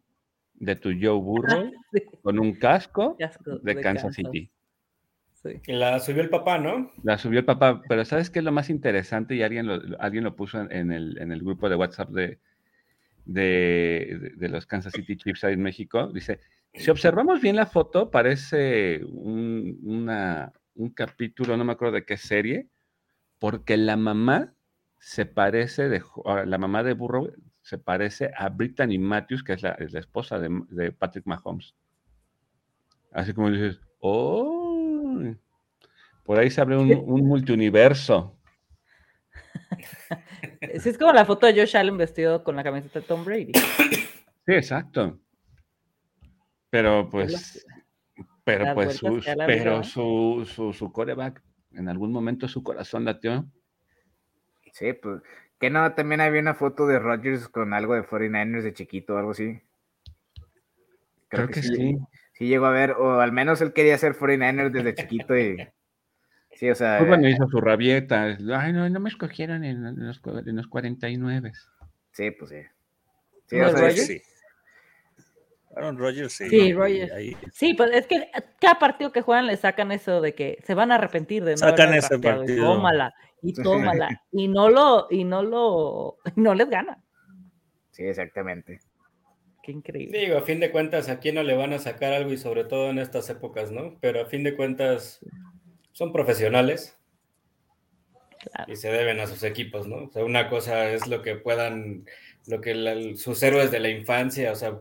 de 0.53 0.75
tu 0.75 0.89
Joe 0.89 1.19
Burrow 1.19 1.71
Sí, 1.91 2.03
con 2.21 2.37
un 2.37 2.53
casco 2.53 3.17
de 3.63 3.81
Kansas 3.81 4.13
City. 4.13 4.51
Sí. 5.41 5.61
La 5.67 5.99
subió 5.99 6.21
el 6.21 6.29
papá, 6.29 6.57
¿no? 6.57 6.91
La 7.03 7.17
subió 7.17 7.39
el 7.39 7.45
papá, 7.45 7.81
pero 7.87 8.03
¿sabes 8.03 8.29
qué 8.29 8.39
es 8.39 8.45
lo 8.45 8.51
más 8.51 8.69
interesante? 8.69 9.35
Y 9.35 9.41
alguien 9.41 9.67
lo, 9.67 9.79
alguien 9.99 10.25
lo 10.25 10.35
puso 10.35 10.59
en, 10.69 10.91
el, 10.91 11.17
en 11.17 11.31
el 11.31 11.39
grupo 11.41 11.69
de 11.69 11.75
WhatsApp 11.77 12.09
de, 12.09 12.39
de, 13.25 14.33
de 14.35 14.49
los 14.49 14.65
Kansas 14.65 14.91
City 14.93 15.15
Chiefs 15.15 15.45
ahí 15.45 15.53
en 15.53 15.61
México. 15.61 16.07
Dice, 16.07 16.41
si 16.73 16.91
observamos 16.91 17.39
bien 17.41 17.55
la 17.55 17.67
foto, 17.67 18.11
parece 18.11 19.01
un, 19.05 19.79
una- 19.83 20.51
un 20.75 20.89
capítulo, 20.89 21.55
no 21.55 21.63
me 21.63 21.71
acuerdo 21.71 21.95
de 21.95 22.05
qué 22.05 22.17
serie, 22.17 22.67
porque 23.37 23.77
la 23.77 23.95
mamá 23.95 24.53
se 24.99 25.25
parece, 25.25 25.87
de, 25.87 26.03
la 26.45 26.57
mamá 26.57 26.83
de 26.83 26.93
Burrow 26.93 27.31
se 27.61 27.77
parece 27.77 28.31
a 28.35 28.49
Brittany 28.49 28.97
Matthews, 28.97 29.43
que 29.43 29.53
es 29.53 29.61
la, 29.61 29.71
es 29.71 29.93
la 29.93 29.99
esposa 30.01 30.37
de, 30.39 30.49
de 30.69 30.91
Patrick 30.91 31.25
Mahomes. 31.25 31.75
Así 33.13 33.33
como 33.33 33.49
dices, 33.49 33.79
oh, 33.99 34.58
por 36.23 36.37
ahí 36.37 36.51
se 36.51 36.61
abre 36.61 36.77
un, 36.77 36.91
un 36.91 37.27
multiuniverso. 37.27 38.35
Sí, 40.79 40.89
es 40.89 40.97
como 40.97 41.11
la 41.13 41.25
foto 41.25 41.47
de 41.47 41.53
Josh 41.53 41.75
Allen 41.75 41.97
vestido 41.97 42.43
con 42.43 42.55
la 42.55 42.63
camiseta 42.63 42.99
de 42.99 43.05
Tom 43.05 43.25
Brady. 43.25 43.51
Sí, 43.53 44.53
exacto. 44.53 45.19
Pero 46.69 47.09
pues, 47.09 47.65
pero 48.43 48.65
las 48.65 48.75
pues, 48.75 49.01
pero 49.47 49.83
su, 49.83 50.45
su, 50.45 50.73
su 50.73 50.91
coreback, 50.91 51.41
en 51.73 51.89
algún 51.89 52.11
momento 52.11 52.47
su 52.47 52.63
corazón 52.63 53.05
latió. 53.05 53.45
Sí, 54.73 54.93
pues. 54.93 55.21
Que 55.59 55.69
no, 55.69 55.93
también 55.93 56.21
había 56.21 56.41
una 56.41 56.53
foto 56.53 56.87
de 56.87 56.99
Rodgers 56.99 57.47
con 57.47 57.73
algo 57.73 57.95
de 57.95 58.03
49ers 58.03 58.63
de 58.63 58.73
chiquito 58.73 59.15
o 59.15 59.17
algo 59.17 59.31
así. 59.31 59.61
Creo 61.27 61.47
que 61.47 61.61
sí. 61.61 61.75
Sí 61.75 61.97
llegó 62.47 62.65
a 62.67 62.71
ver, 62.71 62.91
o 62.91 63.19
al 63.19 63.31
menos 63.31 63.61
él 63.61 63.73
quería 63.73 63.97
ser 63.97 64.13
49ers 64.13 64.71
desde 64.71 64.95
chiquito 64.95 65.37
y... 65.37 65.57
Sí, 66.51 66.69
o 66.69 66.75
sea... 66.75 66.97
Pues 66.97 67.07
bueno, 67.07 67.29
hizo 67.29 67.47
su 67.47 67.61
rabieta. 67.61 68.37
Ay, 68.57 68.73
no, 68.73 68.89
no 68.89 68.99
me 68.99 69.07
escogieron 69.07 69.63
en 69.63 69.81
los, 70.05 70.19
en 70.45 70.55
los 70.57 70.67
49. 70.67 71.53
Sí, 72.11 72.31
pues 72.31 72.49
sí. 72.49 72.57
Sí, 73.45 73.55
¿No 73.57 73.67
o 73.67 73.77
sea? 73.77 73.91
Sí. 73.91 74.21
Aaron 75.75 75.97
Rodgers, 75.97 76.33
sí. 76.33 76.49
Sí, 76.49 76.57
y 76.57 76.73
Rodgers. 76.73 77.11
ahí- 77.13 77.37
Sí, 77.53 77.75
pues 77.75 77.91
es 77.93 78.07
que 78.07 78.29
cada 78.59 78.77
partido 78.79 79.11
que 79.13 79.21
juegan 79.21 79.47
le 79.47 79.55
sacan 79.55 79.91
eso 79.93 80.19
de 80.19 80.33
que 80.35 80.57
se 80.65 80.73
van 80.73 80.91
a 80.91 80.95
arrepentir 80.95 81.45
de 81.45 81.51
no 81.51 81.57
Sacan 81.57 81.93
ese 81.93 82.17
drafteado, 82.17 82.43
y 82.43 82.47
partido. 82.47 82.65
tómala, 82.73 83.13
y 83.41 83.53
tómala, 83.53 84.23
y 84.31 84.47
no 84.49 84.69
lo, 84.69 85.07
y 85.09 85.23
no 85.23 85.43
lo, 85.43 86.17
no 86.35 86.53
les 86.55 86.69
gana. 86.69 87.01
sí, 87.91 88.03
exactamente. 88.03 88.79
Qué 89.69 89.73
increíble. 89.73 90.17
Digo, 90.19 90.35
a 90.35 90.41
fin 90.41 90.59
de 90.59 90.71
cuentas, 90.71 91.09
¿a 91.09 91.19
quién 91.19 91.35
no 91.35 91.43
le 91.43 91.53
van 91.55 91.73
a 91.73 91.77
sacar 91.77 92.11
algo 92.11 92.31
y 92.33 92.37
sobre 92.37 92.63
todo 92.63 92.89
en 92.89 92.97
estas 92.97 93.29
épocas, 93.29 93.69
¿no? 93.71 93.99
Pero 94.01 94.19
a 94.19 94.25
fin 94.25 94.43
de 94.43 94.55
cuentas, 94.55 95.19
son 95.91 96.11
profesionales 96.11 96.97
Claro. 98.51 98.73
y 98.73 98.75
se 98.77 98.89
deben 98.91 99.19
a 99.19 99.27
sus 99.27 99.43
equipos, 99.43 99.87
¿no? 99.87 100.05
O 100.05 100.11
sea, 100.11 100.25
una 100.25 100.49
cosa 100.49 100.89
es 100.91 101.05
lo 101.05 101.21
que 101.21 101.35
puedan, 101.35 102.05
lo 102.47 102.61
que 102.61 102.73
la- 102.73 103.15
sus 103.15 103.43
héroes 103.43 103.69
de 103.69 103.79
la 103.79 103.89
infancia, 103.89 104.51
o 104.51 104.55
sea, 104.55 104.79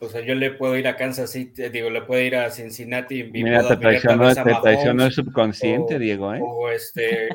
o 0.00 0.08
sea, 0.08 0.22
yo 0.22 0.34
le 0.34 0.52
puedo 0.52 0.74
ir 0.78 0.88
a 0.88 0.96
Kansas 0.96 1.30
City, 1.32 1.68
digo, 1.68 1.90
le 1.90 2.00
puedo 2.00 2.22
ir 2.22 2.34
a 2.36 2.50
Cincinnati 2.50 3.20
y 3.20 3.24
Mira, 3.24 3.68
te 3.68 3.76
traicionó, 3.76 4.32
te 4.34 4.42
traicionó 4.62 5.04
el 5.04 5.12
subconsciente, 5.12 5.96
o- 5.96 5.98
Diego, 5.98 6.34
¿eh? 6.34 6.40
o 6.42 6.70
este, 6.70 7.28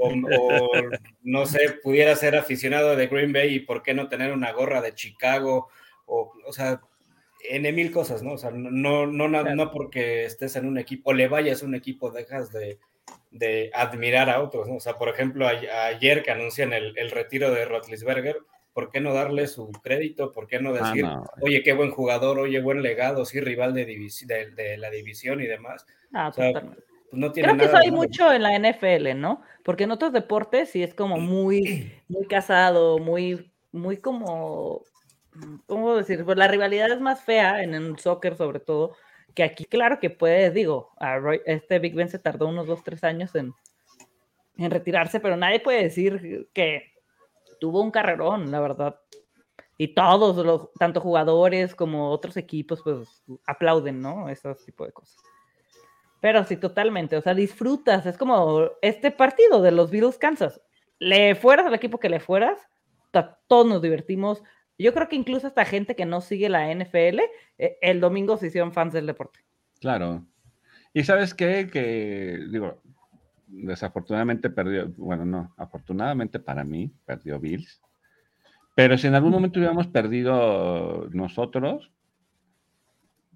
o, 0.00 0.08
o, 0.08 0.70
no 1.24 1.44
sé, 1.44 1.74
pudiera 1.82 2.16
ser 2.16 2.36
aficionado 2.36 2.96
de 2.96 3.06
Green 3.08 3.34
Bay 3.34 3.56
y 3.56 3.60
por 3.60 3.82
qué 3.82 3.92
no 3.92 4.08
tener 4.08 4.32
una 4.32 4.50
gorra 4.52 4.80
de 4.80 4.94
Chicago, 4.94 5.68
o, 6.14 6.32
o 6.46 6.52
sea, 6.52 6.80
N 7.48 7.72
mil 7.72 7.90
cosas, 7.90 8.22
¿no? 8.22 8.32
O 8.34 8.38
sea, 8.38 8.50
no, 8.52 9.06
no, 9.06 9.28
no, 9.28 9.42
no 9.42 9.70
porque 9.72 10.24
estés 10.24 10.54
en 10.56 10.66
un 10.66 10.78
equipo 10.78 11.10
o 11.10 11.12
le 11.14 11.26
vayas 11.28 11.62
a 11.62 11.66
un 11.66 11.74
equipo, 11.74 12.10
dejas 12.10 12.52
de, 12.52 12.78
de 13.30 13.70
admirar 13.74 14.30
a 14.30 14.40
otros, 14.42 14.68
¿no? 14.68 14.76
O 14.76 14.80
sea, 14.80 14.96
por 14.96 15.08
ejemplo, 15.08 15.46
a- 15.48 15.86
ayer 15.86 16.22
que 16.22 16.30
anuncian 16.30 16.72
el, 16.72 16.96
el 16.96 17.10
retiro 17.10 17.50
de 17.50 17.64
Rotlisberger, 17.64 18.36
¿por 18.72 18.90
qué 18.90 19.00
no 19.00 19.12
darle 19.12 19.48
su 19.48 19.70
crédito? 19.82 20.30
¿Por 20.32 20.46
qué 20.46 20.60
no 20.60 20.70
Ah, 20.74 20.82
decir, 20.84 21.02
no. 21.04 21.24
oye, 21.40 21.62
qué 21.62 21.72
buen 21.72 21.90
jugador, 21.90 22.38
oye, 22.38 22.60
buen 22.60 22.82
legado, 22.82 23.24
sí, 23.24 23.40
rival 23.40 23.74
de, 23.74 23.86
divisi- 23.88 24.26
de, 24.26 24.50
de 24.52 24.76
la 24.78 24.90
división 24.90 25.40
y 25.40 25.46
demás? 25.46 25.84
Ah, 26.12 26.28
O 26.28 26.32
sea, 26.32 26.52
totalmente. 26.52 26.82
Pues 27.10 27.20
no 27.20 27.32
tiene 27.32 27.48
Creo 27.48 27.58
que 27.58 27.64
nada 27.66 27.78
eso 27.78 27.84
hay 27.84 27.90
mucho 27.90 28.32
en 28.32 28.42
la 28.42 28.54
NFL, 28.56 29.14
¿no? 29.14 29.42
Porque 29.64 29.84
en 29.84 29.90
otros 29.90 30.12
deportes 30.12 30.70
sí 30.70 30.82
es 30.82 30.94
como 30.94 31.18
muy, 31.18 31.92
muy 32.08 32.26
casado, 32.26 32.98
muy, 32.98 33.52
muy 33.72 33.96
como, 33.98 34.84
¿cómo 35.66 35.96
decir? 35.96 36.24
Pues 36.24 36.36
la 36.36 36.48
rivalidad 36.48 36.90
es 36.90 37.00
más 37.00 37.22
fea 37.22 37.62
en 37.62 37.74
el 37.74 37.98
soccer 37.98 38.36
sobre 38.36 38.60
todo, 38.60 38.96
que 39.34 39.42
aquí 39.42 39.64
claro 39.64 39.98
que 39.98 40.10
puede, 40.10 40.50
digo, 40.50 40.90
a 40.98 41.18
Roy- 41.18 41.42
este 41.46 41.78
Big 41.78 41.94
Ben 41.94 42.08
se 42.08 42.18
tardó 42.18 42.48
unos 42.48 42.66
dos, 42.66 42.84
tres 42.84 43.02
años 43.04 43.34
en, 43.34 43.52
en 44.58 44.70
retirarse, 44.70 45.20
pero 45.20 45.36
nadie 45.36 45.60
puede 45.60 45.82
decir 45.82 46.48
que 46.52 46.92
tuvo 47.60 47.80
un 47.80 47.90
carrerón, 47.90 48.50
la 48.50 48.60
verdad. 48.60 49.00
Y 49.78 49.94
todos 49.94 50.44
los, 50.44 50.70
tanto 50.74 51.00
jugadores 51.00 51.74
como 51.74 52.10
otros 52.10 52.36
equipos, 52.36 52.82
pues 52.82 53.24
aplauden, 53.46 54.00
¿no? 54.00 54.28
Esos 54.28 54.64
tipo 54.64 54.84
de 54.84 54.92
cosas. 54.92 55.16
Pero 56.20 56.44
sí, 56.44 56.56
totalmente. 56.56 57.16
O 57.16 57.22
sea, 57.22 57.34
disfrutas. 57.34 58.06
Es 58.06 58.16
como 58.16 58.70
este 58.80 59.10
partido 59.10 59.60
de 59.60 59.72
los 59.72 59.90
Beatles 59.90 60.18
Kansas. 60.18 60.60
Le 61.00 61.34
fueras 61.34 61.66
al 61.66 61.74
equipo 61.74 61.98
que 61.98 62.08
le 62.08 62.20
fueras, 62.20 62.60
todos 63.48 63.66
nos 63.66 63.82
divertimos. 63.82 64.42
Yo 64.78 64.92
creo 64.94 65.08
que 65.08 65.16
incluso 65.16 65.46
hasta 65.46 65.64
gente 65.64 65.94
que 65.94 66.06
no 66.06 66.20
sigue 66.20 66.48
la 66.48 66.70
NFL, 66.74 67.20
eh, 67.58 67.78
el 67.82 68.00
domingo 68.00 68.36
se 68.36 68.48
hicieron 68.48 68.72
fans 68.72 68.92
del 68.92 69.06
deporte. 69.06 69.40
Claro. 69.80 70.26
Y 70.94 71.04
sabes 71.04 71.34
qué, 71.34 71.68
que 71.72 72.46
digo, 72.50 72.82
desafortunadamente 73.46 74.50
perdió, 74.50 74.88
bueno, 74.96 75.24
no, 75.24 75.54
afortunadamente 75.56 76.38
para 76.40 76.64
mí, 76.64 76.92
perdió 77.04 77.38
Bills. 77.38 77.80
Pero 78.74 78.96
si 78.96 79.06
en 79.06 79.14
algún 79.14 79.32
momento 79.32 79.58
hubiéramos 79.60 79.86
perdido 79.86 81.08
nosotros, 81.12 81.92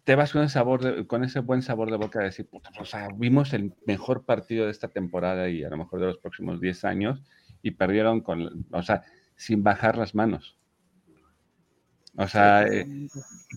te 0.05 0.15
vas 0.15 0.33
con 0.33 0.43
ese, 0.43 0.55
sabor 0.55 0.83
de- 0.83 1.07
con 1.07 1.25
ese 1.25 1.41
buen 1.41 1.63
sabor 1.63 1.91
de 1.91 1.97
boca 1.97 2.21
de 2.21 2.27
decir, 2.27 2.47
puta, 2.49 2.71
o 2.81 2.85
sea, 2.85 3.09
vimos 3.17 3.53
el 3.53 3.75
mejor 3.87 4.25
partido 4.25 4.65
de 4.65 4.71
esta 4.71 4.89
temporada 4.89 5.49
y 5.49 5.65
a 5.65 5.69
lo 5.69 5.77
mejor 5.77 6.01
de 6.01 6.07
los 6.07 6.19
próximos 6.19 6.61
10 6.61 6.85
años 6.85 7.23
y 7.61 7.73
perdieron 7.73 8.21
con, 8.21 8.65
o 8.71 8.83
sea, 8.83 9.03
sin 9.35 9.63
bajar 9.63 9.99
las 9.99 10.15
manos. 10.15 10.57
O 12.19 12.29
sea, 12.29 12.67
eh, 12.67 12.87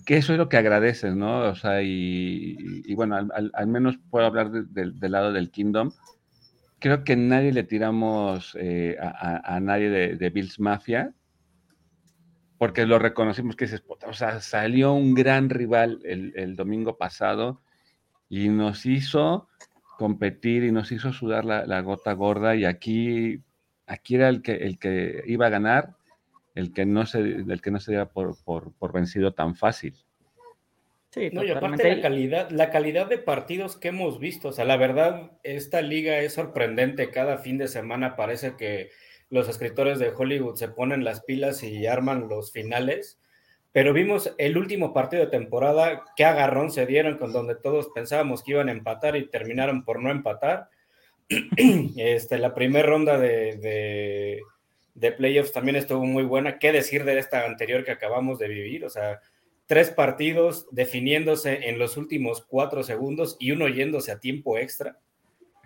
que 0.04 0.16
eso 0.18 0.32
es 0.32 0.38
lo 0.38 0.48
que 0.48 0.56
agradeces, 0.56 1.14
¿no? 1.14 1.40
O 1.48 1.54
sea, 1.54 1.82
y, 1.82 2.56
y 2.58 2.94
bueno, 2.94 3.16
al, 3.16 3.66
menos 3.66 3.98
puedo 4.10 4.26
hablar 4.26 4.50
de- 4.50 4.64
de- 4.64 4.92
del 4.92 5.12
lado 5.12 5.32
del 5.32 5.50
Kingdom. 5.50 5.92
Creo 6.78 7.04
que 7.04 7.16
nadie 7.16 7.52
le 7.52 7.62
tiramos 7.64 8.56
eh, 8.58 8.96
a, 9.00 9.60
nadie 9.60 9.90
de, 9.90 10.16
de 10.16 10.30
Bills 10.30 10.58
Mafia, 10.60 11.12
porque 12.58 12.86
lo 12.86 12.98
reconocimos 12.98 13.56
que 13.56 13.66
"Puta", 13.80 14.08
o 14.08 14.12
sea, 14.12 14.40
salió 14.40 14.92
un 14.92 15.14
gran 15.14 15.48
rival 15.50 16.00
el, 16.04 16.32
el 16.36 16.56
domingo 16.56 16.96
pasado 16.98 17.62
y 18.28 18.48
nos 18.48 18.84
hizo 18.86 19.48
competir 19.98 20.64
y 20.64 20.72
nos 20.72 20.92
hizo 20.92 21.12
sudar 21.12 21.44
la, 21.44 21.66
la 21.66 21.80
gota 21.80 22.12
gorda 22.12 22.56
y 22.56 22.64
aquí, 22.64 23.42
aquí 23.86 24.14
era 24.14 24.28
el 24.28 24.42
que, 24.42 24.54
el 24.56 24.78
que 24.78 25.22
iba 25.26 25.46
a 25.46 25.50
ganar, 25.50 25.96
el 26.54 26.72
que 26.72 26.86
no 26.86 27.06
se, 27.06 27.18
el 27.20 27.60
que 27.60 27.70
no 27.70 27.80
se 27.80 27.92
diera 27.92 28.10
por, 28.10 28.36
por, 28.44 28.72
por 28.74 28.92
vencido 28.92 29.32
tan 29.32 29.54
fácil. 29.54 29.94
Sí, 31.10 31.28
No, 31.32 31.42
y 31.42 31.50
aparte 31.50 31.76
totalmente. 31.76 31.96
la 31.96 32.02
calidad, 32.02 32.50
la 32.50 32.70
calidad 32.70 33.08
de 33.08 33.18
partidos 33.18 33.76
que 33.76 33.88
hemos 33.88 34.20
visto, 34.20 34.48
o 34.48 34.52
sea, 34.52 34.64
la 34.64 34.76
verdad, 34.76 35.32
esta 35.42 35.82
liga 35.82 36.18
es 36.20 36.34
sorprendente. 36.34 37.10
Cada 37.10 37.38
fin 37.38 37.58
de 37.58 37.66
semana 37.66 38.14
parece 38.14 38.56
que 38.56 38.90
los 39.28 39.48
escritores 39.48 39.98
de 39.98 40.10
Hollywood 40.10 40.56
se 40.56 40.68
ponen 40.68 41.04
las 41.04 41.22
pilas 41.22 41.62
y 41.62 41.86
arman 41.86 42.28
los 42.28 42.52
finales. 42.52 43.18
Pero 43.72 43.92
vimos 43.92 44.34
el 44.38 44.56
último 44.56 44.92
partido 44.92 45.24
de 45.24 45.30
temporada, 45.30 46.04
qué 46.16 46.24
agarrón 46.24 46.72
se 46.72 46.86
dieron 46.86 47.18
con 47.18 47.32
donde 47.32 47.54
todos 47.54 47.88
pensábamos 47.94 48.42
que 48.42 48.52
iban 48.52 48.68
a 48.68 48.72
empatar 48.72 49.16
y 49.16 49.28
terminaron 49.28 49.84
por 49.84 50.02
no 50.02 50.10
empatar. 50.10 50.68
Este, 51.96 52.38
la 52.38 52.54
primera 52.54 52.88
ronda 52.88 53.16
de, 53.16 53.56
de, 53.56 54.42
de 55.00 55.12
playoffs 55.12 55.52
también 55.52 55.76
estuvo 55.76 56.04
muy 56.04 56.24
buena. 56.24 56.58
¿Qué 56.58 56.72
decir 56.72 57.04
de 57.04 57.18
esta 57.18 57.46
anterior 57.46 57.84
que 57.84 57.90
acabamos 57.90 58.38
de 58.38 58.48
vivir? 58.48 58.84
O 58.84 58.90
sea, 58.90 59.20
tres 59.66 59.90
partidos 59.90 60.66
definiéndose 60.72 61.70
en 61.70 61.78
los 61.78 61.96
últimos 61.96 62.44
cuatro 62.46 62.82
segundos 62.82 63.38
y 63.40 63.52
uno 63.52 63.66
yéndose 63.66 64.12
a 64.12 64.20
tiempo 64.20 64.58
extra. 64.58 64.98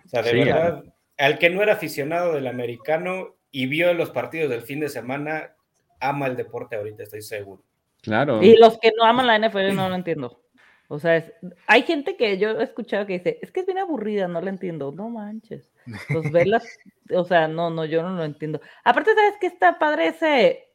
O 0.05 0.07
sea, 0.07 0.21
de 0.21 0.33
verdad, 0.33 0.85
al 1.17 1.37
que 1.37 1.49
no 1.49 1.61
era 1.61 1.73
aficionado 1.73 2.33
del 2.33 2.47
americano 2.47 3.35
y 3.51 3.65
vio 3.65 3.93
los 3.93 4.09
partidos 4.09 4.49
del 4.49 4.61
fin 4.61 4.79
de 4.79 4.87
semana, 4.87 5.53
ama 5.99 6.27
el 6.27 6.37
deporte 6.37 6.77
ahorita, 6.77 7.03
estoy 7.03 7.21
seguro. 7.21 7.61
Claro. 8.01 8.41
Y 8.41 8.55
los 8.55 8.79
que 8.79 8.93
no 8.97 9.03
aman 9.03 9.27
la 9.27 9.37
NFL 9.37 9.75
no 9.75 9.89
lo 9.89 9.95
entiendo. 9.95 10.39
O 10.87 10.99
sea, 10.99 11.23
hay 11.67 11.83
gente 11.83 12.15
que 12.15 12.37
yo 12.37 12.51
he 12.59 12.63
escuchado 12.63 13.05
que 13.05 13.13
dice, 13.13 13.39
es 13.41 13.51
que 13.51 13.61
es 13.61 13.65
bien 13.65 13.79
aburrida, 13.79 14.27
no 14.27 14.41
la 14.41 14.49
entiendo. 14.49 14.91
No 14.91 15.09
manches. 15.09 15.71
Pues 16.11 16.31
verlas, 16.31 16.65
o 17.11 17.23
sea, 17.23 17.47
no, 17.47 17.69
no, 17.69 17.85
yo 17.85 18.03
no 18.03 18.15
lo 18.15 18.23
entiendo. 18.23 18.61
Aparte, 18.83 19.13
¿sabes 19.15 19.35
qué 19.39 19.47
está 19.47 19.79
padre 19.79 20.07
ese, 20.07 20.69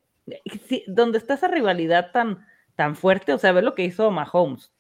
donde 0.86 1.18
está 1.18 1.34
esa 1.34 1.48
rivalidad 1.48 2.10
tan, 2.12 2.44
tan 2.74 2.96
fuerte? 2.96 3.32
O 3.32 3.38
sea, 3.38 3.52
ver 3.52 3.64
lo 3.64 3.74
que 3.74 3.84
hizo 3.84 4.10
Mahomes. 4.10 4.72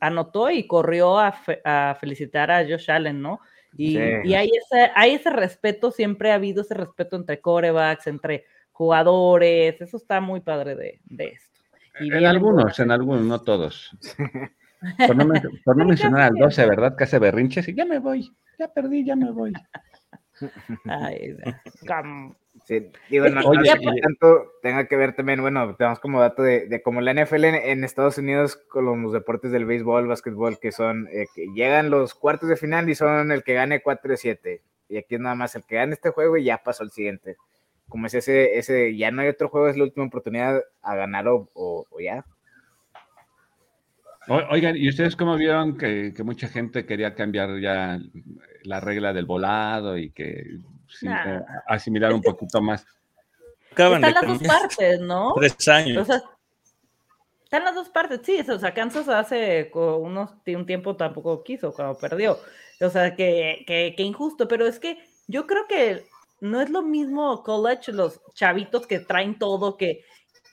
Anotó 0.00 0.50
y 0.50 0.66
corrió 0.66 1.18
a, 1.18 1.34
a 1.64 1.96
felicitar 2.00 2.50
a 2.50 2.64
Josh 2.64 2.90
Allen, 2.90 3.22
¿no? 3.22 3.40
Y, 3.76 3.98
y 3.98 4.34
hay, 4.34 4.50
ese, 4.50 4.90
hay 4.94 5.12
ese 5.14 5.30
respeto, 5.30 5.92
siempre 5.92 6.32
ha 6.32 6.34
habido 6.34 6.62
ese 6.62 6.74
respeto 6.74 7.16
entre 7.16 7.40
corebacks, 7.40 8.06
entre 8.06 8.44
jugadores, 8.72 9.80
eso 9.80 9.96
está 9.96 10.20
muy 10.20 10.40
padre 10.40 10.74
de, 10.74 11.00
de 11.04 11.26
esto. 11.28 11.60
en 12.00 12.26
algunos, 12.26 12.78
en 12.80 12.90
algunos, 12.90 13.22
no 13.22 13.40
todos. 13.40 13.96
Por 15.06 15.16
no, 15.76 15.84
mencionar 15.84 16.22
al 16.22 16.34
12, 16.34 16.66
¿verdad? 16.66 16.96
Que 16.96 17.04
hace 17.04 17.18
berrinches 17.18 17.68
y 17.68 17.74
ya 17.74 17.84
me 17.84 17.98
voy, 17.98 18.34
ya 18.58 18.68
perdí, 18.68 19.04
ya 19.04 19.16
me 19.16 19.30
voy. 19.30 19.52
Ay, 20.86 21.36
sí, 22.64 22.90
digo, 23.08 23.28
no, 23.28 23.40
Oye, 23.48 23.70
tanto 24.02 24.52
tenga 24.60 24.88
que 24.88 24.96
ver 24.96 25.14
también, 25.14 25.40
bueno, 25.40 25.76
tenemos 25.76 26.00
como 26.00 26.20
dato 26.20 26.42
de, 26.42 26.66
de 26.66 26.82
como 26.82 27.00
la 27.00 27.12
NFL 27.12 27.44
en, 27.44 27.84
Estados 27.84 28.18
Unidos 28.18 28.56
con 28.56 29.02
los 29.02 29.12
deportes 29.12 29.52
del 29.52 29.66
béisbol, 29.66 30.08
básquetbol, 30.08 30.58
que 30.58 30.72
son, 30.72 31.08
eh, 31.12 31.26
que 31.34 31.46
llegan 31.54 31.90
los 31.90 32.14
cuartos 32.14 32.48
de 32.48 32.56
final 32.56 32.88
y 32.88 32.94
son 32.94 33.30
el 33.30 33.44
que 33.44 33.54
gane 33.54 33.82
4 33.82 34.16
7. 34.16 34.62
Y 34.88 34.96
aquí 34.98 35.14
es 35.14 35.20
nada 35.20 35.34
más 35.34 35.54
el 35.54 35.64
que 35.64 35.76
gane 35.76 35.92
este 35.92 36.10
juego 36.10 36.36
y 36.36 36.44
ya 36.44 36.58
pasó 36.58 36.82
al 36.82 36.90
siguiente. 36.90 37.36
Como 37.88 38.06
es 38.06 38.14
ese, 38.14 38.58
ese, 38.58 38.96
ya 38.96 39.10
no 39.10 39.22
hay 39.22 39.28
otro 39.28 39.48
juego, 39.48 39.68
es 39.68 39.76
la 39.76 39.84
última 39.84 40.06
oportunidad 40.06 40.62
a 40.82 40.96
ganar 40.96 41.28
o, 41.28 41.48
o 41.54 42.00
ya. 42.00 42.24
Oigan, 44.28 44.76
¿y 44.76 44.88
ustedes 44.88 45.16
cómo 45.16 45.36
vieron 45.36 45.76
que, 45.76 46.14
mucha 46.24 46.48
gente 46.48 46.86
quería 46.86 47.14
cambiar 47.14 47.58
ya 47.60 47.98
la 48.62 48.80
regla 48.80 49.12
del 49.12 49.26
volado 49.26 49.98
y 49.98 50.10
que 50.10 50.58
eh, 51.02 51.40
asimilar 51.66 52.12
un 52.12 52.22
poquito 52.22 52.60
más? 52.60 52.86
están 53.70 54.00
las 54.00 54.26
dos 54.26 54.42
partes, 54.42 55.00
¿no? 55.00 55.32
Tres 55.34 55.68
años. 55.68 56.08
están 57.42 57.64
las 57.64 57.74
dos 57.74 57.88
partes, 57.88 58.20
sí, 58.22 58.38
o 58.48 58.58
sea, 58.58 58.72
Kansas 58.72 59.08
hace 59.08 59.70
unos, 59.74 60.30
un 60.46 60.66
tiempo 60.66 60.94
tampoco 60.94 61.42
quiso 61.42 61.72
cuando 61.72 61.98
perdió. 61.98 62.38
O 62.80 62.90
sea, 62.90 63.16
que, 63.16 63.64
que, 63.66 63.94
que 63.96 64.02
injusto, 64.02 64.46
pero 64.46 64.66
es 64.66 64.78
que 64.78 64.98
yo 65.26 65.46
creo 65.46 65.66
que 65.66 66.04
no 66.40 66.60
es 66.60 66.70
lo 66.70 66.82
mismo 66.82 67.42
college, 67.42 67.92
los 67.92 68.20
chavitos 68.34 68.86
que 68.86 69.00
traen 69.00 69.38
todo, 69.38 69.76
que, 69.76 70.04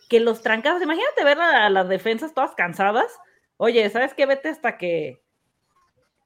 que 0.07 0.19
los 0.19 0.41
trancados. 0.41 0.81
Imagínate 0.81 1.23
ver 1.23 1.39
a 1.39 1.69
las 1.69 1.87
defensas 1.87 2.33
todas 2.33 2.55
cansadas 2.55 3.11
Oye, 3.61 3.89
¿sabes 3.89 4.13
qué? 4.13 4.25
Vete 4.25 4.47
hasta 4.47 4.77
que. 4.77 5.21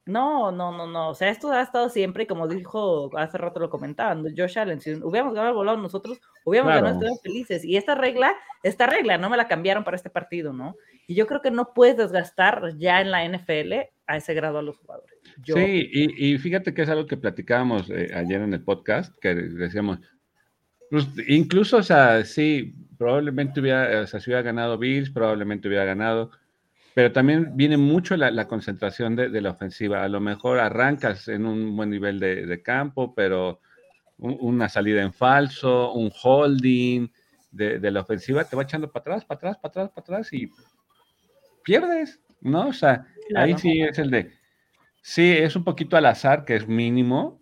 No, 0.05 0.51
no, 0.51 0.71
no, 0.71 0.85
no. 0.85 1.09
O 1.09 1.15
sea, 1.15 1.29
esto 1.29 1.51
ha 1.51 1.63
estado 1.63 1.89
siempre, 1.89 2.27
como 2.27 2.47
dijo 2.47 3.09
hace 3.17 3.39
rato 3.39 3.59
lo 3.59 3.71
comentaban, 3.71 4.23
Josh 4.37 4.59
Allen. 4.59 4.79
Si 4.79 4.93
hubiéramos 4.93 5.33
ganado 5.33 5.49
el 5.49 5.55
volado 5.55 5.79
nosotros, 5.79 6.21
hubiéramos 6.45 6.75
ganado, 6.75 6.93
estaríamos 6.93 7.21
felices. 7.23 7.65
Y 7.65 7.75
esta 7.75 7.95
regla, 7.95 8.35
esta 8.61 8.85
regla, 8.85 9.17
no 9.17 9.31
me 9.31 9.37
la 9.37 9.47
cambiaron 9.47 9.83
para 9.83 9.97
este 9.97 10.11
partido, 10.11 10.53
¿no? 10.53 10.75
Y 11.07 11.15
yo 11.15 11.25
creo 11.25 11.41
que 11.41 11.49
no 11.49 11.73
puedes 11.73 11.97
desgastar 11.97 12.77
ya 12.77 13.01
en 13.01 13.09
la 13.09 13.27
NFL 13.27 13.73
a 14.05 14.17
ese 14.17 14.35
grado 14.35 14.59
a 14.59 14.61
los 14.61 14.77
jugadores. 14.77 15.17
Sí, 15.43 15.89
y, 15.91 16.37
fíjate 16.37 16.75
que 16.75 16.83
es 16.83 16.89
algo 16.89 17.07
que 17.07 17.17
platicábamos 17.17 17.89
eh, 17.89 18.11
ayer 18.13 18.41
en 18.41 18.53
el 18.53 18.63
podcast, 18.63 19.17
que 19.19 19.33
decíamos, 19.33 19.97
pues, 20.91 21.07
incluso, 21.27 21.77
o 21.77 21.83
sea, 21.83 22.23
sí, 22.25 22.75
probablemente 22.99 23.59
hubiera, 23.59 24.01
o 24.01 24.05
sea, 24.05 24.19
si 24.19 24.29
hubiera 24.29 24.43
ganado 24.43 24.77
Bills, 24.77 25.09
probablemente 25.09 25.67
hubiera 25.67 25.85
ganado 25.85 26.29
pero 26.93 27.11
también 27.11 27.55
viene 27.55 27.77
mucho 27.77 28.15
la, 28.15 28.47
concentración 28.47 29.15
de, 29.15 29.41
la 29.41 29.51
ofensiva. 29.51 30.03
A 30.03 30.09
lo 30.09 30.19
mejor 30.19 30.59
arrancas 30.59 31.27
en 31.27 31.45
un 31.45 31.75
buen 31.75 31.89
nivel 31.89 32.19
de, 32.19 32.61
campo, 32.61 33.15
pero 33.15 33.59
una 34.17 34.69
salida 34.69 35.01
en 35.01 35.11
falso, 35.11 35.91
un 35.93 36.11
holding 36.23 37.07
de, 37.51 37.91
la 37.91 38.01
ofensiva 38.01 38.43
te 38.43 38.55
va 38.55 38.63
echando 38.63 38.91
para 38.91 39.01
atrás, 39.01 39.25
para 39.25 39.37
atrás, 39.37 39.57
para 39.57 39.69
atrás, 39.69 39.89
para 39.89 40.01
atrás 40.03 40.33
y 40.33 40.51
pierdes, 41.63 42.21
¿no? 42.41 42.67
O 42.67 42.73
sea, 42.73 43.07
ahí 43.35 43.57
sí 43.57 43.81
es 43.81 43.97
el 43.97 44.11
de, 44.11 44.31
sí, 45.01 45.31
es 45.31 45.55
un 45.55 45.63
poquito 45.63 45.97
al 45.97 46.05
azar, 46.05 46.45
que 46.45 46.55
es 46.55 46.67
mínimo, 46.67 47.41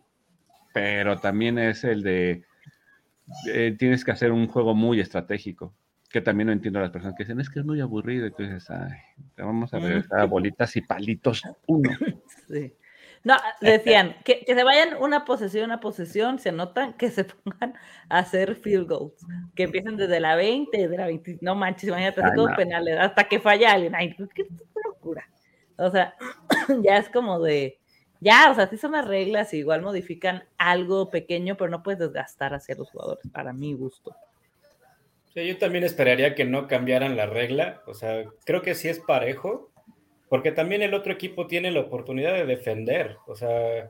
pero 0.74 1.20
también 1.20 1.58
es 1.60 1.84
el 1.84 2.04
de, 2.04 2.46
eh, 3.54 3.76
tienes 3.78 4.06
que 4.06 4.12
hacer 4.12 4.32
un 4.32 4.48
juego 4.48 4.76
muy 4.76 5.02
estratégico 5.02 5.76
que 6.12 6.22
también 6.22 6.48
no 6.48 6.54
entiendo 6.54 6.80
a 6.80 6.84
las 6.84 6.92
personas 6.92 7.16
que 7.16 7.24
dicen, 7.24 7.40
es 7.40 7.50
que 7.50 7.60
es 7.60 7.66
muy 7.66 7.80
aburrido, 7.80 8.28
y 8.28 8.32
tú 8.32 8.44
dices, 8.44 8.70
ay, 8.70 8.98
vamos 9.38 9.74
a 9.74 9.80
ver 9.80 10.06
a 10.12 10.26
bolitas 10.26 10.76
y 10.76 10.82
palitos 10.82 11.44
uno. 11.68 11.90
Sí. 12.48 12.74
No, 13.24 13.36
decían 13.62 14.16
que, 14.26 14.44
que, 14.44 14.56
se 14.56 14.64
vayan 14.64 14.98
una 15.00 15.26
posesión 15.26 15.72
a 15.72 15.80
posesión, 15.80 16.40
se 16.40 16.52
notan 16.52 16.94
que 16.94 17.12
se 17.12 17.24
pongan 17.44 17.76
a 18.10 18.20
hacer 18.20 18.56
field 18.56 18.90
goals, 18.90 19.26
que 19.56 19.64
empiecen 19.64 19.96
desde 19.96 20.20
la 20.20 20.36
20, 20.36 20.88
de 20.88 20.98
la 20.98 21.06
20, 21.06 21.38
no 21.42 21.56
manches, 21.56 21.90
imagínate, 21.90 22.22
así 22.22 22.36
como 22.36 22.56
penales, 22.56 22.98
hasta 23.00 23.26
que 23.26 23.40
falla 23.40 23.74
alguien, 23.74 23.96
ay, 23.96 24.16
qué 24.36 24.48
locura. 24.84 25.30
O 25.78 25.90
sea, 25.92 26.16
ya 26.84 26.98
es 26.98 27.10
como 27.10 27.40
de, 27.40 27.80
ya, 28.20 28.52
o 28.52 28.56
sea, 28.56 28.68
sí 28.68 28.78
son 28.78 28.94
las 28.94 29.08
reglas, 29.08 29.54
igual 29.54 29.82
modifican 29.82 30.44
algo 30.58 31.10
pequeño, 31.10 31.56
pero 31.58 31.70
no 31.70 31.84
puedes 31.84 32.00
desgastar 32.00 32.54
hacia 32.54 32.76
los 32.76 32.90
jugadores, 32.90 33.28
para 33.32 33.54
mi 33.54 33.74
gusto 33.74 34.16
yo 35.36 35.58
también 35.58 35.84
esperaría 35.84 36.36
que 36.36 36.46
no 36.46 36.68
cambiaran 36.68 37.16
la 37.16 37.26
regla. 37.26 37.82
O 37.88 37.94
sea, 37.94 38.26
creo 38.46 38.62
que 38.62 38.76
sí 38.76 38.90
es 38.90 39.00
parejo, 39.00 39.72
porque 40.30 40.52
también 40.52 40.82
el 40.82 40.94
otro 40.94 41.14
equipo 41.14 41.48
tiene 41.48 41.72
la 41.72 41.82
oportunidad 41.82 42.34
de 42.34 42.46
defender. 42.46 43.18
O 43.28 43.36
sea, 43.36 43.90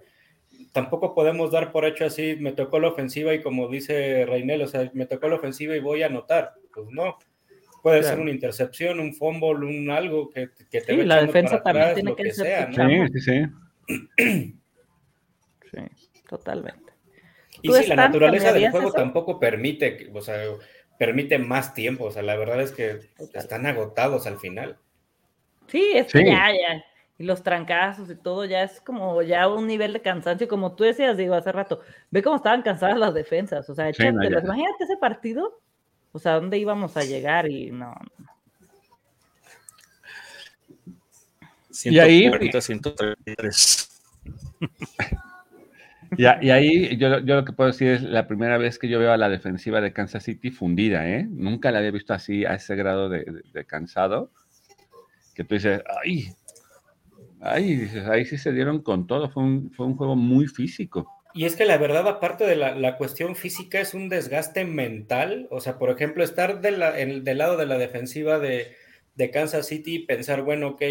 tampoco 0.71 1.13
podemos 1.13 1.51
dar 1.51 1.71
por 1.71 1.85
hecho 1.85 2.05
así, 2.05 2.35
me 2.39 2.51
tocó 2.51 2.79
la 2.79 2.89
ofensiva 2.89 3.33
y 3.33 3.41
como 3.41 3.67
dice 3.67 4.25
Reinel, 4.25 4.61
o 4.61 4.67
sea, 4.67 4.89
me 4.93 5.05
tocó 5.05 5.27
la 5.27 5.35
ofensiva 5.35 5.75
y 5.75 5.79
voy 5.79 6.03
a 6.03 6.07
anotar. 6.07 6.53
Pues 6.73 6.87
no. 6.89 7.17
Puede 7.81 8.03
ser 8.03 8.19
una 8.19 8.29
intercepción, 8.29 8.99
un 8.99 9.15
fumble, 9.15 9.65
un 9.65 9.89
algo 9.89 10.29
que, 10.29 10.49
que 10.69 10.81
te 10.81 10.95
sí, 10.95 11.03
la 11.03 11.21
defensa 11.21 11.63
también 11.63 11.95
tiene 11.95 12.15
que, 12.15 12.31
ser 12.31 12.71
Sí, 12.71 13.19
sí, 13.19 13.19
sí. 13.19 14.55
sí, 15.71 16.21
totalmente. 16.29 16.93
Y 17.63 17.71
sí, 17.73 17.87
la 17.87 17.95
naturaleza 17.95 18.53
del 18.53 18.69
juego 18.69 18.91
tampoco 18.91 19.39
permite, 19.39 20.11
o 20.13 20.21
sea, 20.21 20.43
permite 21.01 21.39
más 21.39 21.73
tiempo. 21.73 22.05
O 22.05 22.11
sea, 22.11 22.21
la 22.21 22.35
verdad 22.35 22.61
es 22.61 22.71
que 22.71 22.99
están 23.33 23.65
agotados 23.65 24.27
al 24.27 24.37
final. 24.37 24.77
Sí, 25.65 25.93
es 25.95 26.13
que 26.13 26.23
ya, 26.23 26.51
ya. 26.51 26.85
Y 27.17 27.23
los 27.23 27.41
trancazos 27.41 28.07
y 28.11 28.15
todo, 28.15 28.45
ya 28.45 28.61
es 28.61 28.79
como 28.81 29.23
ya 29.23 29.47
un 29.47 29.65
nivel 29.65 29.93
de 29.93 30.01
cansancio, 30.03 30.47
como 30.47 30.75
tú 30.75 30.83
decías, 30.83 31.17
digo, 31.17 31.33
hace 31.33 31.51
rato. 31.51 31.79
Ve 32.11 32.21
cómo 32.21 32.35
estaban 32.35 32.61
cansadas 32.61 32.99
las 32.99 33.15
defensas. 33.15 33.67
O 33.67 33.73
sea, 33.73 33.89
imagínate 33.89 34.83
ese 34.83 34.97
partido. 34.97 35.59
O 36.11 36.19
sea, 36.19 36.33
¿dónde 36.33 36.59
íbamos 36.59 36.95
a 36.95 37.03
llegar? 37.03 37.49
Y 37.49 37.71
no. 37.71 37.95
y 41.83 41.97
ahí. 41.97 42.29
133. 42.29 44.01
Y, 46.17 46.25
ahí 46.25 46.97
yo, 46.97 47.19
lo 47.19 47.45
que 47.45 47.53
puedo 47.53 47.71
decir 47.71 47.87
es 47.89 48.01
la 48.03 48.27
primera 48.27 48.57
vez 48.57 48.77
que 48.77 48.89
yo 48.89 48.99
veo 48.99 49.13
a 49.13 49.17
la 49.17 49.29
defensiva 49.29 49.79
de 49.79 49.93
Kansas 49.93 50.23
City 50.23 50.51
fundida, 50.51 51.07
¿eh? 51.09 51.25
Nunca 51.29 51.71
la 51.71 51.79
había 51.79 51.91
visto 51.91 52.13
así, 52.13 52.43
a 52.43 52.55
ese 52.55 52.75
grado 52.75 53.07
de, 53.07 53.65
cansado, 53.65 54.29
que 55.33 55.45
tú 55.45 55.55
dices, 55.55 55.81
ay, 56.03 56.33
ay, 57.39 57.89
ahí 58.11 58.25
sí 58.25 58.37
se 58.37 58.51
dieron 58.51 58.81
con 58.81 59.07
todo, 59.07 59.29
fue 59.29 59.43
un, 59.43 59.71
fue 59.71 59.85
un 59.85 59.95
juego 59.95 60.17
muy 60.17 60.47
físico. 60.47 61.07
Y 61.33 61.45
es 61.45 61.55
que 61.55 61.63
la 61.63 61.77
verdad, 61.77 62.05
aparte 62.09 62.45
de 62.45 62.57
la, 62.57 62.97
cuestión 62.97 63.37
física, 63.37 63.79
es 63.79 63.93
un 63.93 64.09
desgaste 64.09 64.65
mental. 64.65 65.47
O 65.49 65.61
sea, 65.61 65.77
por 65.77 65.89
ejemplo, 65.89 66.25
estar 66.25 66.59
del 66.59 66.79
lado 66.79 67.55
de 67.55 67.65
la 67.65 67.77
defensiva 67.77 68.37
de, 68.37 68.75
Kansas 69.31 69.67
City 69.67 69.95
y 69.95 70.05
pensar, 70.05 70.41
bueno, 70.41 70.69
ok, 70.69 70.81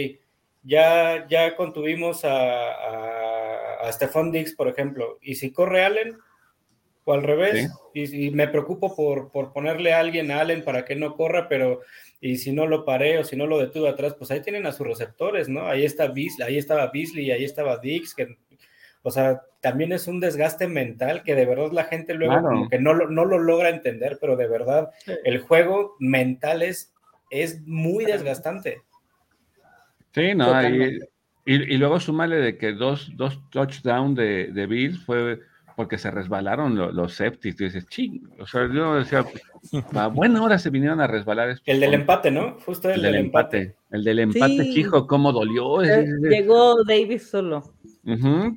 ya, 0.63 1.27
ya 1.29 1.57
contuvimos 1.57 2.25
a 2.25 3.40
Stephon 3.91 4.33
Diggs, 4.33 4.55
por 4.55 4.69
ejemplo, 4.69 5.19
y 5.21 5.35
si 5.37 5.53
corre 5.53 5.85
Allen, 5.85 6.19
o 7.05 7.13
al 7.13 7.23
revés, 7.23 7.71
y, 7.95 8.31
me 8.31 8.49
preocupo 8.49 8.95
por, 8.95 9.31
por, 9.33 9.53
ponerle 9.53 9.93
a 9.93 10.01
alguien 10.01 10.31
a 10.31 10.41
Allen 10.41 10.63
para 10.65 10.85
que 10.85 10.97
no 10.97 11.17
corra, 11.17 11.49
pero 11.49 11.81
y 12.21 12.37
si 12.37 12.53
no 12.53 12.67
lo 12.67 12.85
paré 12.85 13.19
o 13.19 13.25
si 13.25 13.37
no 13.37 13.47
lo 13.47 13.59
detuve 13.59 13.89
atrás, 13.89 14.15
pues 14.15 14.31
ahí 14.31 14.41
tienen 14.41 14.67
a 14.67 14.73
sus 14.73 14.87
receptores, 14.87 15.49
¿no? 15.49 15.67
Ahí 15.67 15.85
está 15.85 16.09
Beasley, 16.09 16.47
ahí 16.47 16.59
estaba 16.59 16.91
Beasley, 16.93 17.31
ahí 17.31 17.45
estaba 17.45 17.79
Diggs, 17.79 18.15
que, 18.15 18.37
o 19.03 19.11
sea, 19.11 19.41
también 19.61 19.93
es 19.93 20.07
un 20.07 20.21
desgaste 20.21 20.69
mental 20.69 21.23
que 21.23 21.35
de 21.35 21.47
verdad 21.47 21.73
la 21.73 21.85
gente 21.85 22.15
luego 22.15 22.41
como 22.43 22.69
que 22.69 22.79
no 22.79 22.93
lo, 22.93 23.09
no 23.09 23.25
lo 23.25 23.39
logra 23.39 23.71
entender, 23.71 24.19
pero 24.21 24.37
de 24.37 24.49
verdad 24.49 24.91
el 25.25 25.41
juego 25.41 25.97
mental 25.99 26.63
es, 26.63 26.93
es 27.31 27.63
muy 27.63 28.05
desgastante. 28.05 28.83
Sí, 30.13 30.35
no, 30.35 30.53
ahí, 30.53 30.99
Y, 31.51 31.75
y 31.75 31.79
luego 31.79 31.99
súmale 31.99 32.37
de 32.37 32.57
que 32.57 32.73
dos, 32.73 33.11
dos 33.17 33.41
touchdowns 33.51 34.17
de, 34.17 34.53
de 34.53 34.67
Bills 34.67 35.05
fue 35.05 35.41
porque 35.75 35.99
se 35.99 36.11
resbalaron 36.11 36.77
los, 36.77 36.93
los 36.95 37.15
septis. 37.15 37.59
Y 37.61 37.65
dices, 37.65 37.87
ching, 37.89 38.21
o 38.39 38.47
sea, 38.47 38.69
yo 38.73 38.97
decía, 38.97 39.25
a 39.95 40.07
buena 40.09 40.43
hora 40.43 40.59
se 40.59 40.71
vinieron 40.71 41.01
a 41.01 41.07
resbalar. 41.07 41.49
estos 41.49 41.67
El 41.67 41.81
del 41.81 41.95
empate, 41.95 42.31
¿no? 42.31 42.59
Justo 42.67 42.89
el, 42.89 42.97
el 42.97 43.03
del 43.03 43.15
empate. 43.17 43.75
El 43.91 44.05
del 44.05 44.19
empate, 44.21 44.63
Sí. 44.65 44.81
hijo, 44.81 45.07
cómo 45.07 45.33
dolió. 45.33 45.83
Eh, 45.83 46.07
Llegó 46.29 46.85
Davis 46.85 47.29
solo. 47.31 47.73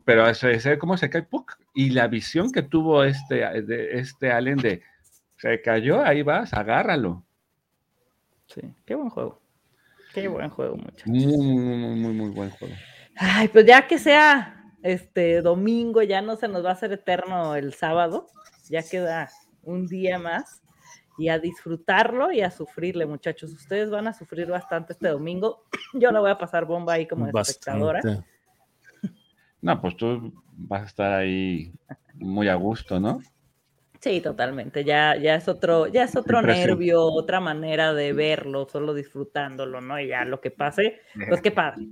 Pero 0.06 0.28
ese, 0.28 0.52
ese 0.52 0.78
cómo 0.78 0.98
se 0.98 1.10
cae 1.10 1.24
¡puc! 1.24 1.58
y 1.74 1.90
la 1.92 2.08
visión 2.08 2.52
que 2.52 2.62
tuvo 2.62 3.04
este, 3.04 3.36
de, 3.64 4.00
este 4.00 4.32
Allen 4.32 4.58
de 4.58 4.82
se 5.38 5.62
cayó, 5.62 6.04
ahí 6.04 6.22
vas, 6.22 6.54
agárralo. 6.54 7.24
Sí, 8.48 8.62
qué 8.86 8.96
buen 8.96 9.10
juego. 9.10 9.43
Qué 10.14 10.28
buen 10.28 10.50
juego, 10.50 10.78
muchachos. 10.78 11.08
Muy, 11.08 11.26
muy, 11.26 11.58
muy, 11.58 11.96
muy, 11.96 12.14
muy 12.14 12.30
buen 12.30 12.50
juego. 12.52 12.76
Ay, 13.16 13.48
pues 13.48 13.66
ya 13.66 13.88
que 13.88 13.98
sea 13.98 14.72
este 14.84 15.42
domingo, 15.42 16.04
ya 16.04 16.22
no 16.22 16.36
se 16.36 16.48
nos 16.48 16.64
va 16.64 16.70
a 16.70 16.74
hacer 16.74 16.92
eterno 16.92 17.56
el 17.56 17.74
sábado, 17.74 18.28
ya 18.70 18.84
queda 18.84 19.30
un 19.64 19.88
día 19.88 20.20
más 20.20 20.62
y 21.18 21.30
a 21.30 21.40
disfrutarlo 21.40 22.32
y 22.32 22.42
a 22.42 22.52
sufrirle, 22.52 23.06
muchachos. 23.06 23.52
Ustedes 23.52 23.90
van 23.90 24.08
a 24.08 24.14
sufrir 24.14 24.48
bastante 24.48 24.94
este 24.94 25.08
domingo. 25.08 25.66
Yo 25.94 26.12
la 26.12 26.20
voy 26.20 26.32
a 26.32 26.38
pasar 26.38 26.66
bomba 26.66 26.94
ahí 26.94 27.08
como 27.08 27.28
espectadora. 27.28 28.02
No, 29.62 29.80
pues 29.80 29.96
tú 29.96 30.34
vas 30.58 30.82
a 30.82 30.86
estar 30.88 31.14
ahí 31.14 31.72
muy 32.16 32.50
a 32.50 32.56
gusto, 32.56 33.00
¿no? 33.00 33.22
Sí, 34.04 34.20
totalmente. 34.20 34.84
Ya, 34.84 35.16
ya 35.16 35.36
es 35.36 35.48
otro, 35.48 35.88
ya 35.88 36.04
es 36.04 36.14
otro 36.18 36.40
Impresión. 36.40 36.72
nervio, 36.72 37.06
otra 37.06 37.40
manera 37.40 37.94
de 37.94 38.12
verlo, 38.12 38.68
solo 38.70 38.94
disfrutándolo, 38.94 39.80
¿no? 39.80 39.98
Y 39.98 40.10
ya 40.10 40.26
lo 40.26 40.42
que 40.42 40.52
pase, 40.52 41.00
pues 41.30 41.42
qué 41.42 41.52
padre. 41.52 41.88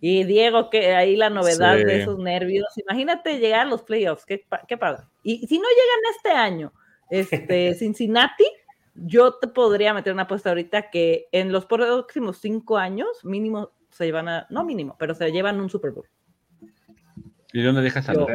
Y 0.00 0.22
Diego, 0.22 0.70
que 0.70 0.94
ahí 0.94 1.16
la 1.16 1.28
novedad 1.28 1.74
de 1.74 2.02
esos 2.02 2.20
nervios, 2.20 2.68
imagínate 2.76 3.40
llegar 3.40 3.62
a 3.62 3.64
los 3.64 3.82
playoffs, 3.82 4.24
qué, 4.24 4.46
qué 4.68 4.76
padre. 4.76 5.06
Y 5.24 5.44
si 5.48 5.58
no 5.58 5.66
llegan 5.68 6.14
este 6.14 6.30
año, 6.30 6.72
este 7.10 7.74
Cincinnati, 7.80 8.46
yo 8.94 9.34
te 9.34 9.48
podría 9.48 9.92
meter 9.92 10.12
una 10.12 10.22
apuesta 10.22 10.50
ahorita 10.50 10.88
que 10.88 11.26
en 11.32 11.50
los 11.50 11.66
próximos 11.66 12.38
cinco 12.38 12.78
años, 12.78 13.08
mínimo 13.24 13.72
se 13.90 14.04
llevan 14.04 14.28
a, 14.28 14.46
no 14.50 14.64
mínimo, 14.64 14.94
pero 15.00 15.16
se 15.16 15.32
llevan 15.32 15.60
un 15.60 15.68
Super 15.68 15.90
Bowl. 15.90 16.06
¿Y 17.52 17.60
dónde 17.60 17.82
dejas 17.82 18.08
a 18.08 18.14
los. 18.14 18.28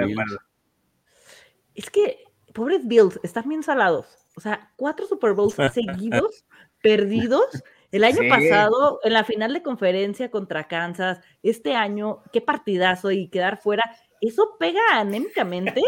Es 1.75 1.89
que, 1.89 2.25
pobres 2.53 2.85
Bills, 2.87 3.19
están 3.23 3.47
bien 3.49 3.63
salados. 3.63 4.05
O 4.35 4.41
sea, 4.41 4.71
cuatro 4.77 5.05
Super 5.07 5.33
Bowls 5.33 5.55
seguidos, 5.73 6.45
perdidos. 6.81 7.63
El 7.91 8.05
año 8.05 8.19
Sí. 8.21 8.29
pasado, 8.29 8.99
en 9.03 9.13
la 9.13 9.23
final 9.25 9.53
de 9.53 9.61
conferencia 9.61 10.31
contra 10.31 10.67
Kansas, 10.67 11.19
este 11.43 11.75
año, 11.75 12.23
qué 12.31 12.39
partidazo 12.39 13.11
y 13.11 13.27
quedar 13.29 13.57
fuera. 13.61 13.83
Eso 14.21 14.55
pega 14.59 14.79
anémicamente 14.93 15.81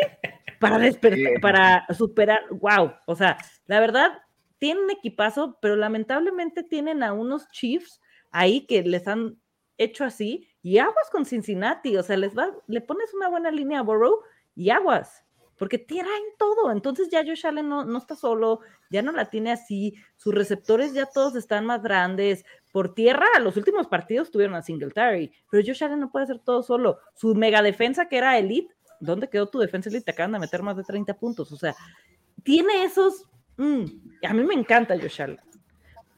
para 0.60 0.80
despertar, 0.80 1.40
para 1.42 1.86
superar. 1.94 2.42
Wow. 2.52 2.94
O 3.06 3.16
sea, 3.16 3.38
la 3.68 3.80
verdad, 3.80 4.22
tienen 4.60 4.90
equipazo, 4.90 5.58
pero 5.62 5.76
lamentablemente 5.78 6.64
tienen 6.64 7.04
a 7.04 7.14
unos 7.14 7.48
Chiefs 7.50 8.02
ahí 8.32 8.66
que 8.66 8.84
les 8.84 9.08
han 9.08 9.38
hecho 9.78 10.04
así. 10.04 10.50
Y 10.62 10.80
aguas 10.80 11.10
con 11.12 11.26
Cincinnati. 11.26 11.96
O 11.98 12.04
sea, 12.04 12.18
les 12.18 12.38
va, 12.38 12.50
le 12.68 12.82
pones 12.82 13.14
una 13.14 13.30
buena 13.30 13.52
línea 13.52 13.80
a 13.80 13.84
Burrow 13.84 14.20
y 14.56 14.70
aguas 14.72 15.23
porque 15.64 15.78
traen 15.78 16.04
todo. 16.38 16.74
Entonces 16.74 17.08
ya 17.10 17.24
Josh 17.26 17.48
Allen 17.48 17.70
no, 17.70 17.98
está 17.98 18.18
solo, 18.18 18.60
ya 18.90 19.02
no 19.02 19.14
la 19.14 19.30
tiene 19.30 19.50
así, 19.50 19.96
sus 20.18 20.36
receptores 20.36 20.94
ya 20.94 21.06
todos 21.06 21.38
están 21.38 21.66
más 21.66 21.82
grandes. 21.82 22.44
Por 22.74 22.94
tierra, 22.94 23.26
los 23.40 23.56
últimos 23.56 23.88
partidos 23.88 24.30
tuvieron 24.30 24.56
a 24.56 24.62
Singletary, 24.62 25.32
pero 25.50 25.64
Josh 25.66 25.82
Allen 25.86 26.02
no 26.02 26.12
puede 26.12 26.26
hacer 26.26 26.40
todo 26.40 26.64
solo. 26.64 27.00
Su 27.16 27.34
mega 27.34 27.62
defensa 27.62 28.10
que 28.10 28.18
era 28.18 28.38
elite, 28.38 28.76
¿dónde 29.00 29.30
quedó 29.30 29.48
tu 29.48 29.58
defensa 29.58 29.88
elite? 29.88 30.04
Te 30.04 30.12
acaban 30.12 30.34
de 30.34 30.40
meter 30.40 30.62
más 30.64 30.76
de 30.76 30.84
30 30.84 31.14
puntos. 31.14 31.50
O 31.54 31.56
sea, 31.56 31.74
tiene 32.44 32.84
esos... 32.84 33.24
mm, 33.56 33.86
a 34.28 34.34
mí 34.34 34.44
me 34.44 34.56
encanta 34.56 35.00
Josh 35.00 35.22
Allen. 35.22 35.40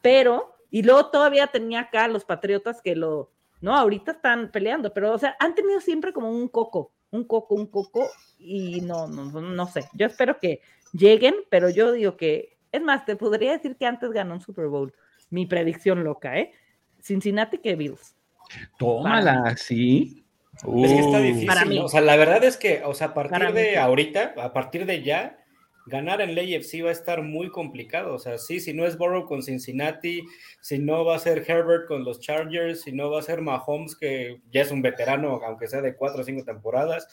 Pero, 0.02 0.56
y 0.72 0.82
luego 0.82 1.06
todavía 1.10 1.46
tenía 1.46 1.82
acá 1.82 2.08
los 2.08 2.24
Patriotas 2.24 2.82
que 2.82 2.96
lo... 2.96 3.30
No, 3.60 3.76
ahorita 3.76 4.10
están 4.10 4.50
peleando, 4.50 4.92
pero, 4.92 5.12
o 5.12 5.18
sea, 5.18 5.36
han 5.38 5.54
tenido 5.54 5.80
siempre 5.80 6.12
como 6.12 6.32
un 6.32 6.48
coco, 6.48 6.95
un 7.10 7.24
coco, 7.24 7.54
un 7.54 7.66
coco, 7.66 8.10
y 8.38 8.80
no, 8.80 9.06
no, 9.06 9.24
no, 9.26 9.40
no 9.40 9.66
sé. 9.66 9.84
Yo 9.94 10.06
espero 10.06 10.38
que 10.38 10.60
lleguen, 10.92 11.34
pero 11.50 11.70
yo 11.70 11.92
digo 11.92 12.16
que, 12.16 12.56
es 12.72 12.82
más, 12.82 13.04
te 13.04 13.16
podría 13.16 13.52
decir 13.52 13.76
que 13.76 13.86
antes 13.86 14.10
ganó 14.10 14.34
un 14.34 14.40
Super 14.40 14.66
Bowl. 14.66 14.92
Mi 15.30 15.46
predicción 15.46 16.04
loca, 16.04 16.38
¿eh? 16.38 16.52
Cincinnati 17.00 17.58
que 17.58 17.74
Bills. 17.76 18.16
Tómala, 18.78 19.56
sí. 19.56 20.24
Es 20.56 20.62
que 20.64 20.98
está 20.98 21.18
Uh, 21.18 21.22
difícil. 21.22 21.46
Para 21.46 21.64
mí. 21.64 21.78
O 21.78 21.88
sea, 21.88 22.00
la 22.00 22.16
verdad 22.16 22.42
es 22.44 22.56
que, 22.56 22.82
o 22.84 22.94
sea, 22.94 23.08
a 23.08 23.14
partir 23.14 23.52
de 23.52 23.76
ahorita, 23.76 24.34
a 24.38 24.52
partir 24.52 24.86
de 24.86 25.02
ya, 25.02 25.38
ganar 25.86 26.20
en 26.20 26.34
la 26.34 26.42
AFC 26.42 26.84
va 26.84 26.88
a 26.88 26.92
estar 26.92 27.22
muy 27.22 27.48
complicado. 27.50 28.14
O 28.14 28.18
sea, 28.18 28.38
sí, 28.38 28.60
si 28.60 28.72
no 28.74 28.84
es 28.86 28.98
Burrow 28.98 29.24
con 29.26 29.42
Cincinnati, 29.42 30.22
si 30.60 30.78
no 30.78 31.04
va 31.04 31.16
a 31.16 31.20
ser 31.20 31.44
Herbert 31.46 31.86
con 31.86 32.04
los 32.04 32.20
Chargers, 32.20 32.82
si 32.82 32.92
no 32.92 33.10
va 33.10 33.20
a 33.20 33.22
ser 33.22 33.40
Mahomes, 33.40 33.96
que 33.96 34.40
ya 34.50 34.62
es 34.62 34.70
un 34.70 34.82
veterano, 34.82 35.40
aunque 35.44 35.68
sea 35.68 35.80
de 35.82 35.94
cuatro 35.96 36.22
o 36.22 36.24
cinco 36.24 36.44
temporadas, 36.44 37.08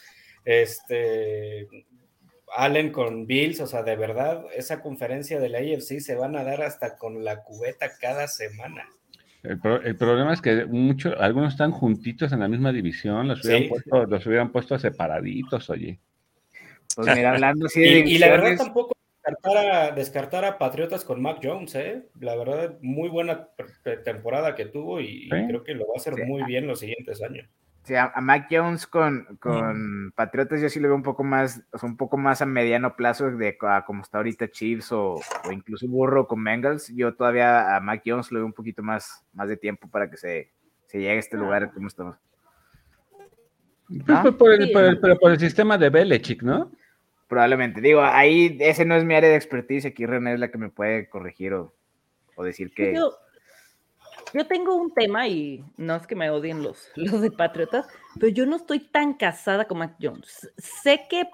este. 0.45 1.67
Allen 2.55 2.91
con 2.91 3.25
Bills, 3.25 3.59
o 3.61 3.65
sea, 3.67 3.81
de 3.81 3.95
verdad, 3.95 4.43
esa 4.55 4.79
conferencia 4.79 5.39
de 5.39 5.49
la 5.49 5.57
AFC 5.57 5.99
se 5.99 6.15
van 6.15 6.35
a 6.35 6.43
dar 6.43 6.61
hasta 6.61 6.97
con 6.97 7.23
la 7.23 7.41
cubeta 7.43 7.89
cada 7.99 8.27
semana. 8.27 8.87
El, 9.41 9.59
pro- 9.59 9.81
el 9.81 9.95
problema 9.95 10.33
es 10.33 10.39
que 10.41 10.65
muchos, 10.67 11.15
algunos 11.19 11.53
están 11.53 11.71
juntitos 11.71 12.31
en 12.31 12.41
la 12.41 12.47
misma 12.47 12.71
división, 12.71 13.27
los 13.27 13.43
hubieran, 13.43 13.63
Sí. 13.63 13.69
puesto, 13.69 14.05
los 14.05 14.25
hubieran 14.27 14.51
puesto 14.51 14.77
separaditos, 14.77 15.67
oye. 15.71 15.99
Pues 16.95 17.15
mira, 17.15 17.31
hablando 17.31 17.65
así 17.65 17.81
de 17.81 17.99
Y, 17.99 18.15
y 18.15 18.17
la 18.19 18.27
verdad 18.29 18.57
tampoco 18.57 18.93
descartar 19.25 19.57
a, 19.57 19.91
descartar 19.91 20.45
a 20.45 20.57
Patriotas 20.57 21.05
con 21.05 21.21
Mac 21.21 21.39
Jones, 21.41 21.73
¿eh? 21.75 22.03
La 22.19 22.35
verdad, 22.35 22.77
muy 22.81 23.09
buena 23.09 23.47
temporada 24.03 24.53
que 24.55 24.65
tuvo 24.65 24.99
y, 24.99 25.29
creo 25.29 25.63
que 25.63 25.73
lo 25.73 25.85
va 25.87 25.93
a 25.95 25.97
hacer 25.97 26.15
Sí. 26.15 26.23
muy 26.23 26.43
bien 26.43 26.67
los 26.67 26.79
siguientes 26.79 27.21
años. 27.23 27.47
sí, 27.83 27.95
a, 27.95 28.11
a 28.13 28.21
Mac 28.21 28.47
Jones 28.51 28.85
con, 28.87 29.37
con 29.39 30.11
Patriotas 30.15 30.61
yo 30.61 30.69
sí 30.69 30.79
lo 30.79 30.87
veo 30.89 30.95
un 30.95 31.03
poco 31.03 31.23
más, 31.23 31.63
o 31.71 31.77
sea, 31.77 31.87
un 31.89 31.97
poco 31.97 32.17
más 32.17 32.41
a 32.41 32.45
mediano 32.45 32.95
plazo 32.95 33.31
de 33.31 33.57
a 33.61 33.85
como 33.85 34.01
está 34.03 34.17
ahorita 34.19 34.49
Chiefs 34.51 34.91
o, 34.91 35.13
o 35.15 35.51
incluso 35.51 35.87
Burro 35.87 36.27
con 36.27 36.43
Bengals. 36.43 36.93
Yo 36.95 37.13
todavía 37.15 37.75
a 37.75 37.79
Mac 37.79 38.01
Jones 38.05 38.31
lo 38.31 38.39
veo 38.39 38.45
un 38.45 38.53
poquito 38.53 38.83
más, 38.83 39.25
más 39.33 39.47
de 39.49 39.57
tiempo 39.57 39.89
para 39.89 40.09
que 40.09 40.17
se, 40.17 40.51
se 40.87 40.97
llegue 40.99 41.11
a 41.11 41.15
este 41.15 41.37
lugar 41.37 41.71
como 41.73 41.87
estamos. 41.87 42.17
Pues, 43.87 44.07
¿No? 44.07 44.21
pues, 44.21 44.35
por 44.35 44.51
el, 44.53 44.67
Sí. 44.67 44.73
por 44.73 44.83
el- 44.83 44.99
pero 44.99 45.17
por 45.19 45.31
el 45.31 45.39
sistema 45.39 45.77
de 45.77 45.89
Belichick, 45.89 46.41
¿no? 46.43 46.71
Probablemente. 47.33 47.81
Digo, 47.81 48.03
ahí 48.03 48.57
ese 48.59 48.85
no 48.85 48.95
es 48.95 49.03
mi 49.03 49.15
área 49.15 49.31
de 49.31 49.35
expertise. 49.35 49.87
Aquí 49.87 50.05
René 50.05 50.35
es 50.35 50.39
la 50.39 50.51
que 50.51 50.59
me 50.59 50.69
puede 50.69 51.09
corregir 51.09 51.55
o, 51.55 51.73
o 52.35 52.43
decir 52.43 52.71
que. 52.71 52.93
Yo, 52.93 54.47
tengo 54.47 54.75
un 54.75 54.93
tema 54.93 55.27
y 55.27 55.65
no 55.77 55.95
es 55.95 56.05
que 56.05 56.15
me 56.15 56.29
odien 56.29 56.61
los, 56.61 56.91
los 56.95 57.21
de 57.21 57.31
Patriotas, 57.31 57.87
pero 58.19 58.27
yo 58.27 58.45
no 58.45 58.57
estoy 58.57 58.81
tan 58.81 59.15
casada 59.15 59.65
con 59.65 59.79
Mac 59.79 59.95
Jones. 59.99 60.51
Sé 60.59 61.07
que 61.09 61.27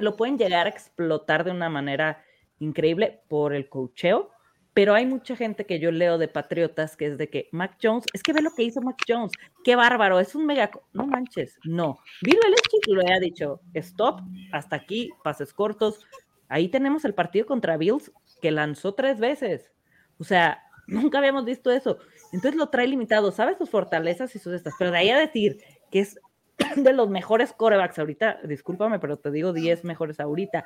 lo 0.00 0.16
pueden 0.16 0.38
llegar 0.38 0.66
a 0.66 0.70
explotar 0.70 1.44
de 1.44 1.50
una 1.50 1.68
manera 1.68 2.24
increíble 2.58 3.20
por 3.28 3.52
el 3.52 3.68
cocheo, 3.68 4.30
pero 4.74 4.94
hay 4.94 5.06
mucha 5.06 5.36
gente 5.36 5.66
que 5.66 5.78
yo 5.80 5.90
leo 5.90 6.18
de 6.18 6.28
Patriotas 6.28 6.96
que 6.96 7.06
es 7.06 7.18
de 7.18 7.28
que 7.28 7.48
Mac 7.52 7.76
Jones, 7.82 8.04
es 8.12 8.22
que 8.22 8.32
ve 8.32 8.42
lo 8.42 8.52
que 8.52 8.62
hizo 8.62 8.80
Mac 8.80 8.96
Jones, 9.06 9.32
qué 9.64 9.76
bárbaro, 9.76 10.20
es 10.20 10.34
un 10.34 10.46
mega, 10.46 10.70
co-". 10.70 10.86
no 10.92 11.06
manches, 11.06 11.58
no. 11.64 11.98
Bill 12.22 12.38
Belichick 12.42 12.86
lo 12.88 13.02
había 13.02 13.18
dicho, 13.18 13.60
stop, 13.74 14.20
hasta 14.52 14.76
aquí, 14.76 15.10
pases 15.24 15.52
cortos. 15.52 16.06
Ahí 16.48 16.68
tenemos 16.68 17.04
el 17.04 17.14
partido 17.14 17.46
contra 17.46 17.76
Bills 17.76 18.12
que 18.40 18.50
lanzó 18.50 18.94
tres 18.94 19.18
veces. 19.18 19.70
O 20.18 20.24
sea, 20.24 20.62
nunca 20.86 21.18
habíamos 21.18 21.44
visto 21.44 21.70
eso. 21.70 21.98
Entonces 22.32 22.56
lo 22.56 22.68
trae 22.68 22.86
limitado, 22.86 23.32
sabe 23.32 23.56
sus 23.56 23.70
fortalezas 23.70 24.34
y 24.34 24.38
sus 24.38 24.52
estas, 24.52 24.74
pero 24.78 24.90
de 24.90 24.98
ahí 24.98 25.10
a 25.10 25.18
decir 25.18 25.58
que 25.90 26.00
es 26.00 26.18
de 26.76 26.92
los 26.92 27.08
mejores 27.08 27.52
corebacks 27.52 27.98
ahorita, 27.98 28.40
discúlpame, 28.44 28.98
pero 28.98 29.16
te 29.18 29.30
digo 29.30 29.52
10 29.52 29.84
mejores 29.84 30.20
ahorita. 30.20 30.64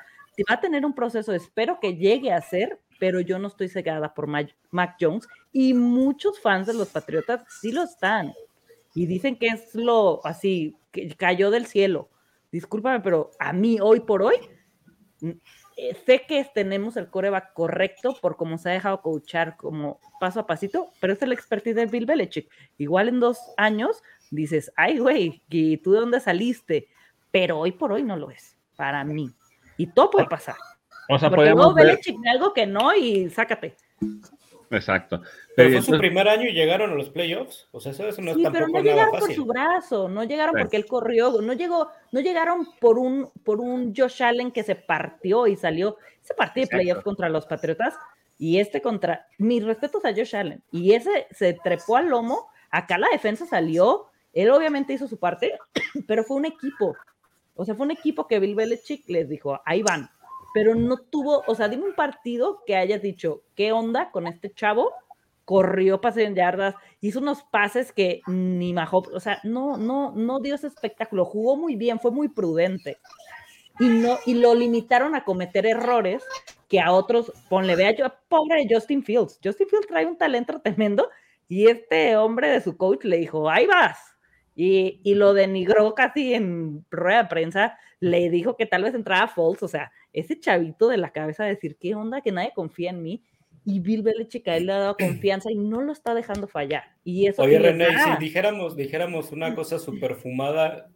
Va 0.50 0.54
a 0.54 0.60
tener 0.60 0.84
un 0.84 0.94
proceso, 0.94 1.32
espero 1.32 1.78
que 1.80 1.96
llegue 1.96 2.32
a 2.32 2.40
ser, 2.40 2.80
pero 2.98 3.20
yo 3.20 3.38
no 3.38 3.48
estoy 3.48 3.68
cegada 3.68 4.14
por 4.14 4.26
Ma- 4.26 4.48
Mac 4.70 4.96
Jones 5.00 5.26
y 5.52 5.74
muchos 5.74 6.40
fans 6.40 6.66
de 6.66 6.74
los 6.74 6.88
Patriotas 6.88 7.44
sí 7.60 7.72
lo 7.72 7.82
están 7.82 8.32
y 8.94 9.06
dicen 9.06 9.36
que 9.36 9.48
es 9.48 9.74
lo 9.74 10.24
así, 10.24 10.76
que 10.92 11.14
cayó 11.16 11.50
del 11.50 11.66
cielo. 11.66 12.08
Discúlpame, 12.52 13.00
pero 13.00 13.32
a 13.40 13.52
mí 13.52 13.78
hoy 13.80 14.00
por 14.00 14.22
hoy 14.22 14.36
eh, 15.76 15.96
sé 16.06 16.22
que 16.28 16.46
tenemos 16.54 16.96
el 16.96 17.08
coreback 17.10 17.52
correcto 17.52 18.16
por 18.20 18.36
cómo 18.36 18.58
se 18.58 18.70
ha 18.70 18.72
dejado 18.72 19.00
coachar 19.02 19.56
como 19.56 19.98
paso 20.20 20.38
a 20.40 20.46
pasito, 20.46 20.92
pero 21.00 21.14
es 21.14 21.22
el 21.22 21.32
expertise 21.32 21.74
de 21.74 21.86
Bill 21.86 22.06
Belichick. 22.06 22.48
Igual 22.78 23.08
en 23.08 23.18
dos 23.18 23.40
años 23.56 24.02
dices, 24.30 24.72
ay, 24.76 24.98
güey, 24.98 25.42
¿y 25.48 25.76
tú 25.78 25.92
de 25.92 26.00
dónde 26.00 26.20
saliste? 26.20 26.88
Pero 27.30 27.58
hoy 27.58 27.72
por 27.72 27.92
hoy 27.92 28.02
no 28.02 28.16
lo 28.16 28.30
es, 28.30 28.56
para 28.76 29.04
mí. 29.04 29.30
Y 29.76 29.88
todo 29.88 30.10
puede 30.10 30.26
pasar. 30.26 30.56
O 31.08 31.18
sea, 31.18 31.28
Porque 31.28 31.50
luego 31.50 31.74
podemos 31.74 32.00
ver, 32.04 32.30
algo 32.30 32.52
que 32.52 32.66
no 32.66 32.94
y 32.94 33.28
sácate. 33.28 33.76
Exacto. 34.70 35.22
Pero, 35.56 35.70
fue 35.70 35.82
su 35.82 35.98
primer 35.98 36.28
año 36.28 36.48
y 36.48 36.52
llegaron 36.52 36.90
a 36.90 36.94
los 36.94 37.10
playoffs. 37.10 37.68
O 37.70 37.80
sea, 37.80 37.92
eso, 37.92 38.02
no 38.20 38.30
es 38.30 38.36
sí, 38.36 38.44
pero 38.50 38.68
no 38.68 38.80
llegaron 38.80 39.18
por 39.18 39.32
su 39.32 39.44
brazo, 39.44 40.08
no 40.08 40.24
llegaron 40.24 40.54
porque 40.58 40.76
él 40.76 40.86
corrió, 40.86 41.40
no 41.40 41.52
llegó, 41.52 41.90
no 42.12 42.20
llegaron 42.20 42.66
por 42.80 42.98
un, 42.98 43.30
por 43.44 43.60
un 43.60 43.94
Josh 43.94 44.22
Allen 44.22 44.50
que 44.50 44.62
se 44.62 44.74
partió 44.74 45.46
y 45.46 45.56
salió. 45.56 45.98
Ese 46.22 46.34
partido 46.34 46.66
de 46.66 46.76
playoffs 46.76 47.04
contra 47.04 47.28
los 47.28 47.46
Patriotas 47.46 47.94
y 48.38 48.58
este 48.58 48.80
contra, 48.80 49.28
mis 49.38 49.64
respetos 49.64 50.04
a 50.04 50.12
Josh 50.12 50.34
Allen. 50.34 50.62
Y 50.72 50.92
ese 50.92 51.26
se 51.30 51.52
trepó 51.52 51.96
al 51.96 52.08
lomo, 52.08 52.48
acá 52.70 52.98
la 52.98 53.08
defensa 53.12 53.46
salió, 53.46 54.06
él 54.34 54.50
obviamente 54.50 54.92
hizo 54.92 55.08
su 55.08 55.18
parte, 55.18 55.58
pero 56.06 56.24
fue 56.24 56.36
un 56.36 56.44
equipo. 56.44 56.96
O 57.54 57.64
sea, 57.64 57.74
fue 57.74 57.86
un 57.86 57.92
equipo 57.92 58.26
que 58.26 58.40
Bill 58.40 58.54
Belichick 58.54 59.08
les 59.08 59.28
dijo, 59.28 59.60
ahí 59.64 59.82
van. 59.82 60.10
Pero 60.52 60.74
no 60.74 60.98
tuvo, 60.98 61.42
o 61.46 61.54
sea, 61.54 61.68
dime 61.68 61.84
un 61.84 61.94
partido 61.94 62.62
que 62.66 62.76
hayas 62.76 63.02
dicho, 63.02 63.42
¿qué 63.54 63.72
onda 63.72 64.10
con 64.10 64.26
este 64.26 64.52
chavo? 64.52 64.92
Corrió, 65.44 66.00
pasé 66.00 66.24
en 66.24 66.34
yardas, 66.34 66.74
hizo 67.00 67.20
unos 67.20 67.42
pases 67.42 67.92
que 67.92 68.22
ni 68.26 68.72
Mahomes, 68.72 69.10
o 69.10 69.20
sea, 69.20 69.40
no, 69.44 69.76
no, 69.76 70.12
no 70.12 70.40
dio 70.40 70.54
ese 70.54 70.68
espectáculo, 70.68 71.24
jugó 71.24 71.56
muy 71.56 71.76
bien, 71.76 72.00
fue 72.00 72.10
muy 72.10 72.28
prudente. 72.28 72.98
Y, 73.80 73.88
no, 73.88 74.18
y 74.24 74.34
lo 74.34 74.54
limitaron 74.54 75.14
a 75.16 75.24
cometer 75.24 75.66
errores 75.66 76.24
que 76.68 76.80
a 76.80 76.92
otros, 76.92 77.32
ponle, 77.48 77.74
vea 77.74 77.94
yo, 77.94 78.06
pobre 78.28 78.66
Justin 78.70 79.02
Fields. 79.02 79.40
Justin 79.42 79.68
Fields 79.68 79.88
trae 79.88 80.06
un 80.06 80.16
talento 80.16 80.60
tremendo 80.60 81.08
y 81.48 81.66
este 81.66 82.16
hombre 82.16 82.48
de 82.48 82.60
su 82.60 82.76
coach 82.76 83.04
le 83.04 83.18
dijo, 83.18 83.50
ahí 83.50 83.66
vas. 83.66 84.13
Y, 84.56 85.00
y 85.02 85.14
lo 85.14 85.34
denigró 85.34 85.94
casi 85.94 86.34
en 86.34 86.84
rueda 86.90 87.24
de 87.24 87.28
prensa, 87.28 87.78
le 88.00 88.30
dijo 88.30 88.56
que 88.56 88.66
tal 88.66 88.84
vez 88.84 88.94
entraba 88.94 89.28
false, 89.28 89.64
o 89.64 89.68
sea, 89.68 89.90
ese 90.12 90.38
chavito 90.38 90.88
de 90.88 90.96
la 90.96 91.10
cabeza 91.10 91.44
decir, 91.44 91.76
¿qué 91.78 91.94
onda? 91.94 92.20
Que 92.20 92.32
nadie 92.32 92.52
confía 92.54 92.90
en 92.90 93.02
mí. 93.02 93.22
Y 93.66 93.80
Bill 93.80 94.02
Belichick 94.02 94.46
a 94.48 94.56
él 94.56 94.66
le 94.66 94.72
ha 94.72 94.78
dado 94.78 94.96
confianza 94.98 95.50
y 95.50 95.56
no 95.56 95.80
lo 95.80 95.92
está 95.92 96.14
dejando 96.14 96.46
fallar. 96.46 96.84
Y 97.02 97.26
eso 97.26 97.42
Oye, 97.42 97.58
René, 97.58 97.86
si 97.88 98.24
dijéramos, 98.24 98.76
dijéramos 98.76 99.32
una 99.32 99.54
cosa 99.54 99.78
super 99.78 100.14
fumada, 100.14 100.90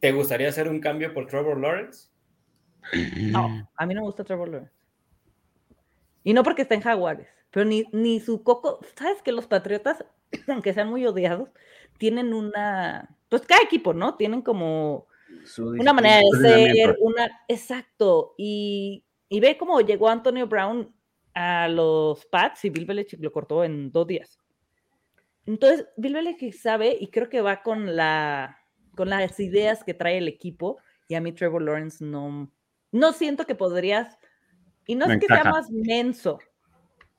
¿te 0.00 0.12
gustaría 0.12 0.48
hacer 0.48 0.68
un 0.68 0.80
cambio 0.80 1.12
por 1.14 1.26
Trevor 1.26 1.60
Lawrence? 1.60 2.08
No, 3.30 3.68
a 3.76 3.86
mí 3.86 3.94
no 3.94 4.00
me 4.00 4.06
gusta 4.06 4.24
Trevor 4.24 4.48
Lawrence. 4.48 4.74
Y 6.24 6.32
no 6.32 6.42
porque 6.42 6.62
esté 6.62 6.74
en 6.74 6.80
Jaguares, 6.80 7.28
pero 7.50 7.64
ni, 7.64 7.84
ni 7.92 8.20
su 8.20 8.42
coco. 8.42 8.80
¿Sabes 8.96 9.22
que 9.22 9.32
los 9.32 9.46
Patriotas, 9.46 10.04
aunque 10.48 10.74
sean 10.74 10.90
muy 10.90 11.06
odiados, 11.06 11.50
tienen 12.00 12.32
una. 12.32 13.14
Pues 13.28 13.42
cada 13.42 13.62
equipo, 13.62 13.92
¿no? 13.92 14.16
Tienen 14.16 14.40
como 14.42 15.06
una 15.58 15.92
manera 15.92 16.16
de 16.16 16.72
ser, 16.72 16.96
una. 16.98 17.30
Exacto. 17.46 18.34
Y, 18.38 19.04
y 19.28 19.38
ve 19.38 19.58
cómo 19.58 19.80
llegó 19.82 20.08
Antonio 20.08 20.48
Brown 20.48 20.92
a 21.34 21.68
los 21.68 22.24
Pats 22.26 22.64
y 22.64 22.70
Bill 22.70 22.86
Belichick 22.86 23.22
lo 23.22 23.30
cortó 23.30 23.62
en 23.62 23.92
dos 23.92 24.06
días. 24.06 24.40
Entonces, 25.44 25.86
Bill 25.98 26.14
Belichick 26.14 26.54
sabe 26.54 26.96
y 26.98 27.08
creo 27.08 27.28
que 27.28 27.42
va 27.42 27.62
con 27.62 27.94
la 27.94 28.56
con 28.96 29.10
las 29.10 29.38
ideas 29.38 29.84
que 29.84 29.94
trae 29.94 30.18
el 30.18 30.26
equipo 30.26 30.78
y 31.06 31.14
a 31.14 31.20
mí 31.20 31.32
Trevor 31.32 31.62
Lawrence 31.62 32.04
no 32.04 32.50
no 32.90 33.12
siento 33.12 33.46
que 33.46 33.54
podrías 33.54 34.18
y 34.86 34.96
no 34.96 35.06
es 35.06 35.20
que 35.20 35.26
sea 35.26 35.44
más 35.44 35.70
menso, 35.70 36.38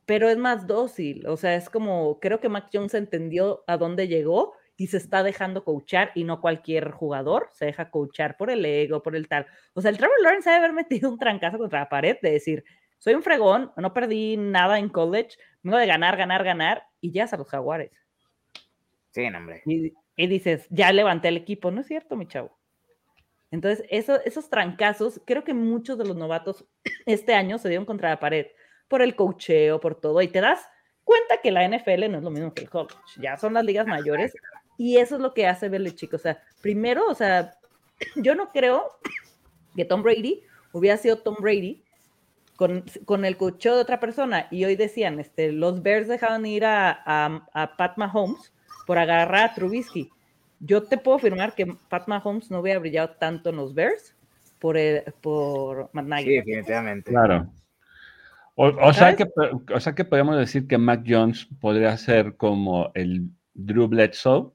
pero 0.06 0.28
es 0.28 0.38
más 0.38 0.68
dócil. 0.68 1.26
O 1.28 1.38
sea, 1.38 1.56
es 1.56 1.70
como, 1.70 2.20
creo 2.20 2.42
que 2.42 2.50
Mac 2.50 2.70
Jones 2.74 2.94
entendió 2.96 3.64
a 3.68 3.78
dónde 3.78 4.10
llegó 4.10 4.56
y 4.82 4.88
se 4.88 4.98
está 4.98 5.22
dejando 5.22 5.64
coachar 5.64 6.12
y 6.16 6.24
no 6.24 6.42
cualquier 6.42 6.90
jugador 6.90 7.50
se 7.54 7.66
deja 7.66 7.92
coachar 7.92 8.36
por 8.36 8.50
el 8.50 8.66
ego, 8.66 9.04
por 9.04 9.16
el 9.16 9.28
tal. 9.28 9.46
O 9.76 9.82
sea, 9.82 9.92
el 9.92 9.98
Trevor 10.00 10.20
Lawrence 10.24 10.50
debe 10.50 10.58
haber 10.58 10.74
metido 10.74 11.12
un 11.12 11.20
trancazo 11.20 11.60
contra 11.60 11.82
la 11.82 11.90
pared 11.90 12.18
de 12.20 12.32
decir, 12.32 12.64
soy 12.98 13.14
un 13.14 13.22
fregón, 13.22 13.72
no 13.78 13.94
perdí 13.94 14.38
nada 14.38 14.80
en 14.80 14.90
college, 14.90 15.38
vengo 15.62 15.78
de 15.78 15.86
ganar, 15.86 16.18
ganar, 16.18 16.44
ganar 16.44 16.84
y 17.00 17.12
ya 17.12 17.26
a 17.32 17.38
los 17.38 17.48
jaguares. 17.48 17.92
Sí, 19.12 19.24
hombre. 19.28 19.62
Y, 19.68 19.94
y, 20.16 20.26
dices, 20.26 20.66
ya 20.72 20.92
levanté 20.92 21.28
el 21.28 21.38
equipo, 21.38 21.70
¿no 21.70 21.82
es 21.82 21.88
cierto, 21.88 22.16
mi 22.16 22.28
chavo? 22.28 22.58
Entonces, 23.52 23.86
eso, 23.88 24.20
esos 24.26 24.50
trancazos, 24.50 25.22
creo 25.28 25.44
que 25.44 25.54
muchos 25.54 26.00
de 26.00 26.06
los 26.06 26.18
novatos 26.18 26.66
este 27.06 27.36
año 27.36 27.60
se 27.60 27.70
dieron 27.70 27.86
contra 27.86 28.10
la 28.10 28.20
pared 28.20 28.48
por 28.88 29.04
el 29.04 29.16
cocheo, 29.16 29.80
por 29.80 30.02
todo, 30.02 30.24
y 30.24 30.28
te 30.28 30.42
das 30.42 30.68
cuenta 31.04 31.38
que 31.42 31.52
la 31.52 31.68
NFL 31.68 32.10
no 32.10 32.18
es 32.18 32.24
lo 32.24 32.32
mismo 32.32 32.54
que 32.54 32.64
el 32.64 32.70
college, 32.70 32.96
ya 33.20 33.38
son 33.38 33.54
las 33.54 33.66
ligas 33.66 33.86
mayores, 33.88 34.34
y 34.82 34.98
eso 34.98 35.16
es 35.16 35.22
lo 35.22 35.34
que 35.34 35.48
hace 35.48 35.70
Belichick. 35.70 36.14
O 36.14 36.18
sea, 36.18 36.42
primero, 36.62 37.08
o 37.08 37.16
sea, 37.16 37.54
yo 38.16 38.36
no 38.36 38.52
creo 38.52 38.84
que 39.76 39.86
Tom 39.86 40.04
Brady 40.04 40.42
hubiera 40.72 40.98
sido 40.98 41.18
Tom 41.18 41.36
Brady 41.40 41.84
con, 42.56 42.84
con 43.06 43.26
el 43.26 43.38
cocheo 43.38 43.76
de 43.76 43.82
otra 43.82 44.00
persona, 44.00 44.48
y 44.52 44.66
hoy 44.66 44.76
decían, 44.76 45.20
este, 45.20 45.52
los 45.52 45.82
Bears 45.82 46.08
dejaron 46.08 46.46
ir 46.46 46.66
a, 46.66 46.92
a, 47.06 47.48
a 47.54 47.76
Pat 47.76 47.98
Mahomes 47.98 48.54
por 48.86 48.98
agarrar 48.98 49.50
a 49.50 49.54
Trubisky 49.54 50.12
yo 50.62 50.84
te 50.84 50.98
puedo 50.98 51.18
afirmar 51.18 51.56
que 51.56 51.76
Pat 51.90 52.08
Mahomes 52.08 52.52
no 52.52 52.60
hubiera 52.60 52.80
brillado 52.80 53.10
tanto 53.20 53.50
en 53.50 53.56
los 53.58 53.74
Bears 53.74 54.16
por, 54.60 54.78
el, 54.78 55.04
por 55.22 55.90
Matt 55.94 56.20
Sí, 56.20 56.36
definitivamente. 56.36 57.12
Claro. 57.12 57.52
O, 58.56 58.94
sea 58.94 59.16
que, 59.16 59.26
o 59.74 59.80
sea 59.80 59.96
que 59.96 60.06
podemos 60.06 60.38
decir 60.38 60.68
que 60.68 60.78
Mac 60.78 61.04
Jones 61.08 61.48
podría 61.60 61.98
ser 61.98 62.36
como 62.36 62.92
el 62.94 63.30
Drew 63.56 63.88
Bledsoe, 63.88 64.52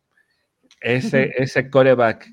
ese, 0.87 1.33
ese 1.37 1.69
coreback 1.69 2.33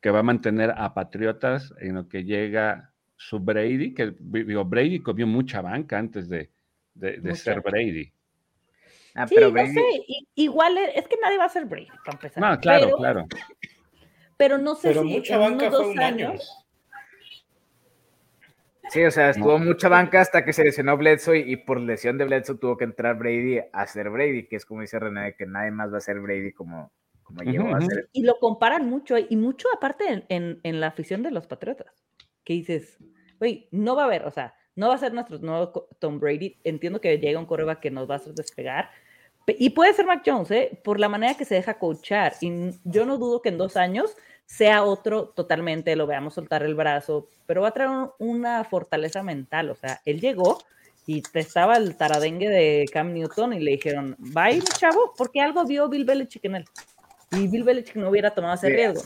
que 0.00 0.10
va 0.10 0.20
a 0.20 0.24
mantener 0.24 0.74
a 0.76 0.92
Patriotas 0.94 1.72
en 1.78 1.94
lo 1.94 2.08
que 2.08 2.24
llega 2.24 2.92
su 3.16 3.38
Brady, 3.38 3.94
que 3.94 4.14
digo, 4.18 4.64
Brady 4.64 5.00
comió 5.00 5.26
mucha 5.26 5.60
banca 5.60 5.98
antes 5.98 6.28
de, 6.28 6.50
de 6.94 7.34
ser 7.36 7.60
Brady. 7.60 8.12
Ah, 9.14 9.28
sí, 9.28 9.34
pero 9.34 9.50
no 9.50 9.66
sé, 9.66 9.82
igual 10.34 10.78
e, 10.78 10.98
es 10.98 11.06
que 11.06 11.16
nadie 11.22 11.38
va 11.38 11.44
a 11.44 11.48
ser 11.48 11.66
Brady, 11.66 11.88
para 12.04 12.16
empezar. 12.16 12.42
No, 12.42 12.58
claro, 12.58 12.96
claro. 12.96 13.26
Pero 14.36 14.58
no 14.58 14.74
sé 14.74 14.94
si 14.94 15.00
mucha 15.00 15.38
banca 15.38 15.70
fue 15.70 15.88
un 15.88 16.00
años. 16.00 16.58
Sí, 18.88 19.04
o 19.04 19.10
sea, 19.10 19.30
estuvo 19.30 19.58
mucha 19.58 19.88
banca 19.88 20.20
hasta 20.20 20.44
que 20.44 20.52
se 20.52 20.64
lesionó 20.64 20.96
Bledsoe 20.96 21.38
y, 21.38 21.56
por 21.56 21.80
lesión 21.80 22.18
de 22.18 22.24
Bledsoe 22.24 22.58
tuvo 22.58 22.76
que 22.76 22.84
entrar 22.84 23.16
Brady 23.16 23.60
a 23.72 23.86
ser 23.86 24.10
Brady, 24.10 24.48
que 24.48 24.56
es 24.56 24.66
como 24.66 24.80
dice 24.80 24.98
René, 24.98 25.34
que 25.34 25.46
nadie 25.46 25.70
más 25.70 25.92
va 25.92 25.98
a 25.98 26.00
ser 26.00 26.20
Brady 26.20 26.52
como, 26.52 26.90
como 27.34 27.50
llegó 27.50 27.74
a 27.74 27.80
ser. 27.80 28.08
Y 28.12 28.22
lo 28.22 28.38
comparan 28.38 28.88
mucho, 28.88 29.16
y 29.18 29.36
mucho 29.36 29.68
aparte 29.74 30.24
en, 30.28 30.60
en, 30.62 30.80
la 30.80 30.88
afición 30.88 31.22
de 31.22 31.30
los 31.30 31.46
Patriotas, 31.46 31.92
que 32.44 32.54
dices, 32.54 32.98
oye, 33.40 33.68
no 33.70 33.96
va 33.96 34.02
a 34.02 34.06
haber, 34.06 34.26
o 34.26 34.30
sea, 34.30 34.54
no 34.74 34.88
va 34.88 34.94
a 34.94 34.98
ser 34.98 35.12
nuestro 35.12 35.38
nuevo 35.38 35.88
Tom 35.98 36.18
Brady. 36.18 36.56
Entiendo 36.64 37.00
que 37.00 37.18
llega 37.18 37.38
un 37.38 37.46
correba 37.46 37.80
que 37.80 37.90
nos 37.90 38.08
va 38.08 38.14
a 38.14 38.16
hacer 38.18 38.34
despegar. 38.34 38.90
Y 39.46 39.70
puede 39.70 39.92
ser 39.92 40.06
Mac 40.06 40.22
Jones, 40.24 40.50
¿eh? 40.50 40.80
por 40.84 41.00
la 41.00 41.08
manera 41.08 41.34
que 41.34 41.44
se 41.44 41.56
deja 41.56 41.78
coachar. 41.78 42.34
Y 42.40 42.70
yo 42.84 43.04
no 43.04 43.18
dudo 43.18 43.42
que 43.42 43.48
en 43.48 43.58
dos 43.58 43.76
años 43.76 44.16
sea 44.46 44.84
otro 44.84 45.28
totalmente, 45.28 45.96
lo 45.96 46.06
veamos 46.06 46.34
soltar 46.34 46.62
el 46.62 46.74
brazo, 46.74 47.28
pero 47.46 47.62
va 47.62 47.68
a 47.68 47.72
traer 47.72 47.90
una 48.18 48.62
fortaleza 48.64 49.22
mental. 49.22 49.70
O 49.70 49.74
sea, 49.74 50.00
él 50.04 50.20
llegó 50.20 50.58
y 51.06 51.22
estaba 51.34 51.76
el 51.76 51.96
taradengue 51.96 52.48
de 52.48 52.84
Cam 52.92 53.12
Newton 53.12 53.54
y 53.54 53.60
le 53.60 53.72
dijeron, 53.72 54.14
bye, 54.18 54.62
chavo, 54.78 55.12
porque 55.16 55.40
algo 55.40 55.64
vio 55.64 55.88
Bill 55.88 56.04
Belichick 56.04 56.44
en 56.44 56.56
él. 56.56 56.64
Y 57.32 57.48
Bill 57.48 57.64
Belichick 57.64 57.96
no 57.96 58.10
hubiera 58.10 58.30
tomado 58.30 58.54
ese 58.54 58.68
riesgo. 58.68 59.02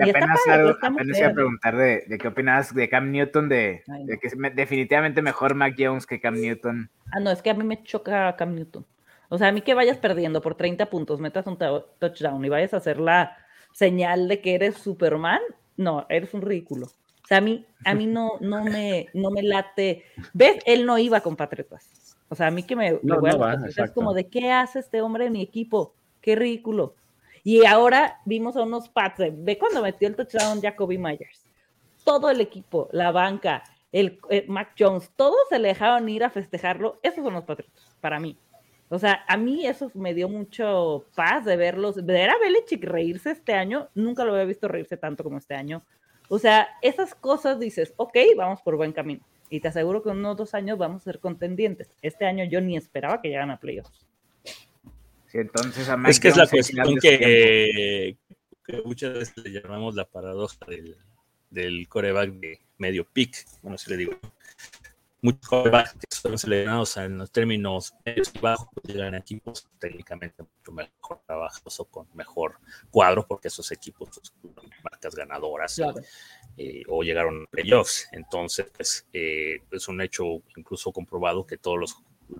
apenas, 0.00 0.38
apenas 0.82 1.18
iba 1.18 1.28
a 1.28 1.32
preguntar 1.32 1.76
de, 1.76 2.04
de, 2.06 2.18
qué 2.18 2.28
opinas 2.28 2.74
de 2.74 2.88
Cam 2.88 3.10
Newton, 3.10 3.48
de, 3.48 3.82
de 4.04 4.18
que 4.18 4.28
es 4.28 4.34
definitivamente 4.54 5.22
mejor 5.22 5.54
Mac 5.54 5.74
Jones 5.78 6.06
que 6.06 6.20
Cam 6.20 6.34
Newton. 6.34 6.90
Ah, 7.12 7.20
no, 7.20 7.30
es 7.30 7.42
que 7.42 7.50
a 7.50 7.54
mí 7.54 7.64
me 7.64 7.82
choca 7.82 8.34
Cam 8.36 8.54
Newton. 8.54 8.86
O 9.28 9.38
sea, 9.38 9.48
a 9.48 9.52
mí 9.52 9.60
que 9.60 9.74
vayas 9.74 9.98
perdiendo 9.98 10.40
por 10.40 10.54
30 10.54 10.86
puntos, 10.86 11.20
metas 11.20 11.46
un 11.46 11.58
touchdown 11.58 12.44
y 12.44 12.48
vayas 12.48 12.74
a 12.74 12.78
hacer 12.78 12.98
la 12.98 13.36
señal 13.72 14.28
de 14.28 14.40
que 14.40 14.54
eres 14.54 14.76
Superman, 14.76 15.40
no, 15.76 16.06
eres 16.08 16.32
un 16.34 16.42
ridículo. 16.42 16.86
O 16.86 17.26
sea, 17.28 17.38
a 17.38 17.40
mí, 17.42 17.66
a 17.84 17.94
mí 17.94 18.06
no, 18.06 18.32
no, 18.40 18.64
me, 18.64 19.08
no 19.12 19.30
me 19.30 19.42
late. 19.42 20.04
¿Ves? 20.32 20.62
Él 20.64 20.86
no 20.86 20.96
iba 20.98 21.20
con 21.20 21.36
Patriotas. 21.36 22.16
O 22.30 22.34
sea, 22.34 22.46
a 22.46 22.50
mí 22.50 22.62
que 22.62 22.74
me, 22.74 22.98
no, 23.02 23.20
es 23.26 23.90
como 23.92 24.14
de 24.14 24.28
qué 24.28 24.50
hace 24.50 24.78
este 24.78 25.02
hombre 25.02 25.26
en 25.26 25.32
mi 25.32 25.42
equipo, 25.42 25.94
qué 26.22 26.36
ridículo. 26.36 26.94
Y 27.44 27.64
ahora 27.64 28.20
vimos 28.24 28.56
a 28.56 28.62
unos 28.62 28.88
Pats, 28.88 29.22
ve 29.32 29.58
cuando 29.58 29.82
metió 29.82 30.08
el 30.08 30.16
touchdown 30.16 30.60
Jacoby 30.60 30.98
Myers. 30.98 31.44
Todo 32.04 32.30
el 32.30 32.40
equipo, 32.40 32.88
la 32.92 33.12
banca, 33.12 33.62
el, 33.92 34.18
eh, 34.30 34.44
Mac 34.48 34.74
Jones, 34.78 35.10
todos 35.16 35.48
se 35.48 35.58
le 35.58 35.68
dejaron 35.68 36.08
ir 36.08 36.24
a 36.24 36.30
festejarlo. 36.30 36.98
Esos 37.02 37.24
son 37.24 37.34
los 37.34 37.44
Patriotas, 37.44 37.96
para 38.00 38.18
mí. 38.18 38.36
O 38.90 38.98
sea, 38.98 39.24
a 39.28 39.36
mí 39.36 39.66
eso 39.66 39.90
me 39.94 40.14
dio 40.14 40.28
mucho 40.28 41.04
paz 41.14 41.44
de 41.44 41.56
verlos, 41.56 42.04
ver 42.06 42.30
a 42.30 42.38
Belichick 42.38 42.84
reírse 42.84 43.32
este 43.32 43.52
año, 43.52 43.88
nunca 43.94 44.24
lo 44.24 44.32
había 44.32 44.46
visto 44.46 44.66
reírse 44.66 44.96
tanto 44.96 45.22
como 45.22 45.36
este 45.36 45.54
año. 45.54 45.82
O 46.30 46.38
sea, 46.38 46.68
esas 46.80 47.14
cosas 47.14 47.58
dices, 47.58 47.92
ok, 47.96 48.16
vamos 48.36 48.62
por 48.62 48.76
buen 48.76 48.92
camino. 48.92 49.20
Y 49.50 49.60
te 49.60 49.68
aseguro 49.68 50.02
que 50.02 50.10
en 50.10 50.18
unos 50.18 50.36
dos 50.36 50.54
años 50.54 50.78
vamos 50.78 51.02
a 51.02 51.04
ser 51.04 51.20
contendientes. 51.20 51.90
Este 52.00 52.24
año 52.26 52.44
yo 52.44 52.60
ni 52.60 52.76
esperaba 52.76 53.20
que 53.20 53.28
llegaran 53.28 53.50
a 53.50 53.58
playoffs 53.58 54.07
entonces 55.32 55.88
es 56.06 56.20
que 56.20 56.28
es 56.28 56.36
la 56.36 56.46
cuestión 56.46 56.96
que, 57.00 58.16
muchas 58.84 59.14
veces 59.14 59.36
le 59.38 59.50
llamamos 59.50 59.94
la 59.94 60.04
paradoja 60.04 60.56
del, 60.66 60.96
del 61.50 61.88
coreback 61.88 62.30
de 62.32 62.60
medio 62.78 63.04
pick, 63.04 63.44
bueno, 63.62 63.78
si 63.78 63.90
le 63.90 63.96
digo. 63.96 64.12
muchos 65.20 65.48
corebacks 65.48 65.94
que 65.94 66.06
son 66.10 66.38
seleccionados 66.38 66.96
en 66.96 67.18
los 67.18 67.30
términos 67.30 67.94
medios 68.04 68.30
y 68.34 68.38
bajos 68.38 68.68
pues 68.72 68.94
llegan 68.94 69.14
a 69.14 69.18
equipos 69.18 69.68
técnicamente 69.78 70.42
mucho 70.42 70.72
mejor 70.72 71.20
trabajados 71.26 71.80
o 71.80 71.84
con 71.86 72.06
mejor 72.14 72.58
cuadro, 72.90 73.26
porque 73.26 73.48
esos 73.48 73.70
equipos 73.72 74.08
son 74.12 74.52
pues, 74.54 74.66
marcas 74.82 75.14
ganadoras 75.14 75.74
Claro. 75.74 76.00
eh, 76.56 76.82
o 76.88 77.02
llegaron 77.02 77.42
a 77.42 77.50
playoffs. 77.50 78.08
Entonces, 78.12 78.66
pues, 78.74 79.06
eh, 79.12 79.58
es 79.70 79.88
un 79.88 80.00
hecho 80.00 80.24
incluso 80.56 80.92
comprobado 80.92 81.46
que 81.46 81.56
todos 81.56 81.78
los, 81.78 81.96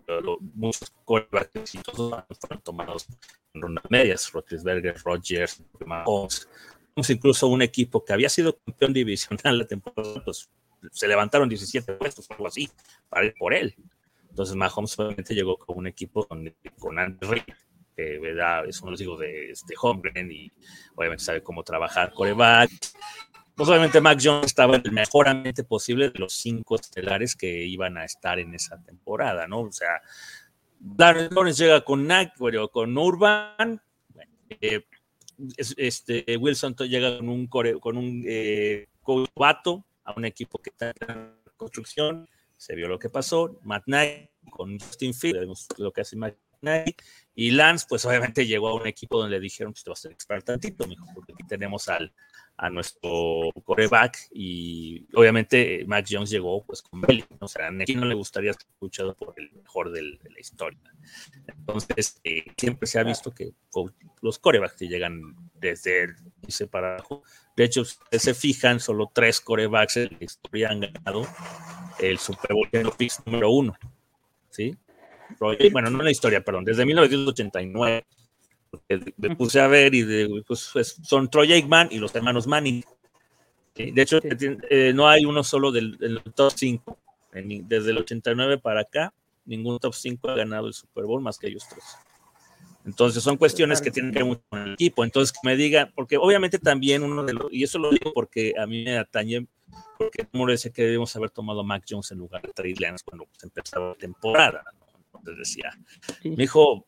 lo- 0.07 0.39
muchos 0.55 0.93
corebacks 1.05 1.57
exitosos 1.57 2.25
fueron 2.41 2.63
tomados 2.63 3.07
en 3.55 3.63
rondas 3.63 3.85
medias, 3.91 4.31
Roethlisberger, 4.33 4.97
Rodgers, 5.05 5.63
Mahomes, 5.87 6.49
Vimos 6.97 7.11
incluso 7.11 7.47
un 7.49 7.63
equipo 7.63 8.05
que 8.05 8.13
había 8.13 8.29
sido 8.29 8.59
campeón 8.59 8.93
divisional 8.93 9.59
la 9.59 9.67
temporada, 9.67 10.23
pues 10.25 10.51
se 10.91 11.07
levantaron 11.07 11.49
17 11.49 11.93
puestos 11.95 12.29
o 12.29 12.33
algo 12.35 12.49
así 12.49 12.69
para 13.09 13.27
ir 13.27 13.35
por 13.39 13.55
él. 13.55 13.75
Entonces 14.31 14.57
Mahomes 14.57 14.99
obviamente 14.99 15.35
llegó 15.35 15.57
con 15.59 15.79
un 15.79 15.87
equipo 15.87 16.27
con, 16.27 16.53
con 16.79 16.99
Andy 16.99 17.27
Reid, 17.27 17.43
que 17.97 18.19
¿verdad? 18.19 18.67
es 18.67 18.81
uno 18.81 18.89
de 18.89 18.93
los 18.93 19.01
hijos 19.01 19.21
de 19.21 19.51
este 19.51 19.75
Holmgren 19.81 20.31
y 20.31 20.51
obviamente 20.97 21.25
sabe 21.25 21.43
cómo 21.43 21.63
trabajar 21.63 22.13
coreback. 22.13 22.71
Pues 23.59 23.69
obviamente 23.71 24.01
Mac 24.01 24.21
Jones 24.23 24.47
estaba 24.47 24.77
en 24.77 24.83
el 24.85 24.93
mejor 24.93 25.29
ambiente 25.29 25.65
posible 25.65 26.11
de 26.11 26.19
los 26.21 26.33
cinco 26.33 26.77
estelares 26.77 27.35
que 27.35 27.65
iban 27.67 27.99
a 27.99 28.05
estar 28.05 28.39
en 28.39 28.55
esa 28.55 28.81
temporada, 28.85 29.49
¿no? 29.49 29.63
O 29.63 29.73
sea, 29.73 30.01
Darren 30.79 31.29
Lawrence 31.35 31.65
llega 31.65 31.85
con 31.85 32.07
Nack, 32.07 32.35
con 32.71 32.97
Urban, 32.97 33.83
eh, 34.61 34.85
es- 35.57 35.75
este, 35.77 36.25
Wilson 36.37 36.77
llega 36.89 37.17
con 37.19 37.29
un, 37.29 37.49
core- 37.49 37.81
con 37.81 37.97
un 37.97 38.23
eh, 38.27 38.87
novato 39.05 39.85
a 40.05 40.13
un 40.17 40.25
equipo 40.25 40.61
que 40.61 40.71
está 40.71 40.93
en 41.09 41.33
construcción, 41.57 42.29
se 42.57 42.77
vio 42.77 42.87
lo 42.87 42.99
que 43.01 43.11
pasó, 43.11 43.59
Matt 43.65 43.85
Knight 43.87 44.31
con 44.51 44.79
Justin 44.79 45.15
Fields, 45.15 45.67
lo 45.79 45.93
que 45.93 46.03
hace 46.03 46.15
Matt 46.17 46.37
Knight, 46.61 47.03
y 47.35 47.51
Lance, 47.51 47.87
pues 47.89 48.05
obviamente 48.05 48.47
llegó 48.47 48.69
a 48.69 48.75
un 48.75 48.87
equipo 48.87 49.19
donde 49.19 49.37
le 49.37 49.41
dijeron, 49.41 49.73
pues 49.73 49.83
te 49.83 49.91
vas 49.91 50.05
a 50.07 50.11
esperar 50.11 50.43
tantito, 50.45 50.87
mijo, 50.87 51.07
porque 51.15 51.33
aquí 51.33 51.45
tenemos 51.49 51.89
al, 51.89 52.13
a 52.59 52.69
nuestro 52.71 53.53
coreback, 53.65 54.19
y 54.33 55.07
obviamente 55.15 55.81
eh, 55.83 55.85
Mac 55.87 56.05
Jones 56.11 56.29
llegó 56.29 56.65
pues 56.65 56.83
con 56.83 57.01
Belly, 57.01 57.25
o 57.39 57.47
sea, 57.49 57.69
a 57.69 57.71
no 57.71 58.05
le 58.05 58.15
gustaría 58.15 58.53
ser 58.53 58.63
escuchado 58.69 59.15
por 59.15 59.33
el 59.37 59.51
mejor 59.53 59.93
del- 59.93 60.19
de 60.19 60.31
la 60.31 60.41
historia. 60.41 60.81
Entonces, 61.47 62.21
eh, 62.25 62.45
siempre 62.57 62.87
se 62.87 62.99
ha 62.99 63.05
visto 63.05 63.33
que 63.33 63.53
los 64.23 64.39
corebacks 64.39 64.75
que 64.75 64.89
llegan 64.89 65.21
desde 65.55 66.03
el 66.05 66.17
inicio 66.43 66.69
para 66.69 66.95
abajo, 66.95 67.23
de 67.57 67.65
hecho, 67.65 67.85
si 67.85 67.97
ustedes 68.03 68.23
se 68.23 68.35
fijan, 68.35 68.81
solo 68.81 69.11
tres 69.15 69.41
corebacks 69.41 69.97
en 69.97 70.17
la 70.19 70.25
historia 70.25 70.71
han 70.71 70.81
ganado 70.81 71.27
el 72.01 72.19
Super 72.19 72.53
Bowl 72.55 72.69
en 72.73 72.89
número 73.27 73.51
uno. 73.51 73.77
¿Sí? 74.51 74.77
Bueno, 75.73 75.91
no 75.91 75.99
en 75.99 76.05
la 76.05 76.11
historia, 76.11 76.43
perdón, 76.43 76.65
desde 76.65 76.85
1989. 76.87 78.05
Porque 78.71 79.13
Me 79.17 79.35
puse 79.37 79.61
a 79.61 79.67
ver 79.67 79.95
y 79.95 80.03
de- 80.03 80.43
pues, 80.47 80.71
pues, 80.73 80.97
son 81.03 81.29
Troy 81.31 81.53
Aikman 81.53 81.89
y 81.91 81.99
los 81.99 82.15
hermanos 82.15 82.47
Manning. 82.47 82.85
¿sí? 83.75 83.91
De 83.91 84.03
hecho, 84.03 84.21
Sí. 84.21 84.29
eh, 84.71 84.93
no 84.95 85.09
hay 85.09 85.25
uno 85.25 85.43
solo 85.45 85.71
del, 85.73 85.97
del 85.99 86.23
top 86.35 86.53
5. 86.55 86.99
Desde 87.33 87.91
el 87.91 87.99
89 87.99 88.59
para 88.59 88.81
acá, 88.81 89.13
ningún 89.45 89.79
top 89.79 89.95
5 89.95 90.29
ha 90.31 90.35
ganado 90.35 90.67
el 90.67 90.75
Super 90.75 91.05
Bowl 91.05 91.23
más 91.23 91.39
que 91.39 91.47
ellos 91.49 91.67
tres. 91.69 91.85
Entonces 92.85 93.23
son 93.23 93.37
cuestiones 93.37 93.81
que 93.83 93.91
tienen 93.91 94.13
que 94.13 94.19
ver 94.21 94.27
mucho 94.27 94.43
con 94.49 94.61
el 94.61 94.73
equipo. 94.75 95.05
Entonces 95.05 95.33
que 95.33 95.41
me 95.47 95.57
diga, 95.57 95.93
porque 95.95 96.17
obviamente 96.17 96.59
también 96.59 97.03
uno 97.03 97.23
de 97.25 97.35
los, 97.35 97.53
y 97.53 97.63
eso 97.63 97.79
lo 97.79 97.91
digo 97.91 98.13
porque 98.15 98.55
a 98.59 98.67
mí 98.67 98.83
me 98.85 98.97
atañe, 98.97 99.47
porque 99.99 100.25
como 100.25 100.47
le 100.47 100.53
decía 100.55 100.73
que 100.73 100.83
debemos 100.85 101.15
haber 101.15 101.31
tomado 101.31 101.61
a 101.61 101.65
Mac 101.65 101.85
Jones 101.89 102.11
en 102.13 102.19
lugar 102.19 102.41
de 102.43 102.53
Trey 102.53 102.75
Lance 102.77 103.05
cuando 103.05 103.27
pues, 103.27 103.45
empezaba 103.45 103.89
la 103.91 103.95
temporada. 103.95 104.65
¿no? 104.81 105.19
Entonces 105.19 105.37
decía, 105.39 105.71
Sí. 106.23 106.31
me 106.31 106.37
dijo, 106.37 106.87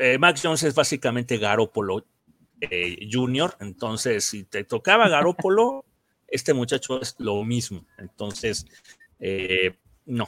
eh, 0.00 0.16
Mac 0.16 0.38
Jones 0.42 0.62
es 0.62 0.74
básicamente 0.74 1.36
Garópolo 1.36 2.06
eh, 2.62 3.06
Junior, 3.12 3.54
entonces 3.60 4.24
si 4.24 4.44
te 4.44 4.64
tocaba 4.64 5.10
Garópolo, 5.10 5.84
este 6.28 6.54
muchacho 6.54 7.02
es 7.02 7.16
lo 7.18 7.44
mismo. 7.44 7.84
Entonces, 7.98 8.64
eh, 9.18 9.76
no. 10.06 10.26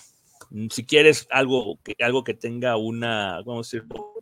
Si 0.69 0.85
quieres 0.85 1.27
algo 1.31 1.79
que, 1.83 1.97
algo 2.05 2.23
que 2.23 2.35
tenga 2.35 2.77
una, 2.77 3.41
vamos 3.47 3.73
a 3.73 3.79
decirlo, 3.79 4.13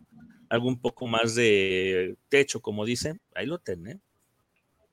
algo 0.47 0.69
un 0.69 0.79
poco 0.79 1.05
más 1.05 1.35
de 1.35 2.15
techo, 2.29 2.61
como 2.61 2.85
dicen, 2.85 3.19
ahí 3.35 3.45
lo 3.45 3.57
tenés. 3.57 3.97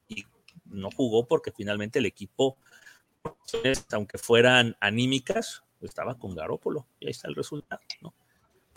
Y 0.09 0.25
no 0.65 0.91
jugó 0.91 1.29
porque 1.29 1.53
finalmente 1.53 2.01
el 2.01 2.07
equipo, 2.07 2.57
aunque 3.93 4.19
fueran 4.19 4.77
anímicas, 4.81 5.63
estaba 5.81 6.19
con 6.19 6.35
Garópolo. 6.35 6.89
Y 6.99 7.07
ahí 7.07 7.11
está 7.13 7.29
el 7.29 7.37
resultado, 7.37 7.83
¿no? 8.01 8.13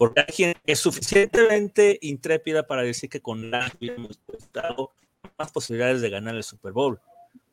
Porque 0.02 0.22
hay 0.22 0.34
gente 0.34 0.60
que 0.66 0.72
es 0.72 0.80
suficientemente 0.80 2.00
intrépida 2.02 2.66
para 2.66 2.82
decir 2.82 3.08
que 3.08 3.22
con 3.22 3.52
la 3.52 3.72
hubiéramos 3.78 4.20
dado 4.52 4.94
más 5.38 5.52
posibilidades 5.52 6.02
de 6.02 6.10
ganar 6.10 6.34
el 6.34 6.44
Super 6.44 6.72
Bowl, 6.72 7.00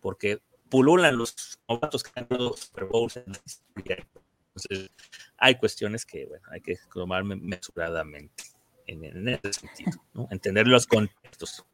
porque 0.00 0.40
pululan 0.70 1.18
los 1.18 1.58
novatos 1.68 2.02
que 2.02 2.10
han 2.18 2.26
ganado 2.26 2.56
Super 2.56 2.86
Bowls 2.86 3.18
en 3.18 3.24
la 3.32 3.40
historia. 3.44 4.08
Entonces, 4.54 4.90
hay 5.36 5.56
cuestiones 5.56 6.06
que, 6.06 6.24
bueno, 6.24 6.48
hay 6.50 6.62
que 6.62 6.78
tomar 6.94 7.22
me- 7.22 7.36
mesuradamente 7.36 8.44
en, 8.86 9.04
en 9.04 9.28
ese 9.28 9.52
sentido, 9.52 10.02
¿no? 10.14 10.26
Entender 10.30 10.66
los 10.66 10.86
contextos. 10.86 11.66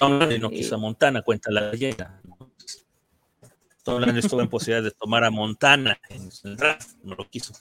No 0.00 0.50
quiso 0.50 0.74
a 0.74 0.78
Montana, 0.78 1.22
cuenta 1.22 1.52
la 1.52 1.70
leyenda. 1.70 2.20
Tom 3.84 4.00
Landry 4.00 4.18
estuvo 4.18 4.40
en 4.40 4.48
posibilidad 4.48 4.82
de 4.82 4.90
tomar 4.90 5.22
a 5.22 5.30
Montana 5.30 5.96
en 6.08 6.28
el 6.42 6.56
draft, 6.56 6.90
no 7.04 7.14
lo 7.14 7.30
quiso. 7.30 7.54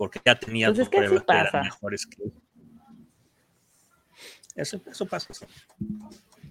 Porque 0.00 0.18
ya 0.24 0.34
tenía 0.34 0.68
Pues 0.68 0.78
es 0.78 0.84
dos 0.86 0.88
que 0.88 0.96
así 0.96 1.06
pruebas 1.08 1.26
que 1.26 1.48
eran 1.50 1.64
mejores 1.64 2.06
que 2.06 2.22
él. 2.22 2.32
Eso, 4.56 4.80
eso 4.90 5.04
pasa. 5.06 5.34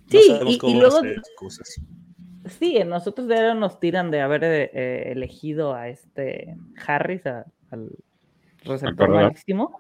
Sí, 0.08 0.22
sabemos 0.28 0.60
y- 0.64 0.68
y 0.68 0.80
luego- 0.80 1.04
excusas. 1.04 1.82
Sí, 2.60 2.80
nosotros 2.86 3.28
de 3.28 3.36
ahora 3.38 3.56
nos 3.56 3.80
tiran 3.80 4.12
de 4.12 4.22
haber 4.22 4.44
eh, 4.44 5.12
elegido 5.12 5.74
a 5.74 5.90
este 5.90 6.56
Harris, 6.86 7.26
a- 7.26 7.46
al 7.72 7.90
receptor 8.64 9.10
malísimo. 9.10 9.80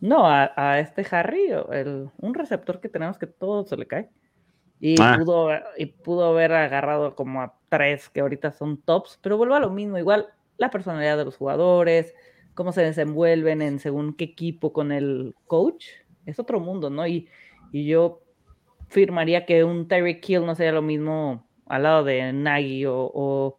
No, 0.00 0.26
a, 0.26 0.52
a 0.56 0.78
este 0.80 1.06
Harry, 1.10 1.50
el- 1.72 2.10
un 2.18 2.34
receptor 2.34 2.80
que 2.82 2.90
tenemos 2.90 3.16
que 3.16 3.26
todo 3.26 3.64
se 3.64 3.78
le 3.78 3.86
cae. 3.86 4.10
Y, 4.78 4.96
Ah. 5.00 5.16
pudo, 5.18 5.48
y 5.78 5.86
pudo 5.86 6.26
haber 6.26 6.52
agarrado 6.52 7.14
como 7.14 7.40
a 7.40 7.54
tres 7.70 8.10
que 8.10 8.20
ahorita 8.20 8.52
son 8.52 8.76
tops, 8.82 9.18
pero 9.22 9.38
vuelvo 9.38 9.54
a 9.54 9.60
lo 9.60 9.70
mismo, 9.70 9.96
igual 9.96 10.26
la 10.58 10.70
personalidad 10.70 11.16
de 11.16 11.24
los 11.24 11.36
jugadores, 11.38 12.14
cómo 12.60 12.72
se 12.72 12.82
desenvuelven 12.82 13.62
en 13.62 13.78
según 13.78 14.12
qué 14.12 14.24
equipo 14.24 14.74
con 14.74 14.92
el 14.92 15.34
coach, 15.46 15.86
es 16.26 16.38
otro 16.38 16.60
mundo, 16.60 16.90
¿no? 16.90 17.06
Y, 17.06 17.26
y 17.72 17.86
yo 17.86 18.20
firmaría 18.90 19.46
que 19.46 19.64
un 19.64 19.88
Tyreek 19.88 20.28
Hill 20.28 20.44
no 20.44 20.54
sería 20.54 20.72
lo 20.72 20.82
mismo 20.82 21.48
al 21.64 21.84
lado 21.84 22.04
de 22.04 22.34
Nagy 22.34 22.84
o, 22.84 23.10
o 23.14 23.58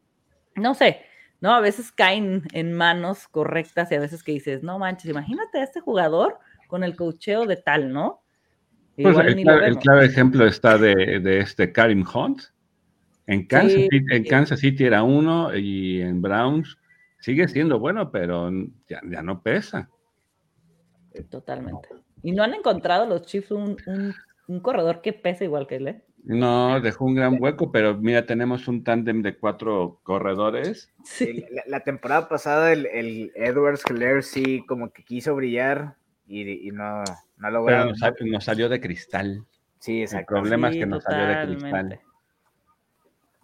no 0.55 0.75
sé, 0.75 1.01
¿no? 1.39 1.51
A 1.51 1.61
veces 1.61 1.91
caen 1.91 2.43
en 2.53 2.73
manos 2.73 3.27
correctas 3.27 3.91
y 3.91 3.95
a 3.95 3.99
veces 3.99 4.21
que 4.21 4.33
dices, 4.33 4.61
no 4.61 4.77
manches, 4.77 5.09
imagínate 5.09 5.57
a 5.57 5.63
este 5.63 5.79
jugador 5.79 6.37
con 6.67 6.83
el 6.83 6.95
cocheo 6.95 7.47
de 7.47 7.55
tal, 7.55 7.91
¿no? 7.91 8.21
Pues 9.01 9.17
el, 9.17 9.77
claro 9.79 10.01
ejemplo 10.03 10.45
está 10.45 10.77
de, 10.77 11.19
de 11.21 11.39
este 11.39 11.71
Karim 11.71 12.05
Hunt. 12.13 12.43
En 13.25 13.47
Kansas, 13.47 13.71
Sí, 13.71 13.87
City, 13.89 14.15
en. 14.15 14.23
Kansas 14.25 14.59
City 14.59 14.83
era 14.83 15.01
uno 15.01 15.55
y 15.57 16.01
en 16.01 16.21
Browns 16.21 16.77
sigue 17.21 17.47
siendo 17.47 17.79
bueno, 17.79 18.11
pero 18.11 18.51
ya, 18.89 18.99
ya 19.09 19.21
no 19.21 19.41
pesa. 19.41 19.89
Totalmente. 21.29 21.87
Y 22.23 22.31
no 22.33 22.43
han 22.43 22.53
encontrado 22.53 23.05
los 23.07 23.23
Chiefs 23.23 23.51
un, 23.51 23.77
un- 23.85 24.13
un 24.47 24.59
corredor 24.59 25.01
que 25.01 25.13
pese 25.13 25.45
igual 25.45 25.65
que 25.67 25.77
él, 25.77 25.87
¿eh? 25.87 26.03
No, 26.23 26.79
dejó 26.81 27.05
un 27.05 27.15
gran 27.15 27.41
hueco, 27.41 27.71
pero 27.71 27.97
mira, 27.97 28.25
tenemos 28.27 28.67
un 28.67 28.83
tándem 28.83 29.21
de 29.23 29.35
cuatro 29.37 29.99
corredores. 30.03 30.91
Sí. 31.03 31.45
La, 31.49 31.63
la 31.65 31.79
temporada 31.79 32.29
pasada 32.29 32.71
el, 32.73 32.85
el 32.85 33.31
Edwards 33.35 33.83
Hilaire 33.89 34.21
sí 34.21 34.63
como 34.67 34.91
que 34.91 35.03
quiso 35.03 35.33
brillar 35.35 35.95
y, 36.27 36.67
y 36.67 36.71
no, 36.71 36.99
no 36.99 37.03
Pero 37.37 37.49
lograron. 37.51 37.87
nos, 37.89 37.99
sal- 37.99 38.15
nos 38.25 38.43
salió 38.43 38.69
de 38.69 38.79
cristal. 38.79 39.45
Sí, 39.79 39.97
El 39.97 40.03
exacto. 40.03 40.27
problema 40.35 40.69
es 40.69 40.75
que 40.77 40.85
nos 40.85 41.03
salió 41.03 41.25
de 41.25 41.45
cristal. 41.47 41.61
totalmente. 41.71 42.01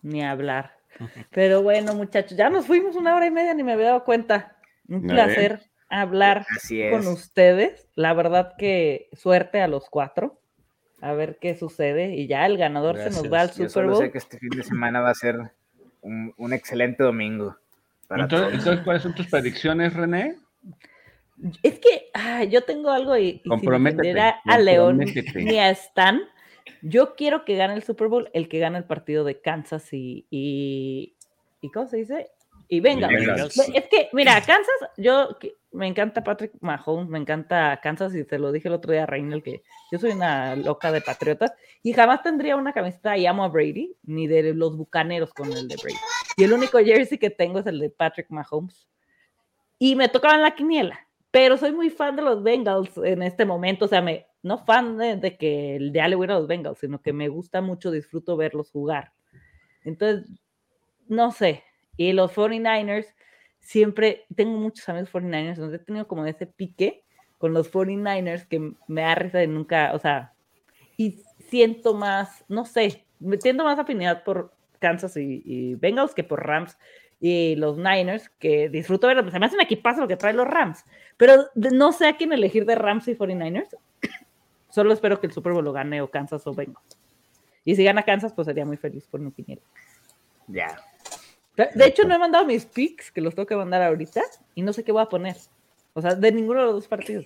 Ni 0.04 0.24
hablar. 0.24 0.77
Pero 1.32 1.62
bueno, 1.62 1.94
muchachos, 1.94 2.38
ya 2.38 2.50
nos 2.50 2.66
fuimos 2.66 2.96
una 2.96 3.16
hora 3.16 3.26
y 3.26 3.32
media, 3.32 3.54
ni 3.54 3.64
me 3.64 3.74
había 3.74 3.88
dado 3.88 4.04
cuenta. 4.04 4.58
Un 4.88 5.02
placer 5.04 5.62
hablar 5.90 6.46
Así 6.56 6.82
es. 6.82 6.92
con 6.92 7.08
ustedes. 7.08 7.90
La 7.96 8.14
verdad 8.14 8.54
que 8.58 9.10
suerte 9.14 9.62
a 9.62 9.68
los 9.68 9.90
cuatro. 9.90 10.40
A 11.02 11.14
ver 11.14 11.38
qué 11.40 11.56
sucede. 11.56 12.16
Y 12.16 12.28
ya 12.28 12.46
el 12.46 12.58
ganador 12.58 12.98
se 12.98 13.10
nos 13.10 13.24
va 13.24 13.42
al 13.42 13.48
Gracias. 13.48 13.58
Yo 13.58 13.70
Super 13.70 13.72
solo 13.72 13.94
Bowl. 13.94 14.06
sé 14.06 14.12
que 14.12 14.18
este 14.18 14.40
fin 14.40 14.50
de 14.50 14.64
semana 14.64 15.02
va 15.02 15.10
a 15.10 15.16
ser 15.16 15.38
un, 16.02 16.34
un 16.38 16.54
excelente 16.54 17.04
domingo. 17.04 17.56
Entonces, 18.10 18.54
entonces, 18.54 18.84
¿cuáles 18.86 19.04
son 19.04 19.14
tus 19.14 19.28
predicciones, 19.28 19.94
René? 19.94 20.38
Es 21.62 21.80
que 21.80 22.10
ah, 22.14 22.44
yo 22.46 22.64
tengo 22.64 22.90
algo 22.90 23.16
y, 23.18 23.42
y 23.44 23.60
sin 23.60 24.18
a, 24.18 24.30
a 24.46 24.58
León 24.58 25.00
ni 25.36 25.60
a 25.60 25.70
Stan. 25.72 26.22
Yo 26.82 27.16
quiero 27.16 27.46
que 27.46 27.56
gane 27.56 27.74
el 27.74 27.84
Super 27.84 28.08
Bowl 28.08 28.30
el 28.34 28.48
que 28.50 28.60
gane 28.60 28.78
el 28.78 28.84
partido 28.86 29.24
de 29.24 29.40
Kansas 29.42 29.92
y, 29.94 30.26
y, 30.30 31.16
y 31.62 31.72
¿cómo 31.72 31.88
se 31.88 31.98
dice? 31.98 32.32
Y 32.70 32.82
venga, 32.82 33.08
Bengals. 33.08 33.58
es 33.74 33.86
que, 33.88 34.10
mira, 34.12 34.34
Kansas, 34.42 34.90
yo 34.98 35.38
que- 35.40 35.56
me 35.72 35.88
encanta 35.88 36.24
Patrick 36.24 36.54
Mahomes, 36.60 37.08
me 37.08 37.20
encanta 37.20 37.80
Kansas 37.82 38.14
y 38.16 38.24
te 38.24 38.40
lo 38.40 38.52
dije 38.52 38.68
el 38.68 38.74
otro 38.74 38.92
día 38.92 39.04
a 39.04 39.06
Reynel 39.06 39.44
que 39.44 39.62
yo 39.92 40.00
soy 40.00 40.12
una 40.12 40.56
loca 40.56 40.92
de 40.92 41.02
patriotas 41.02 41.54
y 41.84 41.94
jamás 41.94 42.24
tendría 42.24 42.56
una 42.56 42.74
camiseta 42.74 43.16
y 43.16 43.26
amo 43.26 43.44
a 43.44 43.48
Brady, 43.50 43.96
ni 44.04 44.28
de 44.28 44.54
los 44.54 44.76
bucaneros 44.76 45.34
con 45.34 45.52
el 45.54 45.68
de 45.68 45.76
Brady. 45.76 45.98
Y 46.36 46.44
el 46.46 46.54
único 46.54 46.80
jersey 46.80 47.18
que 47.18 47.30
tengo 47.30 47.60
es 47.60 47.68
el 47.68 47.80
de 47.80 47.90
Patrick 47.90 48.30
Mahomes. 48.30 48.88
Y 49.78 49.96
me 49.96 50.10
tocaba 50.10 50.36
en 50.36 50.42
la 50.42 50.56
quiniela, 50.56 51.08
pero 51.32 51.56
soy 51.58 51.72
muy 51.72 51.90
fan 51.90 52.16
de 52.16 52.24
los 52.24 52.42
Bengals 52.42 52.98
en 52.98 53.22
este 53.22 53.46
momento, 53.46 53.86
o 53.86 53.88
sea, 53.88 54.02
me, 54.02 54.26
no 54.48 54.58
fan 54.66 54.98
de, 54.98 55.18
de 55.18 55.38
que 55.38 55.80
ya 55.94 56.08
le 56.08 56.16
hubiera 56.16 56.36
a 56.36 56.40
los 56.40 56.48
Bengals, 56.48 56.80
sino 56.80 57.02
que 57.02 57.14
me 57.14 57.28
gusta 57.28 57.62
mucho, 57.62 57.92
disfruto 57.92 58.38
verlos 58.38 58.72
jugar. 58.72 59.12
Entonces, 59.84 60.30
no 61.08 61.32
sé. 61.32 61.64
Y 61.98 62.14
los 62.14 62.32
49ers, 62.34 63.08
siempre 63.60 64.26
tengo 64.36 64.58
muchos 64.58 64.88
amigos 64.90 65.12
49ers, 65.12 65.56
entonces 65.56 65.82
he 65.82 65.86
tenido 65.86 66.08
como 66.08 66.26
ese 66.26 66.48
pique 66.48 67.04
con 67.38 67.54
los 67.54 67.72
49ers 67.72 68.48
que 68.48 68.74
me 68.88 69.02
da 69.02 69.16
risa 69.16 69.40
de 69.40 69.48
nunca, 69.48 69.92
o 69.94 70.00
sea, 70.00 70.34
y 70.98 71.22
siento 71.50 71.94
más, 71.94 72.44
no 72.48 72.66
sé, 72.66 73.06
me 73.20 73.38
siento 73.40 73.64
más 73.64 73.78
afinidad 73.80 74.24
por 74.24 74.54
Kansas 74.80 75.18
y, 75.18 75.42
y 75.46 75.76
Bengals 75.76 76.14
que 76.14 76.24
por 76.24 76.46
Rams 76.46 76.78
y 77.20 77.56
los 77.56 77.78
Niners, 77.78 78.30
que 78.40 78.70
disfruto 78.70 79.08
verlos, 79.08 79.32
se 79.32 79.40
me 79.40 79.46
hace 79.48 79.56
un 79.56 79.62
equipazo 79.62 80.02
lo 80.02 80.08
que 80.08 80.18
traen 80.18 80.38
los 80.38 80.48
Rams, 80.48 80.84
pero 81.18 81.46
de- 81.56 81.72
no 81.72 81.92
sé 81.92 82.08
a 82.08 82.16
quién 82.16 82.32
elegir 82.34 82.66
de 82.66 82.76
Rams 82.76 83.08
y 83.08 83.16
49ers, 83.16 83.76
solo 84.78 84.94
espero 84.94 85.20
que 85.20 85.28
el 85.28 85.34
Super 85.34 85.52
Bowl 85.54 85.66
lo 85.66 85.74
gane 85.74 86.02
o 86.02 86.10
Kansas 86.10 86.46
o 86.48 86.54
Bengals. 86.54 86.98
Y 87.66 87.76
si 87.76 87.84
gana 87.84 88.04
Kansas, 88.04 88.32
pues 88.34 88.46
sería 88.46 88.64
muy 88.66 88.78
feliz 88.78 89.06
por 89.08 89.20
mi 89.20 89.32
quiniela. 89.32 89.62
Ya. 90.48 90.80
De 91.56 91.70
de 91.74 91.86
hecho, 91.88 92.04
no 92.08 92.16
he 92.16 92.20
mandado 92.20 92.46
mis 92.46 92.66
picks, 92.66 93.12
que 93.12 93.20
los 93.20 93.34
tengo 93.36 93.48
que 93.48 93.56
mandar 93.56 93.82
ahorita, 93.82 94.22
y 94.56 94.62
no 94.62 94.72
sé 94.72 94.84
qué 94.84 94.92
voy 94.92 95.02
a 95.02 95.08
poner. 95.10 95.36
O 95.94 96.02
sea, 96.02 96.14
de 96.16 96.32
ninguno 96.32 96.60
de 96.60 96.66
los 96.68 96.76
dos 96.76 96.88
partidos. 96.88 97.26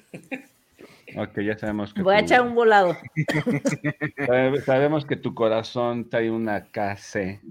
Ok, 1.18 1.42
ya 1.42 1.58
sabemos 1.58 1.94
que 1.94 2.02
Voy 2.02 2.16
a 2.16 2.20
echar 2.20 2.42
un 2.42 2.56
volado. 2.56 2.96
sabe- 4.26 4.62
sabemos 4.62 5.06
que 5.06 5.18
tu 5.18 5.36
corazón 5.36 6.10
trae 6.10 6.32
una 6.32 6.64
KC 6.72 7.42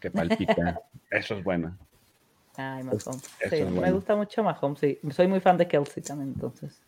que 0.00 0.10
palpita. 0.10 0.80
Eso 1.10 1.34
es 1.34 1.44
bueno. 1.44 1.76
Ay, 2.56 2.82
Mahomes. 2.84 3.22
Sí, 3.50 3.56
me 3.64 3.70
bueno. 3.72 3.94
gusta 3.94 4.14
mucho 4.16 4.42
Mahomes, 4.42 4.78
sí. 4.78 4.98
Soy 5.10 5.26
muy 5.26 5.40
fan 5.40 5.56
de 5.58 5.66
Kelsey 5.68 6.02
también, 6.02 6.32
entonces. 6.34 6.80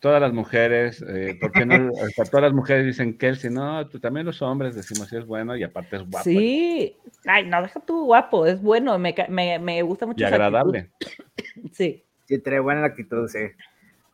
Todas 0.00 0.20
las 0.20 0.32
mujeres, 0.32 1.04
eh, 1.08 1.36
¿por 1.40 1.52
qué 1.52 1.64
no? 1.66 1.74
O 1.92 2.06
sea, 2.14 2.24
todas 2.24 2.42
las 2.44 2.52
mujeres 2.52 2.86
dicen 2.86 3.16
Kelsey, 3.18 3.50
no, 3.50 3.86
tú, 3.88 3.98
también 4.00 4.26
los 4.26 4.40
hombres 4.42 4.74
decimos 4.74 5.08
que 5.10 5.18
es 5.18 5.26
bueno 5.26 5.56
y 5.56 5.62
aparte 5.62 5.96
es 5.96 6.02
guapo 6.02 6.24
Sí. 6.24 6.96
Ay, 7.24 7.46
no, 7.46 7.62
deja 7.62 7.80
tú 7.80 8.04
guapo, 8.06 8.46
es 8.46 8.60
bueno, 8.60 8.98
me, 8.98 9.14
me, 9.28 9.58
me 9.58 9.82
gusta 9.82 10.06
mucho. 10.06 10.20
y 10.20 10.24
agradable. 10.24 10.90
actitud. 11.00 11.70
Sí, 11.72 12.02
Sí, 12.28 12.38
trae 12.40 12.58
buena 12.58 12.84
actitud, 12.84 13.28
sí. 13.28 13.38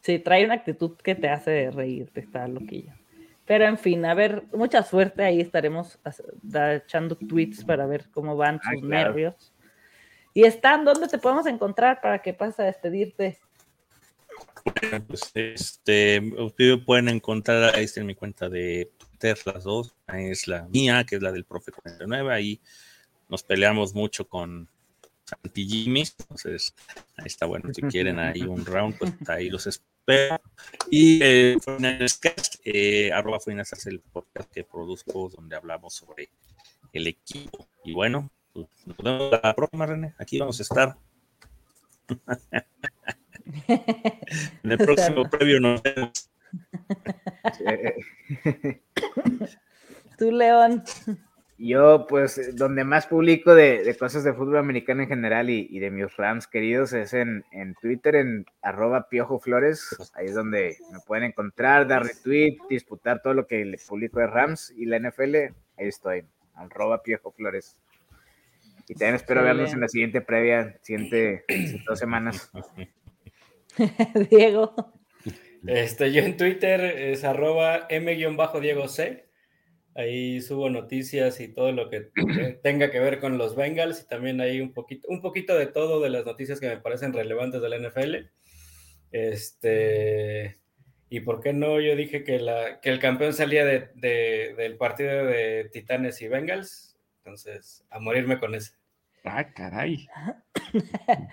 sí, 0.03 0.19
trae 0.19 0.44
una 0.44 0.55
actitud 0.55 0.97
que 0.99 1.15
te 1.15 1.28
hace 1.31 1.70
reír, 1.70 2.11
te 2.12 2.20
está 2.20 2.47
loquillo. 2.47 2.93
Pero 3.47 3.65
en 3.65 3.78
fin, 3.78 4.05
a 4.05 4.15
ver, 4.15 4.44
mucha 4.55 4.82
suerte, 4.82 5.24
ahí 5.24 5.40
estaremos 5.40 5.99
echando 6.55 7.16
tweets 7.16 7.65
para 7.65 7.86
ver 7.86 8.07
cómo 8.12 8.36
van 8.36 8.61
Ah, 8.62 8.70
sus 8.73 8.82
claro. 8.82 9.09
nervios. 9.09 9.53
Y 10.35 10.44
están, 10.44 10.85
¿dónde 10.85 11.09
te 11.09 11.19
podemos 11.19 11.47
encontrar 11.47 12.01
para 12.01 12.20
que 12.20 12.32
pases 12.35 12.61
a 12.61 12.65
despedirte? 12.65 13.39
Pues, 15.06 15.31
este, 15.35 16.20
ustedes 16.39 16.85
pueden 16.85 17.09
encontrar, 17.09 17.74
ahí 17.74 17.85
está 17.85 18.01
en 18.01 18.06
mi 18.06 18.14
cuenta 18.14 18.48
de 18.48 18.90
Twitter, 18.98 19.39
las 19.44 19.64
dos. 19.64 19.94
Ahí 20.06 20.27
es 20.27 20.47
la 20.48 20.62
mía, 20.69 21.05
que 21.05 21.16
es 21.16 21.23
la 21.23 21.32
del 21.32 21.44
profe 21.44 21.73
49. 21.73 22.32
Ahí 22.32 22.60
nos 23.28 23.43
peleamos 23.43 23.94
mucho 23.94 24.28
con 24.28 24.69
Santi 25.24 25.66
Jimmy. 25.66 26.05
Entonces, 26.19 26.74
ahí 27.16 27.27
está 27.27 27.47
bueno. 27.47 27.73
Si 27.73 27.82
quieren 27.82 28.19
ahí 28.19 28.43
un 28.43 28.64
round, 28.64 28.98
pues 28.98 29.12
ahí 29.28 29.51
los 29.51 29.66
espero. 29.66 30.40
Y 30.90 31.23
eh, 31.23 31.56
49ers 31.59 32.19
Cast, 32.19 32.56
eh, 32.64 33.12
arroba 33.12 33.39
49ers 33.39 33.73
es 33.77 33.86
el 33.86 34.01
podcast 34.01 34.51
que 34.51 34.64
produzco 34.64 35.28
donde 35.28 35.56
hablamos 35.56 35.94
sobre 35.94 36.31
el 36.93 37.06
equipo. 37.06 37.66
Y 37.85 37.93
bueno, 37.93 38.31
pues, 38.52 38.66
nos 38.85 38.97
vemos 38.97 39.31
la 39.31 39.55
próxima, 39.55 39.86
René. 39.86 40.14
Aquí 40.19 40.39
vamos 40.39 40.59
a 40.59 40.62
estar. 40.62 40.97
En 43.69 44.70
el 44.70 44.78
próximo 44.78 45.28
previo 45.28 45.60
nos 45.60 45.82
vemos. 45.82 46.31
Eh, 47.66 48.81
Tú, 50.19 50.31
León. 50.31 50.85
Yo, 51.59 52.06
pues, 52.09 52.56
donde 52.56 52.82
más 52.82 53.06
publico 53.06 53.55
de, 53.55 53.85
de 53.85 53.97
cosas 53.97 54.24
de 54.24 54.32
fútbol 54.32 54.59
americano 54.59 55.02
en 55.02 55.09
general 55.09 55.48
y, 55.48 55.69
y 55.70 55.78
de 55.78 55.90
mis 55.90 56.16
Rams 56.16 56.48
queridos 56.48 56.93
es 56.93 57.14
en, 57.14 57.44
en 57.52 57.74
Twitter, 57.74 58.16
en 58.16 58.47
arroba 58.62 59.09
Piojo 59.09 59.39
Flores. 59.39 60.12
Ahí 60.14 60.27
es 60.27 60.35
donde 60.35 60.77
me 60.93 60.98
pueden 61.06 61.24
encontrar, 61.24 61.86
dar 61.86 62.05
retweet, 62.05 62.56
disputar 62.69 63.23
todo 63.23 63.35
lo 63.35 63.47
que 63.47 63.64
le 63.64 63.78
publico 63.78 64.19
de 64.19 64.27
Rams 64.27 64.73
y 64.77 64.86
la 64.86 64.98
NFL. 64.98 65.36
Ahí 65.77 65.89
estoy, 65.89 66.24
arroba 66.55 67.02
Piojo 67.02 67.31
Flores. 67.31 67.77
Y 68.89 68.94
también 68.94 69.14
espero 69.14 69.43
verlos 69.44 69.73
en 69.73 69.81
la 69.81 69.89
siguiente 69.89 70.20
previa, 70.20 70.77
siguiente 70.82 71.44
dos 71.86 71.98
semanas. 71.98 72.51
Diego. 74.31 74.74
Este, 75.66 76.12
yo 76.12 76.23
en 76.23 76.36
Twitter 76.36 76.81
es 76.81 77.24
arroba 77.24 77.86
m-diego 77.89 78.89
c. 78.89 79.28
Ahí 79.94 80.40
subo 80.40 80.70
noticias 80.70 81.39
y 81.40 81.49
todo 81.49 81.70
lo 81.73 81.90
que 81.90 82.11
tenga 82.62 82.90
que 82.90 82.99
ver 82.99 83.20
con 83.20 83.36
los 83.39 83.55
Bengals 83.55 84.03
y 84.03 84.09
también 84.09 84.40
hay 84.40 84.61
un 84.61 84.73
poquito, 84.73 85.07
un 85.09 85.20
poquito 85.20 85.55
de 85.57 85.66
todo 85.66 86.01
de 86.01 86.11
las 86.11 86.24
noticias 86.24 86.61
que 86.61 86.69
me 86.69 86.78
parecen 86.78 87.12
relevantes 87.12 87.61
de 87.61 87.69
la 87.69 87.77
NFL. 87.78 88.16
Este, 89.12 90.59
y 91.11 91.20
por 91.20 91.40
qué 91.43 91.53
no, 91.53 91.78
yo 91.81 91.94
dije 91.94 92.24
que, 92.24 92.39
la, 92.39 92.81
que 92.81 92.89
el 92.90 92.99
campeón 92.99 93.35
salía 93.35 93.65
de, 93.66 93.90
de- 93.94 94.55
del 94.57 94.77
partido 94.78 95.27
de 95.27 95.69
Titanes 95.70 96.20
y 96.23 96.28
Bengals. 96.28 96.99
Entonces, 97.19 97.85
a 97.90 98.01
morirme 98.01 98.40
con 98.40 98.55
ese. 98.55 98.73
Ah, 99.24 99.53
caray. 99.53 100.09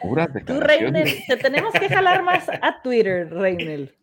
Puras 0.02 0.30
Tú. 0.46 0.60
Reinel, 0.60 1.10
te 1.28 1.38
tenemos 1.38 1.74
que 1.74 1.88
jalar 1.90 2.24
más 2.24 2.48
a 2.50 2.82
Twitter, 2.82 3.30
Reinel. 3.32 3.96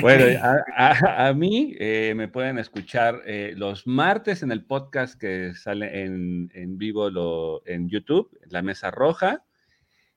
Bueno, 0.00 0.24
a, 0.42 0.64
a- 0.76 1.28
a 1.28 1.34
mí 1.34 1.76
eh, 1.78 2.12
me 2.16 2.26
pueden 2.26 2.58
escuchar 2.58 3.22
eh, 3.26 3.54
los 3.56 3.86
martes 3.86 4.42
en 4.42 4.50
el 4.50 4.64
podcast 4.64 5.18
que 5.20 5.54
sale 5.54 6.02
en, 6.02 6.50
en 6.54 6.78
vivo 6.78 7.10
lo- 7.10 7.62
en 7.66 7.88
YouTube, 7.88 8.28
La 8.46 8.60
Mesa 8.62 8.90
Roja. 8.90 9.44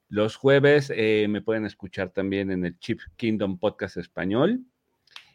Los 0.10 0.36
jueves 0.36 0.92
eh, 0.96 1.28
me 1.30 1.42
pueden 1.42 1.66
escuchar 1.66 2.10
también 2.10 2.50
en 2.52 2.66
el 2.66 2.78
Chip 2.80 3.00
Kingdom 3.18 3.60
Podcast 3.60 3.98
Español. 3.98 4.62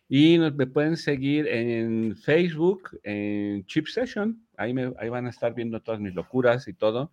Y 0.09 0.38
nos, 0.38 0.55
me 0.55 0.66
pueden 0.66 0.97
seguir 0.97 1.47
en 1.48 2.16
Facebook, 2.16 2.98
en 3.05 3.64
Chip 3.66 3.86
Session. 3.86 4.44
Ahí, 4.56 4.74
me- 4.74 4.93
ahí 4.98 5.09
van 5.09 5.26
a 5.26 5.30
estar 5.30 5.55
viendo 5.55 5.80
todas 5.80 6.01
mis 6.01 6.14
locuras 6.14 6.66
y 6.68 6.74
todo. 6.74 7.12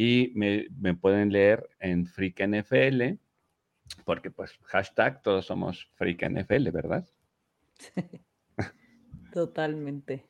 Y 0.00 0.30
me, 0.36 0.68
me 0.78 0.94
pueden 0.94 1.32
leer 1.32 1.68
en 1.80 2.06
Freak 2.06 2.46
NFL, 2.46 3.18
porque 4.04 4.30
pues 4.30 4.56
hashtag 4.66 5.20
todos 5.22 5.46
somos 5.46 5.90
Freak 5.96 6.22
NFL, 6.22 6.70
¿verdad? 6.70 7.04
Totalmente. 9.32 10.24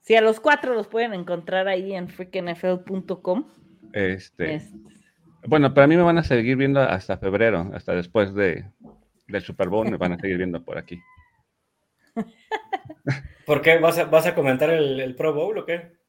Sí, 0.00 0.14
a 0.14 0.20
los 0.20 0.38
cuatro 0.38 0.74
los 0.74 0.86
pueden 0.86 1.12
encontrar 1.12 1.66
ahí 1.66 1.92
en 1.92 2.06
freaknfl.com. 2.06 3.50
Este, 3.92 4.54
Este, 4.54 4.78
Bueno, 5.44 5.74
para 5.74 5.88
mí 5.88 5.96
me 5.96 6.02
van 6.04 6.18
a 6.18 6.22
seguir 6.22 6.56
viendo 6.56 6.80
hasta 6.80 7.18
febrero, 7.18 7.72
hasta 7.74 7.96
después 7.96 8.32
de, 8.32 8.64
del 9.26 9.42
Super 9.42 9.70
Bowl, 9.70 9.90
me 9.90 9.96
van 9.96 10.12
a 10.12 10.18
seguir 10.20 10.36
viendo 10.36 10.64
por 10.64 10.78
aquí. 10.78 11.00
¿Por 13.44 13.60
qué? 13.60 13.76
¿Vas 13.78 13.98
a, 13.98 14.04
vas 14.04 14.26
a 14.26 14.36
comentar 14.36 14.70
el, 14.70 15.00
el 15.00 15.16
Pro 15.16 15.34
Bowl 15.34 15.58
o 15.58 15.66
qué? 15.66 16.03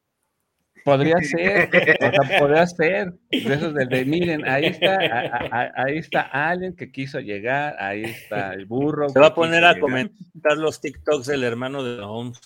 Podría 0.86 1.16
ser, 1.22 1.68
o 1.68 2.10
sea, 2.28 2.38
podría 2.38 2.66
ser. 2.66 3.12
De 3.30 3.54
esos 3.54 3.74
de, 3.74 3.86
de, 3.86 4.04
miren, 4.04 4.46
ahí 4.48 4.66
está, 4.66 4.94
a- 4.94 5.48
a- 5.64 5.72
ahí 5.84 5.98
está 5.98 6.20
alguien 6.22 6.76
que 6.76 6.92
quiso 6.92 7.18
llegar, 7.18 7.74
ahí 7.80 8.04
está 8.04 8.54
el 8.54 8.66
burro. 8.66 9.08
Se 9.08 9.18
va 9.18 9.26
a 9.26 9.34
poner 9.34 9.64
a 9.64 9.70
llegar. 9.74 9.80
comentar 9.80 10.56
los 10.56 10.80
TikToks 10.80 11.26
del 11.26 11.42
hermano 11.42 11.82
de 11.82 11.96
Mahomes. 12.00 12.40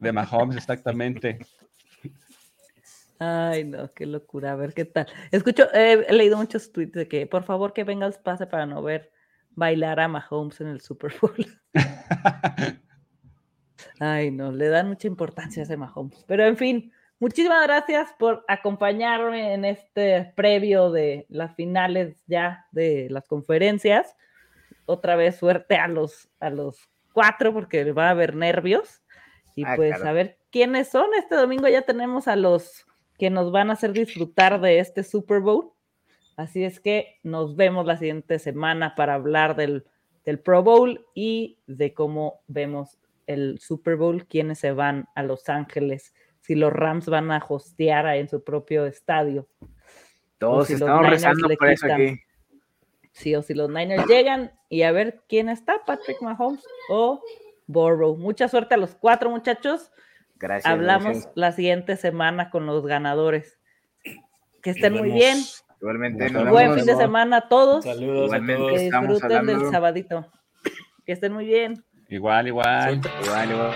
De 0.00 0.10
Mahomes, 0.12 0.56
exactamente. 0.56 1.38
Ay, 3.20 3.62
no, 3.64 3.92
qué 3.94 4.04
locura. 4.06 4.52
A 4.52 4.56
ver 4.56 4.74
qué 4.74 4.84
tal. 4.84 5.06
Escucho, 5.30 5.72
eh, 5.72 6.04
he 6.08 6.12
leído 6.12 6.36
muchos 6.36 6.72
tweets 6.72 6.92
de 6.92 7.06
que 7.08 7.26
por 7.28 7.44
favor 7.44 7.72
que 7.72 7.84
venga 7.84 8.06
el 8.08 8.14
pase 8.14 8.46
para 8.48 8.66
no 8.66 8.82
ver 8.82 9.12
bailar 9.50 10.00
a 10.00 10.08
Mahomes 10.08 10.60
en 10.60 10.66
el 10.66 10.80
Super 10.80 11.14
Bowl. 11.22 11.46
Ay, 14.00 14.30
no, 14.32 14.50
le 14.50 14.68
dan 14.68 14.88
mucha 14.88 15.06
importancia 15.06 15.62
a 15.62 15.64
ese 15.64 15.76
Mahomes. 15.76 16.24
Pero 16.26 16.44
en 16.44 16.56
fin, 16.56 16.92
muchísimas 17.24 17.62
gracias 17.62 18.12
por 18.18 18.44
acompañarme 18.48 19.54
en 19.54 19.64
este 19.64 20.30
previo 20.36 20.90
de 20.90 21.24
las 21.30 21.54
finales 21.54 22.22
ya 22.26 22.66
de 22.70 23.08
las 23.08 23.26
conferencias. 23.26 24.14
Otra 24.84 25.16
vez 25.16 25.36
suerte 25.36 25.76
a 25.76 25.88
los, 25.88 26.28
a 26.38 26.50
los 26.50 26.90
cuatro 27.14 27.54
porque 27.54 27.92
va 27.92 28.08
a 28.08 28.10
haber 28.10 28.34
nervios. 28.36 29.00
Y 29.56 29.64
Ah, 29.64 29.72
pues 29.74 29.94
claro. 29.94 30.10
a 30.10 30.12
ver 30.12 30.38
quiénes 30.50 30.88
son. 30.88 31.06
Este 31.16 31.34
domingo 31.34 31.66
ya 31.66 31.80
tenemos 31.80 32.28
a 32.28 32.36
los 32.36 32.84
que 33.18 33.30
nos 33.30 33.50
van 33.50 33.70
a 33.70 33.72
hacer 33.72 33.92
disfrutar 33.92 34.60
de 34.60 34.78
este 34.78 35.02
Super 35.02 35.40
Bowl. 35.40 35.72
Así 36.36 36.62
es 36.62 36.78
que 36.78 37.20
nos 37.22 37.56
vemos 37.56 37.86
la 37.86 37.96
siguiente 37.96 38.38
semana 38.38 38.94
para 38.94 39.14
hablar 39.14 39.56
del, 39.56 39.86
del 40.26 40.40
Pro 40.40 40.62
Bowl 40.62 41.06
y 41.14 41.58
de 41.66 41.94
cómo 41.94 42.42
vemos 42.48 42.98
el 43.26 43.58
Super 43.60 43.96
Bowl, 43.96 44.26
quiénes 44.26 44.58
se 44.58 44.72
van 44.72 45.08
a 45.14 45.22
Los 45.22 45.48
Ángeles, 45.48 46.12
si 46.44 46.54
los 46.54 46.70
Rams 46.72 47.06
van 47.06 47.30
a 47.32 47.42
hostear 47.48 48.04
ahí 48.06 48.20
en 48.20 48.28
su 48.28 48.44
propio 48.44 48.84
estadio. 48.84 49.48
Todos 50.36 50.66
si 50.66 50.74
estamos 50.74 51.08
rezando 51.08 51.48
por 51.56 51.68
eso 51.70 51.86
quitan. 51.86 52.00
aquí. 52.02 52.20
Sí, 53.12 53.34
o 53.34 53.40
si 53.40 53.54
los 53.54 53.70
Niners 53.70 54.06
llegan 54.06 54.52
y 54.68 54.82
a 54.82 54.92
ver 54.92 55.22
quién 55.26 55.48
está, 55.48 55.82
Patrick 55.86 56.20
Mahomes 56.20 56.62
o 56.90 57.22
Burrow. 57.66 58.14
Mucha 58.18 58.46
suerte 58.48 58.74
a 58.74 58.76
los 58.76 58.94
cuatro 58.94 59.30
muchachos. 59.30 59.90
Gracias. 60.36 60.70
Hablamos 60.70 61.12
gracias. 61.12 61.32
la 61.34 61.52
siguiente 61.52 61.96
semana 61.96 62.50
con 62.50 62.66
los 62.66 62.84
ganadores. 62.84 63.58
Que 64.02 64.70
Nos 64.70 64.76
estén 64.76 64.92
muy 64.92 65.02
vemos. 65.08 65.14
bien. 65.18 65.38
Igualmente, 65.80 66.30
Nos 66.30 66.50
Buen 66.50 66.64
vemos. 66.70 66.76
fin 66.76 66.86
de 66.86 66.96
semana 66.96 67.36
a 67.38 67.48
todos. 67.48 67.84
Saludos 67.84 68.20
a 68.32 68.36
Igualmente. 68.36 68.56
todos. 68.56 68.72
Que 68.72 68.78
disfruten 68.90 69.46
del 69.46 69.70
sabadito. 69.70 70.30
Que 71.06 71.12
estén 71.12 71.32
muy 71.32 71.46
bien. 71.46 71.82
Igual, 72.10 72.48
igual. 72.48 73.00
Igual, 73.22 73.50
igual. 73.50 73.74